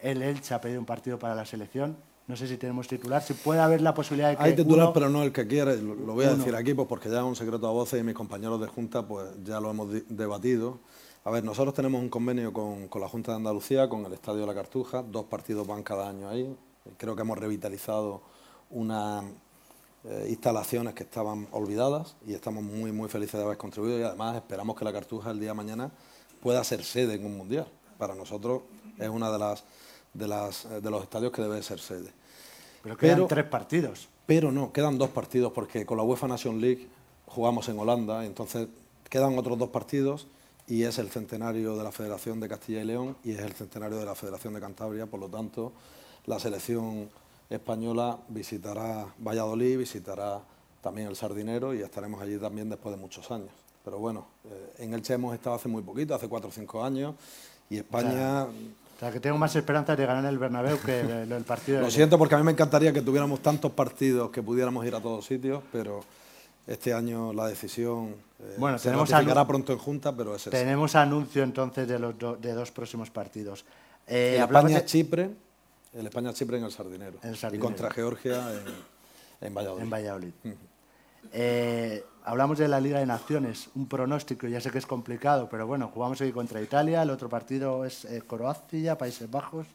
el 0.00 0.22
Elche 0.22 0.54
ha 0.54 0.60
pedido 0.60 0.80
un 0.80 0.86
partido 0.86 1.18
para 1.18 1.34
la 1.34 1.44
selección. 1.44 1.96
No 2.26 2.36
sé 2.36 2.46
si 2.46 2.56
tenemos 2.56 2.86
titular, 2.86 3.22
si 3.22 3.34
puede 3.34 3.60
haber 3.60 3.80
la 3.80 3.92
posibilidad 3.92 4.30
de 4.30 4.36
que. 4.36 4.42
Hay 4.42 4.56
titular, 4.56 4.92
pero 4.92 5.08
no 5.08 5.22
el 5.22 5.32
que 5.32 5.46
quiera. 5.46 5.74
Lo, 5.74 6.14
voy 6.14 6.24
a 6.24 6.34
decir 6.34 6.54
aquí, 6.54 6.74
pues 6.74 6.86
porque 6.88 7.10
ya 7.10 7.18
es 7.18 7.24
un 7.24 7.36
secreto 7.36 7.66
a 7.66 7.72
voces 7.72 8.00
y 8.00 8.04
mis 8.04 8.14
compañeros 8.14 8.60
de 8.60 8.68
Junta 8.68 9.06
pues 9.06 9.28
ya 9.44 9.60
lo 9.60 9.70
hemos 9.70 9.88
debatido. 10.08 10.78
A 11.24 11.30
ver, 11.30 11.44
nosotros 11.44 11.74
tenemos 11.74 12.00
un 12.00 12.08
convenio 12.08 12.52
con, 12.52 12.88
con, 12.88 13.00
la 13.02 13.08
Junta 13.08 13.32
de 13.32 13.36
Andalucía, 13.36 13.88
con 13.88 14.06
el 14.06 14.12
Estadio 14.12 14.40
de 14.40 14.46
la 14.46 14.54
Cartuja. 14.54 15.02
Dos 15.02 15.26
partidos 15.26 15.66
van 15.66 15.82
cada 15.82 16.08
año 16.08 16.28
ahí. 16.28 16.56
Creo 16.96 17.14
que 17.14 17.22
hemos 17.22 17.36
revitalizado 17.36 18.22
unas 18.70 19.24
eh, 20.04 20.26
instalaciones 20.30 20.94
que 20.94 21.02
estaban 21.02 21.46
olvidadas 21.50 22.16
y 22.26 22.32
estamos 22.32 22.64
muy, 22.64 22.90
muy 22.90 23.10
felices 23.10 23.38
de 23.38 23.44
haber 23.44 23.58
contribuido 23.58 23.98
y 23.98 24.02
además 24.02 24.36
esperamos 24.36 24.74
que 24.74 24.84
la 24.84 24.92
Cartuja 24.94 25.30
el 25.30 25.40
día 25.40 25.50
de 25.50 25.54
mañana 25.54 25.90
pueda 26.40 26.64
ser 26.64 26.84
sede 26.84 27.14
en 27.14 27.26
un 27.26 27.36
mundial. 27.36 27.66
Para 28.00 28.16
nosotros 28.16 28.62
es 28.98 29.08
una 29.08 29.30
de 29.30 29.38
las 29.38 29.64
de, 30.12 30.28
las, 30.28 30.64
eh, 30.64 30.80
de 30.80 30.90
los 30.90 31.02
estadios 31.02 31.32
que 31.32 31.42
debe 31.42 31.62
ser 31.62 31.78
sede. 31.78 32.10
Pero 32.82 32.96
quedan 32.96 33.28
tres 33.28 33.44
partidos. 33.44 34.08
Pero 34.26 34.52
no, 34.52 34.72
quedan 34.72 34.98
dos 34.98 35.10
partidos 35.10 35.52
porque 35.52 35.84
con 35.84 35.96
la 35.96 36.02
UEFA 36.02 36.28
Nation 36.28 36.60
League 36.60 36.88
jugamos 37.26 37.68
en 37.68 37.78
Holanda, 37.78 38.24
entonces 38.24 38.68
quedan 39.08 39.38
otros 39.38 39.58
dos 39.58 39.70
partidos 39.70 40.28
y 40.66 40.84
es 40.84 40.98
el 40.98 41.10
centenario 41.10 41.76
de 41.76 41.84
la 41.84 41.92
Federación 41.92 42.40
de 42.40 42.48
Castilla 42.48 42.80
y 42.80 42.84
León 42.84 43.16
y 43.24 43.32
es 43.32 43.40
el 43.40 43.52
centenario 43.52 43.98
de 43.98 44.06
la 44.06 44.14
Federación 44.14 44.54
de 44.54 44.60
Cantabria, 44.60 45.06
por 45.06 45.20
lo 45.20 45.28
tanto 45.28 45.72
la 46.26 46.38
selección 46.38 47.10
española 47.48 48.18
visitará 48.28 49.06
Valladolid, 49.18 49.78
visitará 49.78 50.40
también 50.80 51.08
el 51.08 51.16
Sardinero 51.16 51.74
y 51.74 51.82
estaremos 51.82 52.22
allí 52.22 52.38
también 52.38 52.68
después 52.68 52.94
de 52.94 53.00
muchos 53.00 53.30
años. 53.30 53.50
Pero 53.84 53.98
bueno, 53.98 54.26
eh, 54.44 54.84
en 54.84 54.94
Elche 54.94 55.14
hemos 55.14 55.34
estado 55.34 55.56
hace 55.56 55.68
muy 55.68 55.82
poquito, 55.82 56.14
hace 56.14 56.28
cuatro 56.28 56.50
o 56.50 56.52
cinco 56.52 56.84
años, 56.84 57.14
y 57.70 57.78
España 57.78 58.42
O 58.44 58.50
sea, 58.98 59.10
que 59.10 59.20
tengo 59.20 59.38
más 59.38 59.54
esperanzas 59.56 59.96
de 59.96 60.04
ganar 60.04 60.24
el 60.30 60.38
Bernabéu 60.38 60.78
que 60.84 61.00
el, 61.00 61.32
el 61.32 61.44
partido. 61.44 61.80
Lo 61.86 61.90
siento 61.90 62.18
porque 62.18 62.34
a 62.34 62.38
mí 62.38 62.44
me 62.44 62.52
encantaría 62.52 62.92
que 62.92 63.00
tuviéramos 63.00 63.40
tantos 63.40 63.70
partidos 63.72 64.30
que 64.30 64.42
pudiéramos 64.42 64.84
ir 64.84 64.94
a 64.94 65.00
todos 65.00 65.24
sitios, 65.24 65.62
pero 65.72 66.04
este 66.66 66.92
año 66.92 67.32
la 67.32 67.46
decisión 67.46 68.14
eh, 68.40 68.56
Bueno, 68.58 68.78
se 68.78 68.88
tenemos 68.90 69.08
pronto 69.46 69.72
en 69.72 69.78
Junta, 69.78 70.14
pero 70.14 70.34
es. 70.36 70.44
Tenemos 70.44 70.94
anuncio 70.96 71.42
entonces 71.42 71.88
de 71.88 71.98
los 71.98 72.18
do- 72.18 72.36
de 72.36 72.52
dos 72.52 72.70
próximos 72.72 73.08
partidos. 73.08 73.64
Eh, 74.06 74.34
el 74.36 74.42
España-Chipre, 74.42 75.30
el 75.94 76.06
España-Chipre 76.06 76.58
en 76.58 76.64
el 76.64 76.72
Sardinero. 76.72 77.18
El 77.22 77.36
Y 77.54 77.58
contra 77.58 77.90
Georgia 77.90 78.52
en, 78.52 79.46
en 79.46 79.54
Valladolid. 79.54 79.82
en 79.84 79.90
Valladolid. 79.90 80.32
Eh, 81.32 82.04
hablamos 82.24 82.58
de 82.58 82.68
la 82.68 82.80
Liga 82.80 82.98
de 82.98 83.06
Naciones, 83.06 83.70
un 83.74 83.86
pronóstico, 83.86 84.46
ya 84.46 84.60
sé 84.60 84.70
que 84.70 84.78
es 84.78 84.86
complicado, 84.86 85.48
pero 85.48 85.66
bueno, 85.66 85.90
jugamos 85.92 86.20
hoy 86.20 86.32
contra 86.32 86.60
Italia, 86.60 87.02
el 87.02 87.10
otro 87.10 87.28
partido 87.28 87.84
es 87.84 88.04
eh, 88.04 88.22
Croacia, 88.26 88.98
Países 88.98 89.30
Bajos. 89.30 89.66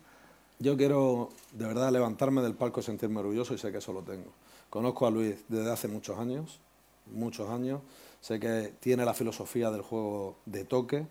Yo 0.60 0.78
quiero 0.78 1.30
de 1.54 1.66
verdad 1.66 1.91
levantarme 1.91 2.41
del 2.41 2.54
palco 2.56 2.82
sentirme 2.82 3.20
orgulloso 3.20 3.54
y 3.54 3.58
sé 3.58 3.72
que 3.72 3.80
eso 3.80 3.93
lo 3.93 4.02
tengo. 4.02 4.32
Conozco 4.70 5.06
a 5.06 5.12
Luis 5.12 5.36
desde 5.48 5.72
hace 5.72 5.88
muchos 5.88 6.18
años, 6.18 6.60
muchos 7.08 7.50
años. 7.50 7.82
Sé 8.22 8.39
que 8.39 8.74
tiene 8.80 9.06
la 9.06 9.14
filosofía 9.14 9.70
del 9.70 9.82
juego 9.82 10.38
de 10.46 10.64
toque, 10.64 11.06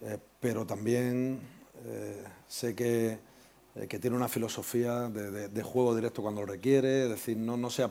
eh, 0.00 0.18
pero 0.40 0.66
también 0.66 1.40
sé 2.48 2.74
que, 2.74 3.20
tiene 4.00 4.16
una 4.16 4.26
filosofía 4.26 5.08
de, 5.08 5.62
juego 5.62 5.94
directo 5.94 6.20
cuando 6.20 6.40
lo 6.40 6.48
requiere, 6.48 7.04
es 7.04 7.10
decir, 7.10 7.36
no, 7.36 7.56
no 7.56 7.70
se 7.70 7.84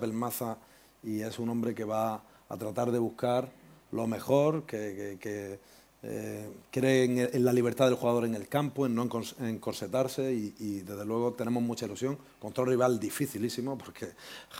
y 1.03 1.21
es 1.21 1.39
un 1.39 1.49
hombre 1.49 1.73
que 1.73 1.83
va 1.83 2.21
a 2.49 2.57
tratar 2.57 2.91
de 2.91 2.99
buscar 2.99 3.49
lo 3.91 4.07
mejor, 4.07 4.63
que, 4.65 5.17
eh, 6.03 6.49
cree 6.71 7.29
en, 7.33 7.43
la 7.43 7.51
libertad 7.51 7.85
del 7.85 7.95
jugador 7.95 8.25
en 8.25 8.35
el 8.35 8.47
campo, 8.47 8.85
en 8.85 8.95
no 8.95 9.09
encorsetarse 9.41 10.33
y, 10.33 10.55
y, 10.59 10.79
desde 10.81 11.05
luego 11.05 11.33
tenemos 11.33 11.63
mucha 11.63 11.85
ilusión 11.85 12.17
contra 12.39 12.63
un 12.63 12.69
rival 12.69 12.99
dificilísimo 12.99 13.77
porque 13.77 14.09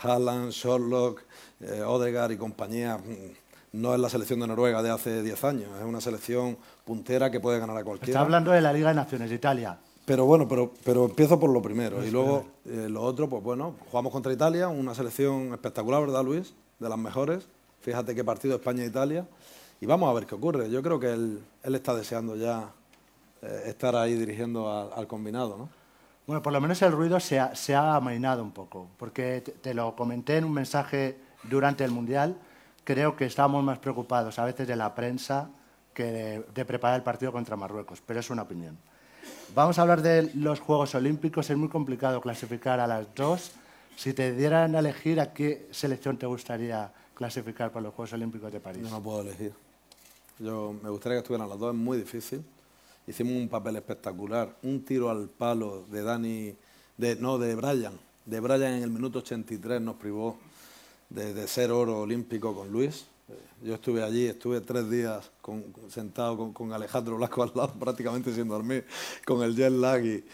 Haaland, 0.02 0.50
Sherlock, 0.50 1.22
eh, 1.60 1.82
Odegaard 1.82 2.32
y 2.32 2.36
compañía 2.36 2.98
mm, 2.98 3.80
no 3.80 3.94
es 3.94 4.00
la 4.00 4.08
selección 4.08 4.40
de 4.40 4.48
Noruega 4.48 4.82
de 4.82 4.90
hace 4.90 5.22
10 5.22 5.44
años, 5.44 5.68
es 5.78 5.84
una 5.84 6.00
selección 6.00 6.58
puntera 6.84 7.30
que 7.30 7.38
puede 7.38 7.60
ganar 7.60 7.76
a 7.76 7.80
Está 7.80 7.88
cualquiera. 7.88 8.20
hablando 8.20 8.50
de 8.50 8.60
la 8.60 8.72
Liga 8.72 8.88
de 8.88 8.94
Naciones 8.96 9.30
de 9.30 9.36
Italia. 9.36 9.78
Pero 10.08 10.24
bueno, 10.24 10.48
pero, 10.48 10.72
pero 10.84 11.04
empiezo 11.04 11.38
por 11.38 11.50
lo 11.50 11.60
primero. 11.60 12.02
y 12.02 12.10
luego 12.10 12.46
eh, 12.64 12.86
lo 12.88 13.02
otro, 13.02 13.28
pues 13.28 13.42
bueno, 13.42 13.74
jugamos 13.90 14.10
contra 14.10 14.32
Italia, 14.32 14.68
una 14.68 14.94
selección 14.94 15.52
espectacular, 15.52 16.00
¿verdad, 16.00 16.24
Luis? 16.24 16.54
De 16.78 16.88
las 16.88 16.96
mejores. 16.96 17.46
Fíjate 17.82 18.14
qué 18.14 18.24
partido 18.24 18.56
España-Italia. 18.56 19.26
Y 19.82 19.84
vamos 19.84 20.08
a 20.08 20.14
ver 20.14 20.24
qué 20.24 20.34
ocurre. 20.34 20.70
Yo 20.70 20.82
creo 20.82 20.98
que 20.98 21.12
él, 21.12 21.42
él 21.62 21.74
está 21.74 21.94
deseando 21.94 22.36
ya 22.36 22.72
eh, 23.42 23.64
estar 23.66 23.94
ahí 23.96 24.14
dirigiendo 24.14 24.72
al, 24.72 24.88
al 24.94 25.06
combinado, 25.06 25.58
¿no? 25.58 25.68
Bueno, 26.26 26.40
por 26.40 26.54
lo 26.54 26.60
menos 26.62 26.80
el 26.80 26.92
ruido 26.92 27.20
se 27.20 27.38
ha, 27.38 27.54
se 27.54 27.74
ha 27.74 27.94
amainado 27.94 28.42
un 28.42 28.52
poco, 28.52 28.86
porque 28.96 29.42
te, 29.42 29.52
te 29.52 29.74
lo 29.74 29.94
comenté 29.94 30.38
en 30.38 30.44
un 30.44 30.54
mensaje 30.54 31.18
durante 31.50 31.84
el 31.84 31.90
Mundial. 31.90 32.34
Creo 32.82 33.14
que 33.14 33.26
estábamos 33.26 33.62
más 33.62 33.78
preocupados 33.78 34.38
a 34.38 34.46
veces 34.46 34.66
de 34.66 34.76
la 34.76 34.94
prensa 34.94 35.50
que 35.92 36.04
de, 36.04 36.44
de 36.54 36.64
preparar 36.64 36.96
el 36.96 37.02
partido 37.02 37.30
contra 37.30 37.56
Marruecos, 37.56 38.02
pero 38.06 38.20
es 38.20 38.30
una 38.30 38.40
opinión. 38.42 38.78
Vamos 39.54 39.78
a 39.78 39.82
hablar 39.82 40.02
de 40.02 40.30
los 40.34 40.60
Juegos 40.60 40.94
Olímpicos. 40.94 41.48
Es 41.50 41.56
muy 41.56 41.68
complicado 41.68 42.20
clasificar 42.20 42.80
a 42.80 42.86
las 42.86 43.06
dos. 43.14 43.52
Si 43.96 44.12
te 44.12 44.32
dieran 44.32 44.76
a 44.76 44.80
elegir, 44.80 45.20
¿a 45.20 45.32
qué 45.32 45.66
selección 45.70 46.18
te 46.18 46.26
gustaría 46.26 46.92
clasificar 47.14 47.72
para 47.72 47.84
los 47.84 47.94
Juegos 47.94 48.12
Olímpicos 48.12 48.52
de 48.52 48.60
París? 48.60 48.82
Yo 48.82 48.90
no 48.90 49.02
puedo 49.02 49.22
elegir. 49.22 49.52
Yo 50.38 50.74
me 50.82 50.90
gustaría 50.90 51.16
que 51.16 51.22
estuvieran 51.22 51.48
las 51.48 51.58
dos, 51.58 51.74
es 51.74 51.80
muy 51.80 51.98
difícil. 51.98 52.44
Hicimos 53.06 53.32
un 53.32 53.48
papel 53.48 53.76
espectacular, 53.76 54.54
un 54.62 54.84
tiro 54.84 55.10
al 55.10 55.28
palo 55.28 55.84
de 55.90 56.02
Dani, 56.02 56.54
de, 56.96 57.16
no, 57.16 57.38
de 57.38 57.54
Brian. 57.54 57.98
De 58.26 58.40
Brian 58.40 58.74
en 58.74 58.82
el 58.82 58.90
minuto 58.90 59.20
83 59.20 59.80
nos 59.80 59.96
privó 59.96 60.36
de, 61.08 61.32
de 61.32 61.48
ser 61.48 61.72
oro 61.72 62.00
olímpico 62.00 62.54
con 62.54 62.70
Luis. 62.70 63.06
Yo 63.62 63.74
estuve 63.74 64.02
allí, 64.02 64.26
estuve 64.26 64.60
tres 64.60 64.88
días 64.88 65.30
sentado 65.88 66.52
con, 66.52 66.72
Alejandro 66.72 67.16
Blasco 67.16 67.42
al 67.42 67.52
lado, 67.54 67.74
prácticamente 67.80 68.32
sin 68.32 68.48
dormir, 68.48 68.86
con 69.26 69.42
el 69.42 69.54
jet 69.54 69.72
lag 69.72 70.04
y, 70.04 70.24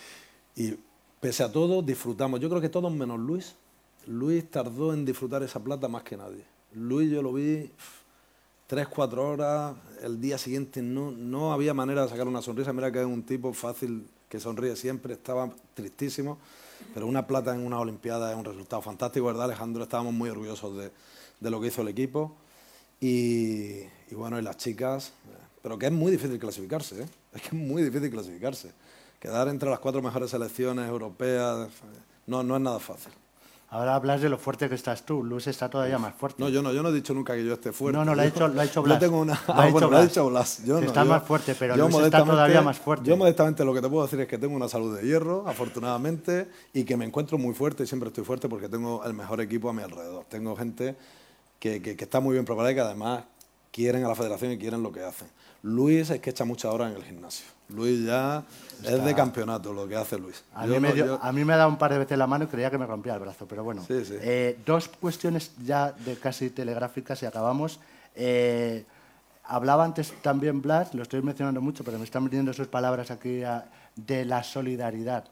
y 0.57 0.79
pese 1.21 1.43
a 1.43 1.51
todo 1.51 1.83
disfrutamos. 1.83 2.39
Yo 2.41 2.49
creo 2.49 2.61
que 2.61 2.69
todos 2.69 2.93
menos 2.93 3.19
Luis. 3.19 3.57
Luis 4.07 4.51
tardó 4.51 4.93
en 4.93 5.05
disfrutar 5.05 5.43
esa 5.43 5.59
plata 5.59 5.89
más 5.89 6.03
que 6.03 6.17
nadie. 6.17 6.45
Luis 6.75 7.11
yo 7.11 7.23
lo 7.23 7.33
vi 7.33 7.71
tres, 8.67 8.89
cuatro 8.89 9.29
horas, 9.29 9.75
el 10.03 10.21
día 10.21 10.37
siguiente 10.37 10.83
no, 10.83 11.11
no 11.11 11.53
había 11.53 11.73
manera 11.73 12.03
de 12.03 12.09
sacar 12.09 12.29
una 12.29 12.43
sonrisa. 12.43 12.73
Mira 12.73 12.93
que 12.93 13.01
es 13.01 13.07
un 13.07 13.23
tipo 13.23 13.53
fácil 13.53 14.07
que 14.29 14.41
sonríe 14.41 14.77
siempre, 14.77 15.15
estaba 15.15 15.51
tristísimo, 15.75 16.39
pero 16.93 17.07
una 17.07 17.27
plata 17.27 17.55
en 17.55 17.65
una 17.65 17.79
Olimpiada 17.79 18.31
es 18.31 18.37
un 18.37 18.45
resultado 18.45 18.83
fantástico, 18.83 19.27
¿verdad, 19.27 19.45
Alejandro? 19.45 19.83
Estábamos 19.85 20.13
muy 20.13 20.29
orgullosos 20.29 20.77
de, 20.77 20.91
de 21.41 21.51
lo 21.51 21.61
que 21.61 21.69
hizo 21.69 21.83
el 21.83 21.89
equipo. 21.89 22.35
Y, 23.09 23.83
y 24.11 24.15
bueno, 24.15 24.39
y 24.39 24.43
las 24.43 24.57
chicas, 24.57 25.13
pero 25.63 25.79
que 25.79 25.87
es 25.87 25.93
muy 25.93 26.11
difícil 26.11 26.39
clasificarse, 26.39 27.03
¿eh? 27.03 27.07
es 27.35 27.43
que 27.43 27.49
es 27.49 27.53
muy 27.55 27.83
difícil 27.83 28.11
clasificarse. 28.11 28.73
Quedar 29.21 29.49
entre 29.49 29.69
las 29.69 29.79
cuatro 29.79 30.01
mejores 30.01 30.31
selecciones 30.31 30.89
europeas 30.89 31.69
no, 32.27 32.43
no 32.43 32.57
es 32.57 32.63
nada 32.63 32.79
fácil. 32.79 33.13
Ahora 33.69 33.95
hablas 33.97 34.23
de 34.23 34.29
lo 34.29 34.39
fuerte 34.39 34.69
que 34.69 34.75
estás 34.77 35.05
tú. 35.05 35.23
Luis 35.25 35.47
está 35.49 35.69
todavía 35.69 35.99
más 35.99 36.15
fuerte. 36.15 36.41
No, 36.43 36.49
yo 36.49 36.63
no, 36.63 36.73
yo 36.73 36.83
no 36.83 36.89
he 36.91 36.93
dicho 36.93 37.13
nunca 37.13 37.35
que 37.35 37.45
yo 37.45 37.55
esté 37.55 37.73
fuerte. 37.73 37.99
No, 37.99 38.05
no, 38.05 38.15
lo 38.15 38.23
ha 38.23 38.25
Yo- 38.25 38.31
dicho- 38.31 38.49
lo 38.49 38.61
ha 38.61 38.65
Yo 38.73 38.83
Blas. 38.83 39.01
tengo 39.01 39.21
una. 39.21 39.33
Lo 39.49 39.55
ha 39.55 39.63
ah, 39.65 39.69
bueno, 39.71 39.91
lo 39.91 39.97
ha 39.97 40.01
Blas. 40.01 40.09
dicho 40.11 40.29
Blas. 40.31 40.65
Yo 40.65 40.81
no, 40.81 40.87
está 40.87 41.03
yo- 41.05 41.11
más 41.11 41.23
fuerte, 41.25 41.55
pero 41.59 41.77
yo 41.77 41.89
Luis 41.89 42.05
está 42.05 42.25
todavía 42.25 42.63
más 42.63 42.79
fuerte. 42.79 43.07
Yo 43.11 43.17
modestamente 43.19 43.65
lo 43.65 43.75
que 43.75 43.81
te 43.83 43.89
puedo 43.89 44.05
decir 44.05 44.21
es 44.21 44.29
que 44.29 44.39
tengo 44.39 44.55
una 44.57 44.69
salud 44.69 44.97
de 44.97 45.05
hierro, 45.07 45.47
afortunadamente, 45.49 46.49
y 46.73 46.85
que 46.85 46.97
me 46.97 47.05
encuentro 47.05 47.37
muy 47.37 47.53
fuerte 47.53 47.83
y 47.83 47.87
siempre 47.87 48.09
estoy 48.09 48.25
fuerte 48.25 48.49
porque 48.49 48.69
tengo 48.69 49.05
el 49.05 49.13
mejor 49.13 49.41
equipo 49.41 49.69
a 49.69 49.73
mi 49.73 49.83
alrededor. 49.83 50.25
Tengo 50.29 50.55
gente 50.57 50.95
que, 51.65 51.81
que- 51.81 51.97
que 51.97 52.05
está 52.05 52.21
muy 52.21 52.35
bien 52.35 52.45
preparada 52.45 52.73
y 52.73 52.75
que 52.75 52.81
además 52.83 53.25
quieren 53.73 54.05
a 54.05 54.09
la 54.09 54.15
federación 54.15 54.53
y 54.53 54.59
quieren 54.59 54.83
lo 54.83 54.93
que 54.93 55.03
hacen. 55.03 55.29
Luis 55.63 56.11
es 56.11 56.21
que 56.21 56.29
echa 56.29 56.45
muchas 56.45 56.71
horas 56.71 56.91
en 56.91 56.97
el 56.99 57.05
gimnasio. 57.05 57.47
Luis 57.71 58.05
ya 58.05 58.45
es 58.83 59.03
de 59.03 59.15
campeonato 59.15 59.73
lo 59.73 59.89
que 59.89 59.97
hace 59.97 60.19
Luis. 60.19 60.45
A 60.55 60.67
Yo 60.67 60.75
mí, 60.75 60.81
me 60.81 60.89
no- 60.91 60.95
dio- 60.95 61.07
yo- 61.07 61.19
a 61.23 61.33
mí 61.33 61.43
me 61.43 61.55
ha 61.55 61.57
dado 61.57 61.71
un 61.71 61.79
par 61.79 61.91
de 61.91 61.99
veces 62.01 62.19
la 62.19 62.27
mano 62.27 62.45
y 62.45 62.49
creía 62.49 62.71
que 62.71 62.77
me 62.77 62.85
rompía 62.85 63.15
el 63.15 63.21
brazo, 63.21 63.47
pero 63.49 63.65
bueno. 63.65 63.83
Sí, 63.89 64.05
sí. 64.05 64.15
Eh, 64.21 64.59
dos 64.67 64.89
cuestiones 64.89 65.53
ya 65.65 65.93
de 65.93 66.17
casi 66.17 66.51
telegráficas 66.51 67.23
y 67.23 67.27
acabamos. 67.27 67.81
Eh, 68.15 68.85
hablaba 69.45 69.85
antes 69.87 70.13
también 70.21 70.61
Blas, 70.61 70.93
lo 70.93 71.03
estoy 71.03 71.23
mencionando 71.23 71.63
mucho, 71.63 71.83
pero 71.83 71.97
me 71.99 72.05
están 72.05 72.25
viniendo 72.27 72.53
sus 72.53 72.67
palabras 72.67 73.11
aquí 73.11 73.43
a- 73.43 73.65
de 73.97 74.27
la 74.27 74.43
solidaridad. 74.45 75.25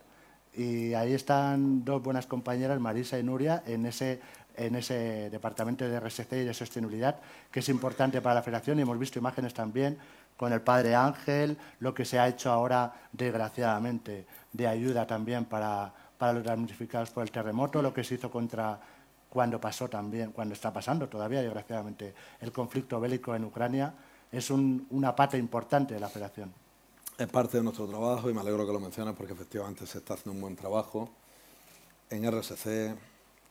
Y 0.55 0.95
ahí 0.95 1.13
están 1.13 1.85
dos 1.85 2.03
buenas 2.03 2.27
compañeras, 2.27 2.81
Marisa 2.81 3.19
y 3.19 3.23
Nuria, 3.23 3.63
en 3.67 3.85
ese, 3.87 4.21
en 4.57 4.77
ese 4.77 5.31
departamento 5.31 5.89
de 5.89 5.99
RSC 6.01 6.33
y 6.33 6.45
de 6.45 6.55
sostenibilidad, 6.55 7.17
que 7.51 7.61
es 7.61 7.69
importante 7.69 8.21
para 8.21 8.37
la 8.37 8.43
federación. 8.43 8.79
Y 8.79 8.83
hemos 8.83 8.99
visto 8.99 9.19
imágenes 9.19 9.55
también 9.55 9.99
con 10.37 10.53
el 10.53 10.61
padre 10.61 10.95
Ángel, 10.95 11.57
lo 11.81 11.95
que 11.95 12.05
se 12.05 12.19
ha 12.19 12.27
hecho 12.29 12.51
ahora, 12.51 12.93
desgraciadamente, 13.13 14.27
de 14.53 14.67
ayuda 14.67 15.07
también 15.07 15.45
para, 15.45 15.93
para 16.19 16.33
los 16.33 16.45
damnificados 16.45 17.11
por 17.11 17.23
el 17.23 17.31
terremoto, 17.31 17.83
lo 17.83 17.93
que 17.93 18.03
se 18.05 18.15
hizo 18.17 18.31
contra 18.31 18.81
cuando 19.29 19.61
pasó 19.61 19.89
también, 19.89 20.33
cuando 20.33 20.55
está 20.55 20.73
pasando 20.73 21.09
todavía, 21.09 21.41
desgraciadamente, 21.43 22.15
el 22.41 22.53
conflicto 22.53 23.01
bélico 23.01 23.35
en 23.35 23.45
Ucrania, 23.45 23.95
es 24.31 24.51
un- 24.51 24.87
una 24.91 25.15
pata 25.17 25.37
importante 25.39 25.95
de 25.95 26.01
la 26.01 26.09
federación. 26.09 26.53
Es 27.19 27.29
parte 27.29 27.59
de 27.59 27.63
nuestro 27.63 27.87
trabajo 27.87 28.29
y 28.31 28.35
me 28.35 28.41
alegro 28.41 28.67
que 28.67 28.73
lo 28.73 28.81
menciones 28.81 29.15
porque 29.15 29.33
efectivamente 29.35 29.87
se 29.87 29.99
está 29.99 30.15
haciendo 30.15 30.33
un 30.33 30.41
buen 30.41 30.57
trabajo 30.57 31.09
en 32.11 32.25
RSC, 32.25 32.95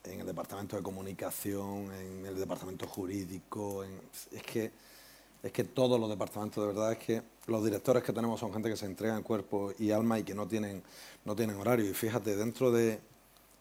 en 0.04 0.20
el 0.20 0.26
departamento 0.26 0.76
de 0.76 0.84
comunicación, 0.84 1.92
en 1.94 2.26
el 2.26 2.36
departamento 2.38 2.88
jurídico. 2.88 3.84
en- 3.84 4.02
es, 4.32 4.44
que, 4.44 4.72
es 5.44 5.52
que 5.52 5.64
todos 5.64 6.00
los 6.00 6.10
departamentos, 6.10 6.64
de 6.64 6.68
verdad, 6.74 6.92
es 6.94 6.98
que 7.00 7.22
los 7.48 7.64
directores 7.64 8.04
que 8.04 8.14
tenemos 8.14 8.40
son 8.40 8.54
gente 8.54 8.70
que 8.70 8.78
se 8.78 8.86
entrega 8.86 9.16
en 9.16 9.24
cuerpo 9.24 9.74
y 9.78 9.92
alma 9.92 10.20
y 10.20 10.24
que 10.24 10.34
no 10.34 10.48
tienen, 10.48 10.82
no 11.26 11.36
tienen 11.36 11.56
horario. 11.58 11.90
Y 11.90 11.94
fíjate, 11.94 12.36
dentro 12.36 12.72
de, 12.72 13.00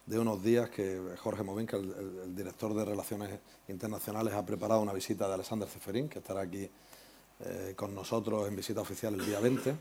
de 0.07 0.19
unos 0.19 0.43
días 0.43 0.71
que 0.71 0.99
Jorge 1.23 1.43
Movín, 1.43 1.67
que 1.67 1.77
el, 1.77 2.35
director 2.35 2.75
de 2.75 2.85
Relaciones 2.85 3.31
Internacionales, 3.69 4.35
ha 4.35 4.45
preparado 4.45 4.81
una 4.81 4.93
visita 4.93 5.29
de 5.29 5.35
Alexander 5.35 5.69
Ceferín, 5.69 6.09
que 6.09 6.19
estará 6.21 6.41
aquí 6.43 6.69
eh, 7.41 7.75
con 7.77 7.95
nosotros 7.95 8.49
en 8.49 8.57
visita 8.57 8.81
oficial 8.81 9.15
el 9.15 9.25
día 9.27 9.41
20, 9.41 9.71
eh, 9.71 9.77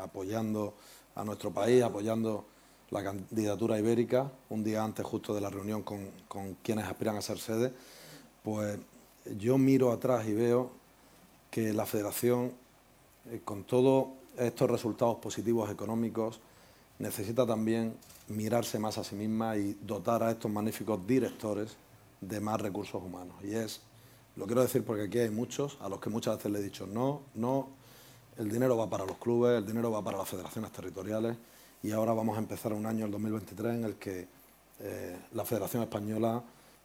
apoyando 0.00 0.74
a 1.14 1.24
nuestro 1.24 1.52
país, 1.52 1.82
apoyando 1.82 2.46
la 2.90 3.02
candidatura 3.02 3.78
ibérica, 3.78 4.30
un 4.48 4.64
día 4.64 4.82
antes 4.82 5.04
justo 5.04 5.34
de 5.34 5.40
la 5.40 5.50
reunión 5.50 5.82
con, 5.82 6.10
con 6.26 6.54
quienes 6.62 6.86
aspiran 6.86 7.16
a 7.16 7.22
ser 7.22 7.38
sede, 7.38 7.72
pues 8.42 8.78
yo 9.36 9.58
miro 9.58 9.92
atrás 9.92 10.26
y 10.26 10.32
veo 10.32 10.70
que 11.50 11.72
la 11.72 11.84
federación, 11.84 12.52
eh, 13.30 13.40
con 13.44 13.64
todos 13.64 14.08
estos 14.38 14.70
resultados 14.70 15.16
positivos 15.18 15.70
económicos, 15.70 16.40
necesita 16.98 17.46
también 17.46 17.94
mirarse 18.28 18.78
más 18.78 18.98
a 18.98 19.04
sí 19.04 19.14
misma 19.14 19.56
y 19.56 19.76
dotar 19.82 20.22
a 20.22 20.30
estos 20.30 20.50
magníficos 20.50 21.06
directores 21.06 21.76
de 22.20 22.40
más 22.40 22.60
recursos 22.60 23.02
humanos. 23.02 23.36
Y 23.42 23.54
es, 23.54 23.80
lo 24.36 24.46
quiero 24.46 24.62
decir 24.62 24.84
porque 24.84 25.04
aquí 25.04 25.18
hay 25.18 25.30
muchos, 25.30 25.76
a 25.80 25.88
los 25.88 26.00
que 26.00 26.10
muchas 26.10 26.36
veces 26.36 26.52
le 26.52 26.58
he 26.60 26.62
dicho, 26.62 26.86
no, 26.86 27.22
no 27.34 27.68
el 28.38 28.50
dinero 28.50 28.76
va 28.76 28.88
para 28.88 29.04
los 29.04 29.18
clubes, 29.18 29.58
el 29.58 29.66
dinero 29.66 29.90
va 29.90 30.02
para 30.02 30.18
las 30.18 30.28
federaciones 30.28 30.72
territoriales 30.72 31.36
y 31.82 31.92
ahora 31.92 32.12
vamos 32.12 32.36
a 32.36 32.40
empezar 32.40 32.72
un 32.72 32.86
año, 32.86 33.06
el 33.06 33.10
2023, 33.10 33.74
en 33.74 33.84
el 33.84 33.94
que 33.96 34.28
eh, 34.80 35.16
la 35.32 35.44
Federación 35.44 35.82
Española 35.82 36.42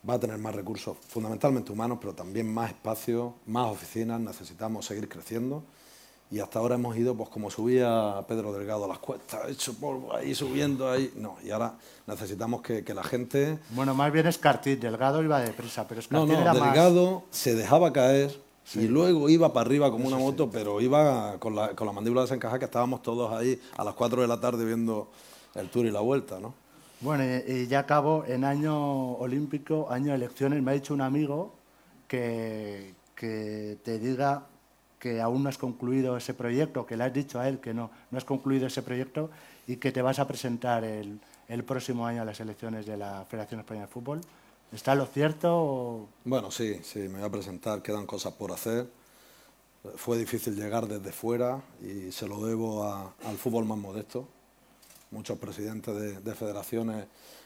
va 0.08 0.16
a 0.16 0.20
tener 0.20 0.38
más 0.38 0.54
recursos, 0.54 0.98
fundamentalmente 1.08 1.72
humanos, 1.72 1.98
pero 2.02 2.14
también 2.14 2.52
más 2.54 2.72
espacio, 2.72 3.36
más 3.46 3.68
oficinas, 3.72 4.20
necesitamos 4.20 4.86
seguir 4.86 5.08
creciendo. 5.08 5.64
Y 6.32 6.40
hasta 6.40 6.58
ahora 6.58 6.76
hemos 6.76 6.98
ido, 6.98 7.16
pues 7.16 7.30
como 7.30 7.52
subía 7.52 8.26
Pedro 8.28 8.52
Delgado 8.54 8.86
a 8.86 8.88
las 8.88 8.98
cuestas, 8.98 9.50
hecho 9.50 9.76
polvo 9.76 10.16
ahí 10.16 10.34
subiendo 10.34 10.90
ahí. 10.90 11.14
No, 11.16 11.38
y 11.44 11.52
ahora 11.52 11.76
necesitamos 12.08 12.62
que, 12.64 12.84
la 12.94 13.04
gente. 13.04 13.60
Bueno, 13.70 13.94
más 13.94 14.12
bien 14.12 14.26
es 14.26 14.40
Cartit, 14.40 14.80
Delgado 14.80 15.22
iba 15.22 15.40
deprisa, 15.40 15.88
pero 15.88 16.00
es 16.00 16.10
No, 16.12 16.26
no, 16.26 16.34
Delgado 16.34 17.24
se 17.30 17.54
dejaba 17.54 17.94
caer 17.94 18.42
y 18.76 18.88
luego 18.88 19.30
iba 19.30 19.52
para 19.54 19.66
arriba 19.66 19.92
como 19.92 20.08
una 20.08 20.18
moto, 20.18 20.50
pero 20.50 20.82
iba 20.82 21.38
con 21.40 21.56
la, 21.56 21.70
con 21.70 21.86
la 21.86 21.94
mandíbula 21.94 22.22
desencajada, 22.22 22.60
que 22.60 22.66
estábamos 22.66 23.02
todos 23.02 23.32
ahí 23.34 23.60
a 23.78 23.84
las 23.84 23.94
4 23.94 24.22
de 24.22 24.28
la 24.28 24.40
tarde 24.40 24.66
viendo 24.66 25.10
el 25.56 25.70
tour 25.70 25.86
y 25.86 25.92
la 25.92 26.00
vuelta, 26.00 26.40
¿no? 26.40 26.54
Bueno, 27.02 27.24
y, 27.26 27.68
ya 27.68 27.80
acabo, 27.80 28.24
en 28.26 28.46
año 28.46 29.14
olímpico, 29.14 29.92
año 29.92 30.12
de 30.12 30.16
elecciones, 30.16 30.64
me 30.64 30.72
ha 30.72 30.74
dicho 30.74 30.94
un 30.94 31.02
amigo 31.02 31.54
que, 32.08 32.94
que 33.16 33.78
te 33.84 34.00
diga 34.00 34.46
que 35.00 35.20
aún 35.20 35.44
no 35.44 35.50
has 35.50 35.58
concluido 35.58 36.16
ese 36.16 36.34
proyecto, 36.34 36.86
que 36.86 36.96
le 36.96 37.04
has 37.04 37.14
dicho 37.14 37.40
a 37.40 37.50
él 37.50 37.60
que 37.60 37.74
no, 37.74 37.92
no 38.10 38.18
has 38.18 38.24
concluido 38.24 38.68
ese 38.68 38.82
proyecto 38.82 39.30
y 39.68 39.76
que 39.76 39.92
te 39.92 40.02
vas 40.02 40.20
a 40.20 40.28
presentar 40.28 40.86
el, 40.86 41.20
el 41.50 41.64
próximo 41.66 42.08
año 42.08 42.22
a 42.22 42.26
las 42.26 42.40
elecciones 42.40 42.86
de 42.86 42.96
la 42.96 43.26
Federación 43.30 43.60
Española 43.60 43.88
de 43.88 43.92
Fútbol. 43.92 44.22
¿Está 44.74 44.96
lo 44.96 45.06
cierto? 45.06 46.08
Bueno, 46.26 46.50
sí, 46.50 46.80
sí, 46.82 46.98
me 47.02 47.20
voy 47.20 47.28
a 47.28 47.30
presentar, 47.30 47.84
quedan 47.84 48.08
cosas 48.08 48.34
por 48.34 48.52
hacer. 48.52 48.88
Fue 49.98 50.18
difícil 50.18 50.56
llegar 50.56 50.88
desde 50.88 51.12
fuera 51.12 51.62
y 51.80 52.12
se 52.12 52.28
lo 52.28 52.44
debo 52.44 52.84
al 52.84 53.38
fútbol 53.38 53.66
más 53.66 53.78
modesto, 53.78 54.28
muchos 55.12 55.38
presidentes 55.38 56.24
de, 56.24 56.34
federaciones 56.34 57.06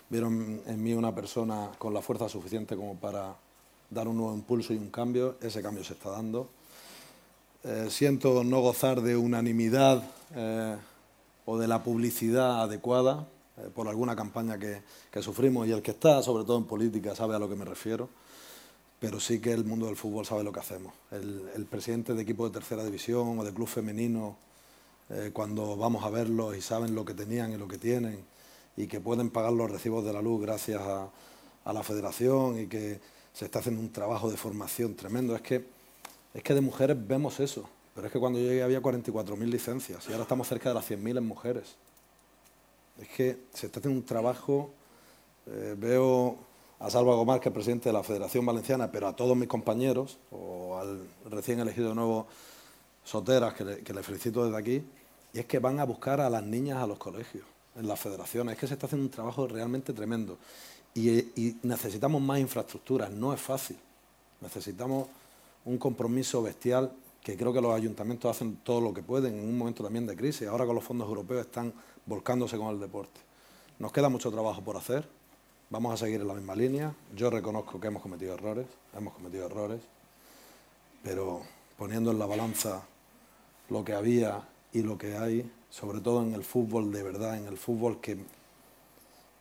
vieron 0.10 0.62
en 0.68 0.82
mí 0.82 0.94
una 0.94 1.14
persona 1.14 1.70
con 1.78 1.94
la 1.94 2.02
fuerza 2.02 2.30
suficiente 2.30 2.78
como 2.78 2.96
para 2.96 3.36
dar 3.90 4.08
un 4.08 4.16
nuevo 4.16 4.34
impulso 4.34 4.74
y 4.74 4.78
un 4.78 4.90
cambio. 4.90 5.36
Ese 5.42 5.62
cambio 5.62 5.84
se 5.84 5.94
está 5.94 6.12
dando. 6.12 6.50
Eh, 7.66 7.88
siento 7.90 8.46
no 8.46 8.62
gozar 8.62 9.02
de 9.02 9.18
unanimidad 9.18 10.02
eh, 10.34 10.78
o 11.46 11.58
de 11.58 11.68
la 11.68 11.84
publicidad 11.84 12.62
adecuada 12.62 13.28
eh, 13.58 13.70
por 13.74 13.88
alguna 13.88 14.16
campaña 14.16 14.58
que, 14.58 14.82
sufrimos 15.22 15.68
y 15.68 15.72
el 15.72 15.82
que 15.82 15.92
está, 15.92 16.22
sobre 16.22 16.44
todo 16.44 16.58
en 16.58 16.66
política, 16.66 17.16
sabe 17.16 17.36
a 17.36 17.40
lo 17.40 17.50
que 17.50 17.56
me 17.56 17.66
refiero. 17.66 18.10
Pero 19.00 19.20
sí 19.20 19.40
que 19.40 19.54
el 19.54 19.64
mundo 19.64 19.86
del 19.86 19.96
fútbol 19.96 20.26
sabe 20.26 20.44
lo 20.44 20.52
que 20.52 20.60
hacemos. 20.60 20.94
El, 21.12 21.44
el 21.56 21.66
presidente 21.66 22.14
de 22.14 22.22
equipo 22.22 22.48
de 22.48 22.54
tercera 22.54 22.84
división 22.84 23.38
o 23.40 23.44
de 23.44 23.54
club 23.54 23.68
femenino 23.68 24.38
eh, 25.10 25.32
cuando 25.32 25.78
vamos 25.78 26.04
a 26.04 26.10
verlos 26.10 26.58
y 26.58 26.62
saben 26.62 26.94
lo 26.94 27.06
que 27.06 27.14
tenían 27.14 27.54
y 27.54 27.58
lo 27.58 27.68
que 27.68 27.78
tienen 27.78 28.26
y 28.76 28.88
que 28.88 29.00
pueden 29.00 29.30
pagar 29.30 29.54
los 29.54 29.72
recibos 29.72 30.04
de 30.04 30.12
la 30.12 30.22
luz 30.22 30.42
gracias 30.42 30.82
a, 30.82 31.10
la 31.72 31.84
federación 31.84 32.60
y 32.62 32.68
que 32.68 33.02
se 33.34 33.46
está 33.46 33.60
haciendo 33.60 33.82
un 33.82 33.92
trabajo 33.92 34.32
de 34.32 34.38
formación 34.38 34.96
tremendo. 34.96 35.36
Es 35.36 35.42
que, 35.42 35.66
es 36.34 36.42
que 36.42 36.54
de 36.54 36.62
mujeres 36.62 36.96
vemos 37.08 37.42
eso, 37.42 37.70
pero 37.94 38.08
es 38.08 38.14
que 38.14 38.20
cuando 38.20 38.40
yo 38.40 38.46
llegué 38.46 38.64
había 38.64 38.82
44.000 38.82 39.38
licencias 39.46 40.06
y 40.08 40.12
ahora 40.12 40.24
estamos 40.24 40.48
cerca 40.48 40.70
de 40.70 40.76
las 40.76 40.90
100.000 40.90 41.18
en 41.18 41.26
mujeres. 41.26 41.76
Es 43.02 43.08
que 43.10 43.38
se 43.54 43.68
está 43.68 43.80
haciendo 43.80 44.00
un 44.00 44.06
trabajo, 44.06 44.72
eh, 45.46 45.76
veo 45.78 46.38
a 46.80 46.90
Salva 46.90 47.16
Gomar, 47.16 47.40
que 47.40 47.50
es 47.50 47.54
presidente 47.54 47.90
de 47.90 47.94
la 47.94 48.04
Federación 48.04 48.46
Valenciana, 48.46 48.92
pero 48.92 49.08
a 49.08 49.16
todos 49.16 49.36
mis 49.36 49.48
compañeros, 49.48 50.18
o 50.32 50.78
al 50.78 51.08
recién 51.30 51.60
elegido 51.60 51.96
nuevo 51.96 52.28
Soteras, 53.04 53.54
que 53.54 53.94
le, 53.94 54.04
felicito 54.04 54.46
desde 54.46 54.58
aquí, 54.58 54.84
y 55.34 55.40
es 55.40 55.46
que 55.46 55.60
van 55.60 55.80
a 55.80 55.86
buscar 55.86 56.20
a 56.22 56.30
las 56.30 56.44
niñas 56.44 56.78
a 56.78 56.88
los 56.88 56.98
colegios, 56.98 57.46
en 57.76 57.88
las 57.88 58.00
federaciones. 58.00 58.54
Es 58.54 58.60
que 58.60 58.68
se 58.68 58.74
está 58.74 58.86
haciendo 58.86 59.06
un 59.06 59.12
trabajo 59.12 59.48
realmente 59.48 59.94
tremendo. 59.94 60.38
Y, 60.94 61.56
necesitamos 61.64 62.22
más 62.22 62.40
infraestructuras, 62.40 63.12
no 63.12 63.34
es 63.34 63.40
fácil. 63.40 63.78
Necesitamos 64.42 65.08
un 65.66 65.78
compromiso 65.78 66.42
bestial 66.42 66.92
que 67.22 67.38
creo 67.38 67.54
que 67.54 67.62
los 67.62 67.74
ayuntamientos 67.74 68.36
hacen 68.36 68.58
todo 68.58 68.82
lo 68.82 68.94
que 68.94 69.04
pueden 69.04 69.36
en 69.36 69.48
un 69.48 69.58
momento 69.58 69.84
también 69.84 70.06
de 70.06 70.16
crisis. 70.16 70.48
Ahora 70.48 70.66
con 70.66 70.76
los 70.76 70.84
fondos 70.84 71.08
europeos 71.08 71.46
están 71.46 71.74
volcándose 72.08 72.58
con 72.58 72.70
el 72.70 72.80
deporte. 72.80 73.20
Nos 73.78 73.92
queda 73.92 74.10
mucho 74.10 74.32
trabajo 74.32 74.64
por 74.64 74.78
hacer. 74.78 75.08
Vamos 75.70 75.94
a 75.94 75.98
seguir 75.98 76.22
en 76.22 76.28
la 76.28 76.34
misma 76.34 76.56
línea. 76.56 76.96
Yo 77.16 77.30
reconozco 77.30 77.80
que 77.80 77.88
hemos 77.88 78.02
cometido 78.02 78.34
errores, 78.34 78.66
hemos 78.98 79.14
cometido 79.14 79.46
errores, 79.46 79.82
pero 81.04 81.42
poniendo 81.78 82.10
en 82.12 82.18
la 82.18 82.26
balanza 82.26 82.82
lo 83.70 83.84
que 83.84 83.94
había 83.94 84.48
y 84.74 84.82
lo 84.82 84.98
que 84.98 85.18
hay, 85.18 85.52
sobre 85.70 86.00
todo 86.00 86.24
en 86.24 86.34
el 86.34 86.44
fútbol 86.44 86.92
de 86.92 87.04
verdad, 87.04 87.38
en 87.38 87.46
el 87.46 87.58
fútbol 87.58 88.00
que, 88.00 88.18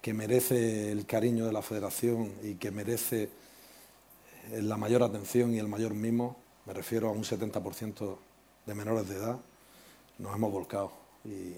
que 0.02 0.12
merece 0.12 0.90
el 0.90 1.06
cariño 1.06 1.47
de 1.47 1.52
la 1.52 1.62
federación 1.62 2.32
y 2.43 2.56
que 2.56 2.70
merece 2.72 3.30
eh, 4.51 4.62
la 4.62 4.76
mayor 4.76 5.05
atención 5.05 5.55
y 5.55 5.59
el 5.59 5.68
mayor 5.68 5.94
mimo, 5.94 6.36
me 6.66 6.74
refiero 6.74 7.09
a 7.09 7.12
un 7.12 7.22
70% 7.22 8.16
de 8.66 8.74
menores 8.74 9.09
de 9.09 9.16
edad, 9.16 9.38
nos 10.18 10.34
hemos 10.34 10.52
volcado 10.52 10.90
y, 11.24 11.55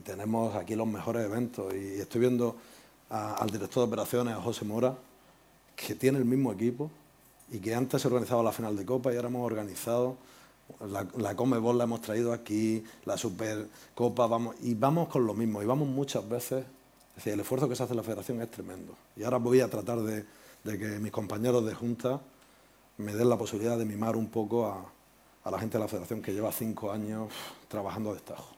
tenemos 0.00 0.54
aquí 0.54 0.74
los 0.74 0.86
mejores 0.86 1.24
eventos 1.24 1.72
y 1.74 2.00
estoy 2.00 2.20
viendo 2.20 2.56
al 3.08 3.48
director 3.50 3.82
de 3.82 3.88
operaciones, 3.88 4.34
a 4.34 4.42
José 4.42 4.64
Mora, 4.64 4.96
que 5.74 5.94
tiene 5.94 6.18
el 6.18 6.24
mismo 6.24 6.52
equipo 6.52 6.90
y 7.50 7.58
que 7.58 7.74
antes 7.74 8.02
se 8.02 8.08
organizaba 8.08 8.42
la 8.42 8.52
final 8.52 8.76
de 8.76 8.84
Copa 8.84 9.12
y 9.12 9.16
ahora 9.16 9.28
hemos 9.28 9.46
organizado 9.46 10.16
la, 10.80 11.06
la 11.16 11.34
Comebol 11.34 11.78
la 11.78 11.84
hemos 11.84 12.00
traído 12.00 12.32
aquí, 12.32 12.84
la 13.04 13.16
Supercopa, 13.16 14.26
vamos, 14.26 14.56
y 14.62 14.74
vamos 14.74 15.08
con 15.08 15.26
lo 15.26 15.34
mismo, 15.34 15.62
y 15.62 15.66
vamos 15.66 15.88
muchas 15.88 16.28
veces, 16.28 16.64
es 17.10 17.16
decir, 17.16 17.32
el 17.32 17.40
esfuerzo 17.40 17.68
que 17.68 17.76
se 17.76 17.82
hace 17.82 17.92
en 17.92 17.98
la 17.98 18.02
federación 18.02 18.40
es 18.42 18.50
tremendo. 18.50 18.94
Y 19.16 19.22
ahora 19.22 19.38
voy 19.38 19.60
a 19.60 19.70
tratar 19.70 20.00
de, 20.00 20.24
que 20.64 20.98
mis 20.98 21.12
compañeros 21.12 21.64
de 21.64 21.74
Junta 21.74 22.20
me 22.98 23.14
den 23.14 23.28
la 23.28 23.38
posibilidad 23.38 23.78
de 23.78 23.84
mimar 23.84 24.16
un 24.16 24.28
poco 24.28 24.66
a, 24.66 24.84
a 25.44 25.50
la 25.50 25.58
gente 25.58 25.78
de 25.78 25.84
la 25.84 25.88
federación 25.88 26.20
que 26.20 26.32
lleva 26.32 26.50
cinco 26.50 26.90
años 26.90 27.30
trabajando 27.68 28.10
a 28.10 28.14
destajo. 28.14 28.55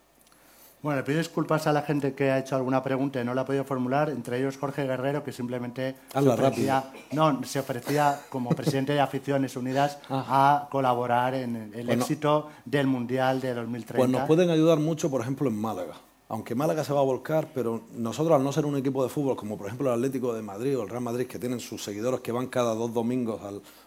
Bueno, 0.80 1.00
le 1.00 1.04
pido 1.04 1.18
disculpas 1.18 1.66
a 1.66 1.72
la 1.72 1.82
gente 1.82 2.14
que 2.14 2.30
ha 2.30 2.38
hecho 2.38 2.54
alguna 2.54 2.82
pregunta 2.82 3.20
y 3.20 3.24
no 3.24 3.34
la 3.34 3.40
ha 3.40 3.44
podido 3.44 3.64
formular, 3.64 4.10
entre 4.10 4.38
ellos 4.38 4.56
Jorge 4.58 4.84
Guerrero, 4.86 5.24
que 5.24 5.32
simplemente 5.32 5.96
se 6.12 6.28
ofrecía, 6.28 6.92
no, 7.12 7.42
se 7.44 7.58
ofrecía 7.58 8.20
como 8.28 8.50
presidente 8.50 8.92
de 8.92 9.00
Aficiones 9.00 9.56
Unidas 9.56 9.98
ah. 10.08 10.66
a 10.66 10.68
colaborar 10.70 11.34
en 11.34 11.72
el 11.74 11.90
éxito 11.90 12.48
del 12.64 12.86
Mundial 12.86 13.40
de 13.40 13.54
2030. 13.54 13.96
Pues 13.96 14.10
nos 14.10 14.26
pueden 14.28 14.50
ayudar 14.50 14.78
mucho, 14.78 15.10
por 15.10 15.20
ejemplo, 15.20 15.48
en 15.48 15.56
Málaga. 15.56 15.94
Aunque 16.28 16.54
Málaga 16.54 16.84
se 16.84 16.92
va 16.92 17.00
a 17.00 17.04
volcar, 17.04 17.48
pero 17.54 17.82
nosotros 17.94 18.36
al 18.36 18.44
no 18.44 18.52
ser 18.52 18.66
un 18.66 18.76
equipo 18.76 19.02
de 19.02 19.08
fútbol 19.08 19.34
como 19.34 19.56
por 19.56 19.66
ejemplo 19.66 19.88
el 19.88 19.94
Atlético 19.94 20.34
de 20.34 20.42
Madrid 20.42 20.78
o 20.78 20.82
el 20.82 20.90
Real 20.90 21.02
Madrid, 21.02 21.26
que 21.26 21.38
tienen 21.38 21.58
sus 21.58 21.82
seguidores 21.82 22.20
que 22.20 22.32
van 22.32 22.48
cada 22.48 22.74
dos 22.74 22.92
domingos 22.92 23.40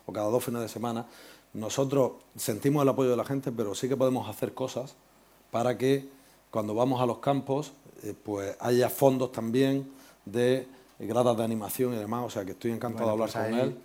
o 0.06 0.12
cada 0.12 0.28
dos 0.28 0.44
fines 0.44 0.62
de 0.62 0.68
semana, 0.68 1.06
nosotros 1.54 2.14
sentimos 2.36 2.82
el 2.82 2.90
apoyo 2.90 3.12
de 3.12 3.18
la 3.18 3.26
gente, 3.26 3.52
pero 3.52 3.76
sí 3.76 3.88
que 3.88 3.96
podemos 3.96 4.28
hacer 4.28 4.54
cosas 4.54 4.96
para 5.52 5.78
que 5.78 6.10
cuando 6.52 6.76
vamos 6.76 7.02
a 7.02 7.06
los 7.06 7.20
campos, 7.20 7.72
eh, 8.04 8.14
pues 8.22 8.56
haya 8.60 8.90
fondos 8.90 9.32
también 9.32 9.90
de 10.26 10.68
gradas 11.00 11.36
de 11.38 11.44
animación 11.44 11.94
y 11.94 11.98
demás, 11.98 12.24
o 12.26 12.30
sea 12.30 12.46
que 12.46 12.52
estoy 12.52 12.72
encantado 12.72 13.06
de 13.06 13.12
hablar 13.14 13.30
pues 13.32 13.46
con 13.46 13.60
él. 13.60 13.78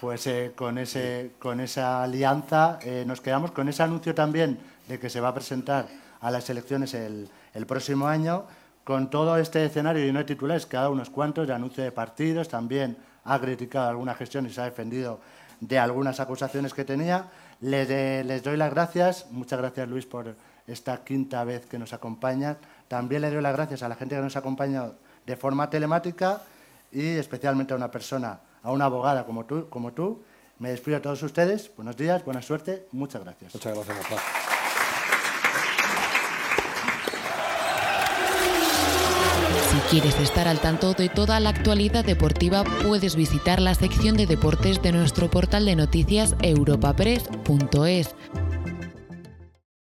Pues 0.00 0.26
eh, 0.26 0.52
con, 0.54 0.78
ese, 0.78 1.32
con 1.38 1.60
esa 1.60 2.02
alianza 2.02 2.78
eh, 2.82 3.04
nos 3.06 3.20
quedamos 3.20 3.52
con 3.52 3.68
ese 3.68 3.82
anuncio 3.82 4.14
también 4.14 4.58
de 4.88 4.98
que 4.98 5.08
se 5.08 5.20
va 5.20 5.28
a 5.28 5.34
presentar 5.34 5.88
a 6.20 6.30
las 6.30 6.48
elecciones 6.50 6.92
el, 6.94 7.28
el 7.54 7.66
próximo 7.66 8.06
año, 8.06 8.44
con 8.84 9.08
todo 9.08 9.36
este 9.38 9.64
escenario 9.64 10.06
y 10.06 10.12
no 10.12 10.24
titulares, 10.26 10.66
cada 10.66 10.90
unos 10.90 11.08
cuantos 11.08 11.46
de 11.46 11.54
anuncio 11.54 11.82
de 11.84 11.92
partidos, 11.92 12.48
también 12.48 12.96
ha 13.24 13.40
criticado 13.40 13.88
alguna 13.88 14.14
gestión 14.14 14.46
y 14.46 14.50
se 14.50 14.60
ha 14.60 14.64
defendido 14.64 15.20
de 15.60 15.78
algunas 15.78 16.18
acusaciones 16.18 16.74
que 16.74 16.84
tenía. 16.84 17.26
Les, 17.60 17.88
les 17.88 18.42
doy 18.42 18.56
las 18.56 18.70
gracias, 18.70 19.26
muchas 19.30 19.60
gracias 19.60 19.88
Luis 19.88 20.06
por 20.06 20.34
esta 20.66 21.04
quinta 21.04 21.44
vez 21.44 21.66
que 21.66 21.78
nos 21.78 21.92
acompaña. 21.92 22.56
También 22.88 23.22
le 23.22 23.30
doy 23.30 23.42
las 23.42 23.54
gracias 23.54 23.82
a 23.82 23.88
la 23.88 23.94
gente 23.94 24.16
que 24.16 24.22
nos 24.22 24.36
acompaña 24.36 24.92
de 25.26 25.36
forma 25.36 25.70
telemática 25.70 26.42
y 26.90 27.16
especialmente 27.16 27.72
a 27.72 27.76
una 27.76 27.90
persona, 27.90 28.40
a 28.62 28.70
una 28.70 28.86
abogada 28.86 29.24
como 29.24 29.44
tú. 29.44 29.68
Como 29.68 29.92
tú. 29.92 30.22
Me 30.58 30.70
despido 30.70 30.98
a 30.98 31.02
todos 31.02 31.22
ustedes. 31.22 31.70
Buenos 31.76 31.96
días, 31.96 32.24
buena 32.24 32.40
suerte. 32.42 32.86
Muchas 32.92 33.24
gracias. 33.24 33.54
Muchas 33.54 33.74
gracias, 33.74 33.98
papá. 33.98 34.22
Si 39.72 39.78
quieres 39.88 40.18
estar 40.20 40.48
al 40.48 40.60
tanto 40.60 40.92
de 40.92 41.08
toda 41.08 41.40
la 41.40 41.48
actualidad 41.48 42.04
deportiva, 42.04 42.62
puedes 42.82 43.16
visitar 43.16 43.60
la 43.60 43.74
sección 43.74 44.16
de 44.16 44.26
deportes 44.26 44.82
de 44.82 44.92
nuestro 44.92 45.30
portal 45.30 45.64
de 45.64 45.76
noticias 45.76 46.36
europapress.es 46.42 48.14